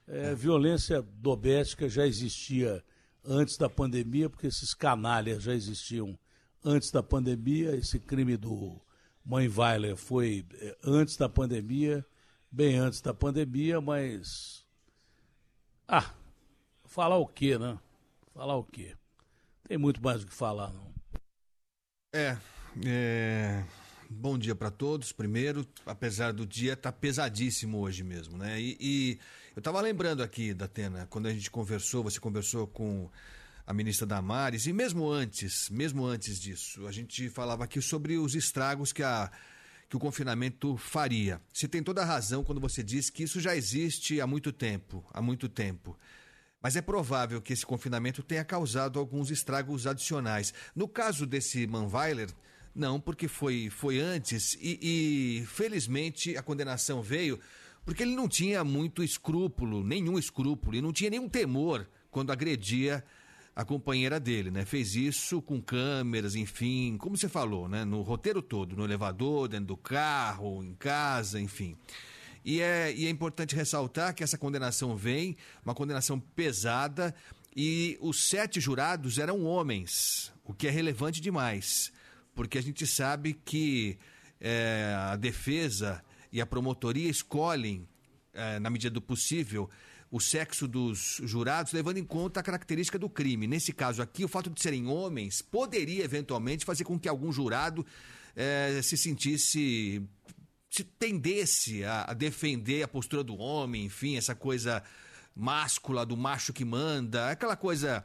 É, 0.08 0.34
violência 0.34 1.02
doméstica 1.02 1.88
já 1.88 2.06
existia 2.06 2.82
antes 3.24 3.56
da 3.56 3.68
pandemia, 3.68 4.30
porque 4.30 4.46
esses 4.46 4.72
canalhas 4.72 5.42
já 5.42 5.52
existiam 5.52 6.18
antes 6.64 6.90
da 6.90 7.02
pandemia. 7.02 7.74
Esse 7.76 7.98
crime 7.98 8.36
do 8.36 8.80
Mãe 9.24 9.48
Weiler 9.48 9.96
foi 9.96 10.46
é, 10.54 10.76
antes 10.84 11.16
da 11.16 11.28
pandemia, 11.28 12.06
bem 12.50 12.76
antes 12.76 13.00
da 13.00 13.12
pandemia, 13.12 13.80
mas. 13.80 14.64
Ah, 15.88 16.14
Falar 16.96 17.18
o 17.18 17.26
quê, 17.26 17.58
né? 17.58 17.78
Falar 18.32 18.56
o 18.56 18.64
quê? 18.64 18.94
Tem 19.68 19.76
muito 19.76 20.02
mais 20.02 20.22
o 20.22 20.26
que 20.26 20.32
falar, 20.32 20.72
não. 20.72 20.94
É, 22.14 22.38
é... 22.86 23.62
Bom 24.08 24.38
dia 24.38 24.54
para 24.54 24.70
todos. 24.70 25.12
Primeiro, 25.12 25.68
apesar 25.84 26.32
do 26.32 26.46
dia 26.46 26.74
tá 26.74 26.90
pesadíssimo 26.90 27.80
hoje 27.80 28.02
mesmo, 28.02 28.38
né? 28.38 28.58
E, 28.58 28.78
e 28.80 29.18
eu 29.54 29.60
estava 29.60 29.78
lembrando 29.82 30.22
aqui, 30.22 30.54
Datena, 30.54 31.06
quando 31.10 31.26
a 31.26 31.34
gente 31.34 31.50
conversou, 31.50 32.02
você 32.02 32.18
conversou 32.18 32.66
com 32.66 33.10
a 33.66 33.74
ministra 33.74 34.06
Damares, 34.06 34.66
e 34.66 34.72
mesmo 34.72 35.06
antes, 35.06 35.68
mesmo 35.68 36.02
antes 36.02 36.40
disso, 36.40 36.86
a 36.86 36.92
gente 36.92 37.28
falava 37.28 37.64
aqui 37.64 37.82
sobre 37.82 38.16
os 38.16 38.34
estragos 38.34 38.90
que, 38.90 39.02
a, 39.02 39.30
que 39.86 39.96
o 39.98 40.00
confinamento 40.00 40.78
faria. 40.78 41.42
Você 41.52 41.68
tem 41.68 41.82
toda 41.82 42.00
a 42.00 42.06
razão 42.06 42.42
quando 42.42 42.58
você 42.58 42.82
diz 42.82 43.10
que 43.10 43.22
isso 43.22 43.38
já 43.38 43.54
existe 43.54 44.18
há 44.18 44.26
muito 44.26 44.50
tempo, 44.50 45.04
há 45.12 45.20
muito 45.20 45.46
tempo 45.46 45.94
mas 46.62 46.76
é 46.76 46.80
provável 46.80 47.40
que 47.40 47.52
esse 47.52 47.64
confinamento 47.64 48.22
tenha 48.22 48.44
causado 48.44 48.98
alguns 48.98 49.30
estragos 49.30 49.86
adicionais. 49.86 50.52
No 50.74 50.88
caso 50.88 51.26
desse 51.26 51.66
Manweiler, 51.66 52.28
não, 52.74 53.00
porque 53.00 53.28
foi, 53.28 53.70
foi 53.70 53.98
antes 53.98 54.54
e, 54.60 54.78
e 55.40 55.46
felizmente 55.46 56.36
a 56.36 56.42
condenação 56.42 57.02
veio 57.02 57.40
porque 57.86 58.02
ele 58.02 58.16
não 58.16 58.28
tinha 58.28 58.64
muito 58.64 59.00
escrúpulo, 59.00 59.84
nenhum 59.84 60.18
escrúpulo, 60.18 60.76
e 60.76 60.82
não 60.82 60.92
tinha 60.92 61.08
nenhum 61.08 61.28
temor 61.28 61.88
quando 62.10 62.32
agredia 62.32 63.04
a 63.54 63.64
companheira 63.64 64.18
dele, 64.18 64.50
né? 64.50 64.64
Fez 64.64 64.96
isso 64.96 65.40
com 65.40 65.62
câmeras, 65.62 66.34
enfim, 66.34 66.96
como 66.98 67.16
você 67.16 67.28
falou, 67.28 67.68
né? 67.68 67.84
No 67.84 68.02
roteiro 68.02 68.42
todo, 68.42 68.76
no 68.76 68.84
elevador, 68.84 69.46
dentro 69.46 69.66
do 69.66 69.76
carro, 69.76 70.64
em 70.64 70.74
casa, 70.74 71.40
enfim. 71.40 71.76
E 72.46 72.62
é, 72.62 72.94
e 72.94 73.06
é 73.06 73.10
importante 73.10 73.56
ressaltar 73.56 74.14
que 74.14 74.22
essa 74.22 74.38
condenação 74.38 74.96
vem, 74.96 75.36
uma 75.64 75.74
condenação 75.74 76.20
pesada, 76.20 77.12
e 77.56 77.98
os 78.00 78.28
sete 78.28 78.60
jurados 78.60 79.18
eram 79.18 79.42
homens, 79.42 80.32
o 80.44 80.54
que 80.54 80.68
é 80.68 80.70
relevante 80.70 81.20
demais, 81.20 81.92
porque 82.36 82.56
a 82.56 82.62
gente 82.62 82.86
sabe 82.86 83.34
que 83.34 83.98
é, 84.40 84.94
a 84.96 85.16
defesa 85.16 86.00
e 86.30 86.40
a 86.40 86.46
promotoria 86.46 87.10
escolhem, 87.10 87.88
eh, 88.32 88.60
na 88.60 88.70
medida 88.70 88.92
do 88.92 89.00
possível, 89.00 89.68
o 90.10 90.20
sexo 90.20 90.68
dos 90.68 91.20
jurados, 91.24 91.72
levando 91.72 91.96
em 91.96 92.04
conta 92.04 92.40
a 92.40 92.42
característica 92.42 92.98
do 92.98 93.08
crime. 93.08 93.46
Nesse 93.46 93.72
caso 93.72 94.02
aqui, 94.02 94.24
o 94.24 94.28
fato 94.28 94.50
de 94.50 94.60
serem 94.60 94.86
homens 94.86 95.42
poderia 95.42 96.04
eventualmente 96.04 96.64
fazer 96.64 96.84
com 96.84 96.98
que 96.98 97.08
algum 97.08 97.32
jurado 97.32 97.84
eh, 98.36 98.80
se 98.82 98.96
sentisse. 98.96 100.02
Se 100.76 100.84
tendesse 100.84 101.84
a, 101.84 102.06
a 102.08 102.12
defender 102.14 102.82
a 102.82 102.88
postura 102.88 103.22
do 103.24 103.36
homem, 103.36 103.84
enfim, 103.86 104.16
essa 104.16 104.34
coisa 104.34 104.82
máscula 105.34 106.04
do 106.06 106.16
macho 106.16 106.52
que 106.52 106.64
manda, 106.64 107.30
aquela 107.30 107.56
coisa 107.56 108.04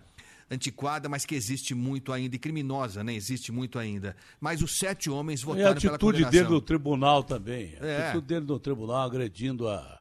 antiquada, 0.50 1.08
mas 1.08 1.26
que 1.26 1.34
existe 1.34 1.74
muito 1.74 2.12
ainda, 2.12 2.36
e 2.36 2.40
criminosa, 2.40 3.04
né? 3.04 3.14
Existe 3.14 3.52
muito 3.54 3.80
ainda. 3.80 4.16
Mas 4.40 4.62
os 4.62 4.78
sete 4.78 5.10
homens 5.10 5.42
votaram 5.42 5.64
pela 5.70 5.80
pela 5.80 5.94
a 5.94 5.96
atitude 5.96 6.12
condenação. 6.24 6.32
dele 6.32 6.50
no 6.54 6.62
tribunal 6.62 7.24
também. 7.24 7.76
A 7.80 7.86
É. 7.86 8.04
atitude 8.04 8.28
dele 8.28 8.46
no 8.46 8.60
tribunal 8.60 9.02
agredindo 9.06 9.70
a, 9.70 10.00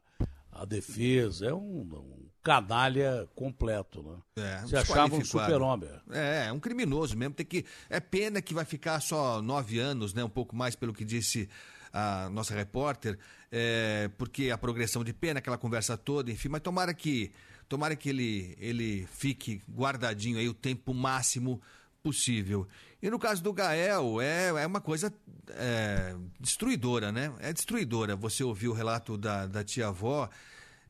a 0.50 0.64
defesa. 0.64 1.46
É 1.46 1.54
um, 1.54 1.82
um 1.82 2.28
canalha 2.42 3.28
completo, 3.34 4.02
né? 4.02 4.16
É, 4.44 4.66
Se 4.66 4.76
achava 4.76 5.14
um 5.14 5.24
super-homem. 5.24 5.88
É, 6.10 6.46
é 6.48 6.52
um 6.52 6.58
criminoso 6.58 7.16
mesmo. 7.16 7.34
Tem 7.34 7.46
que, 7.46 7.64
é 7.88 8.00
pena 8.00 8.42
que 8.42 8.52
vai 8.52 8.64
ficar 8.64 8.98
só 9.00 9.40
nove 9.40 9.78
anos, 9.78 10.12
né? 10.14 10.24
Um 10.24 10.28
pouco 10.28 10.56
mais 10.56 10.74
pelo 10.74 10.92
que 10.92 11.04
disse 11.04 11.48
a 11.92 12.28
nossa 12.30 12.54
repórter, 12.54 13.18
é, 13.50 14.10
porque 14.16 14.50
a 14.50 14.58
progressão 14.58 15.02
de 15.02 15.12
pena, 15.12 15.38
aquela 15.38 15.58
conversa 15.58 15.96
toda, 15.96 16.30
enfim, 16.30 16.48
mas 16.48 16.60
tomara 16.60 16.94
que, 16.94 17.32
tomara 17.68 17.96
que 17.96 18.08
ele, 18.08 18.56
ele 18.58 19.08
fique 19.12 19.62
guardadinho 19.68 20.38
aí 20.38 20.48
o 20.48 20.54
tempo 20.54 20.94
máximo 20.94 21.60
possível. 22.02 22.66
E 23.02 23.10
no 23.10 23.18
caso 23.18 23.42
do 23.42 23.52
Gael, 23.52 24.20
é, 24.20 24.48
é 24.48 24.66
uma 24.66 24.80
coisa 24.80 25.12
é, 25.50 26.14
destruidora, 26.38 27.10
né? 27.10 27.32
É 27.40 27.52
destruidora. 27.52 28.14
Você 28.16 28.44
ouviu 28.44 28.72
o 28.72 28.74
relato 28.74 29.16
da, 29.16 29.46
da 29.46 29.64
tia-avó. 29.64 30.28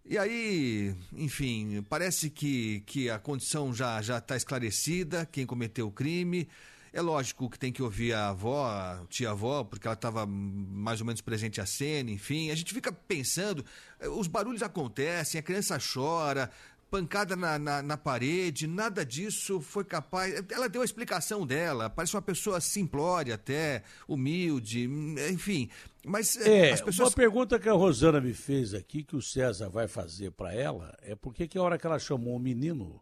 E 0.05 0.19
aí, 0.19 0.95
enfim, 1.13 1.85
parece 1.89 2.31
que, 2.31 2.81
que 2.81 3.09
a 3.09 3.19
condição 3.19 3.73
já 3.73 4.03
já 4.03 4.19
está 4.19 4.37
esclarecida, 4.37 5.27
quem 5.31 5.47
cometeu 5.47 5.87
o 5.87 5.93
crime. 5.93 6.49
É 6.93 7.01
lógico 7.01 7.49
que 7.49 7.59
tem 7.59 7.73
que 7.73 7.83
ouvir 7.83 8.13
a 8.13 8.29
avó, 8.31 8.67
a 8.67 9.05
tia-avó, 9.09 9.65
porque 9.65 9.87
ela 9.87 9.95
estava 9.95 10.27
mais 10.27 11.01
ou 11.01 11.07
menos 11.07 11.21
presente 11.21 11.61
à 11.61 11.67
cena, 11.67 12.11
enfim. 12.11 12.51
A 12.51 12.55
gente 12.55 12.75
fica 12.75 12.93
pensando, 12.93 13.65
eh, 14.01 14.09
os 14.09 14.27
barulhos 14.27 14.63
acontecem, 14.63 15.39
a 15.39 15.43
criança 15.43 15.79
chora, 15.79 16.51
pancada 16.91 17.37
na, 17.37 17.59
na, 17.59 17.83
na 17.83 17.97
parede, 17.97 18.67
nada 18.67 19.07
disso 19.07 19.61
foi 19.61 19.85
capaz. 19.85 20.35
Ela 20.51 20.69
deu 20.69 20.83
a 20.83 20.85
explicação 20.85 21.47
dela, 21.47 21.89
parece 21.89 22.17
uma 22.17 22.23
pessoa 22.23 22.61
simplória 22.61 23.37
até, 23.37 23.85
humilde, 24.09 24.89
enfim. 25.31 25.71
Mas 26.05 26.37
eh, 26.37 26.71
É, 26.71 26.73
as 26.73 26.81
pessoas. 26.81 27.11
uma 27.11 27.15
pergunta 27.15 27.59
que 27.59 27.69
a 27.69 27.73
Rosana 27.73 28.21
me 28.21 28.35
fez 28.35 28.75
aqui, 28.75 29.05
que 29.05 29.15
o 29.15 29.23
César 29.23 29.69
vai 29.69 29.87
fazer 29.87 30.33
para 30.33 30.53
ela, 30.53 30.99
é 31.03 31.15
por 31.15 31.33
que 31.33 31.47
que 31.47 31.57
a 31.57 31.63
hora 31.63 31.79
que 31.79 31.87
ela 31.87 31.99
chamou 31.99 32.35
o 32.35 32.41
menino, 32.41 33.01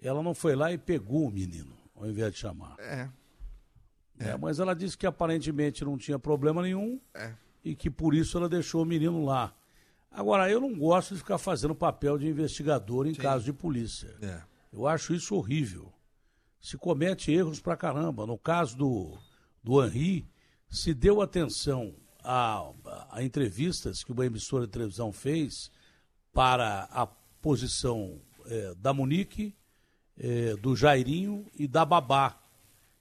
ela 0.00 0.22
não 0.22 0.34
foi 0.34 0.56
lá 0.56 0.72
e 0.72 0.78
pegou 0.78 1.26
o 1.26 1.30
menino, 1.30 1.76
ao 1.94 2.08
invés 2.08 2.32
de 2.32 2.38
chamar. 2.38 2.76
É. 2.78 3.08
É, 4.18 4.36
mas 4.36 4.58
ela 4.58 4.74
disse 4.74 4.96
que 4.98 5.06
aparentemente 5.06 5.84
não 5.84 5.96
tinha 5.96 6.18
problema 6.18 6.62
nenhum 6.62 7.00
É. 7.14 7.32
e 7.64 7.74
que 7.74 7.88
por 7.90 8.14
isso 8.14 8.36
ela 8.36 8.48
deixou 8.48 8.82
o 8.82 8.86
menino 8.86 9.24
lá. 9.24 9.54
Agora, 10.10 10.50
eu 10.50 10.60
não 10.60 10.76
gosto 10.76 11.14
de 11.14 11.20
ficar 11.20 11.38
fazendo 11.38 11.74
papel 11.74 12.18
de 12.18 12.26
investigador 12.26 13.06
em 13.06 13.14
caso 13.14 13.44
de 13.44 13.52
polícia. 13.52 14.14
É. 14.20 14.40
Eu 14.72 14.86
acho 14.86 15.14
isso 15.14 15.34
horrível. 15.36 15.92
Se 16.60 16.76
comete 16.76 17.30
erros 17.30 17.60
pra 17.60 17.76
caramba. 17.76 18.26
No 18.26 18.36
caso 18.36 18.76
do, 18.76 19.16
do 19.62 19.84
Henri, 19.84 20.26
se 20.68 20.92
deu 20.92 21.22
atenção 21.22 21.94
a, 22.24 22.70
a 23.10 23.22
entrevistas 23.22 24.02
que 24.02 24.12
uma 24.12 24.26
emissora 24.26 24.66
de 24.66 24.72
televisão 24.72 25.12
fez 25.12 25.70
para 26.32 26.88
a 26.90 27.06
posição 27.40 28.20
eh, 28.46 28.74
da 28.76 28.92
Monique, 28.92 29.54
eh, 30.18 30.56
do 30.56 30.74
Jairinho 30.74 31.46
e 31.58 31.66
da 31.68 31.84
Babá. 31.84 32.36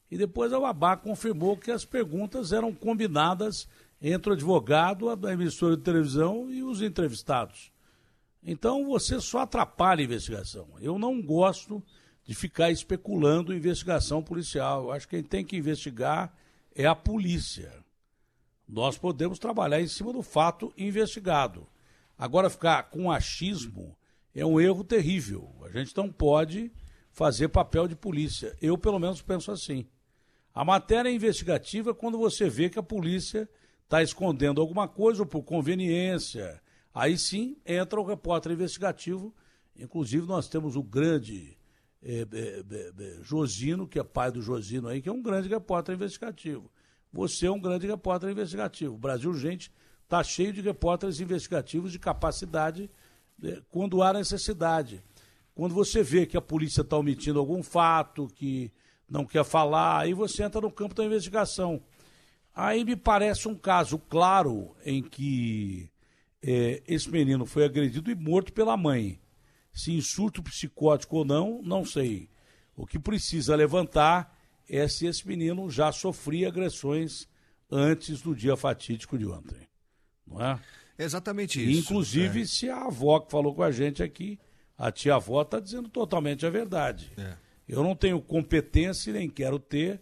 E 0.10 0.18
depois 0.18 0.54
a 0.54 0.60
Babá 0.60 0.96
confirmou 0.96 1.58
que 1.58 1.72
as 1.72 1.84
perguntas 1.84 2.54
eram 2.54 2.74
combinadas 2.74 3.68
entre 4.02 4.30
o 4.30 4.34
advogado, 4.34 5.10
a 5.10 5.34
emissora 5.34 5.76
de 5.76 5.84
televisão 5.84 6.50
e 6.50 6.64
os 6.64 6.82
entrevistados. 6.82 7.72
Então 8.44 8.86
você 8.86 9.20
só 9.20 9.40
atrapalha 9.40 10.02
a 10.02 10.06
investigação. 10.06 10.68
Eu 10.80 10.98
não 10.98 11.22
gosto 11.22 11.84
de 12.24 12.34
ficar 12.36 12.72
especulando 12.72 13.54
investigação 13.54 14.22
policial. 14.22 14.84
Eu 14.84 14.92
acho 14.92 15.08
que 15.08 15.16
quem 15.16 15.24
tem 15.24 15.46
que 15.46 15.58
investigar 15.58 16.34
é 16.76 16.86
a 16.86 16.96
polícia. 16.96 17.74
Nós 18.68 18.98
podemos 18.98 19.40
trabalhar 19.40 19.82
em 19.82 19.88
cima 19.88 20.14
do 20.14 20.22
fato 20.22 20.74
investigado. 20.78 21.68
Agora, 22.18 22.50
ficar 22.50 22.84
com 22.84 23.12
achismo 23.12 23.98
é 24.36 24.46
um 24.46 24.60
erro 24.60 24.84
terrível. 24.84 25.50
A 25.64 25.70
gente 25.70 25.96
não 25.96 26.12
pode 26.12 26.72
fazer 27.12 27.48
papel 27.48 27.88
de 27.88 27.96
polícia. 27.96 28.56
Eu, 28.62 28.78
pelo 28.78 29.00
menos, 29.00 29.22
penso 29.22 29.52
assim. 29.52 29.88
A 30.58 30.66
matéria 30.66 31.08
é 31.08 31.14
investigativa 31.14 31.94
quando 31.94 32.18
você 32.18 32.50
vê 32.50 32.68
que 32.68 32.80
a 32.80 32.84
polícia 32.84 33.48
está 33.84 34.02
escondendo 34.02 34.60
alguma 34.60 34.88
coisa 34.88 35.22
ou 35.22 35.26
por 35.28 35.44
conveniência. 35.44 36.60
Aí 36.92 37.16
sim 37.16 37.58
entra 37.64 38.02
o 38.02 38.04
repórter 38.04 38.54
investigativo. 38.54 39.36
Inclusive, 39.78 40.26
nós 40.26 40.50
temos 40.50 40.76
o 40.76 40.82
grande 40.82 41.56
eh, 42.02 42.26
Josino, 43.22 43.88
que 43.88 44.00
é 44.00 44.04
pai 44.04 44.32
do 44.32 44.42
Josino 44.42 44.88
aí, 44.88 45.00
que 45.00 45.08
é 45.08 45.12
um 45.12 45.22
grande 45.22 45.48
repórter 45.48 45.94
investigativo. 45.94 46.72
Você 47.14 47.46
é 47.46 47.52
um 47.52 47.62
grande 47.62 47.86
repórter 47.86 48.32
investigativo. 48.32 48.96
O 48.96 48.98
Brasil, 48.98 49.32
gente, 49.36 49.72
está 50.06 50.24
cheio 50.24 50.52
de 50.52 50.62
repórteres 50.62 51.20
investigativos 51.20 51.92
de 51.92 52.00
capacidade 52.00 52.90
eh, 53.44 53.62
quando 53.70 54.02
há 54.02 54.12
necessidade. 54.12 55.04
Quando 55.54 55.76
você 55.76 56.02
vê 56.02 56.26
que 56.26 56.36
a 56.36 56.42
polícia 56.42 56.82
está 56.82 56.98
omitindo 56.98 57.38
algum 57.38 57.62
fato, 57.62 58.28
que 58.34 58.72
não 59.10 59.26
quer 59.26 59.44
falar, 59.46 60.00
aí 60.02 60.14
você 60.14 60.44
entra 60.44 60.62
no 60.62 60.72
campo 60.72 60.94
da 60.96 61.06
investigação. 61.06 61.82
Aí 62.54 62.84
me 62.84 62.96
parece 62.96 63.48
um 63.48 63.56
caso 63.56 63.98
claro 64.00 64.76
em 64.84 65.02
que 65.04 65.90
eh, 66.42 66.82
esse 66.88 67.10
menino 67.10 67.46
foi 67.46 67.64
agredido 67.66 68.10
e 68.10 68.16
morto 68.16 68.52
pela 68.52 68.76
mãe. 68.76 69.20
Se 69.72 69.92
em 69.94 70.02
surto 70.02 70.42
psicótico 70.42 71.18
ou 71.18 71.26
não, 71.26 71.62
não 71.62 71.86
sei. 71.86 72.30
O 72.76 72.86
que 72.86 72.98
precisa 72.98 73.56
levantar 73.56 74.36
é 74.68 74.88
se 74.88 75.06
esse 75.06 75.28
menino 75.28 75.70
já 75.70 75.92
sofria 75.92 76.48
agressões 76.48 77.28
antes 77.72 78.22
do 78.22 78.36
dia 78.36 78.58
fatídico 78.58 79.18
de 79.18 79.26
ontem. 79.28 79.68
Não 80.26 80.44
é? 80.44 80.60
Exatamente 80.98 81.62
isso. 81.64 81.80
inclusive, 81.80 82.42
É. 82.42 82.46
se 82.46 82.70
a 82.70 82.86
avó 82.86 83.20
que 83.20 83.32
falou 83.32 83.54
com 83.54 83.62
a 83.62 83.72
gente 83.72 84.02
aqui, 84.02 84.40
a 84.76 84.92
tia-avó 84.92 85.44
está 85.44 85.60
dizendo 85.60 85.88
totalmente 85.90 86.46
a 86.46 86.50
verdade. 86.50 87.12
É. 87.18 87.36
Eu 87.68 87.84
não 87.84 87.96
tenho 87.96 88.22
competência 88.22 89.10
e 89.10 89.14
nem 89.14 89.30
quero 89.30 89.60
ter 89.60 90.02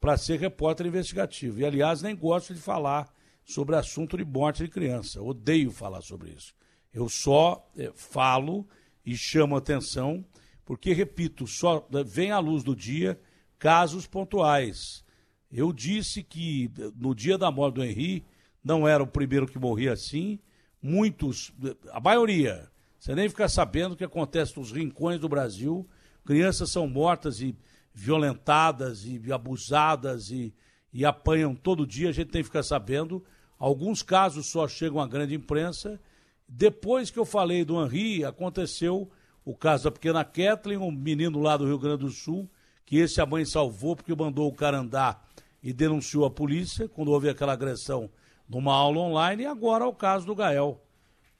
para 0.00 0.16
ser 0.16 0.38
repórter 0.38 0.86
investigativo. 0.86 1.60
E, 1.60 1.64
aliás, 1.64 2.02
nem 2.02 2.14
gosto 2.14 2.54
de 2.54 2.60
falar 2.60 3.12
sobre 3.44 3.76
assunto 3.76 4.16
de 4.16 4.24
morte 4.24 4.64
de 4.64 4.68
criança. 4.68 5.22
Odeio 5.22 5.70
falar 5.70 6.02
sobre 6.02 6.30
isso. 6.30 6.54
Eu 6.92 7.08
só 7.08 7.66
eh, 7.76 7.92
falo 7.94 8.66
e 9.04 9.16
chamo 9.16 9.56
atenção, 9.56 10.24
porque, 10.64 10.92
repito, 10.92 11.46
só 11.46 11.86
eh, 11.92 12.04
vem 12.04 12.32
à 12.32 12.38
luz 12.38 12.62
do 12.62 12.74
dia 12.74 13.18
casos 13.58 14.06
pontuais. 14.06 15.04
Eu 15.50 15.72
disse 15.72 16.22
que 16.22 16.70
eh, 16.78 16.90
no 16.96 17.14
dia 17.14 17.38
da 17.38 17.50
morte 17.50 17.76
do 17.76 17.84
Henri, 17.84 18.24
não 18.62 18.86
era 18.86 19.02
o 19.02 19.06
primeiro 19.06 19.46
que 19.46 19.58
morria 19.58 19.92
assim, 19.92 20.40
muitos, 20.82 21.52
a 21.92 22.00
maioria, 22.00 22.68
você 22.98 23.14
nem 23.14 23.28
fica 23.28 23.48
sabendo 23.48 23.92
o 23.92 23.96
que 23.96 24.04
acontece 24.04 24.56
nos 24.58 24.72
rincões 24.72 25.20
do 25.20 25.28
Brasil, 25.28 25.88
crianças 26.26 26.70
são 26.70 26.88
mortas 26.88 27.40
e 27.40 27.56
violentadas 27.94 29.06
e 29.06 29.32
abusadas 29.32 30.30
e, 30.30 30.52
e 30.92 31.04
apanham 31.04 31.54
todo 31.54 31.86
dia, 31.86 32.10
a 32.10 32.12
gente 32.12 32.30
tem 32.30 32.42
que 32.42 32.48
ficar 32.48 32.62
sabendo. 32.62 33.24
Alguns 33.58 34.02
casos 34.02 34.50
só 34.50 34.68
chegam 34.68 35.00
à 35.00 35.06
grande 35.06 35.34
imprensa. 35.34 35.98
Depois 36.46 37.10
que 37.10 37.18
eu 37.18 37.24
falei 37.24 37.64
do 37.64 37.82
Henri, 37.82 38.24
aconteceu 38.24 39.10
o 39.44 39.56
caso 39.56 39.84
da 39.84 39.90
pequena 39.90 40.24
Kathleen, 40.24 40.78
um 40.78 40.90
menino 40.90 41.40
lá 41.40 41.56
do 41.56 41.64
Rio 41.64 41.78
Grande 41.78 42.04
do 42.04 42.10
Sul, 42.10 42.50
que 42.84 42.98
esse 42.98 43.20
a 43.20 43.26
mãe 43.26 43.44
salvou 43.44 43.96
porque 43.96 44.14
mandou 44.14 44.48
o 44.48 44.54
cara 44.54 44.78
andar 44.78 45.26
e 45.62 45.72
denunciou 45.72 46.24
a 46.24 46.30
polícia 46.30 46.88
quando 46.88 47.12
houve 47.12 47.28
aquela 47.28 47.52
agressão 47.52 48.10
numa 48.48 48.74
aula 48.74 49.00
online, 49.00 49.42
e 49.42 49.46
agora 49.46 49.86
o 49.86 49.94
caso 49.94 50.26
do 50.26 50.34
Gael. 50.34 50.80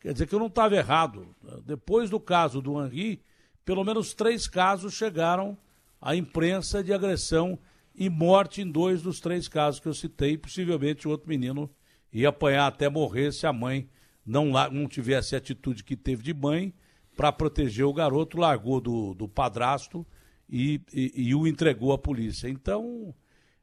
Quer 0.01 0.13
dizer 0.13 0.27
que 0.27 0.35
eu 0.35 0.39
não 0.39 0.47
estava 0.47 0.75
errado. 0.75 1.35
Depois 1.65 2.11
do 2.11 2.19
caso 2.19 2.61
do 2.61 2.85
Henri, 2.85 3.23
pelo 3.67 3.85
menos 3.85 4.15
três 4.15 4.47
casos 4.47 4.95
chegaram 4.95 5.59
à 6.01 6.15
imprensa 6.17 6.83
de 6.83 6.93
agressão 6.93 7.59
e 7.95 8.09
morte 8.09 8.63
em 8.63 8.71
dois 8.71 9.03
dos 9.03 9.21
três 9.21 9.49
casos 9.49 9.81
que 9.81 9.89
eu 9.89 9.93
citei. 9.93 10.39
Possivelmente 10.39 11.07
o 11.07 11.11
outro 11.11 11.29
menino 11.29 11.69
ia 12.13 12.29
apanhar 12.31 12.67
até 12.69 12.89
morrer 12.89 13.33
se 13.33 13.47
a 13.47 13.53
mãe 13.53 13.89
não, 14.25 14.53
não 14.71 14.87
tivesse 14.87 15.35
a 15.35 15.39
atitude 15.39 15.83
que 15.83 15.97
teve 15.97 16.23
de 16.23 16.33
mãe 16.33 16.73
para 17.17 17.33
proteger 17.33 17.85
o 17.85 17.93
garoto, 17.93 18.39
largou 18.39 18.81
do, 18.81 19.13
do 19.15 19.29
padrasto 19.29 20.07
e, 20.49 20.81
e- 20.93 21.13
e 21.29 21.35
o 21.35 21.47
entregou 21.47 21.93
à 21.93 21.99
polícia. 21.99 22.49
Então, 22.49 23.13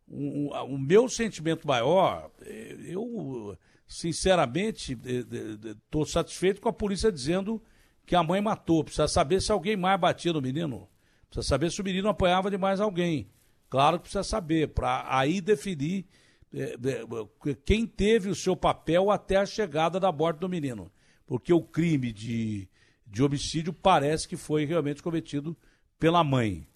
o, 0.07 0.49
o 0.65 0.77
meu 0.77 1.07
sentimento 1.07 1.65
maior, 1.65 2.30
eh, 2.41 2.75
eu 2.88 3.57
sinceramente, 3.88 4.97
estou 5.85 6.05
satisfeito 6.05 6.59
com 6.59 6.67
a 6.67 6.73
polícia 6.73 7.11
dizendo 7.11 7.61
que 8.05 8.15
a 8.15 8.23
mãe 8.23 8.41
matou. 8.41 8.84
Precisa 8.84 9.07
saber 9.07 9.41
se 9.41 9.51
alguém 9.51 9.75
mais 9.75 9.99
batia 9.99 10.34
no 10.34 10.41
menino. 10.41 10.88
Precisa 11.30 11.47
saber 11.47 11.71
se 11.71 11.81
o 11.81 11.84
menino 11.84 12.09
apanhava 12.09 12.49
de 12.49 12.57
mais 12.57 12.80
alguém. 12.80 13.30
Claro 13.69 13.97
que 13.97 14.03
precisa 14.03 14.23
saber, 14.23 14.69
para 14.69 15.05
aí 15.07 15.41
definir 15.41 16.05
é, 16.53 16.73
é, 16.73 17.55
quem 17.65 17.88
teve 17.88 18.30
o 18.30 18.35
seu 18.35 18.55
papel 18.55 19.09
até 19.09 19.38
a 19.38 19.45
chegada 19.45 19.99
da 19.99 20.11
morte 20.11 20.39
do 20.39 20.47
menino. 20.47 20.91
Porque 21.25 21.51
o 21.51 21.61
crime 21.61 22.11
de, 22.11 22.69
de 23.07 23.23
homicídio 23.23 23.73
parece 23.73 24.27
que 24.27 24.38
foi 24.38 24.65
realmente 24.65 25.01
cometido 25.01 25.57
pela 25.99 26.23
mãe. 26.23 26.67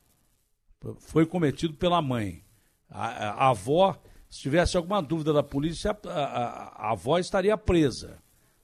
Foi 0.99 1.25
cometido 1.25 1.75
pela 1.75 2.01
mãe. 2.01 2.43
A, 2.89 3.05
a, 3.05 3.29
a 3.29 3.49
avó, 3.49 4.01
se 4.29 4.41
tivesse 4.41 4.75
alguma 4.77 5.01
dúvida 5.01 5.31
da 5.31 5.43
polícia, 5.43 5.95
a, 6.05 6.09
a, 6.09 6.91
avó 6.91 7.19
estaria 7.19 7.57
presa. 7.57 8.17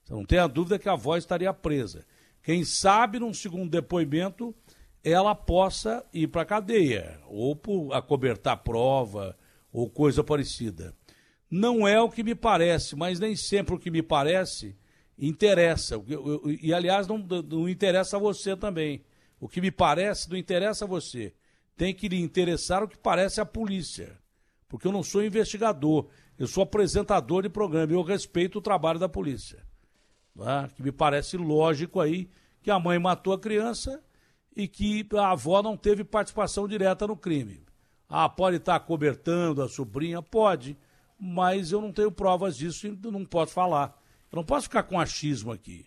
Você 0.03 0.13
não 0.13 0.25
tem 0.25 0.39
a 0.39 0.47
dúvida 0.47 0.79
que 0.79 0.89
a 0.89 0.93
avó 0.93 1.15
estaria 1.15 1.53
presa. 1.53 2.05
Quem 2.43 2.65
sabe, 2.65 3.19
num 3.19 3.33
segundo 3.33 3.71
depoimento, 3.71 4.53
ela 5.01 5.33
possa 5.33 6.05
ir 6.13 6.27
para 6.27 6.41
a 6.41 6.45
cadeia, 6.45 7.19
ou 7.27 7.55
por 7.55 7.93
acobertar 7.93 8.57
prova, 8.57 9.37
ou 9.71 9.89
coisa 9.89 10.23
parecida. 10.23 10.93
Não 11.49 11.87
é 11.87 12.01
o 12.01 12.09
que 12.09 12.21
me 12.21 12.35
parece, 12.35 12.95
mas 12.95 13.19
nem 13.19 13.35
sempre 13.35 13.73
o 13.73 13.79
que 13.79 13.89
me 13.89 14.03
parece 14.03 14.75
interessa. 15.17 15.95
E, 16.61 16.73
aliás, 16.73 17.07
não, 17.07 17.17
não 17.17 17.69
interessa 17.69 18.17
a 18.17 18.19
você 18.19 18.57
também. 18.57 19.03
O 19.39 19.47
que 19.47 19.61
me 19.61 19.71
parece 19.71 20.29
não 20.29 20.37
interessa 20.37 20.85
a 20.85 20.87
você. 20.87 21.33
Tem 21.77 21.93
que 21.93 22.09
lhe 22.09 22.19
interessar 22.19 22.83
o 22.83 22.87
que 22.87 22.97
parece 22.97 23.39
a 23.39 23.45
polícia. 23.45 24.17
Porque 24.67 24.87
eu 24.87 24.91
não 24.91 25.03
sou 25.03 25.23
investigador, 25.23 26.07
eu 26.37 26.47
sou 26.47 26.63
apresentador 26.63 27.43
de 27.43 27.49
programa 27.49 27.91
e 27.91 27.95
eu 27.95 28.01
respeito 28.01 28.57
o 28.57 28.61
trabalho 28.61 28.99
da 28.99 29.07
polícia. 29.07 29.63
É? 30.39 30.67
Que 30.75 30.81
me 30.81 30.91
parece 30.91 31.37
lógico 31.37 31.99
aí 31.99 32.29
que 32.61 32.71
a 32.71 32.79
mãe 32.79 32.97
matou 32.97 33.33
a 33.33 33.39
criança 33.39 34.01
e 34.55 34.67
que 34.67 35.07
a 35.15 35.31
avó 35.31 35.61
não 35.61 35.75
teve 35.75 36.03
participação 36.03 36.67
direta 36.67 37.05
no 37.05 37.17
crime. 37.17 37.63
Ah, 38.07 38.29
pode 38.29 38.57
estar 38.57 38.79
cobertando 38.81 39.61
a 39.61 39.67
sobrinha? 39.67 40.21
Pode, 40.21 40.77
mas 41.19 41.71
eu 41.71 41.81
não 41.81 41.91
tenho 41.91 42.11
provas 42.11 42.55
disso 42.55 42.87
e 42.87 42.97
não 43.11 43.25
posso 43.25 43.53
falar. 43.53 43.99
Eu 44.31 44.37
não 44.37 44.43
posso 44.43 44.63
ficar 44.63 44.83
com 44.83 44.99
achismo 44.99 45.51
aqui. 45.51 45.85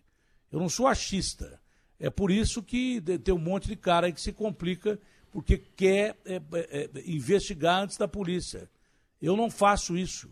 Eu 0.51 0.60
não 0.60 0.68
sou 0.68 0.86
achista. 0.86 1.60
É 1.98 2.10
por 2.10 2.31
isso 2.31 2.62
que 2.62 3.01
tem 3.01 3.35
um 3.35 3.39
monte 3.39 3.68
de 3.68 3.77
cara 3.77 4.06
aí 4.06 4.12
que 4.12 4.20
se 4.20 4.32
complica 4.32 4.98
porque 5.31 5.59
quer 5.59 6.16
é, 6.24 6.36
é, 6.36 6.40
é, 6.52 6.90
investigar 7.06 7.82
antes 7.82 7.97
da 7.97 8.09
polícia. 8.09 8.70
Eu 9.20 9.36
não 9.36 9.51
faço 9.51 9.97
isso. 9.97 10.31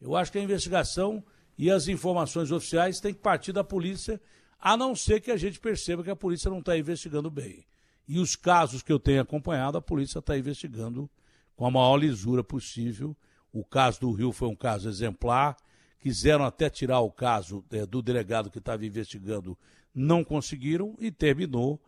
Eu 0.00 0.16
acho 0.16 0.32
que 0.32 0.38
a 0.38 0.42
investigação 0.42 1.22
e 1.60 1.70
as 1.70 1.88
informações 1.88 2.50
oficiais 2.50 3.00
têm 3.00 3.12
que 3.12 3.20
partir 3.20 3.52
da 3.52 3.62
polícia 3.62 4.18
a 4.58 4.78
não 4.78 4.96
ser 4.96 5.20
que 5.20 5.30
a 5.30 5.36
gente 5.36 5.60
perceba 5.60 6.02
que 6.02 6.08
a 6.08 6.16
polícia 6.16 6.50
não 6.50 6.60
está 6.60 6.74
investigando 6.74 7.30
bem. 7.30 7.66
E 8.08 8.18
os 8.18 8.34
casos 8.34 8.82
que 8.82 8.90
eu 8.90 8.98
tenho 8.98 9.20
acompanhado, 9.20 9.76
a 9.76 9.82
polícia 9.82 10.20
está 10.20 10.38
investigando 10.38 11.08
com 11.54 11.66
a 11.66 11.70
maior 11.70 11.98
lisura 11.98 12.42
possível. 12.42 13.14
O 13.52 13.62
caso 13.62 14.00
do 14.00 14.10
Rio 14.10 14.32
foi 14.32 14.48
um 14.48 14.56
caso 14.56 14.88
exemplar. 14.88 15.54
Quiseram 15.98 16.46
até 16.46 16.70
tirar 16.70 17.00
o 17.00 17.10
caso 17.10 17.62
é, 17.70 17.84
do 17.84 18.00
delegado 18.00 18.50
que 18.50 18.58
estava 18.58 18.86
investigando, 18.86 19.54
não 19.94 20.24
conseguiram 20.24 20.96
e 20.98 21.10
terminou 21.10 21.78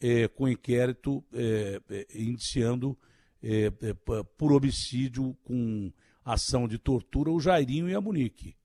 é, 0.00 0.26
com 0.26 0.48
inquérito 0.48 1.22
é, 1.34 1.82
é 1.90 2.06
indiciando 2.14 2.96
é, 3.42 3.66
é, 3.66 3.94
por 4.38 4.52
homicídio 4.52 5.36
com 5.44 5.92
ação 6.24 6.66
de 6.66 6.78
tortura 6.78 7.30
o 7.30 7.38
Jairinho 7.38 7.90
e 7.90 7.94
a 7.94 8.00
Munique. 8.00 8.56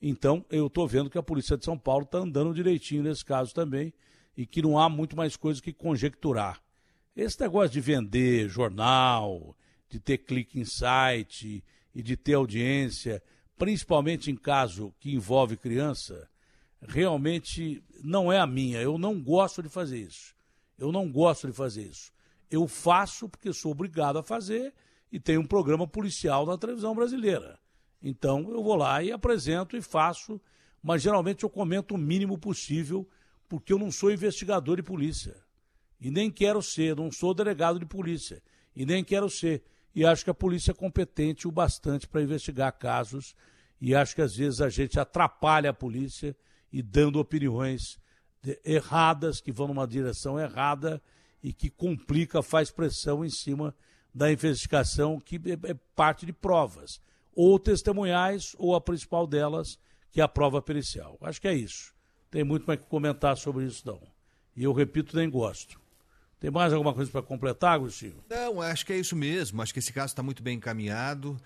Então, 0.00 0.44
eu 0.50 0.66
estou 0.66 0.88
vendo 0.88 1.10
que 1.10 1.18
a 1.18 1.22
Polícia 1.22 1.56
de 1.56 1.64
São 1.64 1.78
Paulo 1.78 2.04
está 2.04 2.18
andando 2.18 2.54
direitinho 2.54 3.02
nesse 3.02 3.24
caso 3.24 3.54
também 3.54 3.92
e 4.36 4.46
que 4.46 4.62
não 4.62 4.78
há 4.78 4.88
muito 4.88 5.16
mais 5.16 5.36
coisa 5.36 5.60
que 5.60 5.72
conjecturar. 5.72 6.62
Esse 7.14 7.40
negócio 7.40 7.70
de 7.70 7.80
vender 7.80 8.48
jornal, 8.48 9.54
de 9.88 10.00
ter 10.00 10.18
clique 10.18 10.58
em 10.58 10.64
site 10.64 11.62
e 11.94 12.02
de 12.02 12.16
ter 12.16 12.34
audiência, 12.34 13.22
principalmente 13.58 14.30
em 14.30 14.36
caso 14.36 14.94
que 14.98 15.12
envolve 15.12 15.56
criança, 15.56 16.28
realmente 16.80 17.82
não 18.02 18.32
é 18.32 18.38
a 18.38 18.46
minha. 18.46 18.80
Eu 18.80 18.96
não 18.96 19.20
gosto 19.20 19.62
de 19.62 19.68
fazer 19.68 19.98
isso. 19.98 20.34
Eu 20.78 20.90
não 20.90 21.10
gosto 21.10 21.46
de 21.46 21.52
fazer 21.52 21.82
isso. 21.82 22.10
Eu 22.50 22.66
faço 22.66 23.28
porque 23.28 23.52
sou 23.52 23.72
obrigado 23.72 24.18
a 24.18 24.22
fazer 24.22 24.72
e 25.12 25.20
tem 25.20 25.36
um 25.36 25.46
programa 25.46 25.86
policial 25.86 26.46
na 26.46 26.56
televisão 26.56 26.94
brasileira. 26.94 27.58
Então 28.02 28.50
eu 28.50 28.62
vou 28.62 28.76
lá 28.76 29.02
e 29.02 29.12
apresento 29.12 29.76
e 29.76 29.82
faço, 29.82 30.40
mas 30.82 31.02
geralmente 31.02 31.44
eu 31.44 31.50
comento 31.50 31.94
o 31.94 31.98
mínimo 31.98 32.38
possível, 32.38 33.08
porque 33.48 33.72
eu 33.72 33.78
não 33.78 33.90
sou 33.90 34.10
investigador 34.10 34.76
de 34.76 34.82
polícia. 34.82 35.36
E 36.00 36.10
nem 36.10 36.30
quero 36.30 36.62
ser, 36.62 36.96
não 36.96 37.12
sou 37.12 37.34
delegado 37.34 37.78
de 37.78 37.84
polícia. 37.84 38.42
E 38.74 38.86
nem 38.86 39.04
quero 39.04 39.28
ser. 39.28 39.62
E 39.94 40.06
acho 40.06 40.24
que 40.24 40.30
a 40.30 40.34
polícia 40.34 40.70
é 40.70 40.74
competente 40.74 41.46
o 41.46 41.52
bastante 41.52 42.08
para 42.08 42.22
investigar 42.22 42.72
casos. 42.72 43.34
E 43.80 43.94
acho 43.94 44.14
que 44.14 44.22
às 44.22 44.34
vezes 44.34 44.60
a 44.60 44.70
gente 44.70 44.98
atrapalha 44.98 45.70
a 45.70 45.74
polícia 45.74 46.34
e 46.72 46.80
dando 46.80 47.18
opiniões 47.18 47.98
erradas, 48.64 49.40
que 49.40 49.52
vão 49.52 49.68
numa 49.68 49.86
direção 49.86 50.38
errada 50.38 51.02
e 51.42 51.52
que 51.52 51.68
complica, 51.68 52.42
faz 52.42 52.70
pressão 52.70 53.24
em 53.24 53.30
cima 53.30 53.74
da 54.14 54.32
investigação, 54.32 55.20
que 55.20 55.36
é, 55.36 55.70
é 55.70 55.74
parte 55.94 56.24
de 56.24 56.32
provas 56.32 57.00
ou 57.34 57.58
testemunhais, 57.58 58.54
ou 58.58 58.74
a 58.74 58.80
principal 58.80 59.26
delas, 59.26 59.78
que 60.10 60.20
é 60.20 60.24
a 60.24 60.28
prova 60.28 60.60
pericial. 60.60 61.16
Acho 61.20 61.40
que 61.40 61.48
é 61.48 61.54
isso. 61.54 61.94
Tem 62.30 62.44
muito 62.44 62.64
mais 62.66 62.80
que 62.80 62.86
comentar 62.86 63.36
sobre 63.36 63.64
isso, 63.64 63.82
não. 63.86 64.00
E 64.56 64.64
eu 64.64 64.72
repito, 64.72 65.16
nem 65.16 65.28
gosto. 65.28 65.80
Tem 66.38 66.50
mais 66.50 66.72
alguma 66.72 66.94
coisa 66.94 67.10
para 67.10 67.22
completar, 67.22 67.74
Agostinho? 67.74 68.24
Não, 68.28 68.60
acho 68.62 68.86
que 68.86 68.92
é 68.92 68.98
isso 68.98 69.14
mesmo. 69.14 69.60
Acho 69.60 69.72
que 69.72 69.78
esse 69.78 69.92
caso 69.92 70.12
está 70.12 70.22
muito 70.22 70.42
bem 70.42 70.56
encaminhado. 70.56 71.36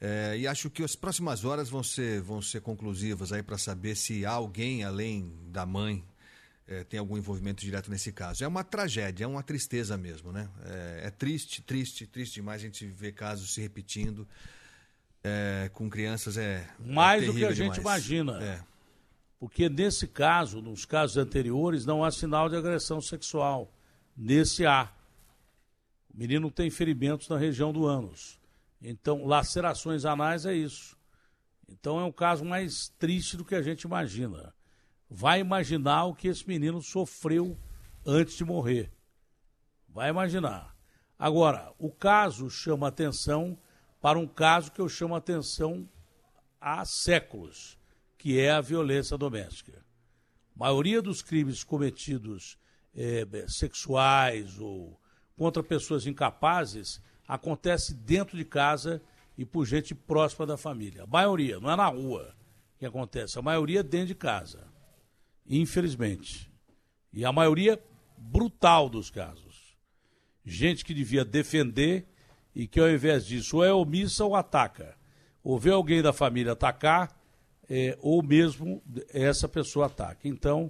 É, 0.00 0.38
e 0.38 0.46
acho 0.46 0.70
que 0.70 0.82
as 0.82 0.94
próximas 0.94 1.44
horas 1.44 1.68
vão 1.68 1.82
ser, 1.82 2.20
vão 2.20 2.40
ser 2.40 2.60
conclusivas 2.60 3.32
aí 3.32 3.42
para 3.42 3.58
saber 3.58 3.96
se 3.96 4.24
alguém 4.24 4.84
além 4.84 5.32
da 5.50 5.66
mãe 5.66 6.04
é, 6.68 6.84
tem 6.84 7.00
algum 7.00 7.16
envolvimento 7.16 7.62
direto 7.62 7.90
nesse 7.90 8.12
caso. 8.12 8.44
É 8.44 8.48
uma 8.48 8.62
tragédia, 8.62 9.24
é 9.24 9.26
uma 9.26 9.42
tristeza 9.42 9.96
mesmo, 9.96 10.30
né? 10.30 10.48
É, 10.64 11.00
é 11.06 11.10
triste, 11.10 11.62
triste, 11.62 12.06
triste 12.06 12.34
demais 12.34 12.62
a 12.62 12.64
gente 12.64 12.86
ver 12.86 13.12
casos 13.12 13.52
se 13.52 13.60
repetindo 13.60 14.26
é, 15.28 15.70
com 15.72 15.88
crianças 15.90 16.36
é. 16.36 16.42
é 16.42 16.92
Mais 16.92 17.22
é 17.22 17.26
do 17.26 17.34
que 17.34 17.44
a 17.44 17.52
gente 17.52 17.78
imagina. 17.78 18.42
É. 18.42 18.60
Porque 19.38 19.68
nesse 19.68 20.06
caso, 20.06 20.60
nos 20.60 20.84
casos 20.84 21.16
anteriores, 21.16 21.86
não 21.86 22.04
há 22.04 22.10
sinal 22.10 22.48
de 22.48 22.56
agressão 22.56 23.00
sexual. 23.00 23.72
Nesse 24.16 24.66
há. 24.66 24.90
O 26.12 26.18
menino 26.18 26.50
tem 26.50 26.70
ferimentos 26.70 27.28
na 27.28 27.38
região 27.38 27.72
do 27.72 27.86
ânus. 27.86 28.40
Então, 28.82 29.24
lacerações 29.24 30.04
anais 30.04 30.46
é 30.46 30.54
isso. 30.54 30.96
Então 31.68 32.00
é 32.00 32.04
um 32.04 32.12
caso 32.12 32.44
mais 32.44 32.88
triste 32.98 33.36
do 33.36 33.44
que 33.44 33.54
a 33.54 33.62
gente 33.62 33.82
imagina. 33.82 34.54
Vai 35.10 35.40
imaginar 35.40 36.04
o 36.04 36.14
que 36.14 36.28
esse 36.28 36.46
menino 36.48 36.80
sofreu 36.82 37.56
antes 38.04 38.36
de 38.36 38.44
morrer. 38.44 38.90
Vai 39.88 40.10
imaginar. 40.10 40.74
Agora, 41.18 41.72
o 41.78 41.90
caso 41.90 42.48
chama 42.48 42.88
atenção 42.88 43.58
para 44.00 44.18
um 44.18 44.26
caso 44.26 44.72
que 44.72 44.80
eu 44.80 44.88
chamo 44.88 45.14
a 45.14 45.18
atenção 45.18 45.88
há 46.60 46.84
séculos, 46.84 47.78
que 48.16 48.38
é 48.38 48.50
a 48.50 48.60
violência 48.60 49.16
doméstica. 49.16 49.84
A 50.56 50.64
maioria 50.64 51.00
dos 51.00 51.22
crimes 51.22 51.62
cometidos 51.62 52.58
é, 52.94 53.26
sexuais 53.46 54.58
ou 54.58 55.00
contra 55.36 55.62
pessoas 55.62 56.06
incapazes 56.06 57.00
acontece 57.26 57.94
dentro 57.94 58.36
de 58.36 58.44
casa 58.44 59.00
e 59.36 59.44
por 59.44 59.64
gente 59.64 59.94
próxima 59.94 60.44
da 60.44 60.56
família. 60.56 61.04
A 61.04 61.06
maioria, 61.06 61.60
não 61.60 61.70
é 61.70 61.76
na 61.76 61.86
rua 61.86 62.34
que 62.78 62.86
acontece, 62.86 63.38
a 63.38 63.42
maioria 63.42 63.82
dentro 63.82 64.08
de 64.08 64.14
casa. 64.14 64.66
Infelizmente. 65.46 66.50
E 67.12 67.24
a 67.24 67.32
maioria 67.32 67.80
brutal 68.16 68.88
dos 68.88 69.10
casos. 69.10 69.76
Gente 70.44 70.84
que 70.84 70.92
devia 70.92 71.24
defender 71.24 72.06
e 72.58 72.66
que 72.66 72.80
ao 72.80 72.90
invés 72.90 73.24
disso 73.24 73.58
ou 73.58 73.64
é 73.64 73.72
omissa 73.72 74.24
ou 74.24 74.34
ataca. 74.34 74.96
Ou 75.44 75.56
vê 75.56 75.70
alguém 75.70 76.02
da 76.02 76.12
família 76.12 76.52
atacar, 76.54 77.16
é, 77.70 77.96
ou 78.02 78.20
mesmo 78.20 78.82
essa 79.14 79.48
pessoa 79.48 79.86
ataca. 79.86 80.26
Então, 80.26 80.68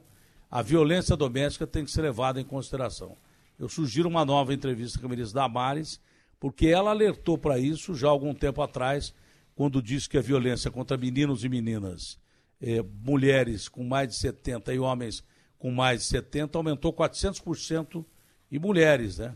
a 0.51 0.60
violência 0.60 1.16
doméstica 1.16 1.66
tem 1.66 1.86
que 1.86 1.90
ser 1.90 2.02
levada 2.02 2.39
em 2.39 2.44
consideração. 2.44 3.16
Eu 3.59 3.70
sugiro 3.70 4.06
uma 4.06 4.23
nova 4.23 4.52
entrevista 4.52 4.98
com 4.98 5.06
a 5.06 5.09
ministra 5.09 5.40
Damares, 5.40 5.98
porque 6.39 6.66
ela 6.66 6.90
alertou 6.90 7.39
para 7.39 7.59
isso 7.59 7.94
já 7.94 8.09
algum 8.09 8.35
tempo 8.35 8.60
atrás, 8.60 9.15
quando 9.55 9.81
disse 9.81 10.10
que 10.10 10.19
a 10.19 10.23
violência 10.23 10.70
contra 10.70 10.98
meninos 10.98 11.43
e 11.43 11.48
meninas, 11.48 12.19
é, 12.60 12.82
mulheres 13.02 13.66
com 13.66 13.82
mais 13.82 14.09
de 14.09 14.15
70 14.16 14.74
e 14.74 14.78
homens 14.78 15.24
com 15.59 15.70
mais 15.70 16.01
de 16.01 16.06
70, 16.06 16.59
aumentou 16.59 16.93
400% 16.93 18.05
e 18.51 18.59
mulheres, 18.59 19.16
né? 19.16 19.35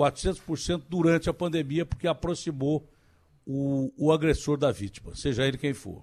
400% 0.00 0.84
durante 0.88 1.28
a 1.28 1.34
pandemia, 1.34 1.84
porque 1.84 2.08
aproximou 2.08 2.88
o, 3.44 3.92
o 3.98 4.10
agressor 4.10 4.56
da 4.56 4.72
vítima, 4.72 5.14
seja 5.14 5.46
ele 5.46 5.58
quem 5.58 5.74
for. 5.74 6.02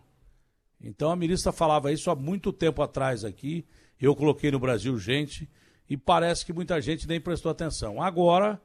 Então 0.80 1.10
a 1.10 1.15
ministra 1.15 1.52
falava 1.52 1.91
isso 1.91 2.11
há 2.11 2.15
muito 2.15 2.53
tempo 2.53 2.84
atrás 2.84 3.26
aqui. 3.26 3.65
Eu 3.99 4.15
coloquei 4.15 4.52
no 4.52 4.60
Brasil 4.60 4.95
gente 4.99 5.49
e 5.90 5.98
parece 5.98 6.45
que 6.45 6.53
muita 6.53 6.80
gente 6.80 7.07
nem 7.07 7.19
prestou 7.19 7.52
atenção. 7.52 7.99
Agora 7.99 8.61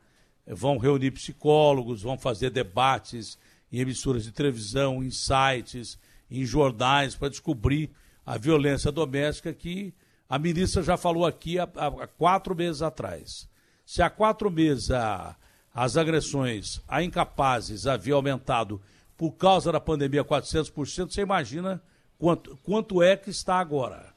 vão 0.46 0.76
reunir 0.76 1.12
psicólogos, 1.12 2.02
vão 2.02 2.18
fazer 2.18 2.50
debates 2.50 3.38
em 3.72 3.78
emissoras 3.78 4.24
de 4.24 4.32
televisão, 4.32 5.02
em 5.02 5.10
sites, 5.10 5.98
em 6.30 6.44
jornais 6.44 7.14
para 7.14 7.30
descobrir 7.30 7.90
a 8.26 8.36
violência 8.36 8.92
doméstica 8.92 9.54
que 9.54 9.94
a 10.28 10.38
ministra 10.38 10.82
já 10.82 10.98
falou 10.98 11.24
aqui 11.24 11.58
há, 11.58 11.62
há 11.62 12.06
quatro 12.06 12.54
meses 12.54 12.82
atrás. 12.82 13.48
Se 13.84 14.02
há 14.02 14.10
quatro 14.10 14.50
meses 14.50 14.90
a, 14.90 15.36
as 15.74 15.96
agressões 15.96 16.80
a 16.86 17.02
incapazes 17.02 17.86
haviam 17.86 18.16
aumentado 18.16 18.80
por 19.16 19.32
causa 19.32 19.70
da 19.70 19.80
pandemia 19.80 20.24
400%, 20.24 21.12
você 21.12 21.20
imagina 21.20 21.82
quanto, 22.18 22.56
quanto 22.64 23.02
é 23.02 23.16
que 23.16 23.30
está 23.30 23.56
agora. 23.56 24.12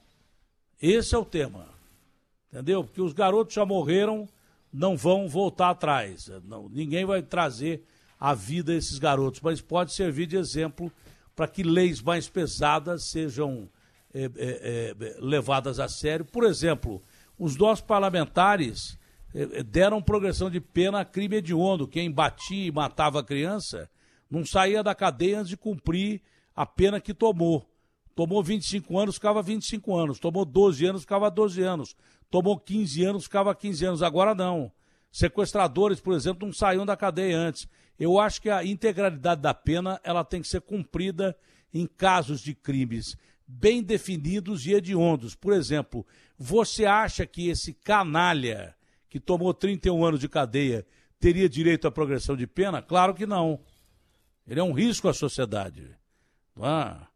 Esse 0.81 1.15
é 1.15 1.17
o 1.17 1.25
tema. 1.25 1.67
Entendeu? 2.51 2.83
Porque 2.83 3.01
os 3.01 3.13
garotos 3.13 3.53
já 3.53 3.65
morreram, 3.65 4.27
não 4.71 4.95
vão 4.95 5.27
voltar 5.27 5.69
atrás. 5.69 6.29
Não, 6.43 6.69
ninguém 6.69 7.05
vai 7.05 7.21
trazer 7.21 7.85
a 8.19 8.33
vida 8.33 8.71
a 8.71 8.75
esses 8.75 8.97
garotos, 8.97 9.41
mas 9.41 9.61
pode 9.61 9.93
servir 9.93 10.25
de 10.25 10.37
exemplo 10.37 10.91
para 11.35 11.47
que 11.47 11.63
leis 11.63 12.01
mais 12.01 12.29
pesadas 12.29 13.03
sejam 13.03 13.69
é, 14.13 14.23
é, 14.23 14.29
é, 14.37 15.17
levadas 15.19 15.79
a 15.79 15.89
sério. 15.89 16.23
Por 16.23 16.45
exemplo, 16.45 17.01
os 17.37 17.57
nossos 17.57 17.83
parlamentares 17.83 18.97
deram 19.65 20.01
progressão 20.01 20.49
de 20.49 20.61
pena 20.61 21.01
a 21.01 21.05
crime 21.05 21.37
hediondo. 21.37 21.87
Quem 21.87 22.11
batia 22.11 22.67
e 22.67 22.71
matava 22.71 23.19
a 23.19 23.23
criança 23.23 23.89
não 24.29 24.45
saía 24.45 24.81
da 24.81 24.95
cadeia 24.95 25.39
antes 25.39 25.49
de 25.49 25.57
cumprir 25.57 26.21
a 26.55 26.65
pena 26.65 26.99
que 27.01 27.13
tomou. 27.13 27.69
Tomou 28.15 28.41
25 28.41 28.97
anos, 28.97 29.15
ficava 29.15 29.41
25 29.41 29.95
anos. 29.95 30.19
Tomou 30.19 30.45
12 30.45 30.85
anos, 30.85 31.01
ficava 31.01 31.29
12 31.29 31.61
anos. 31.61 31.95
Tomou 32.31 32.57
15 32.57 33.03
anos, 33.03 33.23
ficava 33.25 33.53
15 33.53 33.85
anos. 33.85 34.03
Agora 34.03 34.33
não. 34.33 34.71
Sequestradores, 35.11 35.99
por 35.99 36.13
exemplo, 36.13 36.45
não 36.47 36.53
saíam 36.53 36.85
da 36.85 36.95
cadeia 36.95 37.37
antes. 37.37 37.67
Eu 37.99 38.19
acho 38.19 38.41
que 38.41 38.49
a 38.49 38.63
integralidade 38.63 39.41
da 39.41 39.53
pena 39.53 39.99
ela 40.03 40.23
tem 40.23 40.41
que 40.41 40.47
ser 40.47 40.61
cumprida 40.61 41.37
em 41.73 41.85
casos 41.85 42.41
de 42.41 42.53
crimes 42.53 43.17
bem 43.47 43.83
definidos 43.83 44.65
e 44.65 44.73
hediondos. 44.73 45.35
Por 45.35 45.53
exemplo, 45.53 46.05
você 46.37 46.85
acha 46.85 47.25
que 47.25 47.49
esse 47.49 47.73
canalha 47.73 48.74
que 49.15 49.19
tomou 49.21 49.53
31 49.53 50.03
anos 50.03 50.19
de 50.19 50.27
cadeia 50.27 50.85
teria 51.21 51.47
direito 51.47 51.87
à 51.87 51.91
progressão 51.91 52.35
de 52.35 52.45
pena? 52.45 52.81
Claro 52.81 53.13
que 53.13 53.25
não. 53.25 53.61
Ele 54.45 54.59
é 54.59 54.63
um 54.63 54.73
risco 54.73 55.07
à 55.07 55.13
sociedade. 55.13 55.95
Ah. 56.59 57.07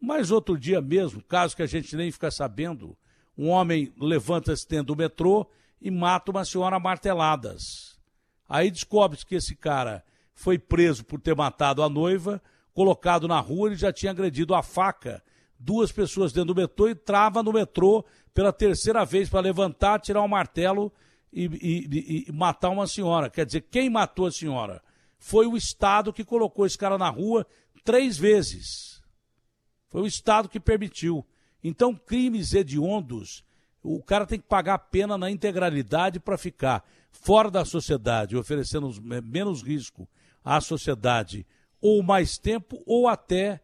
Mas 0.00 0.30
outro 0.30 0.56
dia 0.56 0.80
mesmo, 0.80 1.22
caso 1.22 1.54
que 1.54 1.62
a 1.62 1.66
gente 1.66 1.94
nem 1.94 2.10
fica 2.10 2.30
sabendo, 2.30 2.96
um 3.36 3.50
homem 3.50 3.92
levanta-se 4.00 4.66
dentro 4.66 4.94
do 4.94 4.96
metrô 4.96 5.46
e 5.78 5.90
mata 5.90 6.30
uma 6.30 6.42
senhora 6.42 6.80
marteladas. 6.80 8.00
Aí 8.48 8.70
descobre-se 8.70 9.26
que 9.26 9.34
esse 9.34 9.54
cara 9.54 10.02
foi 10.34 10.58
preso 10.58 11.04
por 11.04 11.20
ter 11.20 11.36
matado 11.36 11.82
a 11.82 11.88
noiva, 11.90 12.40
colocado 12.72 13.28
na 13.28 13.40
rua, 13.40 13.68
ele 13.68 13.76
já 13.76 13.92
tinha 13.92 14.10
agredido 14.10 14.54
a 14.54 14.62
faca 14.62 15.22
duas 15.58 15.92
pessoas 15.92 16.32
dentro 16.32 16.54
do 16.54 16.60
metrô 16.62 16.88
e 16.88 16.94
trava 16.94 17.42
no 17.42 17.52
metrô 17.52 18.06
pela 18.32 18.54
terceira 18.54 19.04
vez 19.04 19.28
para 19.28 19.40
levantar, 19.40 20.00
tirar 20.00 20.22
o 20.22 20.24
um 20.24 20.28
martelo 20.28 20.90
e, 21.32 21.46
e, 21.46 22.24
e, 22.28 22.32
matar 22.32 22.70
uma 22.70 22.86
senhora. 22.86 23.30
Quer 23.30 23.46
dizer, 23.46 23.62
quem 23.62 23.88
matou 23.88 24.26
a 24.26 24.32
senhora? 24.32 24.82
Foi 25.18 25.46
o 25.46 25.56
Estado 25.56 26.12
que 26.12 26.24
colocou 26.24 26.66
esse 26.66 26.76
cara 26.76 26.98
na 26.98 27.08
rua 27.08 27.46
três 27.84 28.18
vezes. 28.18 29.02
Foi 29.88 30.02
o 30.02 30.06
Estado 30.06 30.48
que 30.48 30.60
permitiu. 30.60 31.26
Então, 31.62 31.94
crimes 31.94 32.52
hediondos, 32.52 33.44
o 33.82 34.02
cara 34.02 34.26
tem 34.26 34.38
que 34.38 34.46
pagar 34.46 34.74
a 34.74 34.78
pena 34.78 35.16
na 35.16 35.30
integralidade 35.30 36.20
para 36.20 36.36
ficar 36.36 36.84
fora 37.10 37.50
da 37.50 37.64
sociedade, 37.64 38.36
oferecendo 38.36 38.90
menos 39.22 39.62
risco 39.62 40.08
à 40.44 40.60
sociedade, 40.60 41.46
ou 41.80 42.02
mais 42.02 42.36
tempo, 42.38 42.82
ou 42.86 43.08
até, 43.08 43.60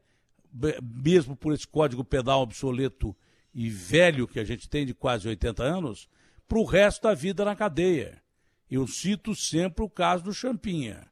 mesmo 0.82 1.36
por 1.36 1.52
esse 1.52 1.66
código 1.66 2.04
penal 2.04 2.42
obsoleto 2.42 3.16
e 3.54 3.68
velho 3.68 4.28
que 4.28 4.38
a 4.38 4.44
gente 4.44 4.68
tem 4.68 4.86
de 4.86 4.94
quase 4.94 5.26
80 5.26 5.62
anos, 5.62 6.08
para 6.48 6.58
o 6.58 6.64
resto 6.64 7.02
da 7.02 7.14
vida 7.14 7.44
na 7.44 7.54
cadeia. 7.54 8.22
Eu 8.70 8.86
cito 8.86 9.34
sempre 9.34 9.84
o 9.84 9.90
caso 9.90 10.24
do 10.24 10.32
Champinha. 10.32 11.06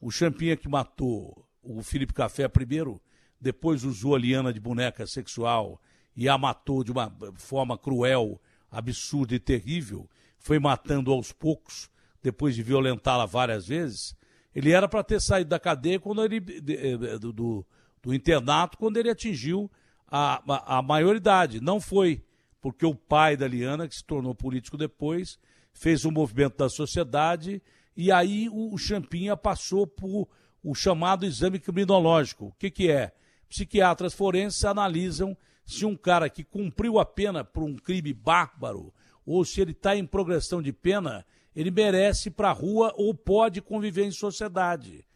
O 0.00 0.10
Champinha 0.10 0.56
que 0.56 0.68
matou 0.68 1.46
o 1.62 1.82
Felipe 1.82 2.14
Café 2.14 2.46
primeiro, 2.46 3.02
depois 3.40 3.84
usou 3.84 4.14
a 4.14 4.18
Liana 4.18 4.52
de 4.52 4.60
boneca 4.60 5.06
sexual 5.06 5.80
e 6.16 6.28
a 6.28 6.38
matou 6.38 6.84
de 6.84 6.92
uma 6.92 7.12
forma 7.34 7.76
cruel, 7.76 8.40
absurda 8.70 9.34
e 9.34 9.38
terrível, 9.38 10.08
foi 10.38 10.58
matando 10.58 11.12
aos 11.12 11.32
poucos, 11.32 11.90
depois 12.22 12.54
de 12.54 12.62
violentá-la 12.62 13.26
várias 13.26 13.66
vezes. 13.66 14.16
Ele 14.54 14.70
era 14.70 14.88
para 14.88 15.04
ter 15.04 15.20
saído 15.20 15.50
da 15.50 15.60
cadeia 15.60 16.00
quando 16.00 16.24
ele, 16.24 16.40
do, 16.40 17.32
do, 17.32 17.66
do 18.02 18.14
internato 18.14 18.78
quando 18.78 18.96
ele 18.96 19.10
atingiu 19.10 19.70
a, 20.06 20.42
a, 20.48 20.78
a 20.78 20.82
maioridade. 20.82 21.60
Não 21.60 21.80
foi, 21.80 22.24
porque 22.66 22.84
o 22.84 22.96
pai 22.96 23.36
da 23.36 23.46
Liana, 23.46 23.86
que 23.86 23.94
se 23.94 24.02
tornou 24.02 24.34
político 24.34 24.76
depois, 24.76 25.38
fez 25.72 26.04
um 26.04 26.10
movimento 26.10 26.56
da 26.56 26.68
sociedade 26.68 27.62
e 27.96 28.10
aí 28.10 28.48
o, 28.50 28.76
Champinha 28.76 29.36
passou 29.36 29.86
por 29.86 30.28
o 30.64 30.74
chamado 30.74 31.24
exame 31.24 31.60
criminológico. 31.60 32.46
O 32.46 32.52
que, 32.58 32.68
que 32.68 32.90
é? 32.90 33.12
Psiquiatras 33.48 34.14
forenses 34.14 34.64
analisam 34.64 35.36
se 35.64 35.86
um 35.86 35.94
cara 35.94 36.28
que 36.28 36.42
cumpriu 36.42 36.98
a 36.98 37.06
pena 37.06 37.44
por 37.44 37.62
um 37.62 37.76
crime 37.76 38.12
bárbaro 38.12 38.92
ou 39.24 39.44
se 39.44 39.60
ele 39.60 39.70
está 39.70 39.94
em 39.96 40.04
progressão 40.04 40.60
de 40.60 40.72
pena, 40.72 41.24
ele 41.54 41.70
merece 41.70 42.30
ir 42.30 42.32
para 42.32 42.50
a 42.50 42.52
rua 42.52 42.92
ou 42.96 43.14
pode 43.14 43.62
conviver 43.62 44.06
em 44.06 44.10
sociedade. 44.10 45.06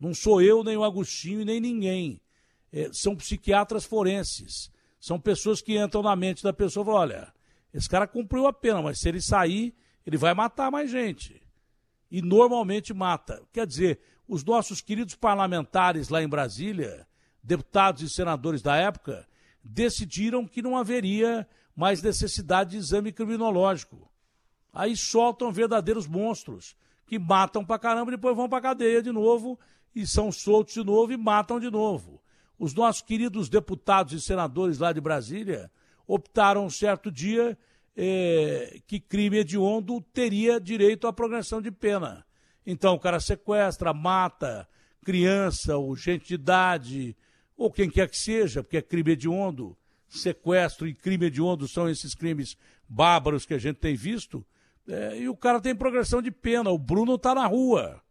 Não 0.00 0.12
sou 0.12 0.42
eu, 0.42 0.64
nem 0.64 0.76
o 0.76 0.82
Agostinho, 0.82 1.44
nem 1.44 1.60
ninguém. 1.60 2.20
É, 2.72 2.90
são 2.92 3.14
psiquiatras 3.14 3.84
forenses. 3.84 4.74
São 5.00 5.20
pessoas 5.20 5.60
que 5.60 5.78
entram 5.78 6.02
na 6.02 6.16
mente 6.16 6.42
da 6.42 6.52
pessoa 6.52 6.82
e 6.82 6.86
falam: 6.86 7.00
olha, 7.00 7.32
esse 7.72 7.88
cara 7.88 8.06
cumpriu 8.06 8.46
a 8.46 8.52
pena, 8.52 8.82
mas 8.82 8.98
se 8.98 9.08
ele 9.08 9.20
sair, 9.20 9.74
ele 10.06 10.16
vai 10.16 10.34
matar 10.34 10.70
mais 10.70 10.90
gente. 10.90 11.42
E 12.10 12.22
normalmente 12.22 12.94
mata. 12.94 13.42
Quer 13.52 13.66
dizer, 13.66 14.00
os 14.28 14.44
nossos 14.44 14.80
queridos 14.80 15.14
parlamentares 15.14 16.08
lá 16.08 16.22
em 16.22 16.28
Brasília, 16.28 17.06
deputados 17.42 18.02
e 18.02 18.08
senadores 18.08 18.62
da 18.62 18.76
época, 18.76 19.26
decidiram 19.62 20.46
que 20.46 20.62
não 20.62 20.76
haveria 20.76 21.46
mais 21.74 22.00
necessidade 22.00 22.70
de 22.70 22.76
exame 22.78 23.12
criminológico. 23.12 24.10
Aí 24.72 24.96
soltam 24.96 25.52
verdadeiros 25.52 26.06
monstros 26.06 26.76
que 27.06 27.18
matam 27.18 27.64
pra 27.64 27.78
caramba 27.78 28.10
e 28.10 28.16
depois 28.16 28.36
vão 28.36 28.48
pra 28.48 28.60
cadeia 28.60 29.02
de 29.02 29.12
novo 29.12 29.58
e 29.94 30.06
são 30.06 30.30
soltos 30.32 30.74
de 30.74 30.84
novo 30.84 31.12
e 31.12 31.16
matam 31.16 31.60
de 31.60 31.70
novo. 31.70 32.20
Os 32.58 32.74
nossos 32.74 33.02
queridos 33.02 33.48
deputados 33.48 34.12
e 34.12 34.20
senadores 34.20 34.78
lá 34.78 34.92
de 34.92 35.00
Brasília 35.00 35.70
optaram 36.06 36.64
um 36.64 36.70
certo 36.70 37.10
dia 37.10 37.58
eh, 37.96 38.80
que 38.86 39.00
crime 39.00 39.38
hediondo 39.38 40.00
teria 40.12 40.60
direito 40.60 41.06
à 41.06 41.12
progressão 41.12 41.60
de 41.60 41.70
pena. 41.70 42.24
Então 42.64 42.94
o 42.94 42.98
cara 42.98 43.20
sequestra, 43.20 43.92
mata 43.92 44.68
criança 45.06 45.76
ou 45.76 45.94
gente 45.94 46.26
de 46.26 46.34
idade, 46.34 47.16
ou 47.56 47.70
quem 47.70 47.88
quer 47.88 48.10
que 48.10 48.16
seja, 48.16 48.60
porque 48.60 48.76
é 48.76 48.82
crime 48.82 49.12
hediondo, 49.12 49.76
sequestro 50.08 50.88
e 50.88 50.92
crime 50.92 51.26
hediondo 51.26 51.68
são 51.68 51.88
esses 51.88 52.12
crimes 52.12 52.56
bárbaros 52.88 53.46
que 53.46 53.54
a 53.54 53.58
gente 53.58 53.76
tem 53.76 53.94
visto, 53.94 54.44
é, 54.88 55.20
e 55.20 55.28
o 55.28 55.36
cara 55.36 55.60
tem 55.60 55.76
progressão 55.76 56.20
de 56.20 56.32
pena, 56.32 56.70
o 56.70 56.78
Bruno 56.78 57.14
está 57.14 57.36
na 57.36 57.46
rua. 57.46 58.02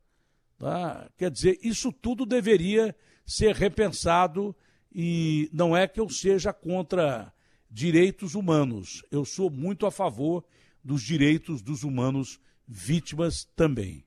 Tá? 0.57 1.09
Quer 1.17 1.29
dizer, 1.29 1.59
isso 1.61 1.91
tudo 1.91 2.25
deveria 2.25 2.95
ser 3.25 3.55
repensado 3.55 4.55
e 4.93 5.49
não 5.51 5.75
é 5.75 5.87
que 5.87 5.99
eu 5.99 6.09
seja 6.09 6.53
contra 6.53 7.33
direitos 7.69 8.35
humanos, 8.35 9.03
eu 9.11 9.25
sou 9.25 9.49
muito 9.49 9.85
a 9.85 9.91
favor 9.91 10.45
dos 10.83 11.01
direitos 11.01 11.61
dos 11.61 11.83
humanos 11.83 12.39
vítimas 12.67 13.45
também. 13.55 14.05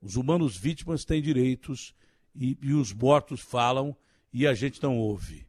Os 0.00 0.16
humanos 0.16 0.56
vítimas 0.56 1.04
têm 1.04 1.20
direitos 1.20 1.94
e, 2.34 2.56
e 2.62 2.72
os 2.72 2.92
mortos 2.92 3.40
falam 3.40 3.96
e 4.32 4.46
a 4.46 4.54
gente 4.54 4.82
não 4.82 4.98
ouve. 4.98 5.48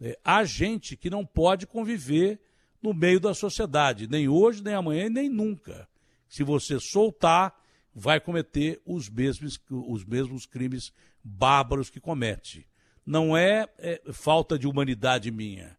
É, 0.00 0.18
há 0.24 0.44
gente 0.44 0.96
que 0.96 1.10
não 1.10 1.26
pode 1.26 1.66
conviver 1.66 2.40
no 2.82 2.94
meio 2.94 3.20
da 3.20 3.34
sociedade, 3.34 4.06
nem 4.06 4.28
hoje, 4.28 4.62
nem 4.62 4.72
amanhã, 4.72 5.10
nem 5.10 5.28
nunca. 5.28 5.86
Se 6.26 6.42
você 6.42 6.80
soltar, 6.80 7.54
vai 7.94 8.20
cometer 8.20 8.80
os 8.86 9.08
mesmos, 9.10 9.60
os 9.68 10.04
mesmos 10.04 10.46
crimes 10.46 10.92
bárbaros 11.22 11.90
que 11.90 12.00
comete. 12.00 12.68
Não 13.04 13.36
é, 13.36 13.66
é 13.78 14.00
falta 14.12 14.58
de 14.58 14.66
humanidade 14.66 15.30
minha, 15.30 15.76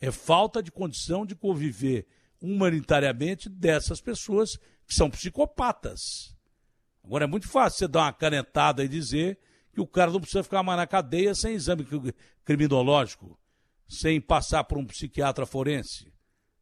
é 0.00 0.10
falta 0.10 0.62
de 0.62 0.72
condição 0.72 1.24
de 1.24 1.34
conviver 1.34 2.06
humanitariamente 2.40 3.48
dessas 3.48 4.00
pessoas 4.00 4.58
que 4.86 4.94
são 4.94 5.08
psicopatas. 5.08 6.36
Agora 7.04 7.24
é 7.24 7.28
muito 7.28 7.48
fácil 7.48 7.78
você 7.78 7.88
dar 7.88 8.04
uma 8.04 8.12
canetada 8.12 8.84
e 8.84 8.88
dizer 8.88 9.38
que 9.72 9.80
o 9.80 9.86
cara 9.86 10.10
não 10.10 10.20
precisa 10.20 10.42
ficar 10.42 10.62
mais 10.62 10.78
na 10.78 10.86
cadeia 10.86 11.34
sem 11.34 11.54
exame 11.54 11.86
criminológico. 12.44 13.38
sem 13.88 14.20
passar 14.20 14.64
por 14.64 14.78
um 14.78 14.86
psiquiatra 14.86 15.44
forense. 15.44 16.10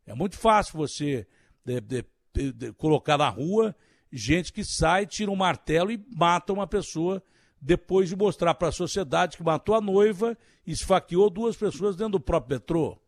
É 0.04 0.12
muito 0.14 0.36
fácil 0.36 0.76
você 0.76 1.26
de, 1.64 1.80
de, 1.80 2.04
de, 2.52 2.72
colocar 2.72 3.16
na 3.16 3.28
rua 3.28 3.74
gente 4.12 4.52
que 4.52 4.64
sai, 4.64 5.06
tira 5.06 5.30
um 5.30 5.36
martelo 5.36 5.92
e 5.92 6.04
mata 6.16 6.52
uma 6.52 6.66
pessoa 6.66 7.22
depois 7.60 8.08
de 8.08 8.16
mostrar 8.16 8.54
para 8.54 8.68
a 8.68 8.72
sociedade 8.72 9.36
que 9.36 9.42
matou 9.42 9.74
a 9.74 9.80
noiva 9.80 10.36
e 10.66 10.72
esfaqueou 10.72 11.28
duas 11.28 11.56
pessoas 11.56 11.94
dentro 11.96 12.12
do 12.12 12.20
próprio 12.20 12.56
metrô. 12.56 12.98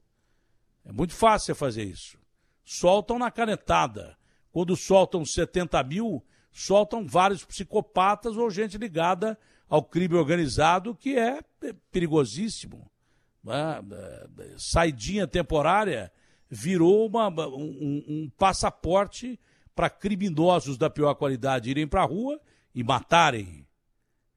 É 0.85 0.93
muito 0.93 1.15
fácil 1.15 1.55
fazer 1.55 1.85
isso. 1.85 2.19
Soltam 2.65 3.19
na 3.19 3.31
canetada. 3.31 4.17
Quando 4.51 4.77
soltam 4.77 5.25
70 5.25 5.83
mil, 5.85 6.23
soltam 6.53 7.07
vários 7.07 7.45
psicopatas 7.45 8.37
ou 8.37 8.51
gente 8.51 8.77
ligada 8.77 9.39
ao 9.69 9.83
crime 9.83 10.15
organizado, 10.15 10.95
que 10.95 11.17
é 11.17 11.41
perigosíssimo. 11.91 12.91
Né? 13.43 13.83
Saidinha 14.59 15.27
temporária 15.27 16.13
virou 16.51 17.07
uma, 17.07 17.29
um, 17.29 18.05
um 18.07 18.31
passaporte 18.37 19.41
para 19.75 19.89
criminosos 19.89 20.77
da 20.77 20.91
pior 20.91 21.15
qualidade 21.15 21.71
irem 21.71 21.87
para 21.87 22.03
a 22.03 22.07
rua 22.07 22.39
e 22.75 22.85
matarem. 22.85 23.67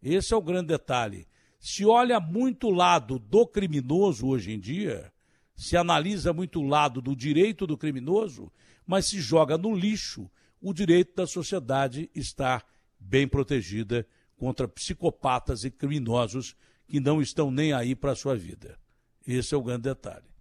Esse 0.06 0.36
é 0.36 0.38
o 0.38 0.42
grande 0.42 0.68
detalhe. 0.68 1.28
Se 1.60 1.84
olha 1.84 2.20
muito 2.20 2.68
o 2.68 2.72
lado 2.72 3.18
do 3.18 3.48
criminoso 3.48 4.28
hoje 4.28 4.54
em 4.54 4.60
dia, 4.60 5.12
se 5.56 5.76
analisa 5.76 6.32
muito 6.32 6.60
o 6.60 6.68
lado 6.68 7.02
do 7.02 7.16
direito 7.16 7.66
do 7.66 7.76
criminoso, 7.76 8.52
mas 8.86 9.08
se 9.08 9.20
joga 9.20 9.58
no 9.58 9.76
lixo 9.76 10.30
o 10.62 10.72
direito 10.74 11.16
da 11.16 11.26
sociedade 11.26 12.08
estar 12.14 12.64
bem 13.00 13.28
protegida 13.28 14.08
contra 14.38 14.68
psicopatas 14.68 15.64
e 15.64 15.72
criminosos 15.72 16.56
que 16.88 17.00
não 17.00 17.20
estão 17.20 17.50
nem 17.50 17.74
aí 17.74 17.96
para 17.96 18.12
a 18.12 18.16
sua 18.16 18.36
vida. 18.36 18.78
Esse 19.26 19.56
é 19.56 19.58
o 19.58 19.64
grande 19.64 19.84
detalhe. 19.84 20.35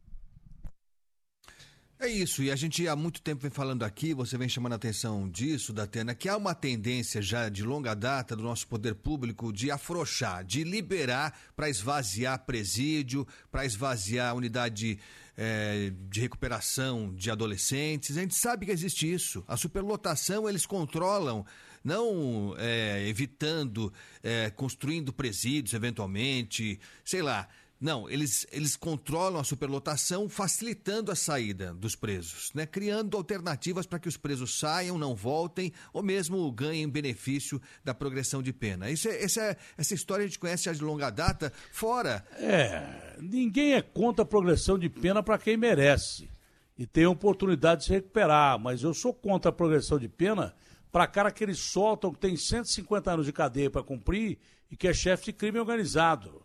É 2.04 2.08
isso, 2.08 2.42
e 2.42 2.50
a 2.50 2.56
gente 2.56 2.86
há 2.86 2.94
muito 2.94 3.22
tempo 3.22 3.40
vem 3.40 3.50
falando 3.50 3.82
aqui, 3.82 4.12
você 4.12 4.36
vem 4.36 4.46
chamando 4.46 4.74
a 4.74 4.76
atenção 4.76 5.26
disso, 5.26 5.72
Datena, 5.72 6.14
que 6.14 6.28
há 6.28 6.36
uma 6.36 6.54
tendência 6.54 7.22
já 7.22 7.48
de 7.48 7.62
longa 7.62 7.94
data 7.94 8.36
do 8.36 8.42
nosso 8.42 8.68
poder 8.68 8.94
público 8.94 9.50
de 9.50 9.70
afrouxar, 9.70 10.44
de 10.44 10.64
liberar 10.64 11.34
para 11.56 11.70
esvaziar 11.70 12.44
presídio, 12.44 13.26
para 13.50 13.64
esvaziar 13.64 14.36
unidade 14.36 14.98
é, 15.34 15.94
de 16.10 16.20
recuperação 16.20 17.14
de 17.14 17.30
adolescentes. 17.30 18.18
A 18.18 18.20
gente 18.20 18.34
sabe 18.34 18.66
que 18.66 18.72
existe 18.72 19.10
isso. 19.10 19.42
A 19.48 19.56
superlotação 19.56 20.46
eles 20.46 20.66
controlam, 20.66 21.42
não 21.82 22.54
é, 22.58 23.08
evitando, 23.08 23.90
é, 24.22 24.50
construindo 24.50 25.10
presídios 25.10 25.72
eventualmente, 25.72 26.78
sei 27.02 27.22
lá 27.22 27.48
não, 27.80 28.08
eles, 28.08 28.46
eles 28.50 28.76
controlam 28.76 29.40
a 29.40 29.44
superlotação, 29.44 30.28
facilitando 30.28 31.10
a 31.10 31.14
saída 31.14 31.74
dos 31.74 31.94
presos, 31.94 32.50
né? 32.54 32.64
criando 32.64 33.16
alternativas 33.16 33.84
para 33.84 33.98
que 33.98 34.08
os 34.08 34.16
presos 34.16 34.58
saiam, 34.58 34.96
não 34.96 35.14
voltem 35.14 35.72
ou 35.92 36.02
mesmo 36.02 36.50
ganhem 36.52 36.88
benefício 36.88 37.60
da 37.84 37.92
progressão 37.92 38.42
de 38.42 38.52
pena. 38.52 38.90
Isso 38.90 39.08
é, 39.08 39.22
essa, 39.22 39.42
é, 39.42 39.56
essa 39.76 39.94
história 39.94 40.24
a 40.24 40.26
gente 40.26 40.38
conhece 40.38 40.64
já 40.64 40.72
de 40.72 40.82
longa 40.82 41.10
data, 41.10 41.52
fora. 41.72 42.24
É, 42.38 43.16
ninguém 43.20 43.74
é 43.74 43.82
contra 43.82 44.22
a 44.22 44.26
progressão 44.26 44.78
de 44.78 44.88
pena 44.88 45.22
para 45.22 45.36
quem 45.36 45.56
merece 45.56 46.30
e 46.78 46.86
tem 46.86 47.06
oportunidade 47.06 47.82
de 47.82 47.86
se 47.88 47.92
recuperar, 47.92 48.58
mas 48.58 48.82
eu 48.82 48.94
sou 48.94 49.12
contra 49.12 49.50
a 49.50 49.52
progressão 49.52 49.98
de 49.98 50.08
pena 50.08 50.54
para 50.90 51.06
cara 51.06 51.30
que 51.30 51.42
eles 51.42 51.58
soltam 51.58 52.12
que 52.12 52.20
tem 52.20 52.36
150 52.36 53.12
anos 53.12 53.26
de 53.26 53.32
cadeia 53.32 53.68
para 53.68 53.82
cumprir 53.82 54.38
e 54.70 54.76
que 54.76 54.88
é 54.88 54.94
chefe 54.94 55.26
de 55.26 55.32
crime 55.32 55.58
organizado 55.58 56.43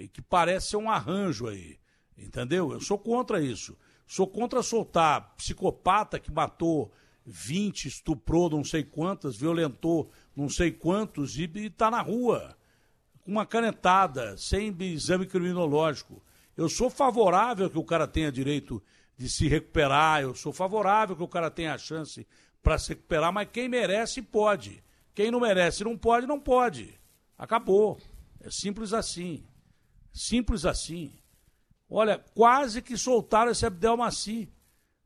e 0.00 0.08
que 0.08 0.22
parece 0.22 0.70
ser 0.70 0.76
um 0.76 0.90
arranjo 0.90 1.46
aí. 1.46 1.78
Entendeu? 2.16 2.72
Eu 2.72 2.80
sou 2.80 2.98
contra 2.98 3.40
isso. 3.40 3.76
Sou 4.06 4.26
contra 4.26 4.62
soltar 4.62 5.34
psicopata 5.36 6.18
que 6.18 6.32
matou 6.32 6.92
20, 7.24 7.86
estuprou 7.86 8.50
não 8.50 8.64
sei 8.64 8.82
quantas, 8.82 9.36
violentou 9.36 10.10
não 10.34 10.48
sei 10.48 10.70
quantos 10.70 11.38
e, 11.38 11.44
está 11.44 11.90
na 11.90 12.00
rua, 12.00 12.56
com 13.22 13.30
uma 13.30 13.46
canetada, 13.46 14.36
sem 14.36 14.74
exame 14.80 15.26
criminológico. 15.26 16.22
Eu 16.56 16.68
sou 16.68 16.90
favorável 16.90 17.70
que 17.70 17.78
o 17.78 17.84
cara 17.84 18.06
tenha 18.06 18.32
direito 18.32 18.82
de 19.16 19.28
se 19.28 19.46
recuperar, 19.46 20.22
eu 20.22 20.34
sou 20.34 20.52
favorável 20.52 21.14
que 21.14 21.22
o 21.22 21.28
cara 21.28 21.50
tenha 21.50 21.74
a 21.74 21.78
chance 21.78 22.26
para 22.62 22.78
se 22.78 22.90
recuperar, 22.90 23.32
mas 23.32 23.48
quem 23.52 23.68
merece 23.68 24.22
pode. 24.22 24.82
Quem 25.14 25.30
não 25.30 25.40
merece 25.40 25.84
não 25.84 25.96
pode, 25.96 26.26
não 26.26 26.40
pode. 26.40 26.98
Acabou. 27.36 27.98
É 28.40 28.50
simples 28.50 28.92
assim. 28.92 29.44
Simples 30.12 30.64
assim. 30.64 31.12
Olha, 31.88 32.22
quase 32.34 32.80
que 32.80 32.96
soltaram 32.96 33.50
esse 33.50 33.66
Abdel 33.66 33.96
Maci. 33.96 34.48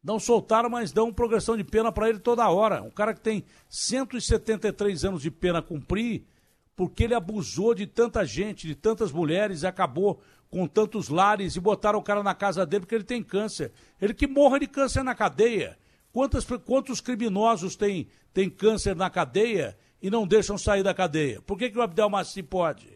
Não 0.02 0.20
soltaram, 0.20 0.68
mas 0.68 0.92
dão 0.92 1.10
progressão 1.10 1.56
de 1.56 1.64
pena 1.64 1.90
para 1.90 2.10
ele 2.10 2.18
toda 2.18 2.48
hora. 2.50 2.82
Um 2.82 2.90
cara 2.90 3.14
que 3.14 3.20
tem 3.20 3.42
173 3.70 5.04
anos 5.04 5.22
de 5.22 5.30
pena 5.30 5.60
a 5.60 5.62
cumprir, 5.62 6.26
porque 6.76 7.04
ele 7.04 7.14
abusou 7.14 7.74
de 7.74 7.86
tanta 7.86 8.24
gente, 8.26 8.66
de 8.66 8.74
tantas 8.74 9.10
mulheres 9.10 9.62
e 9.62 9.66
acabou 9.66 10.20
com 10.50 10.68
tantos 10.68 11.08
lares 11.08 11.56
e 11.56 11.60
botaram 11.60 11.98
o 11.98 12.02
cara 12.02 12.22
na 12.22 12.34
casa 12.34 12.66
dele 12.66 12.82
porque 12.82 12.94
ele 12.94 13.02
tem 13.02 13.22
câncer. 13.22 13.72
Ele 14.00 14.12
que 14.12 14.26
morre 14.26 14.60
de 14.60 14.66
câncer 14.66 15.02
na 15.02 15.14
cadeia. 15.14 15.78
Quantos, 16.12 16.46
quantos 16.64 17.00
criminosos 17.00 17.74
têm, 17.74 18.06
têm 18.32 18.48
câncer 18.48 18.94
na 18.94 19.08
cadeia 19.08 19.76
e 20.00 20.10
não 20.10 20.26
deixam 20.26 20.58
sair 20.58 20.82
da 20.82 20.94
cadeia? 20.94 21.40
Por 21.42 21.58
que, 21.58 21.70
que 21.70 21.78
o 21.78 21.82
Abdel 21.82 22.10
Maci 22.10 22.42
pode? 22.42 22.93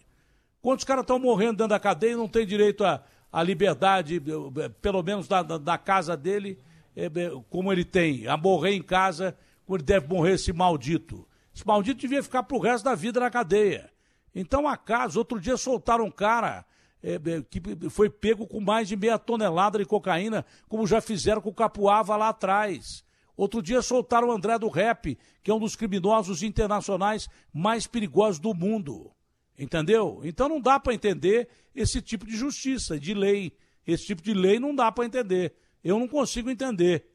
Quantos 0.60 0.84
caras 0.84 1.02
estão 1.02 1.18
morrendo 1.18 1.58
dentro 1.58 1.68
da 1.68 1.80
cadeia 1.80 2.12
e 2.12 2.16
não 2.16 2.28
tem 2.28 2.46
direito 2.46 2.84
à, 2.84 3.02
à 3.32 3.42
liberdade, 3.42 4.16
eh, 4.16 4.68
pelo 4.80 5.02
menos 5.02 5.28
da, 5.28 5.42
da, 5.42 5.58
da 5.58 5.78
casa 5.78 6.16
dele, 6.16 6.58
é, 6.96 7.08
como 7.48 7.72
ele 7.72 7.84
tem, 7.84 8.26
a 8.26 8.36
morrer 8.36 8.74
em 8.74 8.82
casa, 8.82 9.36
como 9.64 9.76
ele 9.76 9.84
deve 9.84 10.08
morrer 10.08 10.32
esse 10.32 10.52
maldito. 10.52 11.26
Esse 11.54 11.66
maldito 11.66 12.00
devia 12.00 12.22
ficar 12.22 12.42
pro 12.42 12.58
resto 12.58 12.84
da 12.84 12.94
vida 12.94 13.20
na 13.20 13.30
cadeia. 13.30 13.90
Então, 14.34 14.66
acaso, 14.68 15.18
outro 15.18 15.40
dia 15.40 15.56
soltaram 15.56 16.04
um 16.04 16.10
cara 16.10 16.64
é, 17.02 17.18
que 17.48 17.60
foi 17.90 18.10
pego 18.10 18.46
com 18.46 18.60
mais 18.60 18.88
de 18.88 18.96
meia 18.96 19.18
tonelada 19.18 19.78
de 19.78 19.84
cocaína, 19.84 20.44
como 20.68 20.86
já 20.86 21.00
fizeram 21.00 21.40
com 21.40 21.50
o 21.50 21.54
Capuava 21.54 22.16
lá 22.16 22.30
atrás. 22.30 23.04
Outro 23.36 23.62
dia 23.62 23.80
soltaram 23.80 24.28
o 24.28 24.32
André 24.32 24.58
do 24.58 24.68
Rap, 24.68 25.16
que 25.42 25.50
é 25.50 25.54
um 25.54 25.60
dos 25.60 25.76
criminosos 25.76 26.42
internacionais 26.42 27.28
mais 27.52 27.86
perigosos 27.86 28.40
do 28.40 28.52
mundo. 28.52 29.12
Entendeu? 29.58 30.20
Então 30.22 30.48
não 30.48 30.60
dá 30.60 30.78
para 30.78 30.94
entender 30.94 31.48
esse 31.74 32.00
tipo 32.00 32.24
de 32.24 32.36
justiça, 32.36 32.98
de 32.98 33.12
lei. 33.12 33.56
Esse 33.86 34.06
tipo 34.06 34.22
de 34.22 34.32
lei 34.32 34.60
não 34.60 34.74
dá 34.74 34.92
para 34.92 35.04
entender. 35.04 35.54
Eu 35.82 35.98
não 35.98 36.06
consigo 36.06 36.48
entender. 36.48 37.06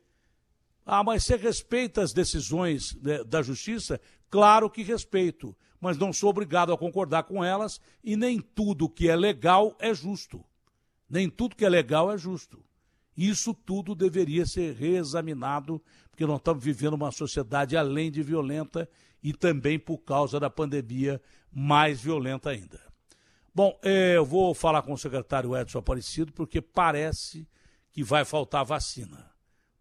Ah, 0.85 1.03
mas 1.03 1.23
você 1.23 1.37
respeita 1.37 2.01
as 2.01 2.11
decisões 2.11 2.93
da 3.27 3.41
justiça? 3.41 4.01
Claro 4.29 4.69
que 4.69 4.83
respeito, 4.83 5.55
mas 5.79 5.97
não 5.97 6.11
sou 6.11 6.31
obrigado 6.31 6.73
a 6.73 6.77
concordar 6.77 7.23
com 7.23 7.43
elas 7.43 7.79
e 8.03 8.17
nem 8.17 8.39
tudo 8.39 8.89
que 8.89 9.07
é 9.07 9.15
legal 9.15 9.77
é 9.79 9.93
justo. 9.93 10.43
Nem 11.09 11.29
tudo 11.29 11.55
que 11.55 11.63
é 11.63 11.69
legal 11.69 12.11
é 12.11 12.17
justo. 12.17 12.63
Isso 13.15 13.53
tudo 13.53 13.93
deveria 13.93 14.45
ser 14.45 14.73
reexaminado, 14.73 15.81
porque 16.09 16.25
nós 16.25 16.37
estamos 16.37 16.63
vivendo 16.63 16.95
uma 16.95 17.11
sociedade 17.11 17.77
além 17.77 18.11
de 18.11 18.23
violenta 18.23 18.89
e 19.21 19.31
também 19.31 19.79
por 19.79 19.99
causa 19.99 20.39
da 20.39 20.49
pandemia 20.49 21.21
mais 21.53 22.01
violenta 22.01 22.49
ainda. 22.49 22.79
Bom, 23.53 23.77
é, 23.83 24.17
eu 24.17 24.25
vou 24.25 24.53
falar 24.55 24.81
com 24.81 24.93
o 24.93 24.97
secretário 24.97 25.55
Edson 25.55 25.77
Aparecido, 25.77 26.33
porque 26.33 26.59
parece 26.59 27.47
que 27.91 28.03
vai 28.03 28.25
faltar 28.25 28.65
vacina. 28.65 29.29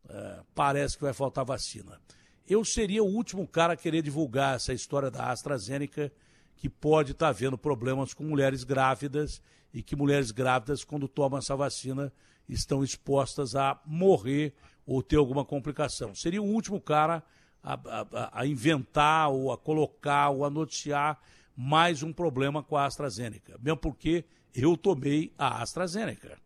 É, 0.09 0.40
parece 0.55 0.97
que 0.97 1.05
vai 1.05 1.15
faltar 1.15 1.44
vacina. 1.44 1.99
Eu 2.47 2.65
seria 2.65 3.03
o 3.03 3.07
último 3.07 3.47
cara 3.49 3.73
a 3.73 3.77
querer 3.77 4.03
divulgar 4.03 4.57
essa 4.57 4.74
história 4.74 5.11
da 5.11 5.31
AstraZeneca, 5.31 6.12
que 6.55 6.69
pode 6.69 7.12
estar 7.12 7.28
tá 7.28 7.32
vendo 7.32 7.57
problemas 7.57 8.12
com 8.12 8.24
mulheres 8.24 8.62
grávidas 8.62 9.40
e 9.73 9.82
que 9.82 9.97
mulheres 9.97 10.31
grávidas, 10.31 10.85
quando 10.85 11.09
tomam 11.09 11.39
essa 11.39 11.57
vacina, 11.57 12.12
estão 12.47 12.85
expostas 12.85 13.57
a 13.57 13.81
morrer 13.86 14.55
ou 14.85 15.03
ter 15.03 15.16
alguma 15.16 15.44
complicação. 15.44 16.15
Seria 16.15 16.43
o 16.43 16.47
último 16.47 16.81
cara 16.81 17.23
a, 17.62 17.74
a, 17.74 18.40
a 18.40 18.47
inventar 18.47 19.31
ou 19.31 19.51
a 19.51 19.57
colocar 19.57 20.28
ou 20.31 20.44
a 20.44 20.51
noticiar 20.51 21.19
mais 21.57 22.03
um 22.03 22.12
problema 22.12 22.62
com 22.62 22.77
a 22.77 22.87
AstraZeneca. 22.87 23.59
Mesmo 23.62 23.79
porque 23.79 24.24
eu 24.55 24.77
tomei 24.77 25.33
a 25.39 25.62
AstraZeneca. 25.62 26.39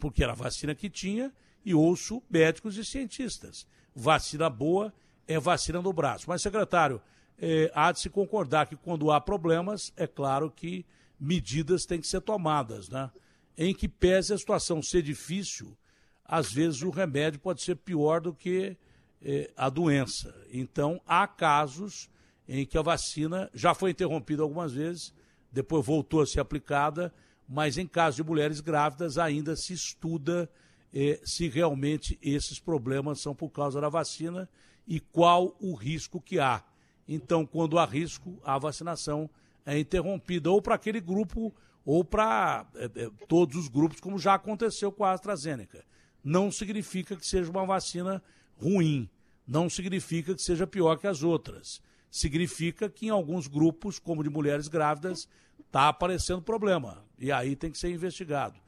Porque 0.00 0.22
era 0.22 0.32
a 0.32 0.36
vacina 0.36 0.74
que 0.74 0.90
tinha 0.90 1.32
e 1.64 1.74
ouço 1.74 2.22
médicos 2.30 2.76
e 2.76 2.84
cientistas. 2.84 3.66
Vacina 3.94 4.48
boa 4.48 4.92
é 5.26 5.38
vacina 5.38 5.80
no 5.80 5.92
braço. 5.92 6.26
Mas, 6.28 6.42
secretário, 6.42 7.00
é, 7.38 7.70
há 7.74 7.90
de 7.92 8.00
se 8.00 8.10
concordar 8.10 8.66
que 8.66 8.76
quando 8.76 9.10
há 9.10 9.20
problemas, 9.20 9.92
é 9.96 10.06
claro 10.06 10.50
que 10.50 10.86
medidas 11.18 11.84
têm 11.84 12.00
que 12.00 12.06
ser 12.06 12.20
tomadas, 12.20 12.88
né? 12.88 13.10
Em 13.56 13.74
que 13.74 13.88
pese 13.88 14.34
a 14.34 14.38
situação 14.38 14.82
ser 14.82 15.02
difícil, 15.02 15.76
às 16.24 16.52
vezes 16.52 16.82
o 16.82 16.90
remédio 16.90 17.40
pode 17.40 17.62
ser 17.62 17.76
pior 17.76 18.20
do 18.20 18.34
que 18.34 18.76
é, 19.22 19.50
a 19.56 19.68
doença. 19.68 20.34
Então, 20.52 21.00
há 21.06 21.26
casos 21.26 22.10
em 22.48 22.64
que 22.64 22.78
a 22.78 22.82
vacina 22.82 23.50
já 23.52 23.74
foi 23.74 23.90
interrompida 23.90 24.42
algumas 24.42 24.72
vezes, 24.72 25.12
depois 25.50 25.84
voltou 25.84 26.20
a 26.20 26.26
ser 26.26 26.40
aplicada, 26.40 27.12
mas 27.48 27.78
em 27.78 27.86
caso 27.86 28.16
de 28.16 28.28
mulheres 28.28 28.60
grávidas 28.60 29.18
ainda 29.18 29.56
se 29.56 29.72
estuda 29.72 30.50
eh, 30.92 31.20
se 31.24 31.48
realmente 31.48 32.18
esses 32.22 32.58
problemas 32.58 33.20
são 33.20 33.34
por 33.34 33.50
causa 33.50 33.80
da 33.80 33.88
vacina 33.88 34.48
e 34.86 35.00
qual 35.00 35.56
o 35.60 35.74
risco 35.74 36.20
que 36.20 36.38
há. 36.38 36.62
Então, 37.08 37.46
quando 37.46 37.78
há 37.78 37.84
risco, 37.84 38.40
a 38.44 38.58
vacinação 38.58 39.30
é 39.64 39.78
interrompida 39.78 40.50
ou 40.50 40.60
para 40.60 40.74
aquele 40.74 41.00
grupo 41.00 41.54
ou 41.84 42.04
para 42.04 42.66
eh, 42.74 42.90
eh, 42.96 43.10
todos 43.28 43.56
os 43.56 43.68
grupos, 43.68 44.00
como 44.00 44.18
já 44.18 44.34
aconteceu 44.34 44.90
com 44.90 45.04
a 45.04 45.12
AstraZeneca. 45.12 45.84
Não 46.22 46.50
significa 46.50 47.14
que 47.14 47.26
seja 47.26 47.50
uma 47.50 47.64
vacina 47.64 48.22
ruim, 48.56 49.08
não 49.46 49.70
significa 49.70 50.34
que 50.34 50.42
seja 50.42 50.66
pior 50.66 50.96
que 50.96 51.06
as 51.06 51.22
outras. 51.22 51.80
Significa 52.10 52.88
que 52.88 53.06
em 53.06 53.10
alguns 53.10 53.46
grupos, 53.46 53.98
como 53.98 54.22
de 54.22 54.30
mulheres 54.30 54.68
grávidas, 54.68 55.28
está 55.66 55.88
aparecendo 55.88 56.42
problema. 56.42 57.04
E 57.18 57.30
aí 57.30 57.56
tem 57.56 57.70
que 57.70 57.78
ser 57.78 57.90
investigado. 57.90 58.58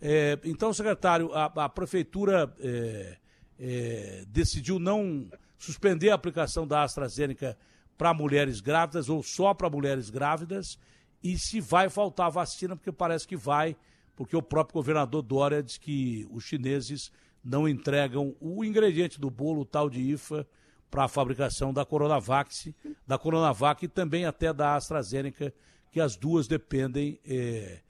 É, 0.00 0.38
então, 0.44 0.72
secretário, 0.72 1.32
a, 1.32 1.46
a 1.46 1.68
prefeitura 1.68 2.52
é, 2.60 3.16
é, 3.58 4.24
decidiu 4.28 4.78
não 4.78 5.28
suspender 5.58 6.10
a 6.10 6.14
aplicação 6.14 6.66
da 6.66 6.82
AstraZeneca 6.82 7.58
para 7.96 8.14
mulheres 8.14 8.60
grávidas 8.60 9.08
ou 9.08 9.22
só 9.22 9.52
para 9.52 9.68
mulheres 9.68 10.08
grávidas 10.08 10.78
e 11.22 11.36
se 11.36 11.60
vai 11.60 11.88
faltar 11.88 12.30
vacina, 12.30 12.76
porque 12.76 12.92
parece 12.92 13.26
que 13.26 13.36
vai, 13.36 13.76
porque 14.14 14.36
o 14.36 14.42
próprio 14.42 14.74
governador 14.74 15.20
Dória 15.22 15.62
diz 15.62 15.76
que 15.76 16.26
os 16.30 16.44
chineses 16.44 17.10
não 17.42 17.68
entregam 17.68 18.36
o 18.40 18.64
ingrediente 18.64 19.20
do 19.20 19.30
bolo, 19.30 19.62
o 19.62 19.66
tal 19.66 19.90
de 19.90 20.00
IFA, 20.00 20.46
para 20.90 21.04
a 21.04 21.08
fabricação 21.08 21.72
da 21.72 21.84
Coronavac, 21.84 22.74
da 23.06 23.18
Coronavac 23.18 23.84
e 23.84 23.88
também 23.88 24.24
até 24.24 24.52
da 24.52 24.74
AstraZeneca, 24.74 25.52
que 25.90 26.00
as 26.00 26.16
duas 26.16 26.46
dependem 26.46 27.18
é, 27.26 27.80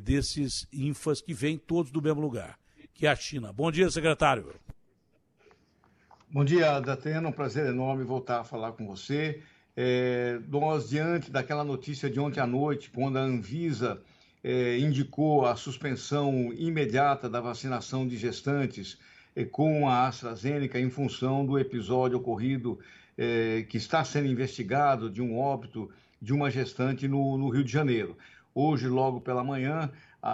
desses 0.00 0.66
infas 0.72 1.20
que 1.20 1.34
vêm 1.34 1.58
todos 1.58 1.90
do 1.90 2.02
mesmo 2.02 2.20
lugar, 2.20 2.58
que 2.94 3.06
é 3.06 3.10
a 3.10 3.16
China. 3.16 3.52
Bom 3.52 3.70
dia, 3.70 3.90
secretário. 3.90 4.54
Bom 6.30 6.44
dia, 6.44 6.80
Datena. 6.80 7.28
Um 7.28 7.32
prazer 7.32 7.66
enorme 7.66 8.04
voltar 8.04 8.40
a 8.40 8.44
falar 8.44 8.72
com 8.72 8.86
você. 8.86 9.42
É, 9.76 10.38
nós, 10.48 10.88
diante 10.88 11.30
daquela 11.30 11.64
notícia 11.64 12.08
de 12.08 12.20
ontem 12.20 12.40
à 12.40 12.46
noite, 12.46 12.90
quando 12.90 13.18
a 13.18 13.22
Anvisa 13.22 14.02
é, 14.42 14.78
indicou 14.78 15.46
a 15.46 15.56
suspensão 15.56 16.52
imediata 16.54 17.28
da 17.28 17.40
vacinação 17.40 18.06
de 18.06 18.16
gestantes 18.16 18.98
com 19.50 19.88
a 19.88 20.06
AstraZeneca 20.08 20.78
em 20.78 20.90
função 20.90 21.44
do 21.44 21.58
episódio 21.58 22.18
ocorrido 22.18 22.78
é, 23.16 23.64
que 23.68 23.76
está 23.76 24.04
sendo 24.04 24.26
investigado 24.26 25.10
de 25.10 25.22
um 25.22 25.38
óbito 25.38 25.90
de 26.20 26.32
uma 26.32 26.50
gestante 26.50 27.08
no, 27.08 27.36
no 27.38 27.48
Rio 27.48 27.64
de 27.64 27.72
Janeiro. 27.72 28.16
Hoje, 28.54 28.86
logo 28.86 29.20
pela 29.20 29.42
manhã, 29.42 29.90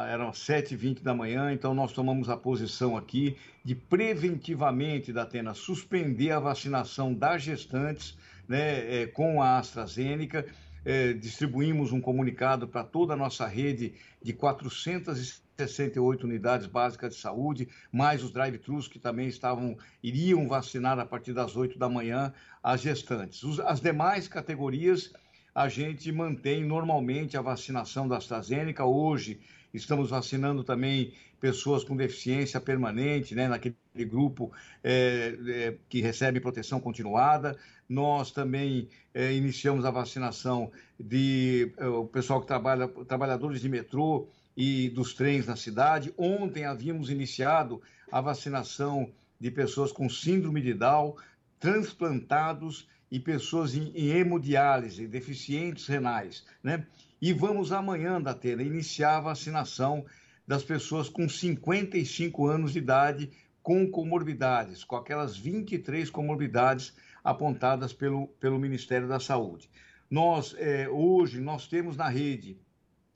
eram 0.09 0.33
7h20 0.33 1.03
da 1.03 1.15
manhã, 1.15 1.53
então 1.53 1.73
nós 1.73 1.93
tomamos 1.93 2.29
a 2.29 2.37
posição 2.37 2.97
aqui 2.97 3.37
de 3.65 3.75
preventivamente, 3.75 5.13
da 5.13 5.23
Atena, 5.23 5.55
suspender 5.55 6.33
a 6.33 6.41
vacinação 6.41 7.15
das 7.15 7.43
gestantes 7.43 8.19
né, 8.47 9.03
é, 9.03 9.07
com 9.07 9.41
a 9.41 9.59
AstraZeneca. 9.59 10.45
Distribuímos 11.21 11.93
um 11.93 12.01
comunicado 12.01 12.67
para 12.67 12.83
toda 12.83 13.13
a 13.13 13.17
nossa 13.17 13.47
rede 13.47 13.93
de 14.23 14.33
468 15.59 16.25
unidades 16.25 16.67
básicas 16.69 17.17
de 17.17 17.21
saúde, 17.21 17.69
mais 17.91 18.23
os 18.23 18.31
drive-thrus 18.31 18.87
que 18.87 19.01
também 19.01 19.27
estavam 19.27 19.77
iriam 20.01 20.47
vacinar 20.47 21.01
a 21.01 21.05
partir 21.05 21.33
das 21.33 21.57
8 21.57 21.77
da 21.77 21.89
manhã 21.89 22.33
as 22.63 22.81
gestantes. 22.81 23.43
As 23.61 23.81
demais 23.81 24.29
categorias 24.29 25.13
a 25.53 25.69
gente 25.69 26.13
mantém 26.13 26.65
normalmente 26.65 27.37
a 27.37 27.43
vacinação 27.43 28.07
da 28.07 28.19
AstraZeneca. 28.19 28.85
Hoje 28.85 29.41
estamos 29.75 30.11
vacinando 30.11 30.63
também 30.63 31.13
pessoas 31.41 31.83
com 31.83 31.97
deficiência 31.97 32.61
permanente, 32.61 33.35
né, 33.35 33.49
naquele 33.49 33.77
grupo 34.07 34.53
é, 34.85 35.37
é, 35.49 35.75
que 35.89 36.01
recebe 36.01 36.39
proteção 36.39 36.79
continuada. 36.79 37.57
Nós 37.89 38.31
também 38.31 38.89
é, 39.13 39.33
iniciamos 39.33 39.85
a 39.85 39.91
vacinação 39.91 40.71
de 41.01 41.73
é, 41.77 41.87
o 41.89 42.05
pessoal 42.05 42.41
que 42.41 42.47
trabalha, 42.47 42.87
trabalhadores 42.87 43.61
de 43.61 43.69
metrô 43.69 44.29
e 44.61 44.91
dos 44.91 45.15
trens 45.15 45.47
na 45.47 45.55
cidade. 45.55 46.13
Ontem 46.19 46.65
havíamos 46.65 47.11
iniciado 47.11 47.81
a 48.11 48.21
vacinação 48.21 49.09
de 49.39 49.53
pessoas 49.53 49.93
com 49.93 50.09
síndrome 50.09 50.61
de 50.61 50.75
Down, 50.75 51.15
transplantados 51.61 52.89
e 53.09 53.21
pessoas 53.21 53.77
em, 53.77 53.93
em 53.95 54.09
hemodiálise, 54.09 55.07
deficientes 55.07 55.87
renais, 55.87 56.45
né? 56.61 56.85
E 57.23 57.33
vamos 57.33 57.71
amanhã, 57.71 58.21
Datena, 58.21 58.63
iniciar 58.63 59.19
a 59.19 59.21
vacinação 59.21 60.05
das 60.45 60.65
pessoas 60.65 61.09
com 61.09 61.29
55 61.29 62.47
anos 62.49 62.73
de 62.73 62.81
idade 62.81 63.31
com 63.63 63.89
comorbidades, 63.89 64.83
com 64.83 64.97
aquelas 64.97 65.37
23 65.37 66.11
comorbidades 66.11 66.97
apontadas 67.23 67.93
pelo, 67.93 68.27
pelo 68.41 68.59
Ministério 68.59 69.07
da 69.07 69.21
Saúde. 69.21 69.71
Nós, 70.11 70.55
é, 70.59 70.89
hoje, 70.89 71.41
nós 71.41 71.69
temos 71.69 71.97
na 71.97 72.09
rede 72.09 72.59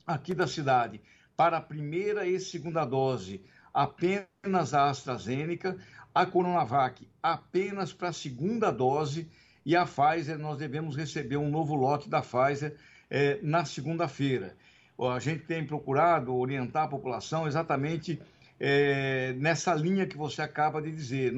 aqui 0.05 0.33
da 0.33 0.47
cidade, 0.47 1.01
para 1.35 1.57
a 1.57 1.61
primeira 1.61 2.27
e 2.27 2.39
segunda 2.39 2.85
dose, 2.85 3.41
apenas 3.73 4.73
a 4.73 4.89
AstraZeneca, 4.89 5.77
a 6.13 6.25
Coronavac 6.25 7.07
apenas 7.21 7.91
para 7.91 8.09
a 8.09 8.13
segunda 8.13 8.71
dose 8.71 9.27
e 9.65 9.75
a 9.75 9.85
Pfizer, 9.85 10.37
nós 10.37 10.57
devemos 10.57 10.95
receber 10.95 11.37
um 11.37 11.49
novo 11.49 11.73
lote 11.73 12.09
da 12.09 12.21
Pfizer 12.21 12.75
é, 13.09 13.39
na 13.41 13.65
segunda-feira. 13.65 14.55
A 14.99 15.19
gente 15.19 15.45
tem 15.45 15.65
procurado 15.65 16.35
orientar 16.35 16.83
a 16.83 16.87
população 16.87 17.47
exatamente 17.47 18.21
é, 18.59 19.33
nessa 19.37 19.73
linha 19.73 20.05
que 20.05 20.15
você 20.15 20.41
acaba 20.41 20.81
de 20.81 20.91
dizer. 20.91 21.33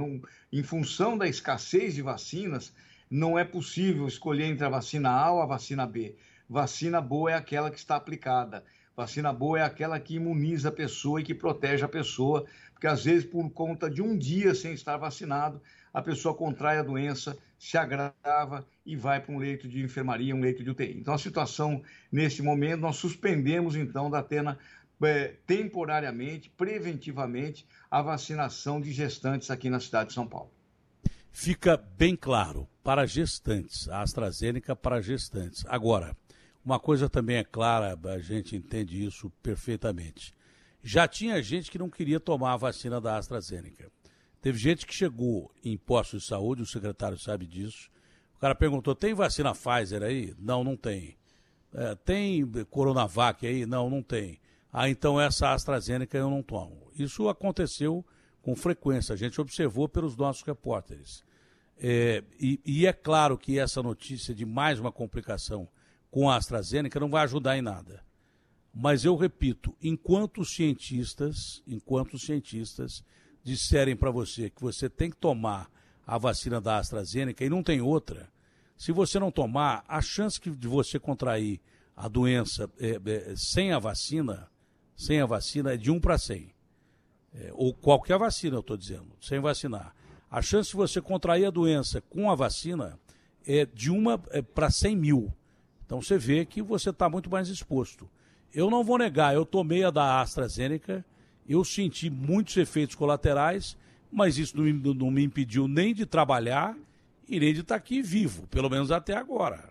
Em 0.51 0.63
função 0.63 1.17
da 1.17 1.27
escassez 1.27 1.95
de 1.95 2.01
vacinas, 2.01 2.73
não 3.09 3.39
é 3.39 3.43
possível 3.43 4.07
escolher 4.07 4.45
entre 4.45 4.65
a 4.65 4.69
vacina 4.69 5.09
A 5.09 5.31
ou 5.31 5.41
a 5.41 5.45
vacina 5.45 5.87
B. 5.87 6.15
Vacina 6.49 6.99
boa 6.99 7.31
é 7.31 7.33
aquela 7.33 7.71
que 7.71 7.77
está 7.77 7.95
aplicada. 7.95 8.63
Vacina 8.95 9.33
boa 9.33 9.59
é 9.59 9.63
aquela 9.63 9.99
que 9.99 10.15
imuniza 10.15 10.69
a 10.69 10.71
pessoa 10.71 11.19
e 11.19 11.23
que 11.23 11.33
protege 11.33 11.83
a 11.83 11.87
pessoa, 11.87 12.45
porque 12.71 12.87
às 12.87 13.03
vezes, 13.03 13.25
por 13.25 13.49
conta 13.49 13.89
de 13.89 14.01
um 14.01 14.17
dia 14.17 14.55
sem 14.55 14.73
estar 14.73 14.95
vacinado, 14.95 15.61
a 15.93 16.01
pessoa 16.01 16.33
contrai 16.33 16.77
a 16.77 16.83
doença, 16.83 17.37
se 17.59 17.77
agrava 17.77 18.65
e 18.85 18.95
vai 18.95 19.19
para 19.19 19.33
um 19.33 19.37
leito 19.37 19.67
de 19.67 19.81
enfermaria, 19.81 20.35
um 20.35 20.41
leito 20.41 20.63
de 20.63 20.69
UTI. 20.69 20.97
Então, 20.97 21.13
a 21.13 21.17
situação, 21.17 21.81
nesse 22.11 22.41
momento, 22.41 22.81
nós 22.81 22.95
suspendemos, 22.95 23.75
então, 23.75 24.09
da 24.09 24.19
Atena 24.19 24.57
é, 25.03 25.33
temporariamente, 25.45 26.49
preventivamente, 26.49 27.65
a 27.91 28.01
vacinação 28.01 28.79
de 28.79 28.91
gestantes 28.93 29.51
aqui 29.51 29.69
na 29.69 29.79
cidade 29.79 30.09
de 30.09 30.15
São 30.15 30.27
Paulo. 30.27 30.51
Fica 31.31 31.75
bem 31.75 32.15
claro, 32.15 32.65
para 32.81 33.05
gestantes, 33.05 33.89
a 33.89 34.01
AstraZeneca 34.01 34.73
para 34.73 35.01
gestantes. 35.01 35.65
Agora, 35.67 36.15
uma 36.65 36.79
coisa 36.79 37.07
também 37.07 37.37
é 37.37 37.43
clara, 37.43 37.97
a 38.03 38.19
gente 38.19 38.55
entende 38.55 39.05
isso 39.05 39.29
perfeitamente. 39.43 40.33
Já 40.81 41.07
tinha 41.07 41.41
gente 41.41 41.69
que 41.69 41.77
não 41.77 41.89
queria 41.89 42.19
tomar 42.19 42.53
a 42.53 42.57
vacina 42.57 42.99
da 42.99 43.17
AstraZeneca. 43.17 43.91
Teve 44.41 44.57
gente 44.57 44.85
que 44.85 44.93
chegou 44.93 45.51
em 45.63 45.77
postos 45.77 46.23
de 46.23 46.27
saúde, 46.27 46.61
o 46.61 46.65
secretário 46.65 47.17
sabe 47.17 47.45
disso. 47.45 47.89
O 48.35 48.39
cara 48.39 48.53
perguntou: 48.55 48.95
tem 48.95 49.13
vacina 49.13 49.53
Pfizer 49.53 50.03
aí? 50.03 50.35
Não, 50.37 50.63
não 50.63 50.75
tem. 50.75 51.17
É, 51.73 51.95
tem 51.95 52.45
Coronavac 52.69 53.45
aí? 53.45 53.65
Não, 53.65 53.89
não 53.89 54.01
tem. 54.01 54.39
Ah, 54.71 54.89
então 54.89 55.19
essa 55.19 55.53
AstraZeneca 55.53 56.17
eu 56.17 56.29
não 56.29 56.43
tomo. 56.43 56.91
Isso 56.95 57.29
aconteceu 57.29 58.05
com 58.41 58.55
frequência, 58.55 59.13
a 59.13 59.17
gente 59.17 59.41
observou 59.41 59.89
pelos 59.89 60.15
nossos 60.15 60.43
repórteres. 60.43 61.23
É, 61.77 62.23
e, 62.39 62.59
e, 62.63 62.85
é 62.85 62.93
claro 62.93 63.37
que 63.37 63.57
essa 63.57 63.81
notícia 63.81 64.33
de 64.35 64.45
mais 64.45 64.79
uma 64.79 64.91
complicação 64.91 65.67
com 66.15 66.29
a 66.29 66.37
AstraZeneca 66.37 66.97
não 66.97 67.09
vai 67.09 67.25
ajudar 67.25 67.57
em 67.57 67.61
nada. 67.61 68.01
Mas 68.73 69.03
eu 69.03 69.17
repito, 69.17 69.75
enquanto 69.83 70.39
os 70.39 70.55
cientistas, 70.55 71.61
enquanto 71.67 72.17
cientistas 72.17 73.03
disserem 73.43 73.97
para 73.97 74.11
você 74.11 74.49
que 74.49 74.61
você 74.61 74.89
tem 74.89 75.09
que 75.09 75.17
tomar 75.17 75.69
a 76.07 76.17
vacina 76.17 76.61
da 76.61 76.77
AstraZeneca 76.77 77.43
e 77.43 77.49
não 77.49 77.61
tem 77.61 77.81
outra, 77.81 78.31
se 78.77 78.93
você 78.93 79.19
não 79.19 79.29
tomar, 79.29 79.83
a 79.89 80.01
chance 80.01 80.39
de 80.39 80.67
você 80.69 80.97
contrair 80.97 81.59
a 81.93 82.07
doença 82.07 82.71
é, 82.79 82.91
é, 83.05 83.33
sem 83.35 83.73
a 83.73 83.79
vacina, 83.79 84.49
sem 84.95 85.19
a 85.19 85.25
vacina 85.25 85.73
é 85.73 85.77
de 85.77 85.91
1 85.91 85.99
para 85.99 86.17
100. 86.17 86.49
É, 87.33 87.51
ou 87.55 87.73
qualquer 87.73 88.17
vacina, 88.17 88.55
eu 88.55 88.61
estou 88.61 88.77
dizendo, 88.77 89.17
sem 89.19 89.41
vacinar. 89.41 89.93
A 90.31 90.41
chance 90.41 90.69
de 90.69 90.77
você 90.77 91.01
contrair 91.01 91.45
a 91.45 91.51
doença 91.51 91.99
com 91.99 92.31
a 92.31 92.35
vacina 92.35 92.97
é 93.45 93.65
de 93.65 93.91
1 93.91 94.11
é, 94.31 94.41
para 94.41 94.71
100 94.71 94.95
mil. 94.95 95.33
Então 95.85 96.01
você 96.01 96.17
vê 96.17 96.45
que 96.45 96.61
você 96.61 96.89
está 96.89 97.09
muito 97.09 97.29
mais 97.29 97.47
exposto. 97.47 98.09
Eu 98.53 98.69
não 98.69 98.83
vou 98.83 98.97
negar, 98.97 99.33
eu 99.33 99.45
tomei 99.45 99.83
a 99.83 99.91
da 99.91 100.21
AstraZeneca 100.21 101.05
eu 101.47 101.63
senti 101.63 102.09
muitos 102.09 102.57
efeitos 102.57 102.95
colaterais, 102.95 103.77
mas 104.11 104.37
isso 104.37 104.57
não 104.57 104.63
me, 104.63 104.73
não 104.93 105.11
me 105.11 105.23
impediu 105.23 105.67
nem 105.67 105.93
de 105.93 106.05
trabalhar 106.05 106.75
e 107.27 107.39
nem 107.39 107.53
de 107.53 107.61
estar 107.61 107.75
aqui 107.75 108.01
vivo, 108.01 108.47
pelo 108.47 108.69
menos 108.69 108.91
até 108.91 109.15
agora. 109.15 109.69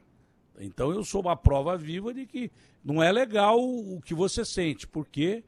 Então 0.58 0.92
eu 0.92 1.04
sou 1.04 1.20
uma 1.20 1.36
prova 1.36 1.76
viva 1.76 2.14
de 2.14 2.26
que 2.26 2.50
não 2.84 3.02
é 3.02 3.10
legal 3.10 3.58
o 3.60 4.00
que 4.04 4.14
você 4.14 4.44
sente, 4.44 4.86
porque 4.86 5.42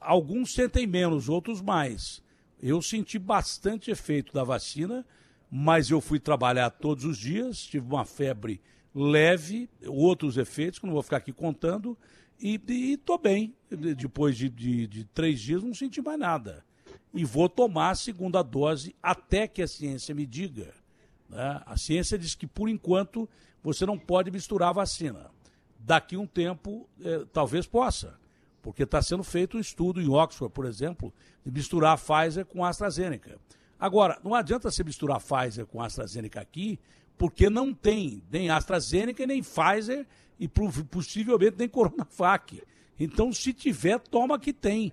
alguns 0.00 0.54
sentem 0.54 0.86
menos, 0.86 1.28
outros 1.28 1.60
mais. 1.60 2.20
Eu 2.60 2.82
senti 2.82 3.18
bastante 3.18 3.90
efeito 3.90 4.32
da 4.32 4.42
vacina, 4.42 5.06
mas 5.50 5.90
eu 5.90 6.00
fui 6.00 6.18
trabalhar 6.18 6.70
todos 6.70 7.04
os 7.04 7.16
dias, 7.16 7.64
tive 7.64 7.86
uma 7.86 8.04
febre 8.04 8.60
leve, 8.94 9.68
outros 9.86 10.36
efeitos, 10.36 10.78
que 10.78 10.86
não 10.86 10.92
vou 10.92 11.02
ficar 11.02 11.18
aqui 11.18 11.32
contando, 11.32 11.96
e 12.40 12.60
estou 12.92 13.18
bem. 13.18 13.54
Depois 13.70 14.36
de, 14.36 14.48
de, 14.48 14.86
de 14.86 15.04
três 15.04 15.40
dias 15.40 15.62
não 15.62 15.74
senti 15.74 16.02
mais 16.02 16.18
nada. 16.18 16.64
E 17.14 17.24
vou 17.24 17.48
tomar 17.48 17.90
a 17.90 17.94
segunda 17.94 18.42
dose 18.42 18.94
até 19.02 19.46
que 19.46 19.62
a 19.62 19.68
ciência 19.68 20.14
me 20.14 20.26
diga. 20.26 20.74
Né? 21.28 21.62
A 21.64 21.76
ciência 21.76 22.18
diz 22.18 22.34
que, 22.34 22.46
por 22.46 22.68
enquanto, 22.68 23.28
você 23.62 23.86
não 23.86 23.98
pode 23.98 24.30
misturar 24.30 24.70
a 24.70 24.72
vacina. 24.72 25.30
Daqui 25.78 26.16
um 26.16 26.26
tempo, 26.26 26.88
eh, 27.02 27.24
talvez 27.32 27.66
possa, 27.66 28.18
porque 28.60 28.84
está 28.84 29.02
sendo 29.02 29.24
feito 29.24 29.56
um 29.56 29.60
estudo 29.60 30.00
em 30.00 30.08
Oxford, 30.08 30.52
por 30.52 30.64
exemplo, 30.64 31.12
de 31.44 31.50
misturar 31.50 31.94
a 31.94 31.96
Pfizer 31.96 32.46
com 32.46 32.64
a 32.64 32.68
AstraZeneca. 32.68 33.38
Agora, 33.78 34.20
não 34.22 34.34
adianta 34.34 34.70
você 34.70 34.84
misturar 34.84 35.16
a 35.16 35.20
Pfizer 35.20 35.66
com 35.66 35.82
a 35.82 35.86
AstraZeneca 35.86 36.40
aqui, 36.40 36.78
porque 37.16 37.48
não 37.48 37.72
tem 37.72 38.22
nem 38.30 38.50
AstraZeneca, 38.50 39.26
nem 39.26 39.42
Pfizer 39.42 40.06
e 40.38 40.48
possivelmente 40.48 41.56
nem 41.58 41.68
Coronavac. 41.68 42.62
Então, 42.98 43.32
se 43.32 43.52
tiver, 43.52 43.98
toma 43.98 44.38
que 44.38 44.52
tem. 44.52 44.92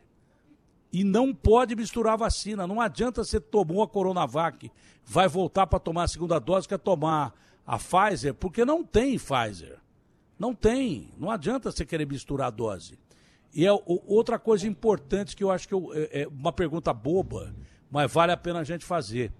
E 0.92 1.04
não 1.04 1.34
pode 1.34 1.76
misturar 1.76 2.18
vacina. 2.18 2.66
Não 2.66 2.82
adianta 2.82 3.24
você 3.24 3.40
tomou 3.40 3.84
a 3.84 3.88
Coronavac, 3.88 4.72
vai 5.06 5.28
voltar 5.28 5.68
para 5.68 5.80
tomar 5.80 6.04
a 6.04 6.08
segunda 6.08 6.40
dose, 6.40 6.68
quer 6.68 6.80
tomar 6.80 7.34
a 7.66 7.78
Pfizer, 7.78 8.34
porque 8.34 8.66
não 8.66 8.84
tem 8.84 9.18
Pfizer. 9.18 9.78
Não 10.38 10.56
tem. 10.56 11.12
Não 11.18 11.30
adianta 11.30 11.72
você 11.72 11.86
querer 11.86 12.08
misturar 12.08 12.48
a 12.48 12.52
dose. 12.52 12.98
E 13.54 13.66
é 13.66 13.72
outra 13.86 14.40
coisa 14.40 14.68
importante 14.68 15.36
que 15.36 15.44
eu 15.44 15.52
acho 15.52 15.68
que 15.68 15.74
eu, 15.74 15.92
é, 15.94 16.22
é 16.22 16.28
uma 16.28 16.54
pergunta 16.54 16.94
boba, 16.94 17.54
mas 17.92 18.12
vale 18.12 18.32
a 18.32 18.38
pena 18.38 18.60
a 18.60 18.64
gente 18.64 18.86
fazer. 18.86 19.32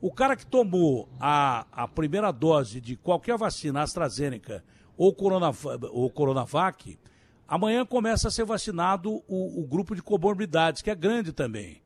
O 0.00 0.10
cara 0.10 0.34
que 0.34 0.46
tomou 0.46 1.08
a, 1.20 1.66
a 1.70 1.86
primeira 1.86 2.32
dose 2.32 2.80
de 2.80 2.96
qualquer 2.96 3.36
vacina, 3.36 3.82
AstraZeneca 3.82 4.64
ou, 4.96 5.14
Corona, 5.14 5.50
ou 5.92 6.10
Coronavac, 6.10 6.98
amanhã 7.46 7.84
começa 7.84 8.28
a 8.28 8.30
ser 8.30 8.44
vacinado 8.44 9.22
o, 9.28 9.60
o 9.60 9.66
grupo 9.66 9.94
de 9.94 10.02
comorbidades, 10.02 10.80
que 10.80 10.90
é 10.90 10.94
grande 10.94 11.32
também. 11.32 11.82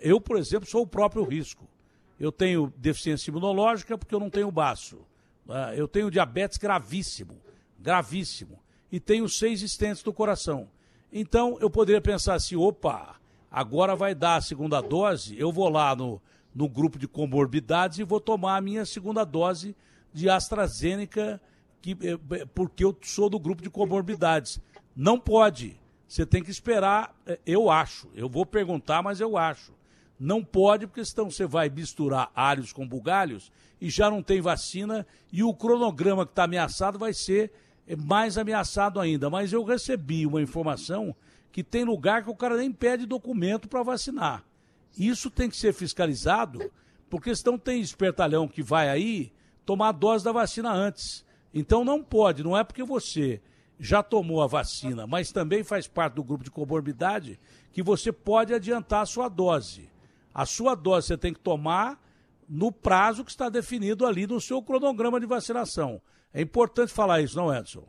Eu, 0.00 0.20
por 0.20 0.36
exemplo, 0.36 0.68
sou 0.68 0.82
o 0.82 0.86
próprio 0.86 1.24
risco. 1.24 1.66
Eu 2.18 2.30
tenho 2.30 2.72
deficiência 2.76 3.30
imunológica 3.30 3.96
porque 3.96 4.14
eu 4.14 4.20
não 4.20 4.30
tenho 4.30 4.50
baço. 4.50 4.98
Né? 5.46 5.74
Eu 5.76 5.88
tenho 5.88 6.10
diabetes 6.10 6.58
gravíssimo, 6.58 7.36
gravíssimo. 7.78 8.58
E 8.90 9.00
tenho 9.00 9.28
seis 9.28 9.62
estentes 9.62 10.02
do 10.02 10.12
coração. 10.12 10.68
Então, 11.12 11.56
eu 11.60 11.70
poderia 11.70 12.00
pensar 12.00 12.34
assim, 12.34 12.56
opa, 12.56 13.16
agora 13.50 13.96
vai 13.96 14.14
dar 14.14 14.36
a 14.36 14.40
segunda 14.42 14.80
dose, 14.80 15.38
eu 15.38 15.50
vou 15.50 15.68
lá 15.68 15.94
no, 15.94 16.20
no 16.56 16.70
grupo 16.70 16.98
de 16.98 17.06
comorbidades 17.06 17.98
e 17.98 18.02
vou 18.02 18.18
tomar 18.18 18.56
a 18.56 18.60
minha 18.62 18.86
segunda 18.86 19.24
dose 19.24 19.76
de 20.10 20.30
AstraZeneca, 20.30 21.38
que, 21.82 21.90
eh, 22.00 22.18
eh, 22.30 22.46
porque 22.54 22.82
eu 22.82 22.96
sou 23.02 23.28
do 23.28 23.38
grupo 23.38 23.62
de 23.62 23.68
comorbidades. 23.68 24.58
Não 24.96 25.20
pode. 25.20 25.78
Você 26.08 26.24
tem 26.24 26.42
que 26.42 26.50
esperar, 26.50 27.14
eh, 27.26 27.38
eu 27.44 27.68
acho. 27.68 28.08
Eu 28.14 28.26
vou 28.26 28.46
perguntar, 28.46 29.02
mas 29.02 29.20
eu 29.20 29.36
acho. 29.36 29.74
Não 30.18 30.42
pode, 30.42 30.86
porque 30.86 31.04
senão 31.04 31.30
você 31.30 31.44
vai 31.44 31.68
misturar 31.68 32.30
alhos 32.34 32.72
com 32.72 32.88
bugalhos 32.88 33.52
e 33.78 33.90
já 33.90 34.10
não 34.10 34.22
tem 34.22 34.40
vacina 34.40 35.06
e 35.30 35.44
o 35.44 35.52
cronograma 35.52 36.24
que 36.24 36.32
está 36.32 36.44
ameaçado 36.44 36.98
vai 36.98 37.12
ser 37.12 37.52
mais 37.98 38.38
ameaçado 38.38 38.98
ainda. 38.98 39.28
Mas 39.28 39.52
eu 39.52 39.62
recebi 39.62 40.24
uma 40.24 40.40
informação 40.40 41.14
que 41.52 41.62
tem 41.62 41.84
lugar 41.84 42.24
que 42.24 42.30
o 42.30 42.34
cara 42.34 42.56
nem 42.56 42.72
pede 42.72 43.04
documento 43.04 43.68
para 43.68 43.82
vacinar. 43.82 44.42
Isso 44.96 45.30
tem 45.30 45.48
que 45.48 45.56
ser 45.56 45.72
fiscalizado, 45.72 46.70
porque 47.10 47.34
senão 47.34 47.58
tem 47.58 47.80
espertalhão 47.80 48.48
que 48.48 48.62
vai 48.62 48.88
aí 48.88 49.32
tomar 49.64 49.88
a 49.88 49.92
dose 49.92 50.24
da 50.24 50.32
vacina 50.32 50.72
antes. 50.72 51.24
Então 51.52 51.84
não 51.84 52.02
pode, 52.02 52.42
não 52.42 52.56
é 52.56 52.64
porque 52.64 52.82
você 52.82 53.40
já 53.78 54.02
tomou 54.02 54.42
a 54.42 54.46
vacina, 54.46 55.06
mas 55.06 55.32
também 55.32 55.62
faz 55.62 55.86
parte 55.86 56.14
do 56.14 56.24
grupo 56.24 56.44
de 56.44 56.50
comorbidade, 56.50 57.38
que 57.72 57.82
você 57.82 58.10
pode 58.10 58.54
adiantar 58.54 59.02
a 59.02 59.06
sua 59.06 59.28
dose. 59.28 59.90
A 60.34 60.46
sua 60.46 60.74
dose 60.74 61.08
você 61.08 61.18
tem 61.18 61.32
que 61.32 61.40
tomar 61.40 62.00
no 62.48 62.70
prazo 62.70 63.24
que 63.24 63.30
está 63.30 63.48
definido 63.48 64.06
ali 64.06 64.26
no 64.26 64.40
seu 64.40 64.62
cronograma 64.62 65.20
de 65.20 65.26
vacinação. 65.26 66.00
É 66.32 66.40
importante 66.40 66.92
falar 66.92 67.20
isso, 67.20 67.36
não, 67.36 67.54
Edson? 67.54 67.86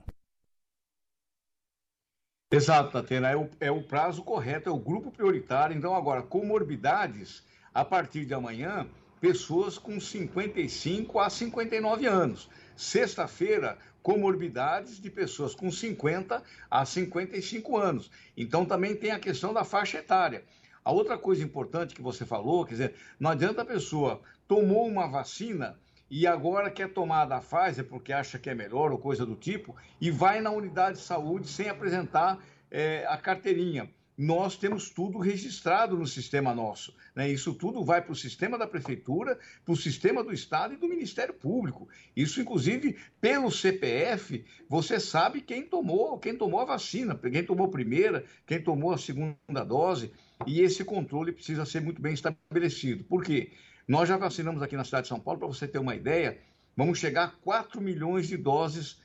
Exato, 2.50 2.92
Tatena, 2.94 3.30
é 3.30 3.36
o, 3.36 3.50
é 3.60 3.70
o 3.70 3.84
prazo 3.84 4.24
correto, 4.24 4.70
é 4.70 4.72
o 4.72 4.80
grupo 4.80 5.12
prioritário. 5.12 5.76
Então, 5.76 5.94
agora, 5.94 6.22
comorbidades, 6.22 7.44
a 7.74 7.84
partir 7.84 8.26
de 8.26 8.34
amanhã, 8.34 8.88
pessoas 9.20 9.78
com 9.78 10.00
55 10.00 11.20
a 11.20 11.30
59 11.30 12.06
anos. 12.06 12.50
Sexta-feira, 12.74 13.78
comorbidades 14.02 14.98
de 14.98 15.10
pessoas 15.10 15.54
com 15.54 15.70
50 15.70 16.42
a 16.72 16.86
55 16.86 17.76
anos. 17.76 18.10
Então, 18.38 18.66
também 18.66 18.96
tem 18.96 19.12
a 19.12 19.20
questão 19.20 19.54
da 19.54 19.66
faixa 19.66 19.98
etária. 19.98 20.46
A 20.86 20.92
outra 20.94 21.18
coisa 21.18 21.44
importante 21.44 21.94
que 21.94 22.02
você 22.02 22.26
falou, 22.26 22.64
quer 22.64 22.76
dizer, 22.76 22.96
não 23.20 23.32
adianta 23.32 23.62
a 23.62 23.66
pessoa 23.66 24.22
tomou 24.48 24.88
uma 24.88 25.06
vacina 25.06 25.78
e 26.10 26.26
agora 26.26 26.72
quer 26.72 26.94
tomar 26.94 27.26
da 27.26 27.40
Pfizer 27.40 27.86
porque 27.86 28.14
acha 28.14 28.40
que 28.40 28.50
é 28.50 28.56
melhor 28.56 28.92
ou 28.92 28.98
coisa 28.98 29.26
do 29.26 29.36
tipo, 29.36 29.76
e 30.00 30.10
vai 30.10 30.42
na 30.42 30.52
unidade 30.52 30.98
de 30.98 31.04
saúde 31.04 31.48
sem 31.48 31.70
apresentar 31.70 32.40
é, 32.72 33.06
a 33.08 33.18
carteirinha. 33.18 33.90
Nós 34.18 34.58
temos 34.58 34.90
tudo 34.90 35.20
registrado 35.20 35.96
no 35.96 36.08
sistema 36.08 36.52
nosso. 36.56 36.96
Né? 37.16 37.30
Isso 37.30 37.54
tudo 37.54 37.86
vai 37.86 38.02
para 38.02 38.14
o 38.14 38.16
sistema 38.16 38.58
da 38.58 38.66
prefeitura, 38.66 39.38
para 39.64 39.72
o 39.72 39.78
sistema 39.78 40.24
do 40.24 40.34
Estado 40.34 40.74
e 40.74 40.78
do 40.78 40.88
Ministério 40.88 41.36
Público. 41.36 41.88
Isso, 42.16 42.42
inclusive, 42.42 42.98
pelo 43.22 43.52
CPF, 43.52 44.44
você 44.68 45.00
sabe 45.00 45.42
quem 45.42 45.62
tomou, 45.62 46.18
quem 46.18 46.36
tomou 46.36 46.60
a 46.62 46.66
vacina, 46.66 47.16
quem 47.16 47.44
tomou 47.44 47.68
a 47.68 47.72
primeira, 47.72 48.26
quem 48.48 48.60
tomou 48.60 48.92
a 48.92 48.98
segunda 48.98 49.64
dose, 49.64 50.12
e 50.48 50.62
esse 50.62 50.84
controle 50.84 51.32
precisa 51.32 51.64
ser 51.64 51.82
muito 51.82 52.02
bem 52.02 52.14
estabelecido. 52.14 53.04
Por 53.04 53.24
quê? 53.24 53.52
Nós 53.88 54.10
já 54.10 54.18
vacinamos 54.18 54.62
aqui 54.62 54.76
na 54.76 54.84
cidade 54.84 55.04
de 55.04 55.08
São 55.08 55.20
Paulo, 55.20 55.40
para 55.40 55.48
você 55.48 55.66
ter 55.66 55.80
uma 55.80 55.96
ideia, 55.96 56.38
vamos 56.76 57.00
chegar 57.00 57.24
a 57.24 57.30
4 57.30 57.80
milhões 57.80 58.28
de 58.28 58.36
doses 58.36 59.00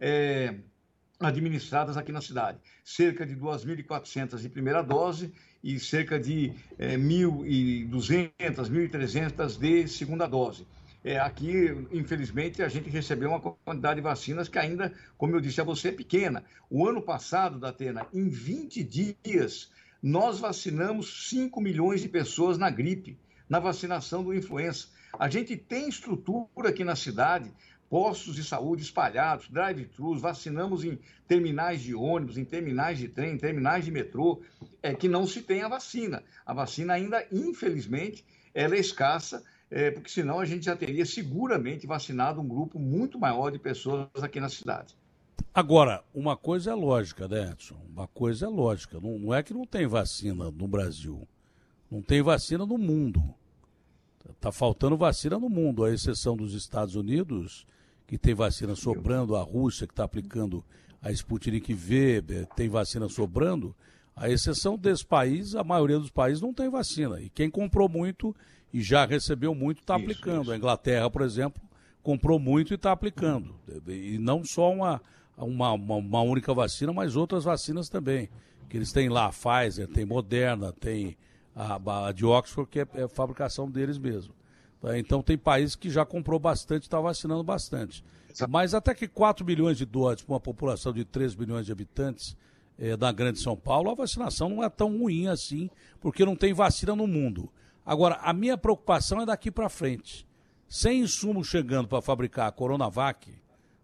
é, 0.00 0.56
administradas 1.20 1.96
aqui 1.96 2.10
na 2.10 2.20
cidade. 2.20 2.58
Cerca 2.84 3.24
de 3.24 3.36
2.400 3.36 4.40
de 4.40 4.48
primeira 4.48 4.82
dose 4.82 5.32
e 5.62 5.78
cerca 5.78 6.18
de 6.18 6.52
é, 6.76 6.96
1.200, 6.96 8.32
1.300 8.68 9.56
de 9.56 9.86
segunda 9.86 10.26
dose. 10.26 10.66
É, 11.04 11.20
aqui, 11.20 11.86
infelizmente, 11.92 12.60
a 12.60 12.68
gente 12.68 12.90
recebeu 12.90 13.28
uma 13.28 13.40
quantidade 13.40 13.96
de 13.96 14.02
vacinas 14.02 14.48
que 14.48 14.58
ainda, 14.58 14.92
como 15.16 15.36
eu 15.36 15.40
disse 15.40 15.60
a 15.60 15.64
você, 15.64 15.90
é 15.90 15.92
pequena. 15.92 16.42
O 16.68 16.88
ano 16.88 17.00
passado, 17.00 17.60
Datena, 17.60 18.04
em 18.12 18.28
20 18.28 18.82
dias, 18.82 19.70
nós 20.02 20.40
vacinamos 20.40 21.28
5 21.28 21.60
milhões 21.60 22.00
de 22.00 22.08
pessoas 22.08 22.58
na 22.58 22.68
gripe 22.68 23.16
na 23.48 23.58
vacinação 23.58 24.22
do 24.22 24.34
influenza. 24.34 24.86
A 25.18 25.28
gente 25.28 25.56
tem 25.56 25.88
estrutura 25.88 26.68
aqui 26.68 26.82
na 26.84 26.96
cidade, 26.96 27.52
postos 27.88 28.34
de 28.34 28.42
saúde 28.42 28.82
espalhados, 28.82 29.48
drive-thrus, 29.48 30.20
vacinamos 30.20 30.84
em 30.84 30.98
terminais 31.28 31.80
de 31.80 31.94
ônibus, 31.94 32.36
em 32.36 32.44
terminais 32.44 32.98
de 32.98 33.08
trem, 33.08 33.34
em 33.34 33.38
terminais 33.38 33.84
de 33.84 33.90
metrô, 33.90 34.42
é 34.82 34.92
que 34.94 35.08
não 35.08 35.26
se 35.26 35.42
tem 35.42 35.62
a 35.62 35.68
vacina. 35.68 36.22
A 36.44 36.52
vacina 36.52 36.94
ainda, 36.94 37.24
infelizmente, 37.30 38.24
ela 38.52 38.74
é 38.74 38.80
escassa, 38.80 39.44
é, 39.70 39.90
porque 39.90 40.10
senão 40.10 40.40
a 40.40 40.44
gente 40.44 40.64
já 40.64 40.76
teria 40.76 41.06
seguramente 41.06 41.86
vacinado 41.86 42.40
um 42.40 42.48
grupo 42.48 42.78
muito 42.78 43.18
maior 43.18 43.50
de 43.50 43.58
pessoas 43.58 44.08
aqui 44.22 44.40
na 44.40 44.48
cidade. 44.48 44.96
Agora, 45.52 46.02
uma 46.12 46.36
coisa 46.36 46.72
é 46.72 46.74
lógica, 46.74 47.28
né, 47.28 47.52
Edson? 47.52 47.80
Uma 47.88 48.08
coisa 48.08 48.46
é 48.46 48.48
lógica. 48.48 48.98
Não, 49.00 49.18
não 49.18 49.32
é 49.32 49.40
que 49.40 49.54
não 49.54 49.64
tem 49.64 49.86
vacina 49.86 50.50
no 50.50 50.66
Brasil. 50.66 51.28
Não 51.94 52.02
tem 52.02 52.20
vacina 52.20 52.66
no 52.66 52.76
mundo. 52.76 53.22
Está 54.28 54.50
faltando 54.50 54.96
vacina 54.96 55.38
no 55.38 55.48
mundo, 55.48 55.84
à 55.84 55.92
exceção 55.92 56.36
dos 56.36 56.52
Estados 56.52 56.96
Unidos, 56.96 57.64
que 58.04 58.18
tem 58.18 58.34
vacina 58.34 58.74
sobrando, 58.74 59.36
a 59.36 59.42
Rússia, 59.42 59.86
que 59.86 59.92
está 59.92 60.02
aplicando 60.02 60.64
a 61.00 61.12
Sputnik 61.12 61.72
V, 61.72 62.24
eh, 62.28 62.46
tem 62.56 62.68
vacina 62.68 63.08
sobrando. 63.08 63.76
A 64.16 64.28
exceção 64.28 64.76
desse 64.76 65.06
país, 65.06 65.54
a 65.54 65.62
maioria 65.62 65.96
dos 65.96 66.10
países 66.10 66.42
não 66.42 66.52
tem 66.52 66.68
vacina. 66.68 67.20
E 67.20 67.28
quem 67.28 67.48
comprou 67.48 67.88
muito 67.88 68.34
e 68.72 68.82
já 68.82 69.06
recebeu 69.06 69.54
muito 69.54 69.80
está 69.80 69.94
aplicando. 69.94 70.42
Isso. 70.42 70.50
A 70.50 70.56
Inglaterra, 70.56 71.08
por 71.08 71.22
exemplo, 71.22 71.62
comprou 72.02 72.40
muito 72.40 72.72
e 72.72 72.74
está 72.74 72.90
aplicando. 72.90 73.54
E 73.86 74.18
não 74.18 74.42
só 74.42 74.72
uma, 74.72 75.00
uma, 75.38 75.70
uma, 75.70 75.94
uma, 75.94 76.22
única 76.22 76.52
vacina, 76.52 76.92
mas 76.92 77.14
outras 77.14 77.44
vacinas 77.44 77.88
também. 77.88 78.28
Que 78.68 78.78
eles 78.78 78.90
têm 78.90 79.08
lá, 79.08 79.30
Pfizer, 79.30 79.86
tem 79.86 80.04
Moderna, 80.04 80.72
tem 80.72 81.16
a, 81.54 82.06
a 82.06 82.12
de 82.12 82.24
Oxford, 82.24 82.68
que 82.70 82.80
é, 82.80 82.86
é 82.94 83.08
fabricação 83.08 83.70
deles 83.70 83.98
mesmo. 83.98 84.34
Tá? 84.80 84.98
Então 84.98 85.22
tem 85.22 85.38
países 85.38 85.76
que 85.76 85.88
já 85.88 86.04
comprou 86.04 86.38
bastante, 86.38 86.82
está 86.82 87.00
vacinando 87.00 87.42
bastante. 87.42 88.04
Mas 88.48 88.74
até 88.74 88.92
que 88.94 89.06
4 89.06 89.46
milhões 89.46 89.78
de 89.78 89.86
doses 89.86 90.22
para 90.22 90.34
uma 90.34 90.40
população 90.40 90.92
de 90.92 91.04
3 91.04 91.36
milhões 91.36 91.64
de 91.64 91.72
habitantes 91.72 92.36
é, 92.76 92.96
da 92.96 93.12
Grande 93.12 93.38
São 93.38 93.56
Paulo, 93.56 93.90
a 93.90 93.94
vacinação 93.94 94.48
não 94.48 94.64
é 94.64 94.68
tão 94.68 94.98
ruim 94.98 95.28
assim, 95.28 95.70
porque 96.00 96.24
não 96.24 96.34
tem 96.34 96.52
vacina 96.52 96.96
no 96.96 97.06
mundo. 97.06 97.50
Agora, 97.86 98.16
a 98.16 98.32
minha 98.32 98.58
preocupação 98.58 99.20
é 99.20 99.26
daqui 99.26 99.50
para 99.50 99.68
frente. 99.68 100.26
Sem 100.68 101.02
insumo 101.02 101.44
chegando 101.44 101.86
para 101.86 102.02
fabricar 102.02 102.48
a 102.48 102.52
Coronavac, 102.52 103.30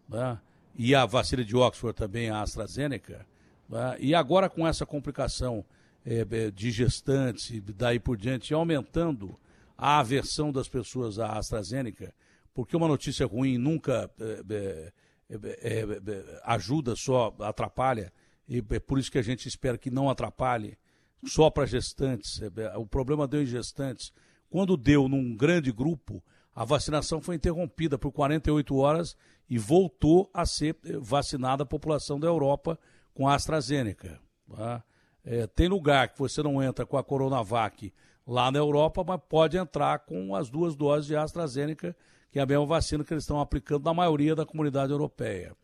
né, 0.08 0.38
e 0.74 0.94
a 0.94 1.06
vacina 1.06 1.44
de 1.44 1.56
Oxford 1.56 1.94
também, 1.94 2.30
a 2.30 2.42
AstraZeneca, 2.42 3.26
né, 3.68 3.96
e 4.00 4.14
agora 4.14 4.48
com 4.48 4.66
essa 4.66 4.84
complicação 4.84 5.64
é, 6.04 6.50
de 6.50 6.70
gestantes 6.70 7.50
e 7.50 7.60
daí 7.60 7.98
por 7.98 8.16
diante, 8.16 8.54
aumentando 8.54 9.38
a 9.76 9.98
aversão 9.98 10.52
das 10.52 10.68
pessoas 10.68 11.18
à 11.18 11.38
AstraZeneca, 11.38 12.14
porque 12.52 12.76
uma 12.76 12.88
notícia 12.88 13.26
ruim 13.26 13.56
nunca 13.58 14.10
é, 14.20 14.92
é, 15.30 16.40
ajuda, 16.44 16.94
só 16.96 17.34
atrapalha, 17.40 18.12
e 18.48 18.58
é 18.70 18.80
por 18.80 18.98
isso 18.98 19.10
que 19.10 19.18
a 19.18 19.22
gente 19.22 19.46
espera 19.46 19.78
que 19.78 19.90
não 19.90 20.10
atrapalhe 20.10 20.76
só 21.24 21.48
para 21.50 21.66
gestantes. 21.66 22.40
O 22.76 22.86
problema 22.86 23.28
deu 23.28 23.42
em 23.42 23.46
gestantes. 23.46 24.12
Quando 24.48 24.76
deu 24.76 25.08
num 25.08 25.36
grande 25.36 25.70
grupo, 25.70 26.22
a 26.52 26.64
vacinação 26.64 27.20
foi 27.20 27.36
interrompida 27.36 27.96
por 27.96 28.10
48 28.10 28.76
horas 28.76 29.16
e 29.48 29.56
voltou 29.56 30.28
a 30.34 30.44
ser 30.44 30.76
vacinada 31.00 31.62
a 31.62 31.66
população 31.66 32.18
da 32.18 32.26
Europa 32.26 32.78
com 33.14 33.28
a 33.28 33.34
AstraZeneca. 33.34 34.20
Tá? 34.50 34.82
É, 35.24 35.46
tem 35.46 35.68
lugar 35.68 36.08
que 36.08 36.18
você 36.18 36.42
não 36.42 36.62
entra 36.62 36.86
com 36.86 36.96
a 36.96 37.04
Coronavac 37.04 37.92
lá 38.26 38.50
na 38.50 38.58
Europa, 38.58 39.04
mas 39.06 39.20
pode 39.28 39.56
entrar 39.56 40.00
com 40.00 40.34
as 40.34 40.48
duas 40.48 40.74
doses 40.76 41.06
de 41.06 41.16
AstraZeneca, 41.16 41.96
que 42.30 42.38
é 42.38 42.42
a 42.42 42.46
mesma 42.46 42.66
vacina 42.66 43.04
que 43.04 43.12
eles 43.12 43.24
estão 43.24 43.40
aplicando 43.40 43.84
na 43.84 43.94
maioria 43.94 44.34
da 44.34 44.46
comunidade 44.46 44.92
europeia. 44.92 45.54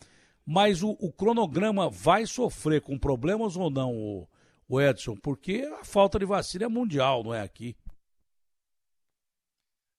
Mas 0.45 0.83
o, 0.83 0.91
o 1.01 1.13
cronograma 1.13 1.89
vai 1.89 2.27
sofrer 2.27 2.81
com 2.81 2.99
problemas 2.99 3.57
ou 3.57 3.71
não, 3.71 3.95
o, 3.95 4.29
o 4.69 4.81
Edson? 4.81 5.17
Porque 5.17 5.69
a 5.81 5.85
falta 5.85 6.19
de 6.19 6.25
vacina 6.25 6.65
é 6.65 6.69
mundial, 6.69 7.25
não 7.25 7.35
é 7.35 7.41
aqui. 7.41 7.77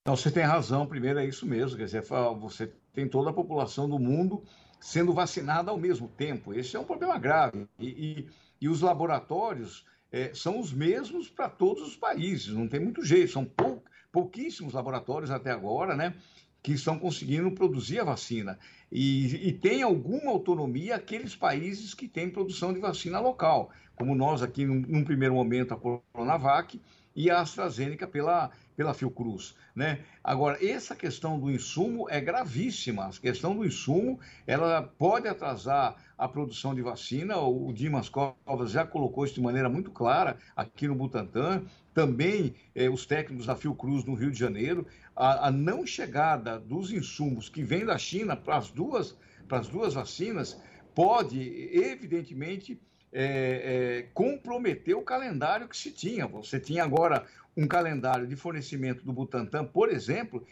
Não, 0.07 0.15
você 0.15 0.31
tem 0.31 0.43
razão. 0.43 0.87
Primeiro 0.87 1.19
é 1.19 1.25
isso 1.25 1.45
mesmo. 1.45 1.77
Quer 1.77 1.83
dizer, 1.83 2.03
você 2.39 2.67
tem 2.93 3.09
toda 3.09 3.29
a 3.29 3.33
população 3.33 3.89
do 3.89 3.99
mundo 3.99 4.41
sendo 4.79 5.13
vacinada 5.13 5.69
ao 5.69 5.77
mesmo 5.77 6.07
tempo. 6.07 6.53
Esse 6.53 6.77
é 6.77 6.79
um 6.79 6.85
problema 6.85 7.17
grave. 7.17 7.67
E, 7.77 7.87
e, 7.87 8.29
e 8.59 8.67
os 8.69 8.81
laboratórios 8.81 9.85
é, 10.11 10.33
são 10.33 10.59
os 10.59 10.71
mesmos 10.71 11.29
para 11.29 11.49
todos 11.49 11.83
os 11.87 11.95
países. 11.95 12.53
Não 12.53 12.67
tem 12.67 12.79
muito 12.79 13.03
jeito. 13.03 13.31
São 13.31 13.45
pou, 13.45 13.83
pouquíssimos 14.11 14.73
laboratórios 14.73 15.31
até 15.31 15.51
agora, 15.51 15.95
né? 15.95 16.15
Que 16.63 16.73
estão 16.73 16.97
conseguindo 16.97 17.51
produzir 17.51 17.99
a 17.99 18.03
vacina. 18.03 18.57
E, 18.91 19.49
e 19.49 19.53
tem 19.53 19.83
alguma 19.83 20.31
autonomia 20.31 20.95
aqueles 20.95 21.35
países 21.35 21.93
que 21.93 22.07
têm 22.07 22.29
produção 22.29 22.73
de 22.73 22.79
vacina 22.79 23.19
local, 23.19 23.69
como 23.95 24.15
nós 24.15 24.41
aqui, 24.41 24.65
num, 24.65 24.81
num 24.87 25.03
primeiro 25.03 25.33
momento, 25.33 25.73
a 25.73 25.77
Coronavac 25.77 26.79
e 27.17 27.31
a 27.31 27.41
AstraZeneca 27.41 28.07
pela, 28.07 28.51
pela 28.75 28.93
Fiocruz. 28.93 29.55
Né? 29.75 30.01
Agora, 30.23 30.63
essa 30.63 30.95
questão 30.95 31.39
do 31.39 31.49
insumo 31.49 32.07
é 32.09 32.21
gravíssima. 32.21 33.07
A 33.07 33.11
questão 33.11 33.55
do 33.55 33.65
insumo 33.65 34.19
ela 34.45 34.83
pode 34.83 35.27
atrasar 35.27 35.95
a 36.15 36.27
produção 36.27 36.75
de 36.75 36.83
vacina. 36.83 37.39
O 37.39 37.73
Dimas 37.73 38.07
Covas 38.07 38.69
já 38.69 38.85
colocou 38.85 39.25
isso 39.25 39.33
de 39.33 39.41
maneira 39.41 39.67
muito 39.67 39.89
clara 39.89 40.37
aqui 40.55 40.87
no 40.87 40.93
Butantan. 40.93 41.65
Também 41.91 42.53
eh, 42.75 42.87
os 42.87 43.07
técnicos 43.07 43.47
da 43.47 43.55
Fiocruz 43.55 44.05
no 44.05 44.13
Rio 44.13 44.29
de 44.29 44.37
Janeiro. 44.37 44.85
A, 45.15 45.47
a 45.47 45.51
não 45.51 45.87
chegada 45.87 46.59
dos 46.59 46.91
insumos 46.91 47.49
que 47.49 47.63
vêm 47.63 47.83
da 47.83 47.97
China 47.97 48.35
para 48.35 48.57
as 48.57 48.69
duas, 48.69 49.17
para 49.47 49.57
as 49.57 49.67
duas 49.67 49.95
vacinas 49.95 50.61
pode, 50.93 51.39
evidentemente, 51.71 52.79
é, 53.11 53.23
é, 53.23 54.01
comprometer 54.13 54.95
o 54.95 55.01
calendário 55.01 55.67
que 55.67 55.77
se 55.77 55.91
tinha. 55.91 56.27
Você 56.27 56.59
tinha 56.59 56.83
agora 56.83 57.25
um 57.55 57.67
calendário 57.67 58.27
de 58.27 58.35
fornecimento 58.35 59.03
do 59.03 59.13
Butantan, 59.13 59.65
por 59.65 59.89
exemplo, 59.89 60.45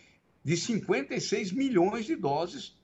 de 0.44 0.56
56 0.58 1.52
milhões 1.52 2.06
de 2.06 2.16
doses 2.16 2.78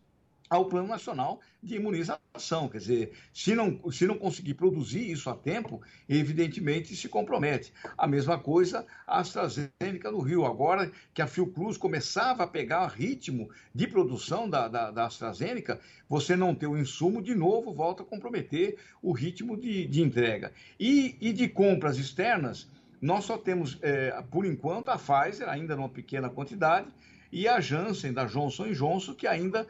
ao 0.52 0.66
Plano 0.66 0.90
Nacional 0.90 1.40
de 1.64 1.76
Imunização. 1.76 2.68
Quer 2.68 2.78
dizer, 2.80 3.14
se 3.34 3.56
não, 3.56 3.90
se 3.90 4.06
não 4.06 4.18
conseguir 4.18 4.56
produzir 4.56 5.10
isso 5.10 5.30
a 5.30 5.36
tempo, 5.36 5.82
evidentemente 6.10 6.94
se 6.94 7.08
compromete. 7.08 7.74
A 7.98 8.06
mesma 8.06 8.38
coisa 8.38 8.86
a 9.08 9.22
AstraZeneca 9.22 10.12
no 10.12 10.20
Rio. 10.20 10.46
Agora 10.46 10.92
que 11.14 11.22
a 11.22 11.28
Fiocruz 11.28 11.78
começava 11.78 12.44
a 12.44 12.48
pegar 12.48 12.86
ritmo 12.88 13.50
de 13.74 13.88
produção 13.88 14.50
da, 14.50 14.68
da, 14.68 14.92
da 14.92 15.06
AstraZeneca, 15.06 15.80
você 16.10 16.36
não 16.36 16.54
ter 16.54 16.68
o 16.68 16.78
insumo, 16.78 17.24
de 17.24 17.34
novo 17.34 17.74
volta 17.74 18.04
a 18.04 18.06
comprometer 18.06 18.78
o 19.02 19.14
ritmo 19.14 19.56
de, 19.56 19.88
de 19.88 20.02
entrega. 20.02 20.52
E, 20.78 21.16
e 21.22 21.32
de 21.32 21.48
compras 21.48 21.98
externas, 21.98 22.68
nós 23.02 23.24
só 23.24 23.38
temos, 23.38 23.80
é, 23.82 24.22
por 24.30 24.46
enquanto, 24.46 24.90
a 24.90 24.98
Pfizer, 24.98 25.48
ainda 25.48 25.78
numa 25.78 25.88
pequena 25.88 26.30
quantidade, 26.30 26.88
e 27.32 27.48
a 27.48 27.62
Janssen, 27.62 28.12
da 28.12 28.26
Johnson 28.26 28.74
Johnson, 28.74 29.14
que 29.14 29.26
ainda 29.26 29.66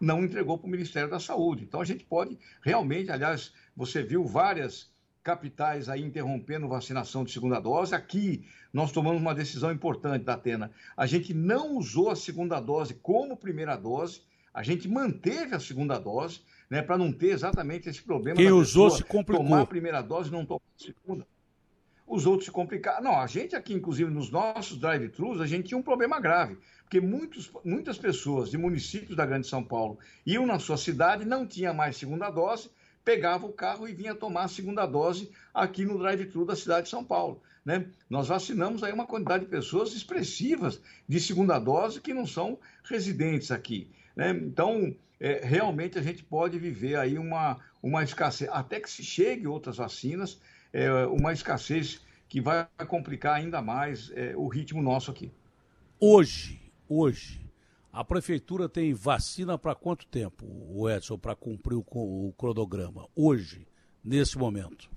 não 0.00 0.24
entregou 0.24 0.58
para 0.58 0.66
o 0.66 0.70
Ministério 0.70 1.10
da 1.10 1.20
Saúde. 1.20 1.64
Então 1.64 1.80
a 1.80 1.84
gente 1.84 2.04
pode 2.04 2.38
realmente, 2.62 3.10
aliás, 3.10 3.52
você 3.76 4.02
viu 4.02 4.24
várias 4.24 4.92
capitais 5.22 5.88
aí 5.88 6.02
interrompendo 6.02 6.68
vacinação 6.68 7.24
de 7.24 7.32
segunda 7.32 7.58
dose. 7.58 7.94
Aqui 7.94 8.46
nós 8.72 8.92
tomamos 8.92 9.20
uma 9.20 9.34
decisão 9.34 9.72
importante 9.72 10.24
da 10.24 10.34
Atena. 10.34 10.70
A 10.96 11.06
gente 11.06 11.32
não 11.32 11.76
usou 11.76 12.10
a 12.10 12.16
segunda 12.16 12.60
dose 12.60 12.94
como 12.94 13.36
primeira 13.36 13.76
dose, 13.76 14.22
a 14.52 14.62
gente 14.62 14.86
manteve 14.86 15.54
a 15.54 15.60
segunda 15.60 15.98
dose, 15.98 16.42
né, 16.68 16.82
para 16.82 16.98
não 16.98 17.12
ter 17.12 17.28
exatamente 17.28 17.88
esse 17.88 18.02
problema. 18.02 18.36
Quem 18.36 18.50
usou 18.50 18.90
se 18.90 19.02
complicou. 19.02 19.44
Tomar 19.44 19.62
a 19.62 19.66
primeira 19.66 20.02
dose 20.02 20.28
e 20.28 20.32
não 20.32 20.44
tomar 20.44 20.60
a 20.78 20.82
segunda 20.82 21.26
os 22.06 22.26
outros 22.26 22.46
se 22.46 22.50
complicaram. 22.50 23.02
Não, 23.02 23.18
a 23.18 23.26
gente 23.26 23.56
aqui, 23.56 23.72
inclusive, 23.72 24.10
nos 24.10 24.30
nossos 24.30 24.78
drive-thrus, 24.78 25.40
a 25.40 25.46
gente 25.46 25.68
tinha 25.68 25.78
um 25.78 25.82
problema 25.82 26.20
grave, 26.20 26.58
porque 26.82 27.00
muitos, 27.00 27.50
muitas 27.64 27.98
pessoas 27.98 28.50
de 28.50 28.58
municípios 28.58 29.16
da 29.16 29.24
Grande 29.26 29.46
São 29.46 29.62
Paulo 29.62 29.98
iam 30.26 30.46
na 30.46 30.58
sua 30.58 30.76
cidade, 30.76 31.24
não 31.24 31.46
tinha 31.46 31.72
mais 31.72 31.96
segunda 31.96 32.30
dose, 32.30 32.70
pegava 33.04 33.46
o 33.46 33.52
carro 33.52 33.88
e 33.88 33.92
vinha 33.92 34.14
tomar 34.14 34.44
a 34.44 34.48
segunda 34.48 34.86
dose 34.86 35.30
aqui 35.52 35.84
no 35.84 35.98
drive-thru 35.98 36.44
da 36.44 36.56
cidade 36.56 36.84
de 36.84 36.90
São 36.90 37.04
Paulo. 37.04 37.40
Né? 37.64 37.86
Nós 38.08 38.28
vacinamos 38.28 38.82
aí 38.82 38.92
uma 38.92 39.06
quantidade 39.06 39.44
de 39.44 39.50
pessoas 39.50 39.94
expressivas 39.94 40.80
de 41.08 41.20
segunda 41.20 41.58
dose 41.58 42.00
que 42.00 42.12
não 42.12 42.26
são 42.26 42.58
residentes 42.84 43.50
aqui. 43.50 43.88
Né? 44.14 44.30
Então, 44.30 44.94
é, 45.18 45.40
realmente 45.44 45.98
a 45.98 46.02
gente 46.02 46.22
pode 46.22 46.58
viver 46.58 46.96
aí 46.96 47.18
uma, 47.18 47.58
uma 47.82 48.02
escassez, 48.02 48.50
até 48.52 48.80
que 48.80 48.90
se 48.90 49.02
chegue 49.02 49.46
outras 49.46 49.78
vacinas, 49.78 50.40
é, 50.74 51.06
uma 51.06 51.32
escassez 51.32 52.00
que 52.28 52.40
vai 52.40 52.66
complicar 52.88 53.36
ainda 53.36 53.62
mais 53.62 54.10
é, 54.14 54.34
o 54.36 54.48
ritmo 54.48 54.82
nosso 54.82 55.08
aqui. 55.08 55.32
Hoje, 56.00 56.60
hoje, 56.88 57.40
a 57.92 58.02
prefeitura 58.02 58.68
tem 58.68 58.92
vacina 58.92 59.56
para 59.56 59.72
quanto 59.76 60.04
tempo, 60.04 60.44
o 60.44 60.90
Edson, 60.90 61.16
para 61.16 61.36
cumprir 61.36 61.76
o, 61.76 61.84
o 61.92 62.34
cronograma? 62.36 63.06
Hoje, 63.14 63.68
nesse 64.02 64.36
momento? 64.36 64.90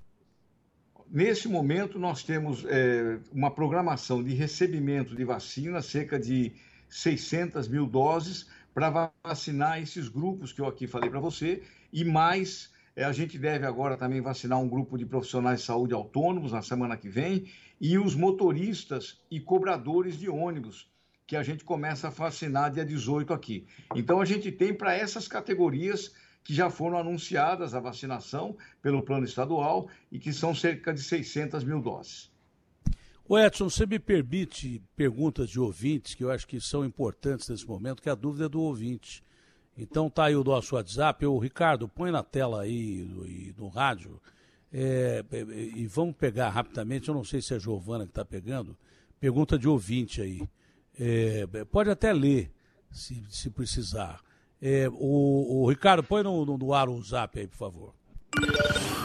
Nesse 1.09 1.47
momento, 1.47 1.99
nós 1.99 2.23
temos 2.23 2.65
é, 2.65 3.19
uma 3.31 3.51
programação 3.51 4.23
de 4.23 4.33
recebimento 4.33 5.15
de 5.15 5.23
vacina, 5.23 5.79
cerca 5.81 6.19
de 6.19 6.53
600 6.89 7.67
mil 7.67 7.85
doses, 7.85 8.47
para 8.73 9.11
vacinar 9.23 9.79
esses 9.79 10.09
grupos 10.09 10.51
que 10.51 10.59
eu 10.59 10.65
aqui 10.65 10.87
falei 10.87 11.09
para 11.09 11.19
você, 11.19 11.61
e 11.93 12.03
mais 12.03 12.75
a 13.03 13.11
gente 13.11 13.37
deve 13.37 13.65
agora 13.65 13.95
também 13.95 14.21
vacinar 14.21 14.59
um 14.59 14.67
grupo 14.67 14.97
de 14.97 15.05
profissionais 15.05 15.59
de 15.59 15.65
saúde 15.65 15.93
autônomos 15.93 16.51
na 16.51 16.61
semana 16.61 16.97
que 16.97 17.09
vem 17.09 17.47
e 17.79 17.97
os 17.97 18.15
motoristas 18.15 19.19
e 19.29 19.39
cobradores 19.39 20.17
de 20.17 20.27
ônibus, 20.29 20.91
que 21.25 21.35
a 21.35 21.43
gente 21.43 21.63
começa 21.63 22.07
a 22.07 22.09
vacinar 22.09 22.71
dia 22.71 22.85
18 22.85 23.33
aqui. 23.33 23.67
Então 23.95 24.19
a 24.19 24.25
gente 24.25 24.51
tem 24.51 24.73
para 24.73 24.95
essas 24.95 25.27
categorias 25.27 26.13
que 26.43 26.53
já 26.53 26.69
foram 26.69 26.97
anunciadas 26.97 27.75
a 27.75 27.79
vacinação 27.79 28.57
pelo 28.81 29.03
plano 29.03 29.25
estadual 29.25 29.89
e 30.11 30.17
que 30.17 30.31
são 30.31 30.55
cerca 30.55 30.93
de 30.93 31.03
600 31.03 31.63
mil 31.63 31.81
doses. 31.81 32.31
O 33.27 33.37
Edson, 33.37 33.69
você 33.69 33.85
me 33.85 33.99
permite 33.99 34.81
perguntas 34.95 35.49
de 35.49 35.59
ouvintes 35.59 36.15
que 36.15 36.23
eu 36.23 36.31
acho 36.31 36.47
que 36.47 36.61
são 36.61 36.85
importantes 36.85 37.49
nesse 37.49 37.67
momento, 37.67 38.01
que 38.01 38.07
é 38.07 38.11
a 38.13 38.15
dúvida 38.15 38.45
é 38.45 38.49
do 38.49 38.61
ouvinte. 38.61 39.21
Então 39.77 40.09
tá 40.09 40.25
aí 40.25 40.35
o 40.35 40.43
nosso 40.43 40.75
WhatsApp. 40.75 41.25
O 41.25 41.37
Ricardo, 41.37 41.87
põe 41.87 42.11
na 42.11 42.23
tela 42.23 42.61
aí 42.61 43.05
no, 43.07 43.63
no 43.63 43.67
rádio. 43.69 44.19
É, 44.73 45.23
é, 45.31 45.39
e 45.75 45.87
vamos 45.87 46.15
pegar 46.15 46.49
rapidamente, 46.49 47.07
eu 47.07 47.15
não 47.15 47.23
sei 47.23 47.41
se 47.41 47.53
é 47.53 47.55
a 47.55 47.59
Giovana 47.59 48.03
que 48.03 48.11
está 48.11 48.25
pegando, 48.25 48.77
pergunta 49.19 49.57
de 49.57 49.67
ouvinte 49.67 50.21
aí. 50.21 50.41
É, 50.99 51.47
pode 51.71 51.89
até 51.89 52.11
ler, 52.11 52.51
se, 52.91 53.23
se 53.29 53.49
precisar. 53.49 54.19
É, 54.61 54.89
o, 54.91 55.61
o, 55.61 55.69
Ricardo, 55.69 56.03
põe 56.03 56.23
no, 56.23 56.45
no, 56.45 56.57
no 56.57 56.73
ar 56.73 56.89
o 56.89 57.01
zap 57.01 57.39
aí, 57.39 57.47
por 57.47 57.57
favor. 57.57 57.93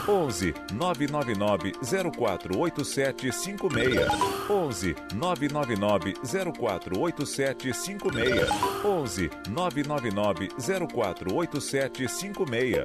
11 0.07 0.53
999 0.73 1.73
048756. 1.81 4.07
11 4.49 4.95
999 5.15 6.13
048756. 6.23 8.49
11 8.83 9.29
999 9.49 10.49
048756. 10.87 12.83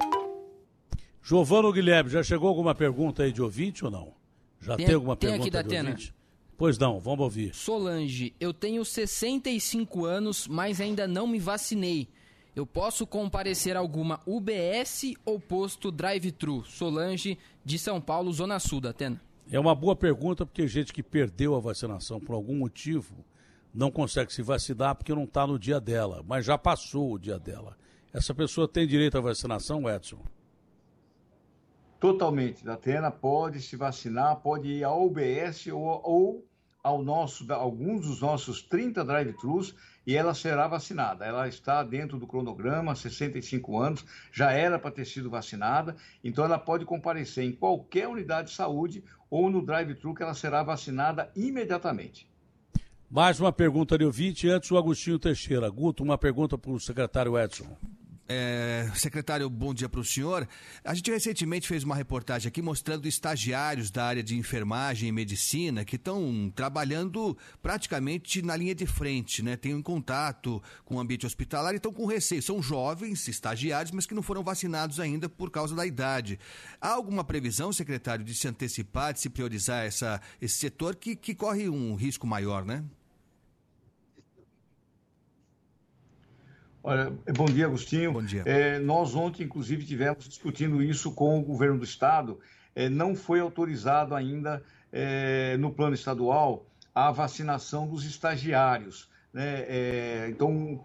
Giovano 1.22 1.72
Guilherme, 1.72 2.08
já 2.08 2.22
chegou 2.22 2.48
alguma 2.48 2.74
pergunta 2.74 3.24
aí 3.24 3.32
de 3.32 3.42
ouvinte 3.42 3.84
ou 3.84 3.90
não? 3.90 4.14
Já 4.60 4.76
tem, 4.76 4.86
tem 4.86 4.94
alguma 4.94 5.16
tem 5.16 5.30
pergunta 5.30 5.48
aqui 5.48 5.50
da 5.50 5.62
de 5.62 5.76
ouvinte? 5.76 6.14
Pois 6.56 6.78
não, 6.78 6.98
vamos 6.98 7.20
ouvir. 7.20 7.54
Solange, 7.54 8.34
eu 8.40 8.52
tenho 8.52 8.84
65 8.84 10.04
anos, 10.04 10.48
mas 10.48 10.80
ainda 10.80 11.06
não 11.06 11.24
me 11.26 11.38
vacinei. 11.38 12.08
Eu 12.58 12.66
posso 12.66 13.06
comparecer 13.06 13.76
a 13.76 13.78
alguma 13.78 14.18
UBS 14.26 15.14
ou 15.24 15.38
posto 15.38 15.92
drive-thru? 15.92 16.64
Solange, 16.64 17.38
de 17.64 17.78
São 17.78 18.00
Paulo, 18.00 18.32
Zona 18.32 18.58
Sul 18.58 18.80
da 18.80 18.90
Atena. 18.90 19.22
É 19.48 19.60
uma 19.60 19.76
boa 19.76 19.94
pergunta, 19.94 20.44
porque 20.44 20.66
gente 20.66 20.92
que 20.92 21.00
perdeu 21.00 21.54
a 21.54 21.60
vacinação 21.60 22.18
por 22.18 22.34
algum 22.34 22.56
motivo 22.56 23.24
não 23.72 23.92
consegue 23.92 24.32
se 24.32 24.42
vacinar 24.42 24.96
porque 24.96 25.14
não 25.14 25.22
está 25.22 25.46
no 25.46 25.56
dia 25.56 25.80
dela, 25.80 26.24
mas 26.26 26.44
já 26.44 26.58
passou 26.58 27.12
o 27.12 27.18
dia 27.18 27.38
dela. 27.38 27.76
Essa 28.12 28.34
pessoa 28.34 28.66
tem 28.66 28.88
direito 28.88 29.16
à 29.16 29.20
vacinação, 29.20 29.88
Edson? 29.88 30.18
Totalmente. 32.00 32.64
Da 32.64 32.72
Atena 32.72 33.12
pode 33.12 33.62
se 33.62 33.76
vacinar, 33.76 34.34
pode 34.40 34.66
ir 34.66 34.82
ao 34.82 35.06
UBS 35.06 35.68
ou, 35.68 36.00
ou 36.02 36.48
ao 36.82 37.04
nosso, 37.04 37.52
alguns 37.52 38.04
dos 38.04 38.20
nossos 38.20 38.62
30 38.62 39.04
drive-thrus 39.04 39.76
e 40.08 40.16
ela 40.16 40.32
será 40.32 40.66
vacinada. 40.66 41.26
Ela 41.26 41.46
está 41.48 41.82
dentro 41.82 42.18
do 42.18 42.26
cronograma, 42.26 42.94
65 42.94 43.78
anos, 43.78 44.06
já 44.32 44.50
era 44.52 44.78
para 44.78 44.90
ter 44.90 45.04
sido 45.04 45.28
vacinada, 45.28 45.94
então 46.24 46.46
ela 46.46 46.58
pode 46.58 46.86
comparecer 46.86 47.44
em 47.44 47.52
qualquer 47.52 48.08
unidade 48.08 48.48
de 48.48 48.54
saúde 48.54 49.04
ou 49.28 49.50
no 49.50 49.60
drive-thru 49.60 50.14
que 50.14 50.22
ela 50.22 50.32
será 50.32 50.62
vacinada 50.62 51.30
imediatamente. 51.36 52.26
Mais 53.10 53.38
uma 53.38 53.52
pergunta 53.52 53.98
de 53.98 54.06
ouvinte, 54.06 54.48
antes 54.48 54.70
o 54.70 54.78
Agostinho 54.78 55.18
Teixeira. 55.18 55.68
Guto, 55.68 56.02
uma 56.02 56.16
pergunta 56.16 56.56
para 56.56 56.70
o 56.70 56.80
secretário 56.80 57.38
Edson. 57.38 57.76
É, 58.30 58.90
secretário, 58.94 59.48
bom 59.48 59.72
dia 59.72 59.88
para 59.88 60.00
o 60.00 60.04
senhor. 60.04 60.46
A 60.84 60.92
gente 60.92 61.10
recentemente 61.10 61.66
fez 61.66 61.82
uma 61.82 61.96
reportagem 61.96 62.46
aqui 62.46 62.60
mostrando 62.60 63.08
estagiários 63.08 63.90
da 63.90 64.04
área 64.04 64.22
de 64.22 64.36
enfermagem 64.36 65.08
e 65.08 65.12
medicina 65.12 65.82
que 65.82 65.96
estão 65.96 66.52
trabalhando 66.54 67.34
praticamente 67.62 68.42
na 68.42 68.54
linha 68.54 68.74
de 68.74 68.84
frente, 68.84 69.42
né? 69.42 69.56
Têm 69.56 69.74
um 69.74 69.80
contato 69.80 70.62
com 70.84 70.96
o 70.96 71.00
ambiente 71.00 71.24
hospitalar 71.24 71.72
e 71.72 71.78
estão 71.78 71.90
com 71.90 72.04
receio. 72.04 72.42
São 72.42 72.62
jovens, 72.62 73.26
estagiários, 73.28 73.92
mas 73.92 74.04
que 74.04 74.14
não 74.14 74.22
foram 74.22 74.44
vacinados 74.44 75.00
ainda 75.00 75.26
por 75.26 75.50
causa 75.50 75.74
da 75.74 75.86
idade. 75.86 76.38
Há 76.78 76.90
alguma 76.90 77.24
previsão, 77.24 77.72
secretário, 77.72 78.26
de 78.26 78.34
se 78.34 78.46
antecipar, 78.46 79.14
de 79.14 79.20
se 79.20 79.30
priorizar 79.30 79.86
essa, 79.86 80.20
esse 80.38 80.58
setor 80.58 80.96
que, 80.96 81.16
que 81.16 81.34
corre 81.34 81.66
um 81.66 81.94
risco 81.94 82.26
maior, 82.26 82.62
né? 82.62 82.84
Olha, 86.88 87.12
bom 87.36 87.44
dia, 87.44 87.66
Agostinho. 87.66 88.14
Bom 88.14 88.22
dia. 88.22 88.42
É, 88.46 88.78
nós 88.78 89.14
ontem, 89.14 89.42
inclusive, 89.42 89.84
tivemos 89.84 90.26
discutindo 90.26 90.82
isso 90.82 91.12
com 91.12 91.38
o 91.38 91.42
governo 91.42 91.76
do 91.76 91.84
estado. 91.84 92.40
É, 92.74 92.88
não 92.88 93.14
foi 93.14 93.40
autorizado 93.40 94.14
ainda 94.14 94.62
é, 94.90 95.58
no 95.58 95.70
plano 95.70 95.94
estadual 95.94 96.64
a 96.94 97.10
vacinação 97.10 97.86
dos 97.86 98.06
estagiários. 98.06 99.06
Né? 99.34 99.66
É, 99.68 100.26
então, 100.30 100.82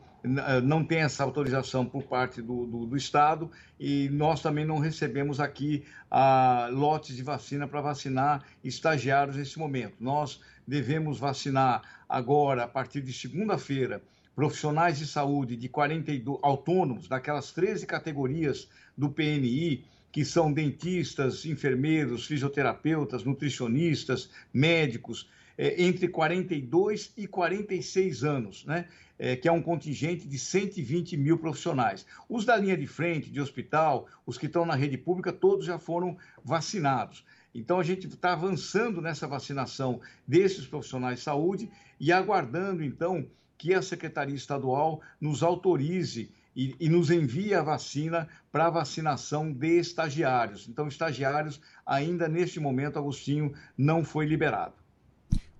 não 0.61 0.83
tem 0.83 0.99
essa 0.99 1.23
autorização 1.23 1.85
por 1.85 2.03
parte 2.03 2.41
do, 2.41 2.65
do, 2.65 2.85
do, 2.85 2.97
Estado 2.97 3.49
e 3.79 4.09
nós 4.09 4.41
também 4.41 4.65
não 4.65 4.79
recebemos 4.79 5.39
aqui 5.39 5.85
a, 6.11 6.67
lotes 6.69 7.15
de 7.15 7.23
vacina 7.23 7.65
para 7.65 7.79
vacinar 7.79 8.43
estagiários 8.61 9.37
nesse 9.37 9.57
momento. 9.57 9.95
Nós 10.01 10.41
devemos 10.67 11.17
vacinar 11.17 11.81
agora, 12.09 12.65
a 12.65 12.67
partir 12.67 13.01
de 13.01 13.13
segunda-feira, 13.13 14.01
profissionais 14.35 14.97
de 14.97 15.07
saúde 15.07 15.55
de 15.55 15.69
42 15.69 16.39
autônomos 16.41 17.07
daquelas 17.07 17.51
13 17.51 17.85
categorias 17.85 18.67
do 18.97 19.09
PNI, 19.09 19.85
que 20.11 20.23
são 20.23 20.51
dentistas, 20.51 21.45
enfermeiros, 21.45 22.27
fisioterapeutas, 22.27 23.23
nutricionistas, 23.23 24.29
médicos, 24.53 25.27
é, 25.57 25.83
entre 25.83 26.07
42 26.07 27.13
e 27.17 27.27
46 27.27 28.23
anos, 28.23 28.65
né? 28.65 28.87
É, 29.19 29.35
que 29.35 29.47
é 29.47 29.51
um 29.51 29.61
contingente 29.61 30.27
de 30.27 30.39
120 30.39 31.15
mil 31.15 31.37
profissionais. 31.37 32.05
Os 32.27 32.45
da 32.45 32.57
linha 32.57 32.75
de 32.75 32.87
frente, 32.87 33.29
de 33.29 33.39
hospital, 33.39 34.07
os 34.25 34.37
que 34.37 34.47
estão 34.47 34.65
na 34.65 34.75
rede 34.75 34.97
pública, 34.97 35.31
todos 35.31 35.65
já 35.65 35.77
foram 35.77 36.17
vacinados. 36.43 37.23
Então, 37.53 37.79
a 37.79 37.83
gente 37.83 38.07
está 38.07 38.33
avançando 38.33 38.99
nessa 39.01 39.27
vacinação 39.27 40.01
desses 40.27 40.65
profissionais 40.65 41.19
de 41.19 41.23
saúde 41.23 41.71
e 41.99 42.11
aguardando, 42.11 42.83
então, 42.83 43.27
que 43.63 43.73
a 43.73 43.81
Secretaria 43.81 44.35
Estadual 44.35 44.99
nos 45.21 45.41
autorize 45.41 46.29
e, 46.53 46.75
e 46.81 46.89
nos 46.89 47.09
envie 47.09 47.53
a 47.53 47.63
vacina 47.63 48.27
para 48.51 48.69
vacinação 48.69 49.53
de 49.53 49.79
estagiários. 49.79 50.67
Então, 50.67 50.85
estagiários, 50.85 51.61
ainda 51.85 52.27
neste 52.27 52.59
momento, 52.59 52.99
Agostinho, 52.99 53.53
não 53.77 54.03
foi 54.03 54.25
liberado. 54.25 54.73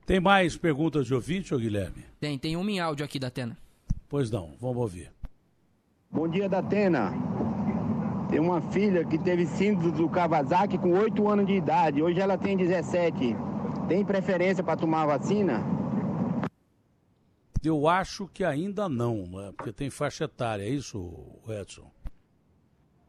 Tem 0.05 0.19
mais 0.19 0.57
perguntas 0.57 1.07
de 1.07 1.13
ouvinte, 1.13 1.55
ô 1.55 1.57
Guilherme? 1.57 2.03
Tem, 2.19 2.38
tem 2.38 2.57
uma 2.57 2.69
em 2.69 2.81
áudio 2.81 3.05
aqui 3.05 3.17
da 3.17 3.27
Atena. 3.27 3.57
Pois 4.09 4.30
não, 4.30 4.53
vamos 4.59 4.81
ouvir. 4.81 5.09
Bom 6.11 6.27
dia, 6.27 6.49
da 6.49 6.59
Atena. 6.59 7.13
Tem 8.30 8.41
uma 8.41 8.59
filha 8.63 9.05
que 9.05 9.17
teve 9.17 9.45
síndrome 9.45 9.93
do 9.93 10.09
Kawasaki 10.09 10.77
com 10.77 10.91
8 10.91 11.30
anos 11.30 11.47
de 11.47 11.53
idade. 11.53 12.03
Hoje 12.03 12.19
ela 12.19 12.38
tem 12.38 12.57
17. 12.57 13.34
Tem 13.88 14.03
preferência 14.03 14.61
para 14.61 14.75
tomar 14.75 15.03
a 15.03 15.17
vacina? 15.17 15.82
Eu 17.64 17.88
acho 17.88 18.27
que 18.27 18.44
ainda 18.44 18.90
não, 18.90 19.26
né? 19.26 19.53
porque 19.56 19.72
tem 19.72 19.90
faixa 19.90 20.26
etária, 20.26 20.64
é 20.64 20.69
isso, 20.69 21.40
Edson? 21.48 21.90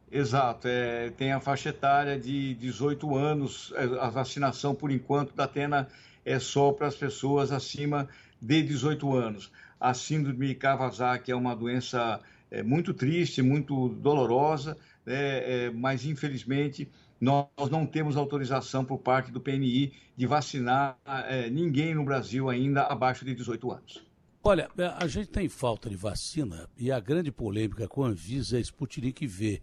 Exato, 0.09 0.67
é, 0.69 1.09
tem 1.09 1.33
a 1.33 1.41
faixa 1.41 1.69
etária 1.69 2.17
de 2.17 2.53
18 2.55 3.15
anos, 3.17 3.73
é, 3.75 3.83
a 3.99 4.09
vacinação 4.09 4.73
por 4.73 4.91
enquanto 4.91 5.35
da 5.35 5.43
Atena 5.43 5.89
é 6.23 6.39
só 6.39 6.71
para 6.71 6.87
as 6.87 6.95
pessoas 6.95 7.51
acima 7.51 8.07
de 8.41 8.63
18 8.63 9.13
anos. 9.13 9.51
A 9.77 9.93
síndrome 9.93 10.55
Kawasaki 10.55 11.31
é 11.31 11.35
uma 11.35 11.53
doença 11.53 12.21
é, 12.49 12.63
muito 12.63 12.93
triste, 12.93 13.41
muito 13.41 13.89
dolorosa, 13.89 14.77
né, 15.05 15.65
é, 15.65 15.69
mas 15.69 16.05
infelizmente 16.05 16.89
nós 17.19 17.69
não 17.69 17.85
temos 17.85 18.15
autorização 18.15 18.85
por 18.85 18.99
parte 18.99 19.31
do 19.31 19.41
PNI 19.41 19.91
de 20.15 20.25
vacinar 20.25 20.97
é, 21.27 21.49
ninguém 21.49 21.93
no 21.93 22.05
Brasil 22.05 22.49
ainda 22.49 22.83
abaixo 22.83 23.25
de 23.25 23.35
18 23.35 23.71
anos. 23.71 24.14
Olha, 24.47 24.69
é, 24.77 24.85
a 25.03 25.07
gente 25.07 25.29
tem 25.29 25.49
falta 25.49 25.89
de 25.89 25.95
vacina 25.95 26.69
e 26.77 26.91
a 26.91 26.99
grande 26.99 27.31
polêmica 27.31 27.87
com 27.87 28.03
a 28.03 28.09
Anvisa 28.09 28.59
é 28.59 28.61
Sputnik 28.61 29.25
V. 29.25 29.59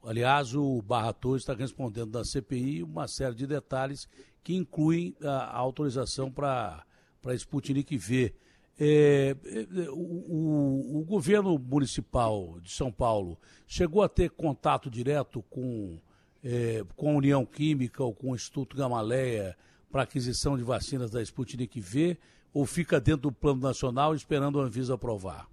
Aliás, 0.00 0.54
o 0.54 0.80
Barra 0.80 1.12
Torres 1.12 1.42
está 1.42 1.52
respondendo 1.54 2.12
da 2.12 2.24
CPI 2.24 2.84
uma 2.84 3.08
série 3.08 3.34
de 3.34 3.48
detalhes 3.48 4.08
que 4.44 4.54
incluem 4.54 5.16
a 5.20 5.58
autorização 5.58 6.30
para 6.30 6.86
Sputnik 7.34 7.98
V. 7.98 8.32
É, 8.78 9.36
é, 9.44 9.90
o, 9.90 9.96
o, 9.96 11.00
o, 11.00 11.04
governo 11.04 11.58
municipal 11.58 12.60
de 12.60 12.70
São 12.70 12.92
Paulo 12.92 13.36
chegou 13.66 14.04
a 14.04 14.08
ter 14.08 14.30
contato 14.30 14.88
direto 14.88 15.42
com, 15.50 15.98
é, 16.44 16.84
com 16.94 17.10
a 17.10 17.16
União 17.16 17.44
Química 17.44 18.04
ou 18.04 18.14
com 18.14 18.30
o 18.30 18.34
Instituto 18.36 18.76
Gamaleia 18.76 19.56
para 19.90 20.04
aquisição 20.04 20.56
de 20.56 20.62
vacinas 20.62 21.10
da 21.10 21.20
Sputnik 21.20 21.80
V 21.80 22.16
ou 22.52 22.66
fica 22.66 23.00
dentro 23.00 23.22
do 23.22 23.32
plano 23.32 23.60
nacional 23.60 24.14
esperando 24.14 24.60
a 24.60 24.64
Anvisa 24.64 24.94
aprovar? 24.94 25.48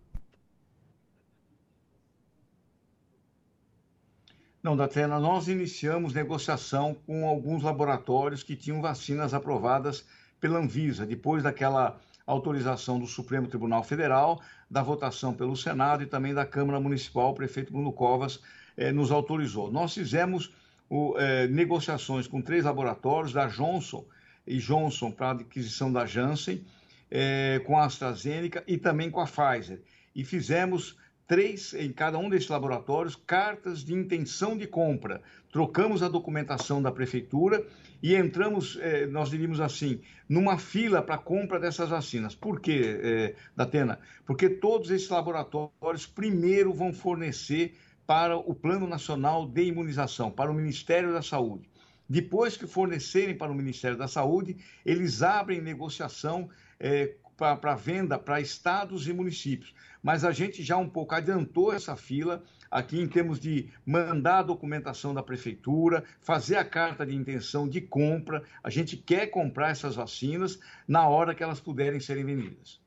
Não, 4.61 4.75
Datena, 4.75 5.19
nós 5.19 5.47
iniciamos 5.47 6.13
negociação 6.13 6.93
com 7.05 7.25
alguns 7.25 7.63
laboratórios 7.63 8.43
que 8.43 8.57
tinham 8.57 8.81
vacinas 8.81 9.33
aprovadas 9.33 10.05
pela 10.39 10.59
Anvisa, 10.59 11.05
depois 11.05 11.43
daquela 11.43 11.97
autorização 12.25 12.99
do 12.99 13.07
Supremo 13.07 13.47
Tribunal 13.47 13.83
Federal, 13.83 14.41
da 14.69 14.83
votação 14.83 15.33
pelo 15.33 15.55
Senado 15.55 16.03
e 16.03 16.05
também 16.05 16.33
da 16.33 16.45
Câmara 16.45 16.79
Municipal, 16.79 17.31
o 17.31 17.33
prefeito 17.33 17.71
Bruno 17.71 17.93
Covas 17.93 18.41
eh, 18.75 18.91
nos 18.91 19.11
autorizou. 19.11 19.71
Nós 19.71 19.93
fizemos 19.93 20.53
o, 20.89 21.15
eh, 21.17 21.47
negociações 21.47 22.27
com 22.27 22.41
três 22.41 22.65
laboratórios, 22.65 23.31
da 23.31 23.47
Johnson 23.47 24.05
e 24.45 24.57
Johnson 24.57 25.09
para 25.09 25.39
aquisição 25.39 25.91
da 25.91 26.05
Janssen, 26.05 26.63
é, 27.11 27.61
com 27.65 27.77
a 27.77 27.85
AstraZeneca 27.85 28.63
e 28.67 28.77
também 28.77 29.09
com 29.09 29.19
a 29.19 29.25
Pfizer. 29.25 29.81
E 30.15 30.23
fizemos 30.23 30.97
três, 31.27 31.75
em 31.75 31.91
cada 31.91 32.17
um 32.17 32.27
desses 32.27 32.49
laboratórios, 32.49 33.15
cartas 33.15 33.83
de 33.83 33.93
intenção 33.93 34.57
de 34.57 34.65
compra. 34.65 35.21
Trocamos 35.51 36.01
a 36.01 36.09
documentação 36.09 36.81
da 36.81 36.91
prefeitura 36.91 37.63
e 38.01 38.15
entramos, 38.15 38.79
é, 38.81 39.05
nós 39.05 39.29
diríamos 39.29 39.61
assim, 39.61 40.01
numa 40.27 40.57
fila 40.57 41.03
para 41.03 41.19
compra 41.19 41.59
dessas 41.59 41.89
vacinas. 41.89 42.33
Por 42.33 42.59
quê, 42.59 42.99
é, 43.03 43.35
Datena? 43.55 43.99
Porque 44.25 44.49
todos 44.49 44.89
esses 44.89 45.09
laboratórios 45.09 46.07
primeiro 46.07 46.73
vão 46.73 46.91
fornecer 46.91 47.75
para 48.07 48.35
o 48.35 48.55
Plano 48.55 48.87
Nacional 48.87 49.47
de 49.47 49.65
Imunização, 49.65 50.31
para 50.31 50.49
o 50.49 50.53
Ministério 50.55 51.13
da 51.13 51.21
Saúde. 51.21 51.69
Depois 52.09 52.57
que 52.57 52.65
fornecerem 52.65 53.37
para 53.37 53.51
o 53.51 53.55
Ministério 53.55 53.95
da 53.95 54.07
Saúde, 54.07 54.57
eles 54.83 55.21
abrem 55.21 55.61
negociação 55.61 56.49
é, 56.79 57.15
para 57.35 57.75
venda 57.75 58.19
para 58.19 58.41
estados 58.41 59.07
e 59.07 59.13
municípios. 59.13 59.73
Mas 60.03 60.23
a 60.23 60.31
gente 60.31 60.63
já 60.63 60.77
um 60.77 60.89
pouco 60.89 61.15
adiantou 61.15 61.73
essa 61.73 61.95
fila 61.95 62.43
aqui 62.69 62.99
em 62.99 63.07
termos 63.07 63.39
de 63.39 63.69
mandar 63.85 64.39
a 64.39 64.43
documentação 64.43 65.13
da 65.13 65.23
prefeitura, 65.23 66.03
fazer 66.21 66.55
a 66.57 66.65
carta 66.65 67.05
de 67.05 67.15
intenção 67.15 67.67
de 67.67 67.81
compra. 67.81 68.43
A 68.63 68.69
gente 68.69 68.95
quer 68.95 69.27
comprar 69.27 69.69
essas 69.69 69.95
vacinas 69.95 70.59
na 70.87 71.07
hora 71.07 71.33
que 71.33 71.43
elas 71.43 71.59
puderem 71.59 71.99
serem 71.99 72.25
vendidas. 72.25 72.79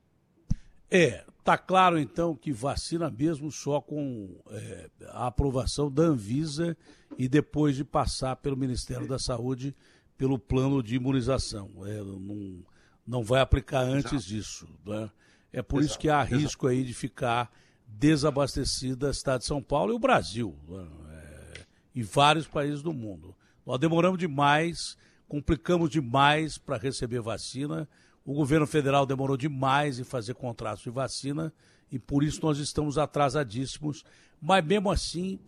É, 0.91 1.25
tá 1.43 1.57
claro 1.57 1.99
então 1.99 2.37
que 2.37 2.53
vacina 2.53 3.11
mesmo 3.11 3.51
só 3.51 3.81
com 3.81 4.39
é, 4.51 4.91
a 5.09 5.27
aprovação 5.27 5.91
da 5.91 6.03
Anvisa 6.03 6.77
e 7.19 7.29
depois 7.29 7.75
de 7.77 7.85
passar 7.85 8.37
pelo 8.37 8.57
Ministério 8.57 9.09
da 9.09 9.19
Saúde 9.19 9.75
pelo 10.19 10.39
plano 10.39 10.83
de 10.83 10.95
imunização. 10.95 11.71
É, 11.87 11.97
não, 11.97 12.63
não 13.07 13.23
vai 13.23 13.41
aplicar 13.41 13.81
antes 13.81 14.13
Exato. 14.13 14.27
disso. 14.27 14.69
Né? 14.85 15.11
É 15.53 15.63
por 15.63 15.81
Exato. 15.81 15.91
isso 15.91 15.99
que 15.99 16.09
há 16.09 16.23
risco 16.23 16.67
aí 16.67 16.85
de 16.85 16.95
ficar 16.95 17.51
desabastecida 17.87 19.11
a 19.11 19.15
cidade 19.15 19.43
de 19.43 19.47
São 19.49 19.63
Paulo 19.63 19.93
e 19.93 19.97
o 19.97 19.99
Brasil, 19.99 20.57
né? 20.69 20.87
é, 21.11 21.61
e 21.95 22.03
vários 22.03 22.47
países 22.47 22.83
do 22.83 22.93
mundo. 22.93 23.35
Nós 23.67 23.79
demoramos 23.79 24.19
demais, 24.19 24.97
complicamos 25.29 25.91
demais 25.91 26.59
para 26.59 26.77
receber 26.77 27.21
vacina. 27.21 27.89
O 28.25 28.35
governo 28.35 28.67
federal 28.67 29.05
demorou 29.05 29.37
demais 29.37 29.99
em 29.99 30.05
fazer 30.05 30.35
contratos 30.35 30.83
de 30.83 30.91
vacina 30.91 31.53
e 31.91 31.99
por 31.99 32.25
isso 32.25 32.41
nós 32.43 32.59
estamos 32.59 32.99
atrasadíssimos. 32.99 34.05
Mas 34.41 34.65
mesmo 34.65 34.91
assim, 34.91 35.39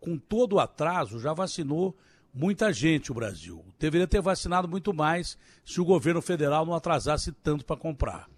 com 0.00 0.18
todo 0.18 0.54
o 0.54 0.60
atraso, 0.60 1.18
já 1.18 1.32
vacinou 1.32 1.96
muita 2.32 2.72
gente 2.72 3.10
o 3.10 3.14
Brasil. 3.14 3.64
Deveria 3.78 4.06
ter 4.06 4.20
vacinado 4.20 4.68
muito 4.68 4.92
mais 4.94 5.36
se 5.64 5.80
o 5.80 5.84
governo 5.84 6.22
federal 6.22 6.64
não 6.64 6.74
atrasasse 6.74 7.32
tanto 7.32 7.64
para 7.64 7.76
comprar. 7.76 8.28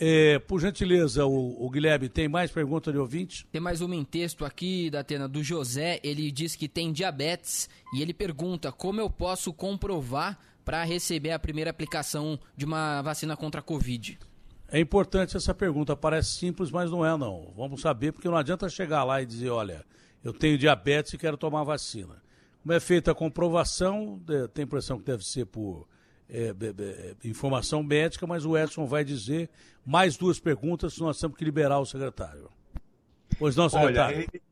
É, 0.00 0.38
por 0.38 0.60
gentileza, 0.60 1.26
o, 1.26 1.66
o, 1.66 1.68
Guilherme, 1.68 2.08
tem 2.08 2.28
mais 2.28 2.52
perguntas 2.52 2.94
de 2.94 3.00
ouvinte? 3.00 3.44
Tem 3.50 3.60
mais 3.60 3.80
uma 3.80 3.96
em 3.96 4.04
texto 4.04 4.44
aqui, 4.44 4.88
da 4.90 5.00
Atena, 5.00 5.26
do 5.26 5.42
José. 5.42 5.98
Ele 6.04 6.30
diz 6.30 6.54
que 6.54 6.68
tem 6.68 6.92
diabetes 6.92 7.68
e 7.92 8.00
ele 8.00 8.14
pergunta 8.14 8.70
como 8.70 9.00
eu 9.00 9.10
posso 9.10 9.52
comprovar 9.52 10.38
para 10.64 10.84
receber 10.84 11.32
a 11.32 11.38
primeira 11.38 11.70
aplicação 11.70 12.38
de 12.56 12.64
uma 12.64 13.02
vacina 13.02 13.36
contra 13.36 13.60
a 13.60 13.64
Covid. 13.64 14.18
É 14.70 14.78
importante 14.78 15.36
essa 15.36 15.54
pergunta, 15.54 15.96
parece 15.96 16.30
simples, 16.36 16.70
mas 16.70 16.90
não 16.90 17.04
é 17.04 17.16
não. 17.16 17.52
Vamos 17.56 17.80
saber, 17.80 18.12
porque 18.12 18.28
não 18.28 18.36
adianta 18.36 18.68
chegar 18.68 19.02
lá 19.02 19.20
e 19.20 19.26
dizer, 19.26 19.48
olha, 19.48 19.84
eu 20.22 20.32
tenho 20.32 20.58
diabetes 20.58 21.12
e 21.14 21.18
quero 21.18 21.36
tomar 21.36 21.64
vacina. 21.64 22.22
Como 22.68 22.76
é 22.76 22.80
feita 22.80 23.12
a 23.12 23.14
comprovação, 23.14 24.22
tem 24.52 24.64
a 24.64 24.66
impressão 24.66 24.98
que 24.98 25.04
deve 25.06 25.24
ser 25.24 25.46
por 25.46 25.88
é, 26.28 26.50
é, 26.50 27.16
informação 27.26 27.82
médica, 27.82 28.26
mas 28.26 28.44
o 28.44 28.58
Edson 28.58 28.84
vai 28.84 29.02
dizer 29.02 29.48
mais 29.86 30.18
duas 30.18 30.38
perguntas, 30.38 30.98
nós 30.98 31.18
temos 31.18 31.38
que 31.38 31.46
liberar 31.46 31.78
o 31.78 31.86
secretário. 31.86 32.50
Pois 33.38 33.56
não, 33.56 33.70
secretário. 33.70 34.18
Olha, 34.18 34.28
ele, 34.30 34.42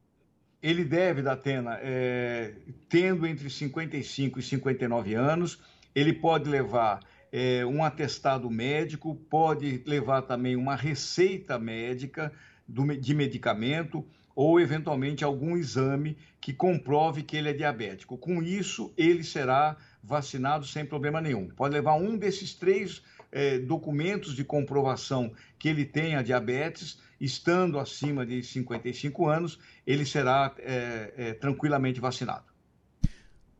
ele 0.62 0.82
deve, 0.82 1.20
Datena, 1.20 1.78
é, 1.82 2.54
tendo 2.88 3.26
entre 3.26 3.50
55 3.50 4.38
e 4.38 4.42
59 4.42 5.12
anos, 5.12 5.58
ele 5.94 6.14
pode 6.14 6.48
levar 6.48 7.00
é, 7.30 7.66
um 7.66 7.84
atestado 7.84 8.48
médico, 8.48 9.14
pode 9.28 9.82
levar 9.84 10.22
também 10.22 10.56
uma 10.56 10.74
receita 10.74 11.58
médica 11.58 12.32
do, 12.66 12.96
de 12.96 13.14
medicamento 13.14 14.02
ou, 14.36 14.60
eventualmente, 14.60 15.24
algum 15.24 15.56
exame 15.56 16.16
que 16.38 16.52
comprove 16.52 17.22
que 17.22 17.38
ele 17.38 17.48
é 17.48 17.52
diabético. 17.54 18.18
Com 18.18 18.42
isso, 18.42 18.92
ele 18.96 19.24
será 19.24 19.78
vacinado 20.04 20.66
sem 20.66 20.84
problema 20.84 21.22
nenhum. 21.22 21.48
Pode 21.48 21.72
levar 21.72 21.94
um 21.94 22.18
desses 22.18 22.54
três 22.54 23.02
é, 23.32 23.58
documentos 23.58 24.36
de 24.36 24.44
comprovação 24.44 25.32
que 25.58 25.68
ele 25.68 25.86
tenha 25.86 26.22
diabetes, 26.22 27.00
estando 27.18 27.78
acima 27.78 28.26
de 28.26 28.42
55 28.42 29.26
anos, 29.26 29.58
ele 29.86 30.04
será 30.04 30.54
é, 30.58 31.14
é, 31.16 31.32
tranquilamente 31.32 31.98
vacinado. 31.98 32.44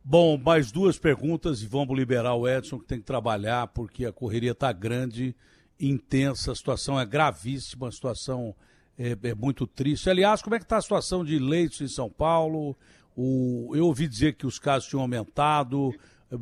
Bom, 0.05 0.39
mais 0.39 0.71
duas 0.71 0.99
perguntas 0.99 1.63
e 1.63 1.67
vamos 1.67 1.97
liberar 1.97 2.35
o 2.35 2.47
Edson, 2.47 2.79
que 2.79 2.87
tem 2.87 3.01
que 3.01 3.07
trabalhar, 3.07 3.67
porque 3.69 4.05
a 4.05 4.13
correria 4.13 4.53
está 4.53 4.71
grande, 4.73 5.35
intensa, 5.81 6.53
a 6.53 6.55
situação 6.55 7.01
é 7.01 7.07
gravíssima, 7.07 7.89
a 7.89 7.93
situação 7.93 8.55
é, 8.99 9.17
é 9.23 9.35
muito 9.35 9.67
triste. 9.67 10.09
Aliás, 10.09 10.43
como 10.43 10.55
é 10.55 10.59
que 10.59 10.65
está 10.65 10.79
a 10.79 10.83
situação 10.83 11.25
de 11.25 11.39
leitos 11.39 11.81
em 11.81 11.89
São 11.89 12.11
Paulo? 12.11 12.77
O, 13.17 13.73
eu 13.75 13.87
ouvi 13.87 14.07
dizer 14.07 14.35
que 14.35 14.47
os 14.47 14.59
casos 14.59 14.89
tinham 14.89 15.03
aumentado, 15.03 15.95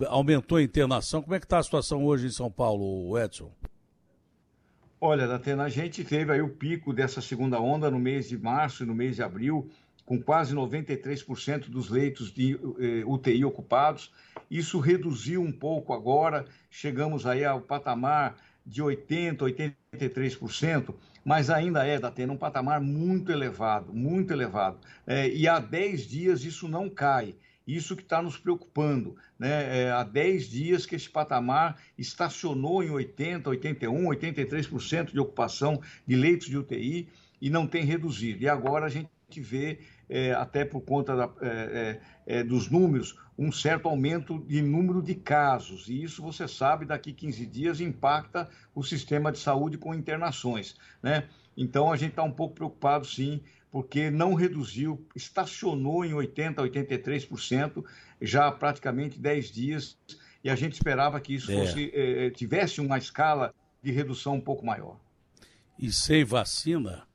aumentou 0.08 0.58
a 0.58 0.62
internação. 0.62 1.22
Como 1.22 1.34
é 1.34 1.38
que 1.38 1.46
está 1.46 1.58
a 1.58 1.62
situação 1.62 2.04
hoje 2.04 2.26
em 2.26 2.30
São 2.30 2.50
Paulo, 2.50 3.18
Edson? 3.18 3.52
Olha, 5.00 5.26
Datena, 5.26 5.64
a 5.64 5.68
gente 5.68 6.02
teve 6.02 6.32
aí 6.32 6.40
o 6.40 6.48
pico 6.48 6.92
dessa 6.92 7.20
segunda 7.20 7.60
onda 7.60 7.90
no 7.90 7.98
mês 7.98 8.28
de 8.28 8.38
março 8.38 8.82
e 8.82 8.86
no 8.86 8.94
mês 8.94 9.16
de 9.16 9.22
abril, 9.22 9.68
com 10.06 10.20
quase 10.20 10.54
93% 10.54 11.68
dos 11.68 11.90
leitos 11.90 12.32
de 12.32 12.54
eh, 12.54 13.04
UTI 13.04 13.44
ocupados. 13.44 14.12
Isso 14.50 14.78
reduziu 14.78 15.42
um 15.42 15.52
pouco 15.52 15.92
agora, 15.92 16.46
chegamos 16.70 17.26
aí 17.26 17.44
ao 17.44 17.60
patamar 17.60 18.36
de 18.64 18.82
80%, 18.82 19.36
83%, 19.92 20.94
mas 21.24 21.48
ainda 21.48 21.86
é, 21.86 21.98
Datena, 21.98 22.32
um 22.32 22.36
patamar 22.36 22.80
muito 22.80 23.32
elevado, 23.32 23.92
muito 23.92 24.32
elevado. 24.32 24.78
É, 25.06 25.28
e 25.28 25.48
há 25.48 25.58
10 25.58 26.06
dias 26.06 26.44
isso 26.44 26.68
não 26.68 26.90
cai. 26.90 27.34
Isso 27.66 27.96
que 27.96 28.02
está 28.02 28.20
nos 28.20 28.36
preocupando. 28.36 29.16
Né? 29.38 29.84
É, 29.84 29.90
há 29.90 30.02
10 30.04 30.48
dias 30.48 30.84
que 30.84 30.94
esse 30.94 31.08
patamar 31.08 31.80
estacionou 31.96 32.82
em 32.82 32.90
80%, 32.90 33.44
81%, 33.44 34.04
83% 34.04 35.12
de 35.12 35.18
ocupação 35.18 35.80
de 36.06 36.14
leitos 36.14 36.46
de 36.46 36.58
UTI 36.58 37.08
e 37.40 37.48
não 37.48 37.66
tem 37.66 37.84
reduzido. 37.84 38.42
E 38.42 38.48
agora 38.48 38.84
a 38.84 38.90
gente 38.90 39.08
vê, 39.36 39.78
é, 40.10 40.32
até 40.32 40.64
por 40.64 40.82
conta 40.82 41.16
da, 41.16 41.30
é, 42.26 42.36
é, 42.36 42.40
é 42.40 42.44
dos 42.44 42.70
números, 42.70 43.18
um 43.36 43.50
certo 43.50 43.88
aumento 43.88 44.38
de 44.46 44.62
número 44.62 45.02
de 45.02 45.14
casos. 45.14 45.88
E 45.88 46.02
isso, 46.02 46.22
você 46.22 46.46
sabe, 46.46 46.86
daqui 46.86 47.12
15 47.12 47.46
dias 47.46 47.80
impacta 47.80 48.48
o 48.74 48.82
sistema 48.82 49.32
de 49.32 49.38
saúde 49.38 49.76
com 49.76 49.94
internações. 49.94 50.76
Né? 51.02 51.28
Então, 51.56 51.92
a 51.92 51.96
gente 51.96 52.10
está 52.10 52.22
um 52.22 52.30
pouco 52.30 52.54
preocupado, 52.54 53.06
sim, 53.06 53.40
porque 53.70 54.10
não 54.10 54.34
reduziu, 54.34 55.04
estacionou 55.16 56.04
em 56.04 56.12
80%, 56.12 56.56
83%, 56.56 57.84
já 58.22 58.46
há 58.46 58.52
praticamente 58.52 59.18
10 59.18 59.50
dias, 59.50 59.98
e 60.42 60.50
a 60.50 60.54
gente 60.54 60.74
esperava 60.74 61.20
que 61.20 61.34
isso 61.34 61.50
é. 61.50 61.56
fosse, 61.56 61.90
eh, 61.92 62.30
tivesse 62.30 62.80
uma 62.80 62.98
escala 62.98 63.52
de 63.82 63.90
redução 63.90 64.34
um 64.34 64.40
pouco 64.40 64.64
maior. 64.64 64.98
E 65.78 65.92
sem 65.92 66.24
vacina, 66.24 67.06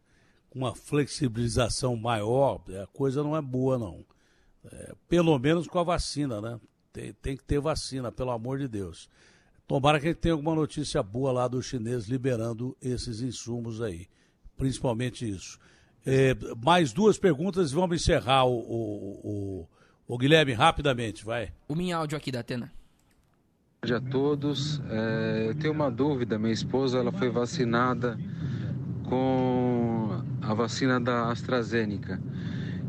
com 0.49 0.59
uma 0.59 0.75
flexibilização 0.75 1.95
maior, 1.95 2.61
a 2.81 2.87
coisa 2.87 3.23
não 3.23 3.37
é 3.37 3.41
boa, 3.41 3.77
não. 3.77 4.03
É, 4.65 4.93
pelo 5.07 5.37
menos 5.39 5.67
com 5.67 5.79
a 5.79 5.83
vacina, 5.83 6.41
né? 6.41 6.59
Tem, 6.91 7.13
tem 7.13 7.37
que 7.37 7.43
ter 7.43 7.59
vacina, 7.59 8.11
pelo 8.11 8.31
amor 8.31 8.59
de 8.59 8.67
Deus. 8.67 9.09
Tomara 9.67 9.99
que 9.99 10.07
a 10.07 10.09
gente 10.09 10.19
tenha 10.19 10.33
alguma 10.33 10.55
notícia 10.55 11.03
boa 11.03 11.31
lá 11.31 11.47
dos 11.47 11.67
chineses 11.67 12.09
liberando 12.09 12.75
esses 12.81 13.21
insumos 13.21 13.81
aí. 13.81 14.07
Principalmente 14.57 15.29
isso. 15.29 15.59
É, 16.05 16.35
mais 16.65 16.91
duas 16.91 17.19
perguntas 17.19 17.71
e 17.71 17.75
vamos 17.75 18.01
encerrar 18.01 18.45
o, 18.45 18.57
o, 18.57 19.19
o, 19.23 19.69
o, 20.07 20.17
Guilherme 20.17 20.53
rapidamente, 20.53 21.23
vai. 21.23 21.53
O 21.67 21.75
minha 21.75 21.97
áudio 21.97 22.17
aqui 22.17 22.31
da 22.31 22.39
Atena. 22.39 22.71
Bom 23.81 23.85
dia 23.85 23.97
a 23.97 24.01
todos. 24.01 24.81
É, 24.89 25.45
eu 25.49 25.55
tenho 25.55 25.73
uma 25.73 25.91
dúvida. 25.91 26.39
Minha 26.39 26.53
esposa 26.53 26.97
ela 26.97 27.11
foi 27.11 27.29
vacinada 27.29 28.17
com 29.07 30.21
a 30.41 30.53
vacina 30.55 30.99
da 30.99 31.29
AstraZeneca. 31.31 32.19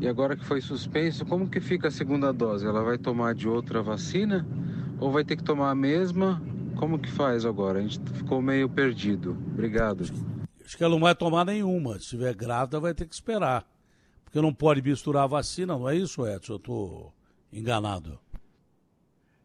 E 0.01 0.09
agora 0.09 0.35
que 0.35 0.47
foi 0.47 0.62
suspenso, 0.62 1.27
como 1.27 1.47
que 1.47 1.60
fica 1.60 1.89
a 1.89 1.90
segunda 1.90 2.32
dose? 2.32 2.66
Ela 2.66 2.82
vai 2.82 2.97
tomar 2.97 3.35
de 3.35 3.47
outra 3.47 3.82
vacina 3.82 4.47
ou 4.98 5.12
vai 5.12 5.22
ter 5.22 5.36
que 5.36 5.44
tomar 5.44 5.70
a 5.70 5.74
mesma? 5.74 6.43
Como 6.77 6.98
que 6.98 7.10
faz 7.10 7.44
agora? 7.44 7.81
A 7.81 7.82
gente 7.82 8.01
ficou 8.12 8.40
meio 8.40 8.66
perdido. 8.66 9.36
Obrigado. 9.52 10.05
Acho 10.64 10.77
que 10.78 10.82
ela 10.82 10.94
não 10.94 11.01
vai 11.01 11.14
tomar 11.14 11.44
nenhuma. 11.44 11.94
Se 11.94 12.05
estiver 12.05 12.35
grávida, 12.35 12.81
vai 12.81 12.94
ter 12.94 13.05
que 13.05 13.14
esperar. 13.14 13.66
Porque 14.24 14.40
não 14.40 14.55
pode 14.55 14.81
misturar 14.81 15.24
a 15.24 15.27
vacina, 15.27 15.74
não 15.74 15.86
é 15.86 15.97
isso, 15.97 16.27
Edson? 16.27 16.55
Eu 16.55 16.56
estou 16.56 17.14
enganado. 17.52 18.18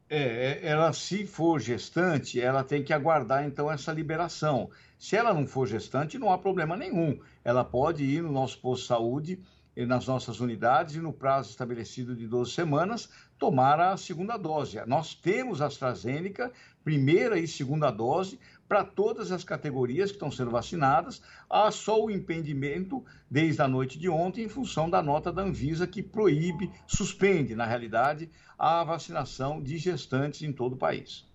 É, 0.10 0.20
é, 0.20 0.60
ela 0.68 0.94
se 0.94 1.26
for 1.26 1.60
gestante, 1.60 2.40
ela 2.40 2.64
tem 2.64 2.82
que 2.82 2.94
aguardar 2.94 3.44
então 3.46 3.70
essa 3.70 3.92
liberação. 3.92 4.70
Se 4.98 5.18
ela 5.18 5.34
não 5.34 5.46
for 5.46 5.68
gestante, 5.68 6.18
não 6.18 6.32
há 6.32 6.38
problema 6.38 6.78
nenhum. 6.78 7.20
Ela 7.44 7.66
pode 7.66 8.06
ir 8.06 8.22
no 8.22 8.32
nosso 8.32 8.60
posto 8.60 8.84
de 8.84 8.88
saúde, 8.88 9.40
nas 9.84 10.08
nossas 10.08 10.40
unidades 10.40 10.96
e 10.96 11.00
no 11.00 11.12
prazo 11.12 11.50
estabelecido 11.50 12.16
de 12.16 12.28
12 12.28 12.52
semanas, 12.52 13.10
tomar 13.38 13.80
a 13.80 13.98
segunda 13.98 14.38
dose. 14.38 14.80
Nós 14.86 15.14
temos 15.14 15.62
a 15.62 15.66
AstraZeneca, 15.66 16.52
primeira 16.84 17.38
e 17.38 17.48
segunda 17.48 17.92
dose, 17.92 18.40
para 18.68 18.84
todas 18.84 19.32
as 19.32 19.44
categorias 19.44 20.12
que 20.12 20.16
estão 20.16 20.32
sendo 20.32 20.52
vacinadas. 20.52 21.22
Há 21.50 21.70
só 21.72 22.04
o 22.04 22.10
impedimento 22.10 23.04
desde 23.30 23.62
a 23.62 23.68
noite 23.68 24.00
de 24.00 24.08
ontem 24.08 24.46
em 24.46 24.50
função 24.50 24.90
da 24.90 25.04
nota 25.04 25.32
da 25.32 25.42
Anvisa 25.42 25.86
que 25.86 26.02
proíbe, 26.02 26.72
suspende, 26.88 27.56
na 27.56 27.66
realidade, 27.66 28.30
a 28.58 28.84
vacinação 28.84 29.62
de 29.62 29.78
gestantes 29.78 30.42
em 30.42 30.54
todo 30.54 30.74
o 30.74 30.78
país. 30.78 31.26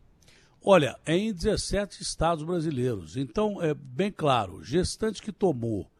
Olha, 0.63 0.99
é 1.07 1.17
em 1.17 1.33
17 1.33 2.03
estados 2.03 2.45
brasileiros. 2.45 3.17
Então, 3.17 3.63
é 3.63 3.73
bem 3.73 4.13
claro, 4.13 4.63
gestante 4.63 5.23
que 5.23 5.33
tomou 5.33 5.91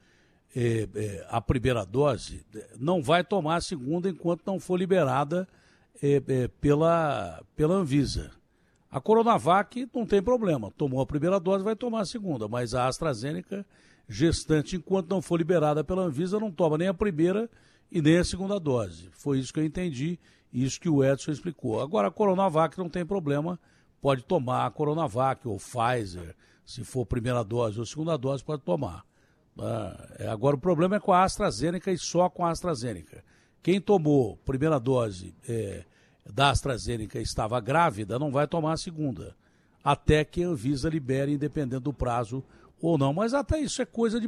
é, 0.55 0.89
é, 0.95 1.27
a 1.29 1.41
primeira 1.41 1.85
dose 1.85 2.45
não 2.79 3.03
vai 3.03 3.23
tomar 3.23 3.57
a 3.57 3.61
segunda 3.61 4.09
enquanto 4.09 4.43
não 4.45 4.59
for 4.59 4.77
liberada 4.77 5.49
é, 6.03 6.49
pela, 6.61 7.43
pela 7.55 7.75
Anvisa. 7.75 8.33
A 8.91 9.01
Coronavac 9.01 9.89
não 9.95 10.05
tem 10.05 10.21
problema, 10.21 10.73
tomou 10.73 11.01
a 11.01 11.07
primeira 11.07 11.39
dose, 11.39 11.63
vai 11.63 11.77
tomar 11.77 12.01
a 12.01 12.05
segunda, 12.05 12.49
mas 12.49 12.75
a 12.75 12.89
AstraZeneca, 12.89 13.65
gestante, 14.09 14.75
enquanto 14.75 15.09
não 15.09 15.23
for 15.23 15.37
liberada 15.37 15.85
pela 15.85 16.03
Anvisa, 16.03 16.41
não 16.41 16.51
toma 16.51 16.77
nem 16.77 16.89
a 16.89 16.95
primeira 16.95 17.49
e 17.91 18.03
nem 18.03 18.19
a 18.19 18.25
segunda 18.25 18.59
dose. 18.59 19.09
Foi 19.13 19.39
isso 19.39 19.53
que 19.53 19.61
eu 19.61 19.65
entendi, 19.65 20.19
isso 20.53 20.81
que 20.81 20.89
o 20.89 21.05
Edson 21.05 21.31
explicou. 21.31 21.81
Agora, 21.81 22.09
a 22.09 22.11
Coronavac 22.11 22.77
não 22.77 22.89
tem 22.89 23.07
problema, 23.07 23.61
pode 24.01 24.25
tomar 24.25 24.67
a 24.67 24.71
Coronavac 24.71 25.47
ou 25.47 25.59
Pfizer, 25.59 26.35
se 26.65 26.83
for 26.83 27.07
primeira 27.07 27.45
dose 27.45 27.79
ou 27.79 27.87
segunda 27.87 28.17
dose, 28.17 28.43
pode 28.43 28.63
tomar. 28.63 29.05
Ah, 29.61 30.09
é, 30.19 30.29
agora, 30.29 30.57
o 30.57 30.61
problema 30.61 30.97
é 30.97 31.01
com 31.01 31.13
a 31.13 31.23
AstraZeneca 31.23 31.93
e 31.93 31.99
só 31.99 32.31
com 32.31 32.45
a 32.45 32.51
AstraZeneca. 32.51 33.23
Quem 33.63 33.81
tomou 33.81 34.39
primeira 34.39 34.81
dose 34.81 35.35
é, 35.47 35.85
da 36.33 36.51
AstraZeneca 36.51 37.21
estava 37.21 37.61
grávida, 37.61 38.19
não 38.19 38.31
vai 38.31 38.47
tomar 38.47 38.73
a 38.73 38.79
segunda. 38.79 39.37
Até 39.85 40.25
que 40.25 40.43
a 40.43 40.49
Anvisa 40.49 40.89
libere, 40.89 41.33
independente 41.33 41.83
do 41.83 41.93
prazo 41.93 42.43
ou 42.81 42.97
não. 42.97 43.13
Mas 43.13 43.35
até 43.35 43.61
isso 43.61 43.83
é 43.83 43.85
coisa 43.85 44.19
de 44.19 44.27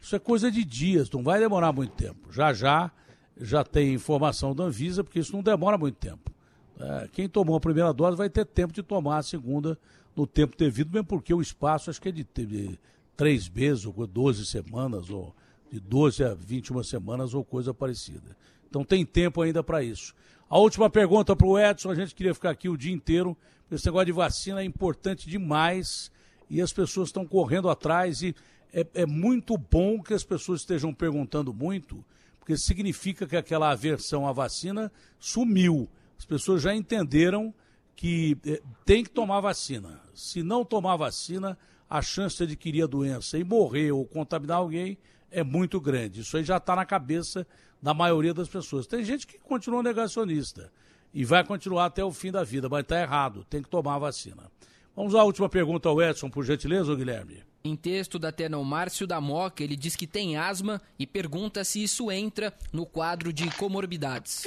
isso 0.00 0.14
é 0.14 0.18
coisa 0.18 0.50
de 0.50 0.64
dias, 0.64 1.10
não 1.10 1.22
vai 1.22 1.40
demorar 1.40 1.72
muito 1.72 1.94
tempo. 1.94 2.30
Já 2.30 2.52
já 2.52 2.90
já 3.38 3.62
tem 3.62 3.94
informação 3.94 4.54
da 4.54 4.64
Anvisa, 4.64 5.04
porque 5.04 5.18
isso 5.18 5.34
não 5.34 5.42
demora 5.42 5.76
muito 5.76 5.96
tempo. 5.96 6.30
É, 6.78 7.08
quem 7.12 7.28
tomou 7.28 7.56
a 7.56 7.60
primeira 7.60 7.92
dose 7.92 8.16
vai 8.16 8.28
ter 8.28 8.44
tempo 8.44 8.72
de 8.72 8.82
tomar 8.82 9.18
a 9.18 9.22
segunda 9.22 9.78
no 10.14 10.26
tempo 10.26 10.56
devido, 10.56 10.90
mesmo 10.92 11.06
porque 11.06 11.32
o 11.32 11.40
espaço 11.40 11.90
acho 11.90 12.00
que 12.00 12.08
é 12.08 12.12
de, 12.12 12.24
de 12.24 12.78
três 13.16 13.48
meses, 13.48 13.86
ou 13.86 14.06
12 14.06 14.46
semanas, 14.46 15.10
ou 15.10 15.34
de 15.70 15.80
12 15.80 16.24
a 16.24 16.34
21 16.34 16.82
semanas, 16.82 17.34
ou 17.34 17.44
coisa 17.44 17.72
parecida. 17.72 18.36
Então 18.68 18.84
tem 18.84 19.04
tempo 19.04 19.42
ainda 19.42 19.62
para 19.62 19.82
isso. 19.82 20.14
A 20.48 20.58
última 20.58 20.88
pergunta 20.88 21.34
para 21.34 21.46
o 21.46 21.58
Edson, 21.58 21.90
a 21.90 21.94
gente 21.94 22.14
queria 22.14 22.34
ficar 22.34 22.50
aqui 22.50 22.68
o 22.68 22.76
dia 22.76 22.92
inteiro, 22.92 23.36
esse 23.70 23.86
negócio 23.86 24.06
de 24.06 24.12
vacina 24.12 24.60
é 24.60 24.64
importante 24.64 25.28
demais 25.28 26.10
e 26.48 26.60
as 26.60 26.72
pessoas 26.72 27.08
estão 27.08 27.26
correndo 27.26 27.68
atrás 27.68 28.22
e 28.22 28.34
é, 28.72 28.86
é 28.94 29.06
muito 29.06 29.58
bom 29.58 30.00
que 30.00 30.14
as 30.14 30.22
pessoas 30.22 30.60
estejam 30.60 30.94
perguntando 30.94 31.52
muito, 31.52 32.04
porque 32.38 32.56
significa 32.56 33.26
que 33.26 33.36
aquela 33.36 33.70
aversão 33.70 34.26
à 34.26 34.32
vacina 34.32 34.92
sumiu. 35.18 35.88
As 36.16 36.24
pessoas 36.24 36.62
já 36.62 36.74
entenderam 36.74 37.52
que 37.96 38.38
é, 38.46 38.62
tem 38.84 39.02
que 39.02 39.10
tomar 39.10 39.40
vacina. 39.40 40.00
Se 40.14 40.42
não 40.42 40.64
tomar 40.64 40.96
vacina, 40.96 41.58
a 41.88 42.02
chance 42.02 42.36
de 42.36 42.44
adquirir 42.44 42.82
a 42.82 42.86
doença 42.86 43.38
e 43.38 43.44
morrer 43.44 43.92
ou 43.92 44.04
contaminar 44.04 44.58
alguém 44.58 44.98
é 45.30 45.42
muito 45.42 45.80
grande. 45.80 46.20
Isso 46.20 46.36
aí 46.36 46.44
já 46.44 46.56
está 46.56 46.74
na 46.74 46.84
cabeça 46.84 47.46
da 47.80 47.94
maioria 47.94 48.34
das 48.34 48.48
pessoas. 48.48 48.86
Tem 48.86 49.04
gente 49.04 49.26
que 49.26 49.38
continua 49.38 49.82
negacionista 49.82 50.72
e 51.12 51.24
vai 51.24 51.44
continuar 51.44 51.86
até 51.86 52.04
o 52.04 52.12
fim 52.12 52.30
da 52.30 52.44
vida, 52.44 52.68
mas 52.68 52.82
está 52.82 53.00
errado, 53.00 53.44
tem 53.48 53.62
que 53.62 53.68
tomar 53.68 53.94
a 53.94 53.98
vacina. 53.98 54.50
Vamos 54.94 55.14
à 55.14 55.22
última 55.22 55.48
pergunta 55.48 55.88
ao 55.88 56.00
Edson, 56.00 56.30
por 56.30 56.44
gentileza, 56.44 56.94
Guilherme. 56.94 57.42
Em 57.62 57.76
texto 57.76 58.18
da 58.18 58.32
Tena, 58.32 58.58
o 58.58 58.64
Márcio 58.64 59.06
da 59.06 59.20
Moca, 59.20 59.62
ele 59.62 59.76
diz 59.76 59.96
que 59.96 60.06
tem 60.06 60.36
asma 60.36 60.80
e 60.98 61.06
pergunta 61.06 61.64
se 61.64 61.82
isso 61.82 62.10
entra 62.10 62.54
no 62.72 62.86
quadro 62.86 63.32
de 63.32 63.50
comorbidades. 63.56 64.46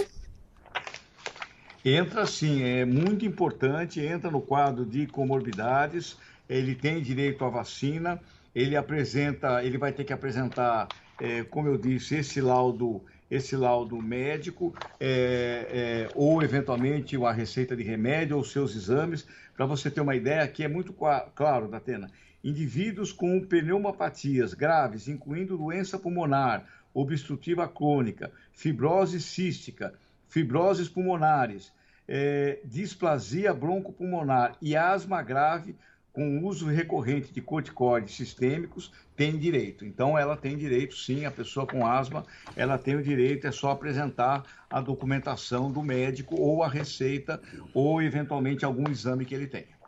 Entra 1.84 2.26
sim, 2.26 2.62
é 2.64 2.84
muito 2.84 3.26
importante, 3.26 4.02
entra 4.02 4.30
no 4.30 4.42
quadro 4.42 4.86
de 4.86 5.06
comorbidades, 5.08 6.18
ele 6.50 6.74
tem 6.76 7.02
direito 7.02 7.46
à 7.46 7.50
vacina, 7.50 8.20
ele 8.54 8.76
apresenta, 8.76 9.64
ele 9.64 9.78
vai 9.78 9.94
ter 9.94 10.04
que 10.04 10.12
apresentar, 10.12 10.88
é, 11.22 11.44
como 11.44 11.68
eu 11.68 11.78
disse, 11.78 12.16
esse 12.16 12.42
laudo 12.42 13.04
esse 13.30 13.56
laudo 13.56 14.02
médico 14.02 14.74
é, 15.00 16.08
é, 16.10 16.10
ou 16.16 16.42
eventualmente 16.42 17.16
uma 17.16 17.32
receita 17.32 17.76
de 17.76 17.84
remédio 17.84 18.36
ou 18.36 18.44
seus 18.44 18.76
exames, 18.76 19.28
para 19.56 19.66
você 19.66 19.92
ter 19.92 20.02
uma 20.02 20.16
ideia 20.16 20.48
que 20.48 20.64
é 20.64 20.68
muito 20.68 20.94
claro, 21.36 21.68
Datena. 21.68 22.10
Indivíduos 22.44 23.12
com 23.12 23.40
pneumopatias 23.42 24.54
graves, 24.54 25.08
incluindo 25.08 25.58
doença 25.58 26.00
pulmonar, 26.00 26.66
obstrutiva 26.94 27.68
crônica, 27.68 28.32
fibrose 28.52 29.22
cística, 29.22 29.94
fibroses 30.28 30.88
pulmonares, 30.88 31.72
é, 32.08 32.60
displasia 32.64 33.54
broncopulmonar 33.54 34.56
e 34.62 34.76
asma 34.76 35.22
grave 35.22 35.76
com 36.20 36.46
uso 36.46 36.66
recorrente 36.66 37.32
de 37.32 37.42
corticoides 37.42 38.14
sistêmicos 38.14 38.92
tem 39.16 39.38
direito. 39.40 39.86
Então, 39.86 40.20
ela 40.20 40.36
tem 40.36 40.58
direito, 40.58 40.94
sim, 40.94 41.24
a 41.24 41.32
pessoa 41.32 41.66
com 41.66 41.88
asma, 41.88 42.26
ela 42.58 42.78
tem 42.78 42.98
o 42.98 43.02
direito, 43.02 43.48
é 43.48 43.54
só 43.54 43.72
apresentar 43.72 44.44
a 44.70 44.82
documentação 44.82 45.72
do 45.72 45.82
médico 45.82 46.36
ou 46.36 46.62
a 46.62 46.68
receita 46.68 47.42
ou, 47.74 48.02
eventualmente, 48.02 48.66
algum 48.66 48.92
exame 48.92 49.24
que 49.24 49.34
ele 49.34 49.48
tenha. 49.48 49.80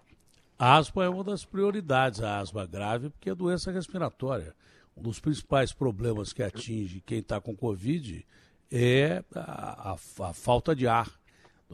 A 0.57 0.77
asma 0.77 1.03
é 1.03 1.09
uma 1.09 1.21
das 1.25 1.43
prioridades, 1.43 2.21
a 2.21 2.39
asma 2.39 2.65
grave, 2.65 3.09
porque 3.09 3.29
é 3.29 3.35
doença 3.35 3.69
respiratória. 3.69 4.55
Um 4.95 5.01
dos 5.01 5.19
principais 5.19 5.73
problemas 5.73 6.31
que 6.31 6.41
atinge 6.41 7.03
quem 7.05 7.19
está 7.19 7.41
com 7.41 7.53
Covid 7.53 8.25
é 8.71 9.21
a, 9.35 9.91
a, 9.91 10.29
a 10.29 10.33
falta 10.33 10.73
de 10.73 10.87
ar. 10.87 11.11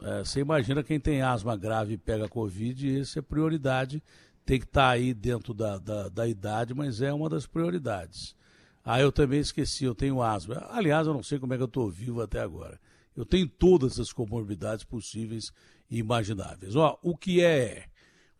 É, 0.02 0.18
você 0.20 0.40
imagina 0.40 0.82
quem 0.82 0.98
tem 0.98 1.22
asma 1.22 1.56
grave 1.56 1.94
e 1.94 1.98
pega 1.98 2.28
Covid, 2.28 3.00
essa 3.00 3.20
é 3.20 3.22
prioridade 3.22 4.02
tem 4.48 4.58
que 4.58 4.64
estar 4.64 4.80
tá 4.80 4.88
aí 4.88 5.12
dentro 5.12 5.52
da, 5.52 5.76
da, 5.76 6.08
da, 6.08 6.26
idade, 6.26 6.72
mas 6.72 7.02
é 7.02 7.12
uma 7.12 7.28
das 7.28 7.46
prioridades. 7.46 8.34
Ah, 8.82 8.98
eu 8.98 9.12
também 9.12 9.40
esqueci, 9.40 9.84
eu 9.84 9.94
tenho 9.94 10.22
asma. 10.22 10.66
Aliás, 10.70 11.06
eu 11.06 11.12
não 11.12 11.22
sei 11.22 11.38
como 11.38 11.52
é 11.52 11.58
que 11.58 11.62
eu 11.62 11.66
estou 11.66 11.90
vivo 11.90 12.22
até 12.22 12.40
agora. 12.40 12.80
Eu 13.14 13.26
tenho 13.26 13.46
todas 13.46 14.00
as 14.00 14.10
comorbidades 14.10 14.86
possíveis 14.86 15.52
e 15.90 15.98
imagináveis. 15.98 16.74
Ó, 16.76 16.98
o 17.02 17.14
que 17.14 17.44
é, 17.44 17.88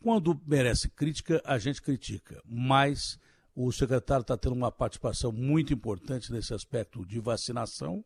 quando 0.03 0.41
merece 0.47 0.89
crítica, 0.89 1.43
a 1.45 1.59
gente 1.59 1.83
critica, 1.83 2.41
mas 2.47 3.19
o 3.55 3.71
secretário 3.71 4.23
está 4.23 4.35
tendo 4.35 4.55
uma 4.55 4.73
participação 4.73 5.31
muito 5.31 5.75
importante 5.75 6.33
nesse 6.33 6.55
aspecto 6.55 7.05
de 7.05 7.21
vacinação 7.21 8.03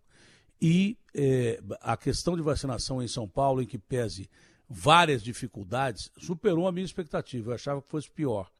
e 0.60 0.98
é, 1.14 1.62
a 1.80 1.96
questão 1.96 2.34
de 2.34 2.42
vacinação 2.42 3.00
em 3.00 3.06
São 3.06 3.28
Paulo, 3.28 3.62
em 3.62 3.66
que 3.66 3.78
pese 3.78 4.28
várias 4.72 5.22
dificuldades, 5.22 6.10
superou 6.16 6.66
a 6.66 6.72
minha 6.72 6.84
expectativa. 6.84 7.50
Eu 7.50 7.54
achava 7.54 7.82
que 7.82 7.90
fosse 7.90 8.10
pior. 8.10 8.50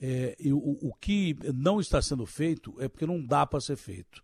É, 0.00 0.36
e 0.38 0.52
o, 0.52 0.58
o 0.58 0.94
que 0.94 1.36
não 1.52 1.80
está 1.80 2.00
sendo 2.00 2.24
feito 2.24 2.74
é 2.80 2.88
porque 2.88 3.06
não 3.06 3.24
dá 3.24 3.44
para 3.44 3.60
ser 3.60 3.76
feito. 3.76 4.22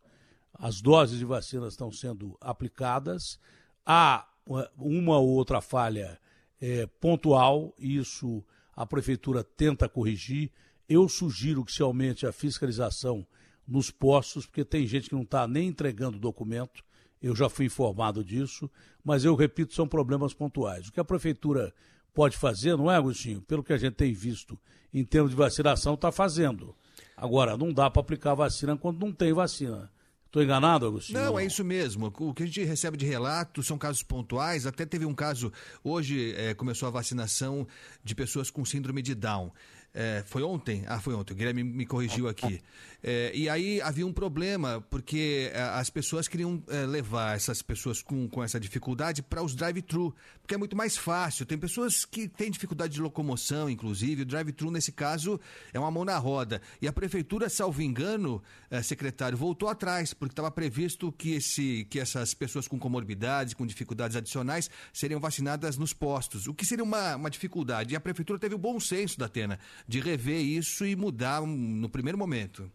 As 0.52 0.80
doses 0.80 1.18
de 1.18 1.24
vacina 1.24 1.66
estão 1.66 1.90
sendo 1.90 2.38
aplicadas, 2.40 3.40
há 3.84 4.28
uma 4.76 5.18
ou 5.18 5.30
outra 5.30 5.60
falha 5.60 6.20
é, 6.60 6.86
pontual, 7.00 7.74
isso 7.76 8.44
a 8.76 8.86
prefeitura 8.86 9.42
tenta 9.42 9.88
corrigir. 9.88 10.52
Eu 10.88 11.08
sugiro 11.08 11.64
que 11.64 11.72
se 11.72 11.82
aumente 11.82 12.24
a 12.26 12.32
fiscalização 12.32 13.26
nos 13.66 13.90
postos, 13.90 14.46
porque 14.46 14.64
tem 14.64 14.86
gente 14.86 15.08
que 15.08 15.14
não 15.14 15.22
está 15.22 15.48
nem 15.48 15.68
entregando 15.68 16.18
documento 16.18 16.84
eu 17.26 17.34
já 17.34 17.48
fui 17.48 17.66
informado 17.66 18.22
disso, 18.22 18.70
mas 19.02 19.24
eu 19.24 19.34
repito, 19.34 19.74
são 19.74 19.88
problemas 19.88 20.34
pontuais. 20.34 20.88
O 20.88 20.92
que 20.92 21.00
a 21.00 21.04
prefeitura 21.04 21.72
pode 22.12 22.36
fazer, 22.36 22.76
não 22.76 22.90
é, 22.90 22.96
Agostinho? 22.96 23.40
Pelo 23.40 23.64
que 23.64 23.72
a 23.72 23.78
gente 23.78 23.94
tem 23.94 24.12
visto 24.12 24.58
em 24.92 25.02
termos 25.04 25.30
de 25.30 25.36
vacinação, 25.36 25.94
está 25.94 26.12
fazendo. 26.12 26.76
Agora, 27.16 27.56
não 27.56 27.72
dá 27.72 27.88
para 27.88 28.00
aplicar 28.00 28.34
vacina 28.34 28.76
quando 28.76 29.00
não 29.00 29.10
tem 29.10 29.32
vacina. 29.32 29.90
Estou 30.26 30.42
enganado, 30.42 30.84
Agostinho? 30.84 31.18
Não, 31.18 31.38
é 31.38 31.46
isso 31.46 31.64
mesmo. 31.64 32.12
O 32.18 32.34
que 32.34 32.42
a 32.42 32.46
gente 32.46 32.62
recebe 32.64 32.96
de 32.96 33.06
relatos 33.06 33.66
são 33.66 33.78
casos 33.78 34.02
pontuais. 34.02 34.66
Até 34.66 34.84
teve 34.84 35.06
um 35.06 35.14
caso, 35.14 35.52
hoje 35.82 36.34
é, 36.36 36.52
começou 36.54 36.88
a 36.88 36.90
vacinação 36.90 37.66
de 38.02 38.14
pessoas 38.14 38.50
com 38.50 38.64
síndrome 38.64 39.00
de 39.00 39.14
Down. 39.14 39.52
É, 39.96 40.24
foi 40.26 40.42
ontem? 40.42 40.82
Ah, 40.88 40.98
foi 40.98 41.14
ontem. 41.14 41.32
O 41.32 41.36
Guilherme 41.36 41.62
me 41.62 41.86
corrigiu 41.86 42.26
aqui. 42.26 42.60
É, 43.00 43.30
e 43.32 43.48
aí 43.48 43.80
havia 43.80 44.04
um 44.04 44.12
problema, 44.12 44.84
porque 44.90 45.50
é, 45.52 45.60
as 45.60 45.88
pessoas 45.88 46.26
queriam 46.26 46.60
é, 46.68 46.84
levar 46.84 47.36
essas 47.36 47.62
pessoas 47.62 48.02
com, 48.02 48.28
com 48.28 48.42
essa 48.42 48.58
dificuldade 48.58 49.22
para 49.22 49.42
os 49.42 49.54
drive-thru, 49.54 50.12
porque 50.40 50.54
é 50.54 50.58
muito 50.58 50.76
mais 50.76 50.96
fácil. 50.96 51.46
Tem 51.46 51.56
pessoas 51.56 52.04
que 52.04 52.26
têm 52.26 52.50
dificuldade 52.50 52.94
de 52.94 53.00
locomoção, 53.00 53.70
inclusive. 53.70 54.22
O 54.22 54.26
drive-thru, 54.26 54.70
nesse 54.70 54.90
caso, 54.90 55.38
é 55.72 55.78
uma 55.78 55.92
mão 55.92 56.04
na 56.04 56.18
roda. 56.18 56.60
E 56.82 56.88
a 56.88 56.92
prefeitura, 56.92 57.48
salvo 57.48 57.80
engano, 57.80 58.42
é, 58.70 58.82
secretário, 58.82 59.38
voltou 59.38 59.68
atrás, 59.68 60.12
porque 60.12 60.32
estava 60.32 60.50
previsto 60.50 61.12
que, 61.12 61.34
esse, 61.34 61.86
que 61.88 62.00
essas 62.00 62.34
pessoas 62.34 62.66
com 62.66 62.80
comorbidades, 62.80 63.54
com 63.54 63.64
dificuldades 63.64 64.16
adicionais, 64.16 64.68
seriam 64.92 65.20
vacinadas 65.20 65.76
nos 65.76 65.92
postos, 65.92 66.48
o 66.48 66.54
que 66.54 66.66
seria 66.66 66.82
uma, 66.82 67.14
uma 67.14 67.30
dificuldade. 67.30 67.94
E 67.94 67.96
a 67.96 68.00
prefeitura 68.00 68.40
teve 68.40 68.56
o 68.56 68.58
bom 68.58 68.80
senso 68.80 69.18
da 69.18 69.26
Atena 69.26 69.60
de 69.86 70.00
rever 70.00 70.40
isso 70.40 70.84
e 70.86 70.96
mudar 70.96 71.42
no 71.42 71.88
primeiro 71.88 72.18
momento. 72.18 72.70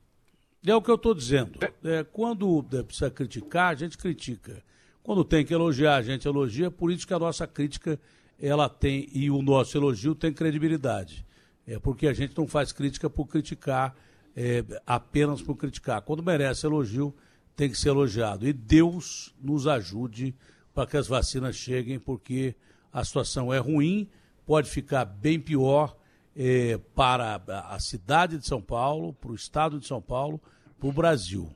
É 0.65 0.75
o 0.75 0.81
que 0.81 0.91
eu 0.91 0.95
estou 0.95 1.13
dizendo. 1.13 1.57
É, 1.83 2.03
quando 2.03 2.63
precisa 2.85 3.09
criticar, 3.09 3.71
a 3.71 3.75
gente 3.75 3.97
critica. 3.97 4.61
Quando 5.01 5.23
tem 5.23 5.45
que 5.45 5.53
elogiar, 5.53 5.95
a 5.95 6.01
gente 6.01 6.27
elogia. 6.27 6.69
Por 6.69 6.91
isso 6.91 7.07
que 7.07 7.13
a 7.13 7.19
nossa 7.19 7.47
crítica 7.47 7.99
ela 8.39 8.69
tem 8.69 9.07
e 9.11 9.29
o 9.29 9.41
nosso 9.41 9.77
elogio 9.77 10.13
tem 10.13 10.31
credibilidade. 10.31 11.25
É 11.65 11.79
porque 11.79 12.07
a 12.07 12.13
gente 12.13 12.37
não 12.37 12.47
faz 12.47 12.71
crítica 12.71 13.09
por 13.09 13.25
criticar, 13.27 13.95
é, 14.35 14.63
apenas 14.85 15.41
por 15.41 15.55
criticar. 15.55 16.01
Quando 16.01 16.23
merece 16.23 16.65
elogio, 16.65 17.13
tem 17.55 17.69
que 17.69 17.77
ser 17.77 17.89
elogiado. 17.89 18.47
E 18.47 18.53
Deus 18.53 19.33
nos 19.41 19.67
ajude 19.67 20.35
para 20.73 20.87
que 20.87 20.97
as 20.97 21.07
vacinas 21.07 21.55
cheguem, 21.55 21.99
porque 21.99 22.55
a 22.91 23.03
situação 23.03 23.53
é 23.53 23.57
ruim, 23.59 24.09
pode 24.45 24.69
ficar 24.69 25.05
bem 25.05 25.39
pior 25.39 25.95
é, 26.35 26.77
para 26.95 27.41
a 27.69 27.79
cidade 27.79 28.37
de 28.37 28.45
São 28.45 28.61
Paulo, 28.61 29.13
para 29.13 29.31
o 29.31 29.35
estado 29.35 29.79
de 29.79 29.87
São 29.87 30.01
Paulo, 30.01 30.39
para 30.79 30.89
o 30.89 30.93
Brasil. 30.93 31.49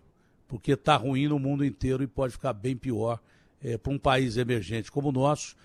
Porque 0.47 0.73
está 0.73 0.95
ruim 0.95 1.27
no 1.27 1.39
mundo 1.39 1.63
inteiro 1.63 2.03
e 2.03 2.07
pode 2.07 2.33
ficar 2.33 2.53
bem 2.53 2.75
pior 2.75 3.19
é, 3.61 3.77
para 3.77 3.93
um 3.93 3.97
país 3.97 4.37
emergente 4.37 4.91
como 4.91 5.09
o 5.09 5.11
nosso, 5.11 5.55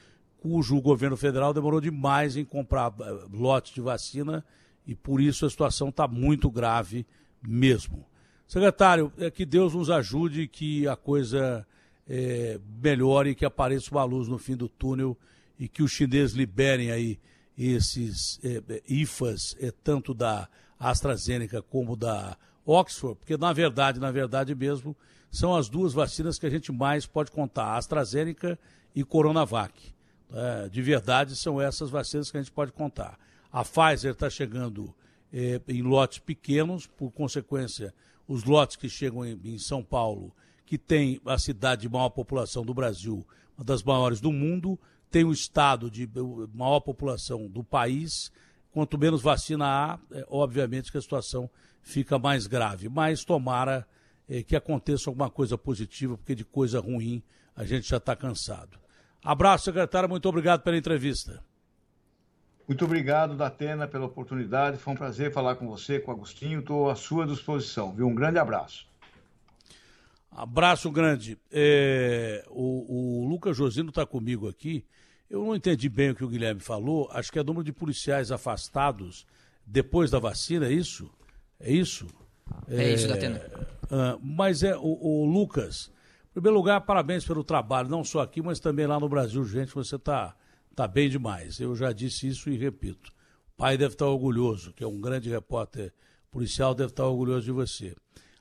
cujo 0.40 0.80
governo 0.80 1.16
federal 1.16 1.52
demorou 1.52 1.80
demais 1.80 2.36
em 2.36 2.44
comprar 2.44 2.94
eh, 3.00 3.24
lotes 3.32 3.74
de 3.74 3.80
vacina 3.80 4.44
e 4.86 4.94
por 4.94 5.20
isso 5.20 5.44
a 5.44 5.50
situação 5.50 5.88
está 5.88 6.06
muito 6.06 6.50
grave 6.50 7.04
mesmo. 7.42 8.06
Secretário, 8.46 9.12
é 9.18 9.30
que 9.30 9.44
Deus 9.44 9.74
nos 9.74 9.90
ajude 9.90 10.48
que 10.48 10.86
a 10.86 10.96
coisa 10.96 11.66
é, 12.08 12.58
melhore, 12.82 13.34
que 13.34 13.44
apareça 13.44 13.90
uma 13.90 14.04
luz 14.04 14.28
no 14.28 14.38
fim 14.38 14.56
do 14.56 14.68
túnel 14.68 15.16
e 15.58 15.68
que 15.68 15.82
os 15.82 15.90
chineses 15.90 16.34
liberem 16.34 16.90
aí 16.90 17.18
esses 17.58 18.38
é, 18.44 18.82
IFAs, 18.88 19.56
é, 19.58 19.72
tanto 19.82 20.14
da 20.14 20.48
AstraZeneca 20.78 21.60
como 21.60 21.96
da 21.96 22.36
Oxford, 22.64 23.18
porque 23.18 23.36
na 23.36 23.52
verdade, 23.52 23.98
na 23.98 24.12
verdade 24.12 24.54
mesmo, 24.54 24.96
são 25.30 25.56
as 25.56 25.68
duas 25.68 25.92
vacinas 25.92 26.38
que 26.38 26.46
a 26.46 26.50
gente 26.50 26.70
mais 26.70 27.04
pode 27.04 27.30
contar, 27.32 27.76
AstraZeneca 27.76 28.58
e 28.94 29.02
Coronavac. 29.02 29.92
É, 30.32 30.68
de 30.68 30.82
verdade, 30.82 31.34
são 31.34 31.60
essas 31.60 31.90
vacinas 31.90 32.30
que 32.30 32.36
a 32.36 32.40
gente 32.40 32.52
pode 32.52 32.72
contar. 32.72 33.18
A 33.50 33.64
Pfizer 33.64 34.12
está 34.12 34.30
chegando 34.30 34.94
é, 35.32 35.60
em 35.68 35.82
lotes 35.82 36.18
pequenos, 36.18 36.86
por 36.86 37.10
consequência, 37.10 37.92
os 38.26 38.44
lotes 38.44 38.76
que 38.76 38.88
chegam 38.88 39.24
em, 39.24 39.40
em, 39.42 39.58
São 39.58 39.82
Paulo, 39.82 40.34
que 40.66 40.76
tem 40.76 41.20
a 41.24 41.38
cidade 41.38 41.82
de 41.82 41.88
maior 41.88 42.10
população 42.10 42.64
do 42.64 42.74
Brasil, 42.74 43.26
uma 43.56 43.64
das 43.64 43.82
maiores 43.82 44.20
do 44.20 44.30
mundo, 44.30 44.78
tem 45.10 45.24
o 45.24 45.32
estado 45.32 45.90
de 45.90 46.08
maior 46.54 46.80
população 46.80 47.46
do 47.48 47.64
país. 47.64 48.30
Quanto 48.70 48.98
menos 48.98 49.22
vacina 49.22 49.66
há, 49.66 49.98
é, 50.12 50.26
obviamente 50.28 50.92
que 50.92 50.98
a 50.98 51.00
situação 51.00 51.50
fica 51.82 52.18
mais 52.18 52.46
grave. 52.46 52.88
Mas 52.88 53.24
tomara 53.24 53.86
é, 54.28 54.42
que 54.42 54.54
aconteça 54.54 55.08
alguma 55.08 55.30
coisa 55.30 55.56
positiva, 55.56 56.16
porque 56.16 56.34
de 56.34 56.44
coisa 56.44 56.80
ruim 56.80 57.22
a 57.56 57.64
gente 57.64 57.88
já 57.88 57.96
está 57.96 58.14
cansado. 58.14 58.78
Abraço, 59.22 59.64
secretário. 59.64 60.08
Muito 60.08 60.28
obrigado 60.28 60.62
pela 60.62 60.76
entrevista. 60.76 61.42
Muito 62.68 62.84
obrigado, 62.84 63.34
Datena, 63.34 63.88
pela 63.88 64.04
oportunidade. 64.04 64.76
Foi 64.76 64.92
um 64.92 64.96
prazer 64.96 65.32
falar 65.32 65.56
com 65.56 65.66
você, 65.66 65.98
com 65.98 66.10
o 66.10 66.14
Agostinho. 66.14 66.60
Estou 66.60 66.90
à 66.90 66.94
sua 66.94 67.26
disposição. 67.26 67.94
Viu? 67.94 68.06
Um 68.06 68.14
grande 68.14 68.38
abraço. 68.38 68.87
Abraço 70.30 70.90
grande. 70.90 71.38
É, 71.50 72.44
o, 72.48 73.22
o 73.22 73.28
Lucas 73.28 73.56
Josino 73.56 73.88
está 73.88 74.06
comigo 74.06 74.48
aqui. 74.48 74.84
Eu 75.28 75.44
não 75.44 75.54
entendi 75.54 75.88
bem 75.88 76.10
o 76.10 76.14
que 76.14 76.24
o 76.24 76.28
Guilherme 76.28 76.60
falou. 76.60 77.08
Acho 77.12 77.30
que 77.30 77.38
é 77.38 77.42
número 77.42 77.64
de 77.64 77.72
policiais 77.72 78.30
afastados 78.30 79.26
depois 79.66 80.10
da 80.10 80.18
vacina, 80.18 80.66
é 80.66 80.72
isso? 80.72 81.10
É 81.60 81.70
isso? 81.70 82.06
É, 82.66 82.84
é 82.84 82.94
isso, 82.94 83.06
Datena. 83.06 83.38
Uh, 83.84 84.18
mas 84.22 84.62
é, 84.62 84.74
o, 84.76 84.98
o 85.00 85.26
Lucas, 85.26 85.90
em 86.30 86.32
primeiro 86.34 86.56
lugar, 86.56 86.80
parabéns 86.80 87.24
pelo 87.24 87.44
trabalho, 87.44 87.88
não 87.88 88.02
só 88.02 88.20
aqui, 88.20 88.40
mas 88.40 88.60
também 88.60 88.86
lá 88.86 88.98
no 88.98 89.08
Brasil, 89.08 89.44
gente, 89.44 89.74
você 89.74 89.96
está 89.96 90.34
tá 90.74 90.88
bem 90.88 91.10
demais. 91.10 91.60
Eu 91.60 91.74
já 91.76 91.92
disse 91.92 92.28
isso 92.28 92.48
e 92.48 92.56
repito. 92.56 93.12
O 93.52 93.56
pai 93.58 93.76
deve 93.76 93.94
estar 93.94 94.06
orgulhoso, 94.06 94.72
que 94.72 94.84
é 94.84 94.86
um 94.86 95.00
grande 95.00 95.28
repórter 95.28 95.92
policial, 96.30 96.74
deve 96.74 96.90
estar 96.90 97.06
orgulhoso 97.06 97.44
de 97.44 97.52
você. 97.52 97.94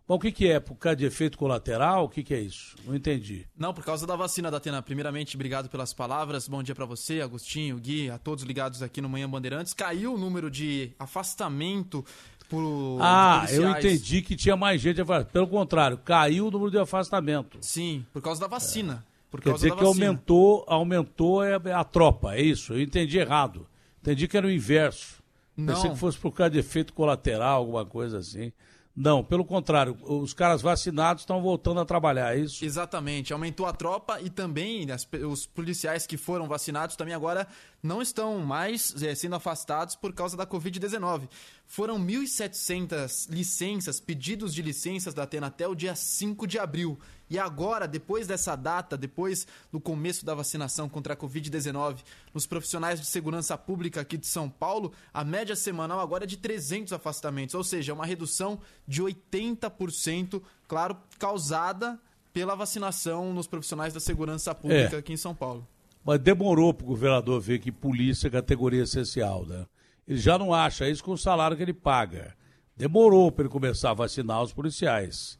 Bom, 0.07 0.15
o 0.15 0.19
que, 0.19 0.31
que 0.31 0.47
é? 0.47 0.57
Por 0.57 0.75
causa 0.75 0.95
de 0.95 1.05
efeito 1.05 1.37
colateral? 1.37 2.05
O 2.05 2.09
que, 2.09 2.23
que 2.23 2.33
é 2.33 2.39
isso? 2.39 2.77
Não 2.85 2.95
entendi. 2.95 3.45
Não, 3.57 3.73
por 3.73 3.83
causa 3.83 4.07
da 4.07 4.15
vacina 4.15 4.49
da 4.49 4.55
Atena. 4.55 4.81
Primeiramente, 4.81 5.35
obrigado 5.35 5.67
pelas 5.67 5.93
palavras. 5.93 6.47
Bom 6.47 6.63
dia 6.63 6.73
para 6.73 6.85
você, 6.85 7.19
Agostinho, 7.19 7.77
Gui, 7.77 8.09
a 8.09 8.17
todos 8.17 8.45
ligados 8.45 8.81
aqui 8.81 9.01
no 9.01 9.09
Manhã 9.09 9.29
Bandeirantes. 9.29 9.73
Caiu 9.73 10.13
o 10.13 10.17
número 10.17 10.49
de 10.49 10.93
afastamento 10.97 12.05
por. 12.47 12.99
Ah, 13.01 13.45
eu 13.49 13.69
entendi 13.69 14.21
que 14.21 14.37
tinha 14.37 14.55
mais 14.55 14.79
gente. 14.79 15.01
Pelo 15.33 15.47
contrário, 15.47 15.97
caiu 15.97 16.47
o 16.47 16.51
número 16.51 16.71
de 16.71 16.79
afastamento. 16.79 17.57
Sim, 17.61 18.05
por 18.13 18.21
causa 18.21 18.39
da 18.39 18.47
vacina. 18.47 19.05
É. 19.13 19.17
Por 19.29 19.41
Quer 19.41 19.53
dizer 19.55 19.75
que 19.75 19.83
aumentou, 19.83 20.63
aumentou 20.69 21.43
é, 21.43 21.55
a 21.73 21.83
tropa, 21.83 22.35
é 22.35 22.41
isso? 22.41 22.71
Eu 22.71 22.81
entendi 22.81 23.17
errado. 23.17 23.67
Entendi 24.01 24.25
que 24.25 24.37
era 24.37 24.47
o 24.47 24.51
inverso. 24.51 25.21
Não. 25.55 25.73
Pensei 25.73 25.91
que 25.91 25.97
fosse 25.97 26.17
por 26.17 26.31
causa 26.31 26.51
de 26.51 26.59
efeito 26.59 26.93
colateral, 26.93 27.57
alguma 27.57 27.85
coisa 27.85 28.19
assim. 28.19 28.53
Não, 28.99 29.23
pelo 29.23 29.45
contrário, 29.45 29.95
os 30.01 30.33
caras 30.33 30.59
vacinados 30.59 31.21
estão 31.21 31.39
voltando 31.39 31.79
a 31.79 31.85
trabalhar, 31.85 32.35
é 32.35 32.39
isso? 32.39 32.65
Exatamente, 32.65 33.31
aumentou 33.31 33.67
a 33.67 33.71
tropa 33.71 34.19
e 34.19 34.27
também 34.27 34.89
as, 34.89 35.07
os 35.29 35.45
policiais 35.45 36.07
que 36.07 36.17
foram 36.17 36.47
vacinados 36.47 36.95
também 36.95 37.13
agora 37.13 37.47
não 37.83 38.01
estão 38.01 38.39
mais 38.39 38.99
é, 39.03 39.13
sendo 39.13 39.35
afastados 39.35 39.95
por 39.95 40.11
causa 40.13 40.35
da 40.35 40.47
Covid-19. 40.47 41.29
Foram 41.67 41.99
1.700 41.99 43.29
licenças, 43.29 43.99
pedidos 43.99 44.51
de 44.51 44.63
licenças 44.63 45.13
da 45.13 45.23
Atena 45.23 45.45
até 45.45 45.67
o 45.67 45.75
dia 45.75 45.95
5 45.95 46.47
de 46.47 46.57
abril. 46.57 46.99
E 47.29 47.37
agora, 47.37 47.87
depois 47.87 48.25
dessa 48.25 48.55
data, 48.55 48.97
depois 48.97 49.45
do 49.71 49.79
começo 49.79 50.25
da 50.25 50.33
vacinação 50.33 50.87
contra 50.87 51.13
a 51.13 51.17
Covid-19, 51.17 51.97
nos 52.33 52.45
profissionais 52.45 52.99
de 52.99 53.05
segurança 53.05 53.57
pública 53.57 54.01
aqui 54.01 54.17
de 54.17 54.27
São 54.27 54.49
Paulo, 54.49 54.93
a 55.13 55.23
média 55.23 55.55
semanal 55.55 55.99
agora 55.99 56.23
é 56.23 56.27
de 56.27 56.37
300 56.37 56.93
afastamentos, 56.93 57.53
ou 57.53 57.63
seja, 57.63 57.93
uma 57.93 58.05
redução 58.05 58.59
de 58.87 59.03
80%, 59.03 60.41
claro, 60.67 60.97
causada 61.19 61.99
pela 62.31 62.55
vacinação 62.55 63.33
nos 63.33 63.47
profissionais 63.47 63.93
da 63.93 63.99
segurança 63.99 64.53
pública 64.55 64.95
é. 64.95 64.99
aqui 64.99 65.13
em 65.13 65.17
São 65.17 65.35
Paulo. 65.35 65.67
Mas 66.05 66.19
demorou 66.19 66.73
para 66.73 66.85
o 66.85 66.87
governador 66.87 67.41
ver 67.41 67.59
que 67.59 67.71
polícia 67.71 68.27
é 68.27 68.31
categoria 68.31 68.83
essencial, 68.83 69.45
né? 69.45 69.65
Ele 70.07 70.17
já 70.17 70.37
não 70.37 70.53
acha 70.53 70.87
isso 70.87 71.03
com 71.03 71.11
o 71.11 71.17
salário 71.17 71.57
que 71.57 71.63
ele 71.63 71.73
paga. 71.73 72.33
Demorou 72.77 73.29
para 73.29 73.43
ele 73.43 73.51
começar 73.51 73.89
a 73.89 73.93
vacinar 73.93 74.41
os 74.41 74.53
policiais. 74.53 75.37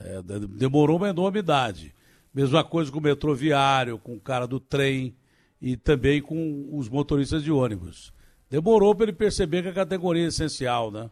É, 0.00 0.22
demorou 0.48 0.96
uma 0.96 1.08
enormidade. 1.08 1.94
Mesma 2.32 2.62
coisa 2.62 2.90
com 2.90 2.98
o 2.98 3.02
metroviário, 3.02 3.98
com 3.98 4.14
o 4.14 4.20
cara 4.20 4.46
do 4.46 4.60
trem 4.60 5.14
e 5.60 5.76
também 5.76 6.22
com 6.22 6.68
os 6.72 6.88
motoristas 6.88 7.42
de 7.42 7.50
ônibus. 7.50 8.12
Demorou 8.50 8.94
para 8.94 9.04
ele 9.04 9.12
perceber 9.12 9.62
que 9.62 9.68
a 9.68 9.74
categoria 9.74 10.24
é 10.24 10.28
essencial, 10.28 10.90
né? 10.90 11.10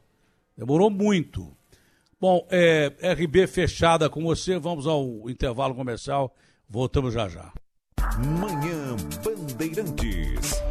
Demorou 0.56 0.88
muito. 0.88 1.54
Bom, 2.20 2.46
é, 2.50 2.92
RB 3.12 3.46
fechada 3.46 4.08
com 4.08 4.22
você. 4.22 4.58
Vamos 4.58 4.86
ao 4.86 5.28
intervalo 5.28 5.74
comercial. 5.74 6.34
Voltamos 6.68 7.12
já 7.12 7.28
já. 7.28 7.52
Manhã 8.18 8.96
Bandeirantes. 9.22 10.65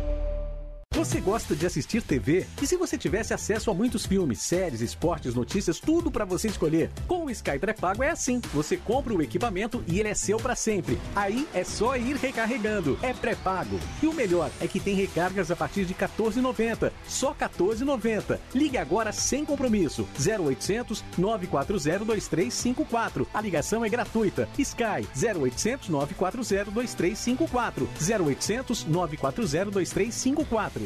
Você 0.95 1.19
gosta 1.19 1.53
de 1.53 1.65
assistir 1.65 2.01
TV? 2.01 2.47
E 2.61 2.65
se 2.65 2.77
você 2.77 2.97
tivesse 2.97 3.33
acesso 3.33 3.69
a 3.69 3.73
muitos 3.73 4.05
filmes, 4.05 4.39
séries, 4.39 4.79
esportes, 4.79 5.35
notícias, 5.35 5.77
tudo 5.77 6.09
para 6.09 6.23
você 6.23 6.47
escolher? 6.47 6.89
Com 7.05 7.25
o 7.25 7.29
Sky 7.29 7.59
pré-pago 7.59 8.01
é 8.01 8.11
assim. 8.11 8.39
Você 8.53 8.77
compra 8.77 9.13
o 9.13 9.21
equipamento 9.21 9.83
e 9.87 9.99
ele 9.99 10.07
é 10.07 10.13
seu 10.13 10.37
para 10.37 10.55
sempre. 10.55 10.97
Aí 11.13 11.45
é 11.53 11.65
só 11.65 11.97
ir 11.97 12.15
recarregando. 12.15 12.97
É 13.01 13.11
pré-pago. 13.11 13.77
E 14.01 14.07
o 14.07 14.13
melhor 14.13 14.49
é 14.61 14.69
que 14.69 14.79
tem 14.79 14.95
recargas 14.95 15.51
a 15.51 15.55
partir 15.55 15.83
de 15.83 15.93
14,90. 15.93 16.93
Só 17.05 17.33
14,90. 17.33 18.39
Ligue 18.53 18.77
agora 18.77 19.11
sem 19.11 19.43
compromisso. 19.43 20.07
0800 20.17 21.03
940 21.17 22.05
2354. 22.05 23.27
A 23.33 23.41
ligação 23.41 23.83
é 23.83 23.89
gratuita. 23.89 24.47
Sky 24.57 25.05
0800 25.13 25.89
940 25.89 26.71
2354. 26.71 27.85
0800 27.99 28.85
940 28.85 29.71
2354. 29.71 30.85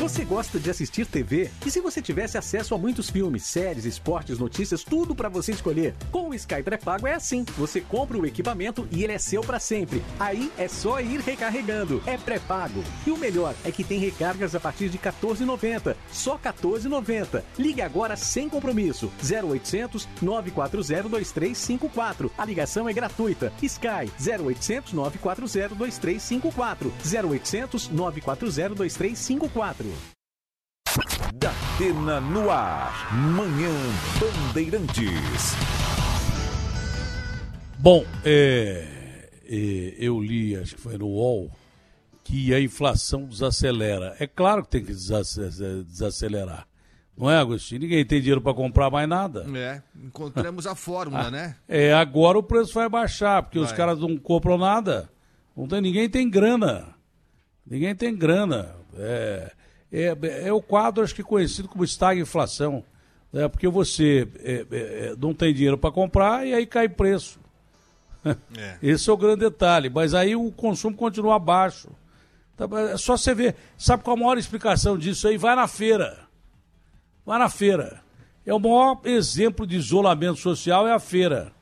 Você 0.00 0.24
gosta 0.24 0.58
de 0.58 0.70
assistir 0.70 1.04
TV? 1.04 1.50
E 1.66 1.70
se 1.70 1.78
você 1.78 2.00
tivesse 2.00 2.38
acesso 2.38 2.74
a 2.74 2.78
muitos 2.78 3.10
filmes, 3.10 3.42
séries, 3.42 3.84
esportes, 3.84 4.38
notícias, 4.38 4.82
tudo 4.82 5.14
para 5.14 5.28
você 5.28 5.52
escolher? 5.52 5.94
Com 6.10 6.30
o 6.30 6.34
Sky 6.34 6.62
pré-pago 6.62 7.06
é 7.06 7.12
assim. 7.12 7.44
Você 7.58 7.82
compra 7.82 8.16
o 8.16 8.24
equipamento 8.24 8.88
e 8.90 9.04
ele 9.04 9.12
é 9.12 9.18
seu 9.18 9.42
para 9.42 9.60
sempre. 9.60 10.02
Aí 10.18 10.50
é 10.56 10.68
só 10.68 11.02
ir 11.02 11.20
recarregando. 11.20 12.02
É 12.06 12.16
pré-pago. 12.16 12.82
E 13.06 13.10
o 13.10 13.18
melhor 13.18 13.54
é 13.62 13.70
que 13.70 13.84
tem 13.84 13.98
recargas 13.98 14.54
a 14.54 14.60
partir 14.60 14.88
de 14.88 14.96
14,90. 14.96 15.94
Só 16.10 16.38
14,90. 16.38 17.42
Ligue 17.58 17.82
agora 17.82 18.16
sem 18.16 18.48
compromisso. 18.48 19.12
0800 19.22 20.08
940 20.22 21.10
2354. 21.10 22.32
A 22.38 22.44
ligação 22.46 22.88
é 22.88 22.92
gratuita. 22.94 23.52
Sky 23.60 24.10
0800 24.18 24.94
940 24.94 25.74
2354. 25.74 26.90
0800 27.04 27.88
940 27.90 28.74
2354. 28.76 29.89
Datena 31.34 32.20
no 32.20 32.50
ar. 32.50 33.14
Manhã 33.14 33.70
Bandeirantes. 34.18 35.54
Bom, 37.78 38.04
é, 38.24 39.30
é, 39.44 39.94
eu 39.98 40.20
li, 40.20 40.56
acho 40.56 40.74
que 40.74 40.80
foi 40.80 40.98
no 40.98 41.06
UOL, 41.06 41.50
que 42.22 42.52
a 42.52 42.60
inflação 42.60 43.24
desacelera. 43.24 44.16
É 44.18 44.26
claro 44.26 44.62
que 44.62 44.70
tem 44.70 44.84
que 44.84 44.92
desacelerar. 44.92 46.66
Não 47.16 47.30
é, 47.30 47.36
Agostinho? 47.38 47.82
Ninguém 47.82 48.04
tem 48.04 48.20
dinheiro 48.20 48.40
para 48.40 48.54
comprar 48.54 48.90
mais 48.90 49.08
nada. 49.08 49.46
É, 49.56 49.82
encontramos 49.94 50.66
a 50.66 50.74
fórmula, 50.74 51.28
né? 51.32 51.56
É, 51.68 51.92
agora 51.92 52.38
o 52.38 52.42
preço 52.42 52.74
vai 52.74 52.88
baixar, 52.88 53.42
porque 53.42 53.58
Vai. 53.58 53.66
os 53.66 53.72
caras 53.72 53.98
não 53.98 54.16
compram 54.16 54.56
nada. 54.56 55.10
Não 55.56 55.68
tem, 55.68 55.80
ninguém 55.80 56.08
tem 56.08 56.28
grana. 56.28 56.94
Ninguém 57.66 57.94
tem 57.94 58.16
grana. 58.16 58.74
É, 58.96 59.52
é, 59.92 60.16
é 60.46 60.52
o 60.52 60.62
quadro, 60.62 61.02
acho 61.02 61.14
que 61.14 61.22
conhecido 61.22 61.68
como 61.68 61.84
estagflação. 61.84 62.84
É, 63.32 63.46
porque 63.48 63.68
você 63.68 64.26
é, 64.40 64.52
é, 64.52 64.66
é, 64.70 65.14
não 65.16 65.32
tem 65.32 65.54
dinheiro 65.54 65.78
para 65.78 65.92
comprar 65.92 66.46
e 66.46 66.52
aí 66.52 66.66
cai 66.66 66.88
preço. 66.88 67.38
É. 68.56 68.76
Esse 68.82 69.08
é 69.08 69.12
o 69.12 69.16
grande 69.16 69.40
detalhe. 69.40 69.88
Mas 69.88 70.14
aí 70.14 70.34
o 70.34 70.50
consumo 70.50 70.96
continua 70.96 71.38
baixo. 71.38 71.88
Tá, 72.56 72.66
É 72.92 72.96
só 72.96 73.16
você 73.16 73.34
ver. 73.34 73.54
Sabe 73.78 74.02
qual 74.02 74.16
a 74.16 74.20
maior 74.20 74.38
explicação 74.38 74.98
disso 74.98 75.28
aí? 75.28 75.36
Vai 75.36 75.54
na 75.54 75.68
feira. 75.68 76.26
Vai 77.24 77.38
na 77.38 77.48
feira. 77.48 78.02
É 78.44 78.52
o 78.52 78.58
maior 78.58 79.00
exemplo 79.04 79.66
de 79.66 79.76
isolamento 79.76 80.40
social 80.40 80.88
é 80.88 80.92
a 80.92 80.98
feira. 80.98 81.52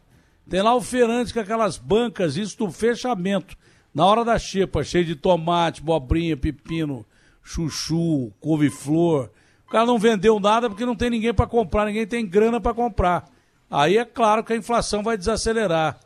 Tem 0.49 0.63
lá 0.63 0.75
o 0.75 0.81
feirante 0.81 1.35
com 1.35 1.41
aquelas 1.41 1.77
bancas, 1.77 2.37
isso 2.37 2.57
do 2.57 2.71
fechamento. 2.71 3.55
Na 3.95 4.07
hora 4.07 4.25
da 4.25 4.39
xepa, 4.39 4.83
cheio 4.83 5.05
de 5.05 5.15
tomate, 5.15 5.83
bobrinha, 5.83 6.37
pepino, 6.37 7.05
chuchu, 7.49 8.31
couve-flor. 8.41 9.31
O 9.67 9.71
cara 9.71 9.87
não 9.87 9.99
vendeu 9.99 10.39
nada 10.39 10.69
porque 10.69 10.85
não 10.85 10.95
tem 10.95 11.09
ninguém 11.09 11.33
para 11.33 11.47
comprar, 11.47 11.87
ninguém 11.87 12.07
tem 12.07 12.27
grana 12.27 12.61
para 12.61 12.75
comprar. 12.75 13.25
Aí 13.71 13.97
é 13.97 14.05
claro 14.05 14.45
que 14.45 14.53
a 14.53 14.57
inflação 14.57 15.03
vai 15.03 15.17
desacelerar. 15.17 15.99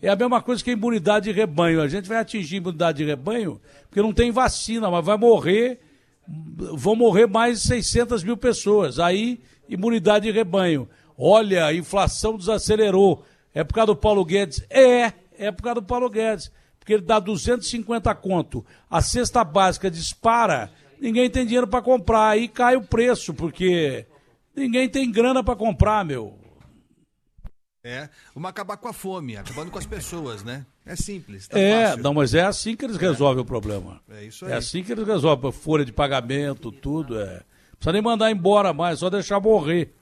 É 0.00 0.08
a 0.08 0.16
mesma 0.16 0.40
coisa 0.40 0.64
que 0.64 0.70
a 0.70 0.72
imunidade 0.72 1.26
de 1.26 1.32
rebanho. 1.32 1.82
A 1.82 1.88
gente 1.88 2.08
vai 2.08 2.18
atingir 2.18 2.56
a 2.56 2.58
imunidade 2.58 2.98
de 2.98 3.04
rebanho 3.04 3.60
porque 3.88 4.00
não 4.00 4.12
tem 4.12 4.30
vacina, 4.30 4.90
mas 4.90 5.04
vai 5.04 5.16
morrer, 5.16 5.80
vão 6.26 6.96
morrer 6.96 7.26
mais 7.26 7.62
de 7.62 7.68
600 7.68 8.24
mil 8.24 8.36
pessoas. 8.36 8.98
Aí, 8.98 9.40
imunidade 9.68 10.26
de 10.26 10.32
rebanho. 10.32 10.88
Olha, 11.18 11.66
a 11.66 11.74
inflação 11.74 12.36
desacelerou. 12.36 13.22
É 13.54 13.64
por 13.64 13.74
causa 13.74 13.86
do 13.86 13.96
Paulo 13.96 14.24
Guedes? 14.24 14.64
É, 14.68 15.12
é 15.38 15.50
por 15.50 15.62
causa 15.62 15.80
do 15.80 15.86
Paulo 15.86 16.10
Guedes. 16.10 16.50
Porque 16.86 16.92
ele 16.92 17.02
dá 17.02 17.18
250 17.18 18.14
conto. 18.14 18.64
A 18.88 19.02
cesta 19.02 19.42
básica 19.42 19.90
dispara, 19.90 20.70
ninguém 21.00 21.28
tem 21.30 21.44
dinheiro 21.44 21.66
para 21.66 21.82
comprar. 21.82 22.28
Aí 22.30 22.48
cai 22.48 22.76
o 22.76 22.82
preço, 22.82 23.32
porque 23.34 24.06
ninguém 24.54 24.88
tem 24.88 25.10
grana 25.10 25.42
para 25.42 25.56
comprar, 25.56 26.04
meu. 26.04 26.38
É, 27.84 28.08
vamos 28.34 28.50
acabar 28.50 28.76
com 28.76 28.88
a 28.88 28.92
fome, 28.92 29.36
acabando 29.36 29.70
com 29.70 29.78
as 29.78 29.86
pessoas, 29.86 30.42
né? 30.42 30.66
É 30.84 30.96
simples. 30.96 31.46
tá 31.46 31.56
É, 31.58 31.88
fácil. 31.88 32.02
não, 32.02 32.14
mas 32.14 32.34
é 32.34 32.42
assim 32.44 32.74
que 32.74 32.84
eles 32.84 32.96
resolvem 32.96 33.42
o 33.42 33.46
problema. 33.46 34.00
É 34.10 34.24
isso 34.24 34.44
aí. 34.44 34.52
É 34.52 34.56
assim 34.56 34.82
que 34.82 34.90
eles 34.90 35.06
resolvem. 35.06 35.52
Folha 35.52 35.84
de 35.84 35.92
pagamento, 35.92 36.72
tudo. 36.72 37.16
É. 37.20 37.34
Não 37.34 37.42
precisa 37.78 37.92
nem 37.92 38.02
mandar 38.02 38.30
embora 38.30 38.72
mais, 38.72 38.98
só 38.98 39.08
deixar 39.08 39.38
morrer. 39.40 39.94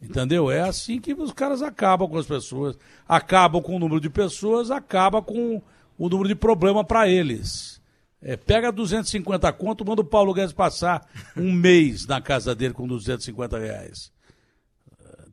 Entendeu? 0.00 0.50
É 0.50 0.60
assim 0.60 0.98
que 1.00 1.12
os 1.12 1.32
caras 1.32 1.60
acabam 1.62 2.08
com 2.08 2.16
as 2.18 2.26
pessoas. 2.26 2.78
Acabam 3.06 3.62
com 3.62 3.76
o 3.76 3.78
número 3.78 4.00
de 4.00 4.08
pessoas, 4.08 4.70
acaba 4.70 5.20
com 5.20 5.60
o 5.98 6.08
número 6.08 6.28
de 6.28 6.34
problema 6.34 6.84
para 6.84 7.06
eles. 7.08 7.75
É, 8.22 8.36
pega 8.36 8.72
250 8.72 9.52
conto, 9.52 9.84
manda 9.84 10.00
o 10.00 10.04
Paulo 10.04 10.32
Guedes 10.32 10.52
passar 10.52 11.06
um 11.36 11.52
mês 11.54 12.06
na 12.06 12.20
casa 12.20 12.54
dele 12.54 12.74
com 12.74 12.86
250 12.86 13.58
reais. 13.58 14.10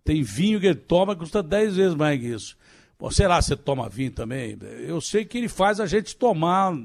Tem 0.03 0.21
vinho 0.21 0.59
que 0.59 0.65
ele 0.67 0.75
toma 0.75 1.15
que 1.15 1.21
custa 1.21 1.41
10 1.41 1.77
vezes 1.77 1.95
mais 1.95 2.19
que 2.19 2.27
isso. 2.27 2.57
Pô, 2.97 3.09
sei 3.09 3.27
lá 3.27 3.41
se 3.41 3.49
você 3.49 3.55
toma 3.55 3.87
vinho 3.89 4.11
também. 4.11 4.57
Eu 4.85 4.99
sei 4.99 5.23
que 5.23 5.37
ele 5.37 5.47
faz 5.47 5.79
a 5.79 5.85
gente 5.85 6.15
tomar 6.15 6.77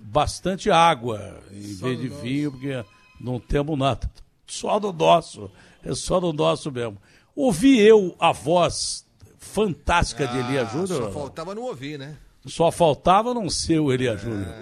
bastante 0.00 0.70
água 0.70 1.38
em 1.52 1.74
vez 1.74 2.00
de 2.00 2.08
vinho, 2.08 2.52
porque 2.52 2.84
não 3.20 3.38
temos 3.38 3.78
nada. 3.78 4.10
Só 4.46 4.78
do 4.80 4.92
nosso. 4.92 5.50
É 5.84 5.94
só 5.94 6.18
do 6.18 6.32
nosso 6.32 6.72
mesmo. 6.72 6.96
Ouvi 7.36 7.78
eu 7.78 8.16
a 8.18 8.32
voz 8.32 9.06
fantástica 9.38 10.26
de 10.26 10.38
Elia 10.38 10.62
Ah, 10.62 10.64
Júnior. 10.64 11.04
Só 11.04 11.10
faltava 11.12 11.54
não 11.54 11.62
ouvir, 11.62 11.98
né? 11.98 12.16
Só 12.46 12.70
faltava 12.72 13.34
não 13.34 13.48
ser 13.48 13.78
o 13.80 13.92
Elia 13.92 14.16
Júnior. 14.16 14.52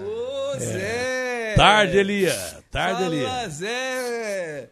Zé! 0.59 1.55
Tarde, 1.57 1.97
Elia. 1.97 2.35
Tarde, 2.71 3.03
Fala, 3.03 3.15
Elia. 3.15 3.49
Zé! 3.49 4.69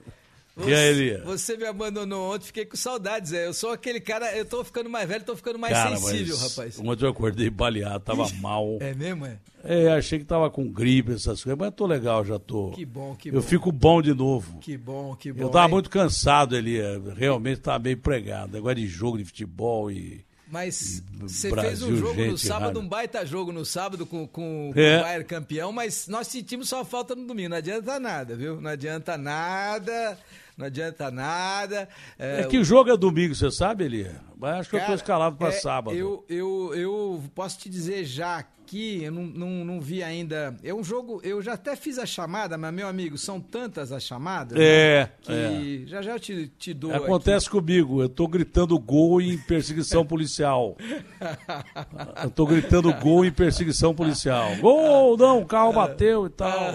E 0.58 0.72
aí, 0.72 0.88
Elia? 0.88 1.22
Você 1.24 1.54
me 1.56 1.66
abandonou 1.66 2.34
ontem, 2.34 2.46
fiquei 2.46 2.64
com 2.64 2.76
saudades, 2.76 3.30
Zé. 3.30 3.46
Eu 3.46 3.52
sou 3.52 3.72
aquele 3.72 4.00
cara, 4.00 4.34
eu 4.34 4.44
tô 4.44 4.64
ficando 4.64 4.88
mais 4.88 5.06
velho, 5.06 5.22
tô 5.22 5.36
ficando 5.36 5.58
mais 5.58 5.74
Cara, 5.74 5.96
sensível, 5.96 6.36
rapaz. 6.38 6.80
Ontem 6.80 7.04
eu 7.04 7.10
acordei 7.10 7.50
baleado, 7.50 8.00
tava 8.00 8.26
mal. 8.40 8.78
É 8.80 8.94
mesmo, 8.94 9.26
é? 9.26 9.38
É, 9.62 9.88
achei 9.90 10.18
que 10.18 10.24
tava 10.24 10.48
com 10.48 10.66
gripe, 10.66 11.12
essas 11.12 11.42
coisas, 11.42 11.58
mas 11.58 11.74
tô 11.74 11.86
legal, 11.86 12.24
já 12.24 12.38
tô. 12.38 12.70
Que 12.70 12.86
bom, 12.86 13.14
que 13.14 13.28
eu 13.28 13.34
bom. 13.34 13.42
fico 13.42 13.70
bom 13.70 14.00
de 14.00 14.14
novo. 14.14 14.58
Que 14.60 14.78
bom, 14.78 15.14
que 15.14 15.30
bom. 15.30 15.42
Eu 15.42 15.48
tava 15.50 15.66
hein? 15.66 15.72
muito 15.72 15.90
cansado 15.90 16.56
ali, 16.56 16.80
é, 16.80 16.98
realmente 17.14 17.60
tava 17.60 17.80
meio 17.80 17.98
pregado. 17.98 18.52
Negócio 18.52 18.76
de 18.76 18.86
jogo 18.86 19.18
de 19.18 19.24
futebol 19.24 19.90
e. 19.90 20.24
Mas 20.48 21.02
você 21.14 21.50
Brasil, 21.50 21.70
fez 21.70 21.82
um 21.82 21.96
jogo 21.96 22.24
no 22.24 22.38
sábado, 22.38 22.66
rádio. 22.66 22.80
um 22.80 22.88
baita 22.88 23.26
jogo 23.26 23.52
no 23.52 23.64
sábado 23.64 24.06
com, 24.06 24.26
com, 24.28 24.70
com 24.72 24.80
É. 24.80 24.98
o 24.98 25.02
Bayern 25.02 25.24
campeão, 25.24 25.72
mas 25.72 26.06
nós 26.06 26.28
sentimos 26.28 26.68
só 26.68 26.84
falta 26.84 27.16
no 27.16 27.26
domingo. 27.26 27.48
Não 27.50 27.56
adianta 27.56 27.98
nada, 27.98 28.36
viu? 28.36 28.60
Não 28.60 28.70
adianta 28.70 29.18
nada, 29.18 30.16
não 30.56 30.66
adianta 30.66 31.10
nada. 31.10 31.88
É, 32.18 32.44
que 32.44 32.62
jogo 32.62 32.90
é 32.90 32.96
domingo, 32.96 33.34
você 33.34 33.50
sabe, 33.50 33.84
Elia? 33.84 34.20
Mas 34.38 34.60
acho 34.60 34.70
que 34.70 34.76
eu 34.76 34.80
tô 34.80 34.86
Cara, 34.86 34.96
escalado 34.96 35.36
pra 35.36 35.48
é, 35.48 35.52
sábado. 35.52 35.96
Eu, 35.96 36.24
eu, 36.28 36.72
eu 36.74 37.22
posso 37.34 37.58
te 37.58 37.68
dizer 37.68 38.04
já 38.04 38.44
aqui, 38.66 39.04
eu 39.04 39.12
não, 39.12 39.22
não, 39.22 39.64
não 39.64 39.80
vi 39.80 40.02
ainda. 40.02 40.56
É 40.62 40.74
um 40.74 40.82
jogo, 40.82 41.20
eu 41.22 41.40
já 41.40 41.52
até 41.52 41.76
fiz 41.76 41.98
a 41.98 42.04
chamada, 42.04 42.58
mas, 42.58 42.74
meu 42.74 42.88
amigo, 42.88 43.16
são 43.16 43.40
tantas 43.40 43.92
as 43.92 44.02
chamadas. 44.02 44.58
É, 44.60 45.04
né, 45.04 45.10
que 45.22 45.84
já 45.86 46.02
já 46.02 46.12
eu 46.12 46.20
te, 46.20 46.48
te 46.58 46.74
dou. 46.74 46.92
Acontece 46.92 47.48
comigo, 47.48 48.02
eu 48.02 48.08
tô 48.08 48.26
gritando 48.26 48.76
gol 48.78 49.20
em 49.20 49.38
perseguição 49.38 50.04
policial. 50.04 50.76
Eu 52.24 52.30
tô 52.30 52.46
gritando 52.46 52.92
gol 52.94 53.24
em 53.24 53.30
perseguição 53.32 53.94
policial. 53.94 54.56
Gol, 54.56 55.16
não, 55.16 55.40
o 55.42 55.46
carro 55.46 55.72
bateu 55.72 56.26
e 56.26 56.30
tal. 56.30 56.74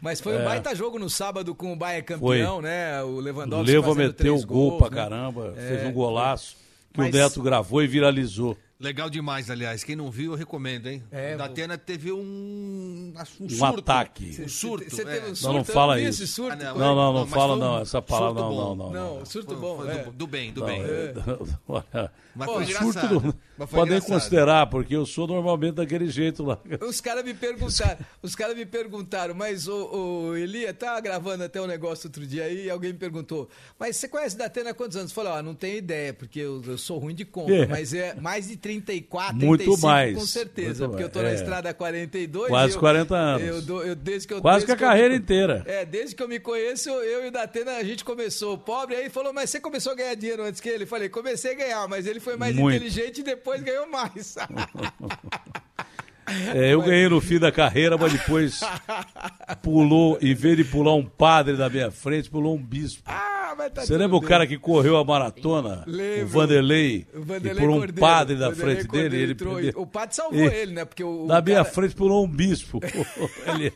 Mas 0.00 0.20
foi 0.20 0.34
É. 0.36 0.40
um 0.40 0.44
baita 0.44 0.74
jogo 0.74 0.98
no 0.98 1.10
sábado 1.10 1.54
com 1.54 1.72
o 1.72 1.76
Bayern 1.76 2.04
campeão, 2.04 2.60
né? 2.62 3.02
O 3.02 3.16
O 3.16 3.20
Lewandowski 3.20 3.72
Leva 3.72 3.94
meteu 3.94 4.36
o 4.36 4.46
gol 4.46 4.70
gols, 4.70 4.78
pra 4.78 4.90
né? 4.90 4.96
caramba, 4.96 5.54
É, 5.56 5.60
fez 5.68 5.86
um 5.86 5.92
golaço 5.92 6.56
que 6.92 6.98
Mas- 7.00 7.14
o 7.14 7.16
Neto 7.18 7.42
gravou 7.42 7.82
e 7.82 7.86
viralizou. 7.86 8.56
Legal 8.78 9.08
demais, 9.08 9.50
aliás. 9.50 9.82
Quem 9.82 9.96
não 9.96 10.10
viu, 10.10 10.32
eu 10.32 10.36
recomendo, 10.36 10.86
hein? 10.86 11.02
É, 11.10 11.34
o 11.34 11.38
da 11.38 11.44
vou- 11.44 11.52
Atena 11.52 11.78
teve 11.78 12.12
um, 12.12 12.18
um, 12.18 13.14
Um 13.40 13.48
surto. 13.48 13.78
ataque. 13.80 14.36
Um 14.42 14.48
surto. 14.48 14.90
Você 14.90 15.02
teve 15.02 15.10
um 15.10 15.14
é. 15.16 15.20
Não, 15.22 15.28
não 15.28 15.34
surto? 15.34 15.58
Eu 15.70 15.74
fala 15.74 15.94
não 15.96 16.02
vi 16.02 16.08
isso. 16.10 16.26
surto, 16.26 16.52
Ah, 16.52 16.56
não, 16.74 16.78
não, 16.78 17.12
não 17.14 17.20
mas 17.24 17.30
fala 17.30 17.54
um 17.54 17.56
não, 17.56 17.78
essa 17.80 18.02
palavra 18.02 18.42
não, 18.42 18.52
não, 18.54 18.76
não. 18.76 18.90
Não, 18.90 19.24
surto 19.24 19.52
Foi- 19.52 19.56
bom. 19.56 19.76
foi 19.78 19.88
é. 19.90 20.04
do, 20.04 20.12
do 20.12 20.26
bem, 20.26 20.52
do 20.52 20.60
Não, 20.60 20.66
bem. 20.66 20.82
é, 20.82 21.14
olha, 21.66 22.12
Mas 22.34 22.50
foi 22.50 22.66
surto 22.66 23.14
não- 23.20 23.34
Mas 23.58 23.70
foi 23.70 23.78
podem 23.80 24.00
considerar, 24.02 24.66
porque 24.66 24.94
eu 24.94 25.06
sou 25.06 25.26
normalmente 25.26 25.76
daquele 25.76 26.10
jeito 26.10 26.42
lá. 26.44 26.58
Os 26.86 27.00
caras 27.00 27.24
me 27.24 27.32
perguntaram, 27.32 27.96
os 28.20 28.34
caras 28.34 28.54
me 28.54 28.66
perguntaram, 28.66 29.34
mas 29.34 29.66
o, 29.66 30.28
o 30.28 30.36
Elia 30.36 30.74
tá 30.74 31.00
gravando 31.00 31.44
até 31.44 31.62
um 31.62 31.66
negócio 31.66 32.08
outro 32.08 32.26
dia 32.26 32.44
aí 32.44 32.66
e 32.66 32.70
alguém 32.70 32.92
me 32.92 32.98
perguntou, 32.98 33.48
mas 33.78 33.96
você 33.96 34.06
conhece 34.06 34.36
da 34.36 34.44
Atena 34.44 34.70
há 34.70 34.74
quantos 34.74 34.98
anos? 34.98 35.10
Eu 35.10 35.14
falei, 35.14 35.32
ó, 35.32 35.42
não 35.42 35.54
tenho 35.54 35.78
ideia, 35.78 36.12
porque 36.12 36.40
eu, 36.40 36.62
eu 36.66 36.76
sou 36.76 36.98
ruim 36.98 37.14
de 37.14 37.24
conta, 37.24 37.54
É. 37.54 37.66
mas 37.66 37.94
é 37.94 38.14
mais 38.16 38.48
de 38.48 38.56
34, 38.66 39.34
Muito 39.36 39.60
35 39.64 39.86
mais, 39.86 40.14
com 40.18 40.26
certeza, 40.26 40.88
porque 40.88 41.02
eu 41.04 41.08
tô 41.08 41.20
mais, 41.20 41.32
na 41.34 41.38
é. 41.38 41.42
estrada 41.42 41.70
há 41.70 41.74
42. 41.74 42.48
Quase 42.48 42.74
eu- 42.74 42.80
40 42.80 43.14
anos. 43.16 43.46
Eu, 43.46 43.62
dou- 43.62 43.84
eu- 43.84 43.94
desde 43.94 44.28
que 44.28 44.34
eu, 44.34 44.40
Quase 44.42 44.66
desde 44.66 44.76
que 44.76 44.84
a 44.84 44.86
eu 44.86 44.90
carreira 44.90 45.10
me- 45.14 45.18
inteira. 45.20 45.62
É, 45.66 45.84
desde 45.84 46.14
que 46.14 46.22
eu 46.22 46.28
me 46.28 46.38
conheço, 46.40 46.88
eu 46.90 47.24
e 47.24 47.28
o 47.28 47.30
Datena, 47.30 47.72
a 47.76 47.84
gente 47.84 48.04
começou 48.04 48.56
pobre, 48.58 48.96
aí 48.96 49.08
falou, 49.08 49.32
mas 49.32 49.50
você 49.50 49.60
começou 49.60 49.92
a 49.92 49.94
ganhar 49.94 50.14
dinheiro 50.14 50.42
antes 50.42 50.60
que 50.60 50.68
ele? 50.68 50.84
Eu 50.84 50.88
falei, 50.88 51.08
comecei 51.08 51.52
a 51.52 51.54
ganhar, 51.54 51.88
mas 51.88 52.06
ele 52.06 52.20
foi 52.20 52.36
mais 52.36 52.54
Muito. 52.56 52.76
inteligente 52.76 53.18
e 53.18 53.22
depois 53.22 53.62
ganhou 53.62 53.86
mais. 53.88 54.36
É, 56.56 56.74
eu 56.74 56.82
ganhei 56.82 57.08
no 57.08 57.20
fim 57.20 57.38
da 57.38 57.52
carreira, 57.52 57.96
mas 57.96 58.12
depois 58.12 58.58
pulou, 59.62 60.18
em 60.20 60.34
vez 60.34 60.56
de 60.56 60.64
pular 60.64 60.92
um 60.94 61.04
padre 61.04 61.56
da 61.56 61.70
minha 61.70 61.88
frente, 61.92 62.28
pulou 62.28 62.56
um 62.56 62.60
bispo. 62.62 63.08
Mas 63.56 63.72
tá 63.72 63.82
Você 63.86 63.96
lembra 63.96 64.16
o 64.16 64.20
cara 64.20 64.46
que 64.46 64.58
correu 64.58 64.96
a 64.96 65.04
maratona? 65.04 65.82
Lembro. 65.86 66.24
O 66.24 66.28
Vanderlei, 66.28 67.06
O 67.14 67.22
Vanderlei 67.22 67.62
pulou 67.62 67.76
um 67.76 67.80
Cordeiro. 67.80 68.00
padre 68.00 68.36
da 68.36 68.48
Vanderlei 68.50 68.74
frente 68.76 68.86
Cordeiro 68.88 69.10
dele. 69.10 69.22
Ele 69.24 69.32
entrou 69.32 69.54
perdeu- 69.54 69.72
e- 69.72 69.82
o 69.82 69.86
padre 69.86 70.14
salvou 70.16 70.38
ele, 70.40 70.72
né? 70.72 70.84
Porque 70.84 71.02
o, 71.04 71.26
Na 71.26 71.40
minha 71.40 71.56
cara- 71.62 71.64
frente 71.74 71.94
pulou 71.94 72.24
um 72.24 72.28
bispo. 72.28 72.80
Ele- 73.46 73.72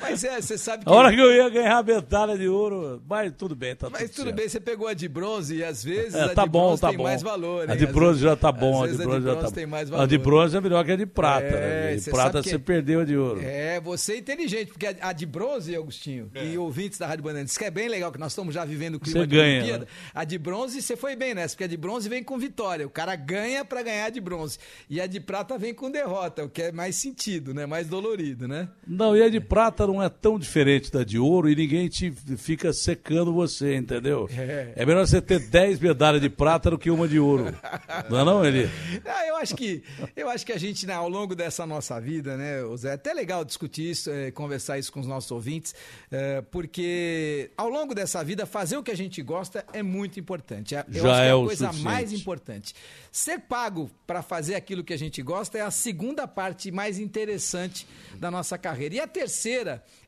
Mas 0.00 0.24
é, 0.24 0.40
você 0.40 0.56
sabe 0.58 0.84
que. 0.84 0.90
A 0.90 0.94
hora 0.94 1.12
que 1.12 1.20
eu 1.20 1.32
ia 1.32 1.48
ganhar 1.48 1.78
a 1.78 1.82
medalha 1.82 2.36
de 2.38 2.48
ouro, 2.48 3.02
mas 3.08 3.32
tudo 3.36 3.54
bem, 3.54 3.74
tá 3.76 3.88
Mas 3.90 4.10
tudo 4.10 4.32
bem, 4.32 4.48
você 4.48 4.60
pegou 4.60 4.88
a 4.88 4.94
de 4.94 5.08
bronze 5.08 5.56
e 5.56 5.64
às 5.64 5.82
vezes 5.84 6.14
É, 6.14 6.22
a 6.24 6.28
tá 6.30 6.44
de 6.44 6.50
bom, 6.50 6.66
bronze 6.68 6.80
tá 6.82 6.88
tem 6.88 6.96
bom. 6.98 7.04
mais 7.04 7.22
valor. 7.22 7.68
A 7.68 7.72
hein? 7.72 7.78
de 7.78 7.84
Às 7.86 7.92
bronze 7.92 8.10
vezes- 8.12 8.22
já 8.22 8.36
tá 8.36 8.48
às 8.50 8.56
bom, 8.56 8.82
a 8.82 8.86
de 8.86 8.92
vezes 8.92 9.06
bronze 9.06 9.26
já 9.26 9.36
tá 9.36 9.50
tem 9.50 9.66
mais 9.66 9.90
bom. 9.90 9.96
A 10.00 10.06
de 10.06 10.16
valor. 10.16 10.30
bronze 10.30 10.56
é 10.56 10.60
melhor 10.60 10.84
que 10.84 10.92
a 10.92 10.96
de 10.96 11.06
prata, 11.06 11.44
É, 11.46 11.50
né? 11.90 11.94
De 11.96 12.00
você 12.02 12.10
prata 12.10 12.32
sabe 12.32 12.44
que- 12.44 12.50
você 12.50 12.58
perdeu 12.58 13.00
a 13.00 13.04
de 13.04 13.16
ouro. 13.16 13.40
É, 13.42 13.80
você 13.80 14.12
é 14.14 14.18
inteligente, 14.18 14.68
porque 14.68 14.86
a, 14.86 14.94
a 15.00 15.12
de 15.12 15.26
bronze, 15.26 15.74
Augustinho, 15.74 16.30
e 16.34 16.56
ouvintes 16.58 16.98
da 16.98 17.06
Rádio 17.06 17.24
Bandeirantes, 17.24 17.56
que 17.56 17.64
é 17.64 17.70
bem 17.70 17.88
legal, 17.88 18.12
que 18.12 18.18
nós 18.18 18.32
estamos 18.32 18.54
já 18.54 18.64
vivendo 18.64 18.96
o 18.96 19.00
clima 19.00 19.20
Você 19.20 19.26
de 19.26 19.36
ganha, 19.36 19.58
Olimpíada. 19.58 19.84
né? 19.84 19.90
A 20.14 20.24
de 20.24 20.38
bronze, 20.38 20.80
você 20.82 20.96
foi 20.96 21.16
bem 21.16 21.34
nessa, 21.34 21.54
porque 21.54 21.64
a 21.64 21.68
de 21.68 21.76
bronze 21.76 22.08
vem 22.08 22.22
com 22.22 22.38
vitória. 22.38 22.86
O 22.86 22.90
cara 22.90 23.14
ganha 23.16 23.64
pra 23.64 23.82
ganhar 23.82 24.06
a 24.06 24.10
de 24.10 24.20
bronze. 24.20 24.58
E 24.88 25.00
a 25.00 25.06
de 25.06 25.20
prata 25.20 25.58
vem 25.58 25.74
com 25.74 25.90
derrota, 25.90 26.44
o 26.44 26.48
que 26.48 26.62
é 26.62 26.72
mais 26.72 26.96
sentido, 26.96 27.52
né? 27.54 27.66
Mais 27.66 27.86
dolorido, 27.88 28.46
né? 28.48 28.68
Não, 28.86 29.16
e 29.16 29.22
a 29.22 29.28
de 29.28 29.40
prata 29.40 29.55
não 29.86 30.02
é 30.02 30.08
tão 30.08 30.38
diferente 30.38 30.90
da 30.90 31.02
de 31.04 31.18
ouro 31.18 31.48
e 31.48 31.56
ninguém 31.56 31.88
te 31.88 32.10
fica 32.36 32.72
secando 32.72 33.32
você, 33.32 33.74
entendeu? 33.76 34.28
É. 34.36 34.72
É, 34.76 34.86
melhor 34.86 35.06
você 35.06 35.20
ter 35.20 35.38
10 35.38 35.78
medalhas 35.80 36.20
de 36.20 36.28
prata 36.28 36.70
do 36.70 36.78
que 36.78 36.90
uma 36.90 37.08
de 37.08 37.18
ouro. 37.18 37.46
Não 38.10 38.18
é 38.20 38.24
não, 38.24 38.44
Eli? 38.44 38.68
Ah, 39.04 39.26
eu 39.28 39.36
acho 39.36 39.54
que 39.56 39.82
eu 40.14 40.28
acho 40.28 40.44
que 40.44 40.52
a 40.52 40.58
gente, 40.58 40.86
né, 40.86 40.92
ao 40.94 41.08
longo 41.08 41.34
dessa 41.34 41.66
nossa 41.66 42.00
vida, 42.00 42.36
né, 42.36 42.56
Zé, 42.76 42.90
é 42.90 42.92
até 42.92 43.12
legal 43.14 43.44
discutir 43.44 43.90
isso, 43.90 44.10
eh, 44.10 44.30
conversar 44.30 44.78
isso 44.78 44.92
com 44.92 45.00
os 45.00 45.06
nossos 45.06 45.30
ouvintes, 45.30 45.74
eh, 46.10 46.42
porque 46.50 47.50
ao 47.56 47.68
longo 47.68 47.94
dessa 47.94 48.22
vida 48.22 48.44
fazer 48.46 48.76
o 48.76 48.82
que 48.82 48.90
a 48.90 48.96
gente 48.96 49.22
gosta 49.22 49.64
é 49.72 49.82
muito 49.82 50.20
importante. 50.20 50.74
É- 50.74 50.84
Eu 50.92 51.02
Já 51.02 51.10
acho 51.10 51.20
que 51.20 51.22
é 51.24 51.26
é 51.26 51.30
a 51.30 51.36
o 51.36 51.44
coisa 51.46 51.66
suficiente. 51.66 51.84
mais 51.84 52.12
importante. 52.12 52.74
Ser 53.10 53.38
pago 53.40 53.90
para 54.06 54.22
fazer 54.22 54.54
aquilo 54.54 54.84
que 54.84 54.92
a 54.92 54.98
gente 54.98 55.22
gosta 55.22 55.56
é 55.58 55.60
a 55.62 55.70
segunda 55.70 56.26
parte 56.28 56.70
mais 56.70 56.98
interessante 56.98 57.86
da 58.16 58.30
nossa 58.30 58.58
carreira. 58.58 58.94
E 58.96 59.00
a 59.00 59.06
terceira 59.06 59.35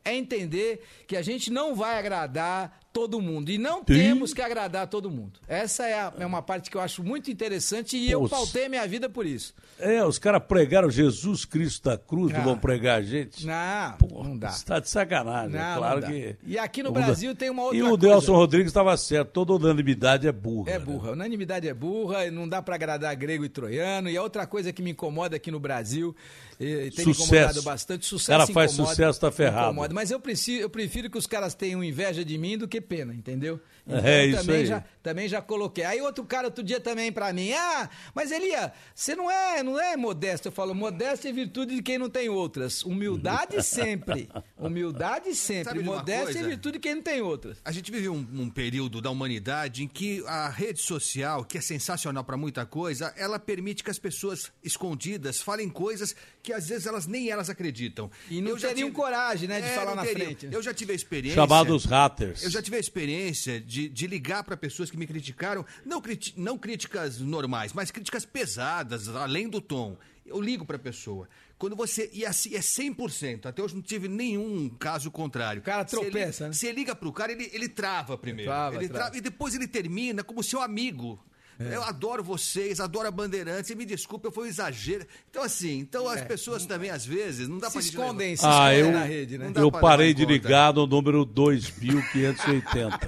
é 0.03 0.15
entender 0.15 0.81
que 1.07 1.15
a 1.15 1.21
gente 1.21 1.51
não 1.51 1.75
vai 1.75 1.97
agradar 1.99 2.79
todo 2.91 3.21
mundo 3.21 3.51
e 3.51 3.57
não 3.59 3.83
temos 3.83 4.33
que 4.33 4.41
agradar 4.41 4.87
todo 4.87 5.11
mundo. 5.11 5.39
Essa 5.47 5.85
é, 5.85 5.93
a- 5.93 6.13
é 6.19 6.25
uma 6.25 6.41
parte 6.41 6.71
que 6.71 6.75
eu 6.75 6.81
acho 6.81 7.03
muito 7.03 7.29
interessante 7.29 7.95
e 7.95 8.09
eu 8.09 8.21
Poxa. 8.21 8.35
pautei 8.35 8.67
minha 8.67 8.85
vida 8.87 9.07
por 9.07 9.25
isso. 9.27 9.53
É, 9.77 10.03
os 10.03 10.17
caras 10.17 10.41
pregaram 10.47 10.89
Jesus 10.89 11.45
Cristo 11.45 11.83
da 11.87 11.97
cruz, 11.97 12.33
não 12.33 12.39
Ah. 12.41 12.43
vão 12.43 12.57
pregar 12.57 12.97
a 12.99 13.01
gente? 13.03 13.45
Não, 13.45 13.97
não 14.23 14.37
dá. 14.37 14.49
Você 14.49 14.65
tá 14.65 14.79
de 14.79 14.89
sacanagem, 14.89 15.55
é 15.55 15.61
Não, 15.61 15.77
claro 15.77 16.01
não 16.01 16.07
dá. 16.07 16.13
que... 16.13 16.35
E 16.43 16.57
aqui 16.57 16.81
no 16.81 16.89
Não 16.89 16.99
dá. 16.99 17.05
Brasil 17.05 17.35
tem 17.35 17.49
uma 17.51 17.63
outra 17.63 17.77
E 17.77 17.83
o 17.83 17.89
coisa. 17.89 18.07
Nelson 18.07 18.35
Rodrigues 18.35 18.67
estava 18.69 18.97
certo, 18.97 19.29
toda 19.31 19.53
unanimidade 19.53 20.27
é 20.27 20.31
burra. 20.31 20.71
É 20.71 20.79
né? 20.79 20.83
burra. 20.85 21.11
Unanimidade 21.11 21.67
é 21.67 21.73
burra, 21.73 22.29
não 22.31 22.49
dá 22.49 22.59
pra 22.61 22.73
agradar 22.75 23.15
grego 23.15 23.45
e 23.45 23.49
troiano. 23.49 24.09
E 24.09 24.17
a 24.17 24.23
outra 24.23 24.47
coisa 24.47 24.73
que 24.73 24.81
me 24.81 24.91
incomoda 24.91 25.35
aqui 25.35 25.51
no 25.51 25.59
Brasil, 25.59 26.15
e 26.59 26.91
tem 26.91 27.05
Sucesso. 27.05 27.23
incomodado 27.23 27.61
bastante, 27.61 28.05
sucesso 28.05 28.27
Cara 28.37 28.45
faz 28.47 28.73
incomoda, 28.73 28.95
sucesso, 28.95 29.19
tá 29.19 29.31
ferrado. 29.31 29.67
incomoda. 29.67 29.93
Mas 29.93 30.11
eu 30.11 30.19
prefiro, 30.19 30.61
eu 30.61 30.69
prefiro 30.69 31.09
que 31.09 31.17
os 31.17 31.25
caras 31.25 31.53
tenham 31.53 31.81
inveja 31.81 32.25
de 32.25 32.37
mim 32.37 32.57
do 32.57 32.67
que 32.67 32.81
pena, 32.81 33.13
entendeu? 33.13 33.61
É, 33.89 34.25
isso 34.25 34.39
também 34.45 34.55
aí. 34.61 34.65
já 34.65 34.83
também 35.01 35.27
já 35.27 35.41
coloquei. 35.41 35.83
Aí 35.85 36.01
outro 36.01 36.23
cara 36.25 36.47
outro 36.47 36.63
dia 36.63 36.79
também 36.79 37.11
pra 37.11 37.31
mim, 37.33 37.53
ah, 37.53 37.89
mas 38.13 38.31
Elia, 38.31 38.71
você 38.93 39.15
não 39.15 39.31
é, 39.31 39.63
não 39.63 39.79
é 39.79 39.95
modesto. 39.95 40.47
Eu 40.49 40.51
falo, 40.51 40.75
modesto 40.75 41.27
é 41.27 41.31
virtude 41.31 41.75
de 41.75 41.81
quem 41.81 41.97
não 41.97 42.09
tem 42.09 42.27
outras. 42.29 42.83
Humildade 42.83 43.61
sempre. 43.63 44.29
Humildade 44.57 45.33
sempre. 45.33 45.79
Modéstia 45.81 46.39
é 46.39 46.43
virtude 46.43 46.73
de 46.73 46.79
quem 46.79 46.95
não 46.95 47.01
tem 47.01 47.21
outras. 47.21 47.57
A 47.63 47.71
gente 47.71 47.91
vive 47.91 48.09
um, 48.09 48.27
um 48.33 48.49
período 48.49 49.01
da 49.01 49.09
humanidade 49.09 49.83
em 49.83 49.87
que 49.87 50.23
a 50.27 50.49
rede 50.49 50.81
social, 50.81 51.43
que 51.45 51.57
é 51.57 51.61
sensacional 51.61 52.23
para 52.23 52.35
muita 52.37 52.65
coisa, 52.65 53.13
ela 53.17 53.39
permite 53.39 53.83
que 53.83 53.89
as 53.89 53.97
pessoas 53.99 54.51
escondidas 54.63 55.41
falem 55.41 55.69
coisas 55.69 56.15
que 56.43 56.51
às 56.53 56.67
vezes 56.67 56.85
elas 56.85 57.07
nem 57.07 57.29
elas 57.29 57.49
acreditam. 57.49 58.11
E 58.29 58.41
não 58.41 58.51
Eu 58.51 58.59
já 58.59 58.69
teriam 58.69 58.91
coragem, 58.91 59.47
né, 59.47 59.61
de 59.61 59.67
É, 59.67 59.75
falar 59.75 59.95
na 59.95 60.03
teriam. 60.03 60.25
frente. 60.27 60.49
Eu 60.51 60.61
já 60.61 60.73
tive 60.73 60.91
a 60.91 60.95
experiência. 60.95 61.35
Chamados 61.41 61.85
haters. 61.85 62.43
Eu 62.43 62.49
já 62.49 62.61
tive 62.61 62.77
a 62.77 62.79
experiência 62.79 63.59
de, 63.61 63.78
de 63.87 64.07
ligar 64.07 64.43
para 64.43 64.57
pessoas 64.57 64.89
que 64.91 64.97
me 64.97 65.07
criticaram, 65.07 65.65
não, 65.85 66.01
criti- 66.01 66.33
não 66.35 66.57
críticas 66.57 67.19
normais, 67.19 67.71
mas 67.71 67.91
críticas 67.91 68.25
pesadas, 68.25 69.07
além 69.07 69.47
do 69.47 69.61
tom. 69.61 69.95
Eu 70.25 70.41
ligo 70.41 70.65
para 70.65 70.75
a 70.75 70.79
pessoa. 70.79 71.27
Quando 71.57 71.75
você. 71.75 72.09
E 72.13 72.25
assim, 72.25 72.53
é 72.55 72.59
100%. 72.59 73.45
Até 73.47 73.61
hoje 73.61 73.75
não 73.75 73.81
tive 73.81 74.07
nenhum 74.07 74.69
caso 74.69 75.09
contrário. 75.11 75.61
O 75.61 75.63
cara 75.65 75.83
tropeça, 75.85 76.47
né? 76.47 76.53
Você 76.53 76.71
liga 76.71 76.95
pro 76.95 77.11
cara, 77.11 77.31
ele, 77.31 77.49
ele 77.53 77.67
trava 77.67 78.17
primeiro. 78.17 78.49
Trava, 78.51 78.75
ele 78.75 78.89
trava. 78.89 79.17
e 79.17 79.21
depois 79.21 79.55
ele 79.55 79.67
termina 79.67 80.23
como 80.23 80.43
seu 80.43 80.61
amigo. 80.61 81.19
É. 81.59 81.75
Eu 81.75 81.83
adoro 81.83 82.23
vocês, 82.23 82.79
adoro 82.79 83.07
a 83.07 83.11
Bandeirantes, 83.11 83.69
e 83.69 83.75
me 83.75 83.85
desculpa, 83.85 84.31
foi 84.31 84.45
um 84.45 84.47
exagero. 84.47 85.05
Então, 85.29 85.43
assim, 85.43 85.79
então 85.79 86.07
as 86.07 86.21
pessoas 86.21 86.65
também, 86.65 86.89
às 86.89 87.05
vezes, 87.05 87.49
não 87.49 87.57
dá 87.57 87.67
Se 87.67 87.73
pra 87.73 87.81
escondem, 87.81 88.31
levar- 88.31 88.63
Ah, 88.65 88.73
eu, 88.75 88.91
na 88.93 89.03
rede, 89.03 89.37
né? 89.37 89.45
Não 89.45 89.51
dá 89.51 89.59
eu 89.61 89.69
parei 89.71 90.13
de 90.13 90.25
ligar 90.25 90.73
no 90.73 90.87
número 90.87 91.25
2580. 91.25 92.99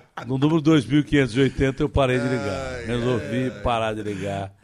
No 0.26 0.38
número 0.38 0.60
2580 0.60 1.82
eu 1.82 1.88
parei 1.88 2.20
de 2.20 2.28
ligar. 2.28 2.84
Resolvi 2.86 3.50
parar 3.64 3.94
de 3.94 4.02
ligar. 4.02 4.54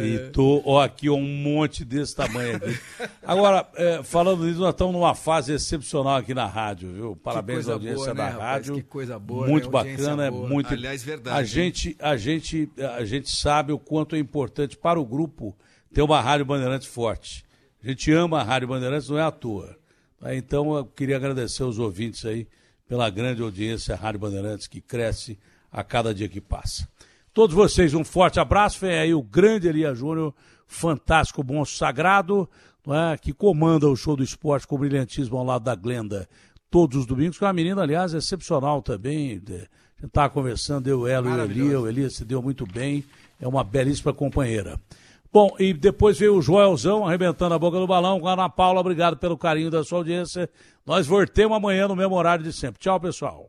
E 0.00 0.30
tô, 0.30 0.62
ó, 0.64 0.80
aqui 0.80 1.10
um 1.10 1.20
monte 1.20 1.84
desse 1.84 2.14
tamanho 2.14 2.56
aqui. 2.56 2.78
Agora, 3.26 3.66
é, 3.74 4.04
falando 4.04 4.44
nisso, 4.44 4.60
nós 4.60 4.70
estamos 4.70 4.94
numa 4.94 5.14
fase 5.14 5.52
excepcional 5.52 6.16
aqui 6.16 6.32
na 6.32 6.46
rádio, 6.46 6.92
viu? 6.92 7.16
Parabéns 7.16 7.68
à 7.68 7.72
audiência 7.72 8.14
boa, 8.14 8.14
da 8.14 8.24
né, 8.24 8.30
rapaz? 8.30 8.48
rádio. 8.48 8.74
Que 8.76 8.82
coisa 8.82 9.18
boa, 9.18 9.48
Muito 9.48 9.64
né? 9.64 9.72
Bacana, 9.72 10.26
é 10.26 10.30
boa. 10.30 10.48
muito. 10.48 10.72
Aliás, 10.72 11.02
verdade, 11.02 11.36
A 11.36 11.40
hein? 11.40 11.46
gente, 11.46 11.96
a 11.98 12.16
gente, 12.16 12.70
a 12.96 13.04
gente 13.04 13.30
sabe 13.30 13.72
o 13.72 13.78
quanto 13.78 14.14
é 14.14 14.18
importante 14.20 14.76
para 14.76 14.98
o 15.00 15.04
grupo 15.04 15.56
ter 15.92 16.02
uma 16.02 16.20
rádio 16.20 16.46
Bandeirantes 16.46 16.86
forte. 16.86 17.44
A 17.82 17.88
gente 17.88 18.12
ama 18.12 18.40
a 18.40 18.44
rádio 18.44 18.68
Bandeirantes, 18.68 19.08
não 19.08 19.18
é 19.18 19.22
à 19.22 19.32
toa. 19.32 19.76
Então, 20.26 20.76
eu 20.76 20.84
queria 20.84 21.16
agradecer 21.16 21.64
aos 21.64 21.80
ouvintes 21.80 22.24
aí 22.24 22.46
pela 22.88 23.08
grande 23.10 23.42
audiência 23.42 23.96
Rádio 23.96 24.20
Bandeirantes 24.20 24.66
que 24.66 24.80
cresce 24.80 25.38
a 25.70 25.82
cada 25.82 26.14
dia 26.14 26.28
que 26.28 26.40
passa. 26.40 26.88
Todos 27.32 27.54
vocês, 27.54 27.94
um 27.94 28.04
forte 28.04 28.38
abraço. 28.38 28.78
Vem 28.80 28.98
aí 28.98 29.14
o 29.14 29.22
grande 29.22 29.66
Elia 29.66 29.94
Júnior, 29.94 30.34
fantástico 30.66 31.42
monstro 31.44 31.78
sagrado, 31.78 32.48
não 32.86 32.94
é? 32.94 33.18
que 33.18 33.32
comanda 33.32 33.88
o 33.88 33.96
show 33.96 34.14
do 34.16 34.22
esporte 34.22 34.66
com 34.66 34.78
brilhantismo 34.78 35.36
ao 35.36 35.44
lado 35.44 35.64
da 35.64 35.74
Glenda 35.74 36.28
todos 36.70 36.98
os 36.98 37.06
domingos, 37.06 37.38
que 37.38 37.44
é 37.44 37.46
uma 37.46 37.52
menina, 37.52 37.82
aliás, 37.82 38.14
excepcional 38.14 38.82
também. 38.82 39.38
de- 39.38 39.54
A 39.54 40.00
gente 40.04 40.06
estava 40.08 40.28
conversando, 40.30 40.86
eu, 40.88 41.06
ela 41.06 41.26
e 41.28 41.30
o 41.30 41.44
Elia. 41.44 41.80
O 41.80 41.88
Elia 41.88 42.10
se 42.10 42.24
deu 42.24 42.42
muito 42.42 42.66
bem, 42.66 43.04
é 43.40 43.46
uma 43.48 43.62
belíssima 43.64 44.12
companheira. 44.12 44.78
Bom, 45.34 45.56
e 45.58 45.74
depois 45.74 46.16
veio 46.16 46.36
o 46.36 46.40
Joelzão 46.40 47.04
arrebentando 47.04 47.56
a 47.56 47.58
boca 47.58 47.76
do 47.76 47.88
balão 47.88 48.24
Ana 48.24 48.48
Paula. 48.48 48.78
Obrigado 48.78 49.16
pelo 49.16 49.36
carinho 49.36 49.68
da 49.68 49.82
sua 49.82 49.98
audiência. 49.98 50.48
Nós 50.86 51.08
voltemos 51.08 51.56
amanhã 51.56 51.88
no 51.88 51.96
mesmo 51.96 52.14
horário 52.14 52.44
de 52.44 52.52
sempre. 52.52 52.78
Tchau, 52.78 53.00
pessoal. 53.00 53.48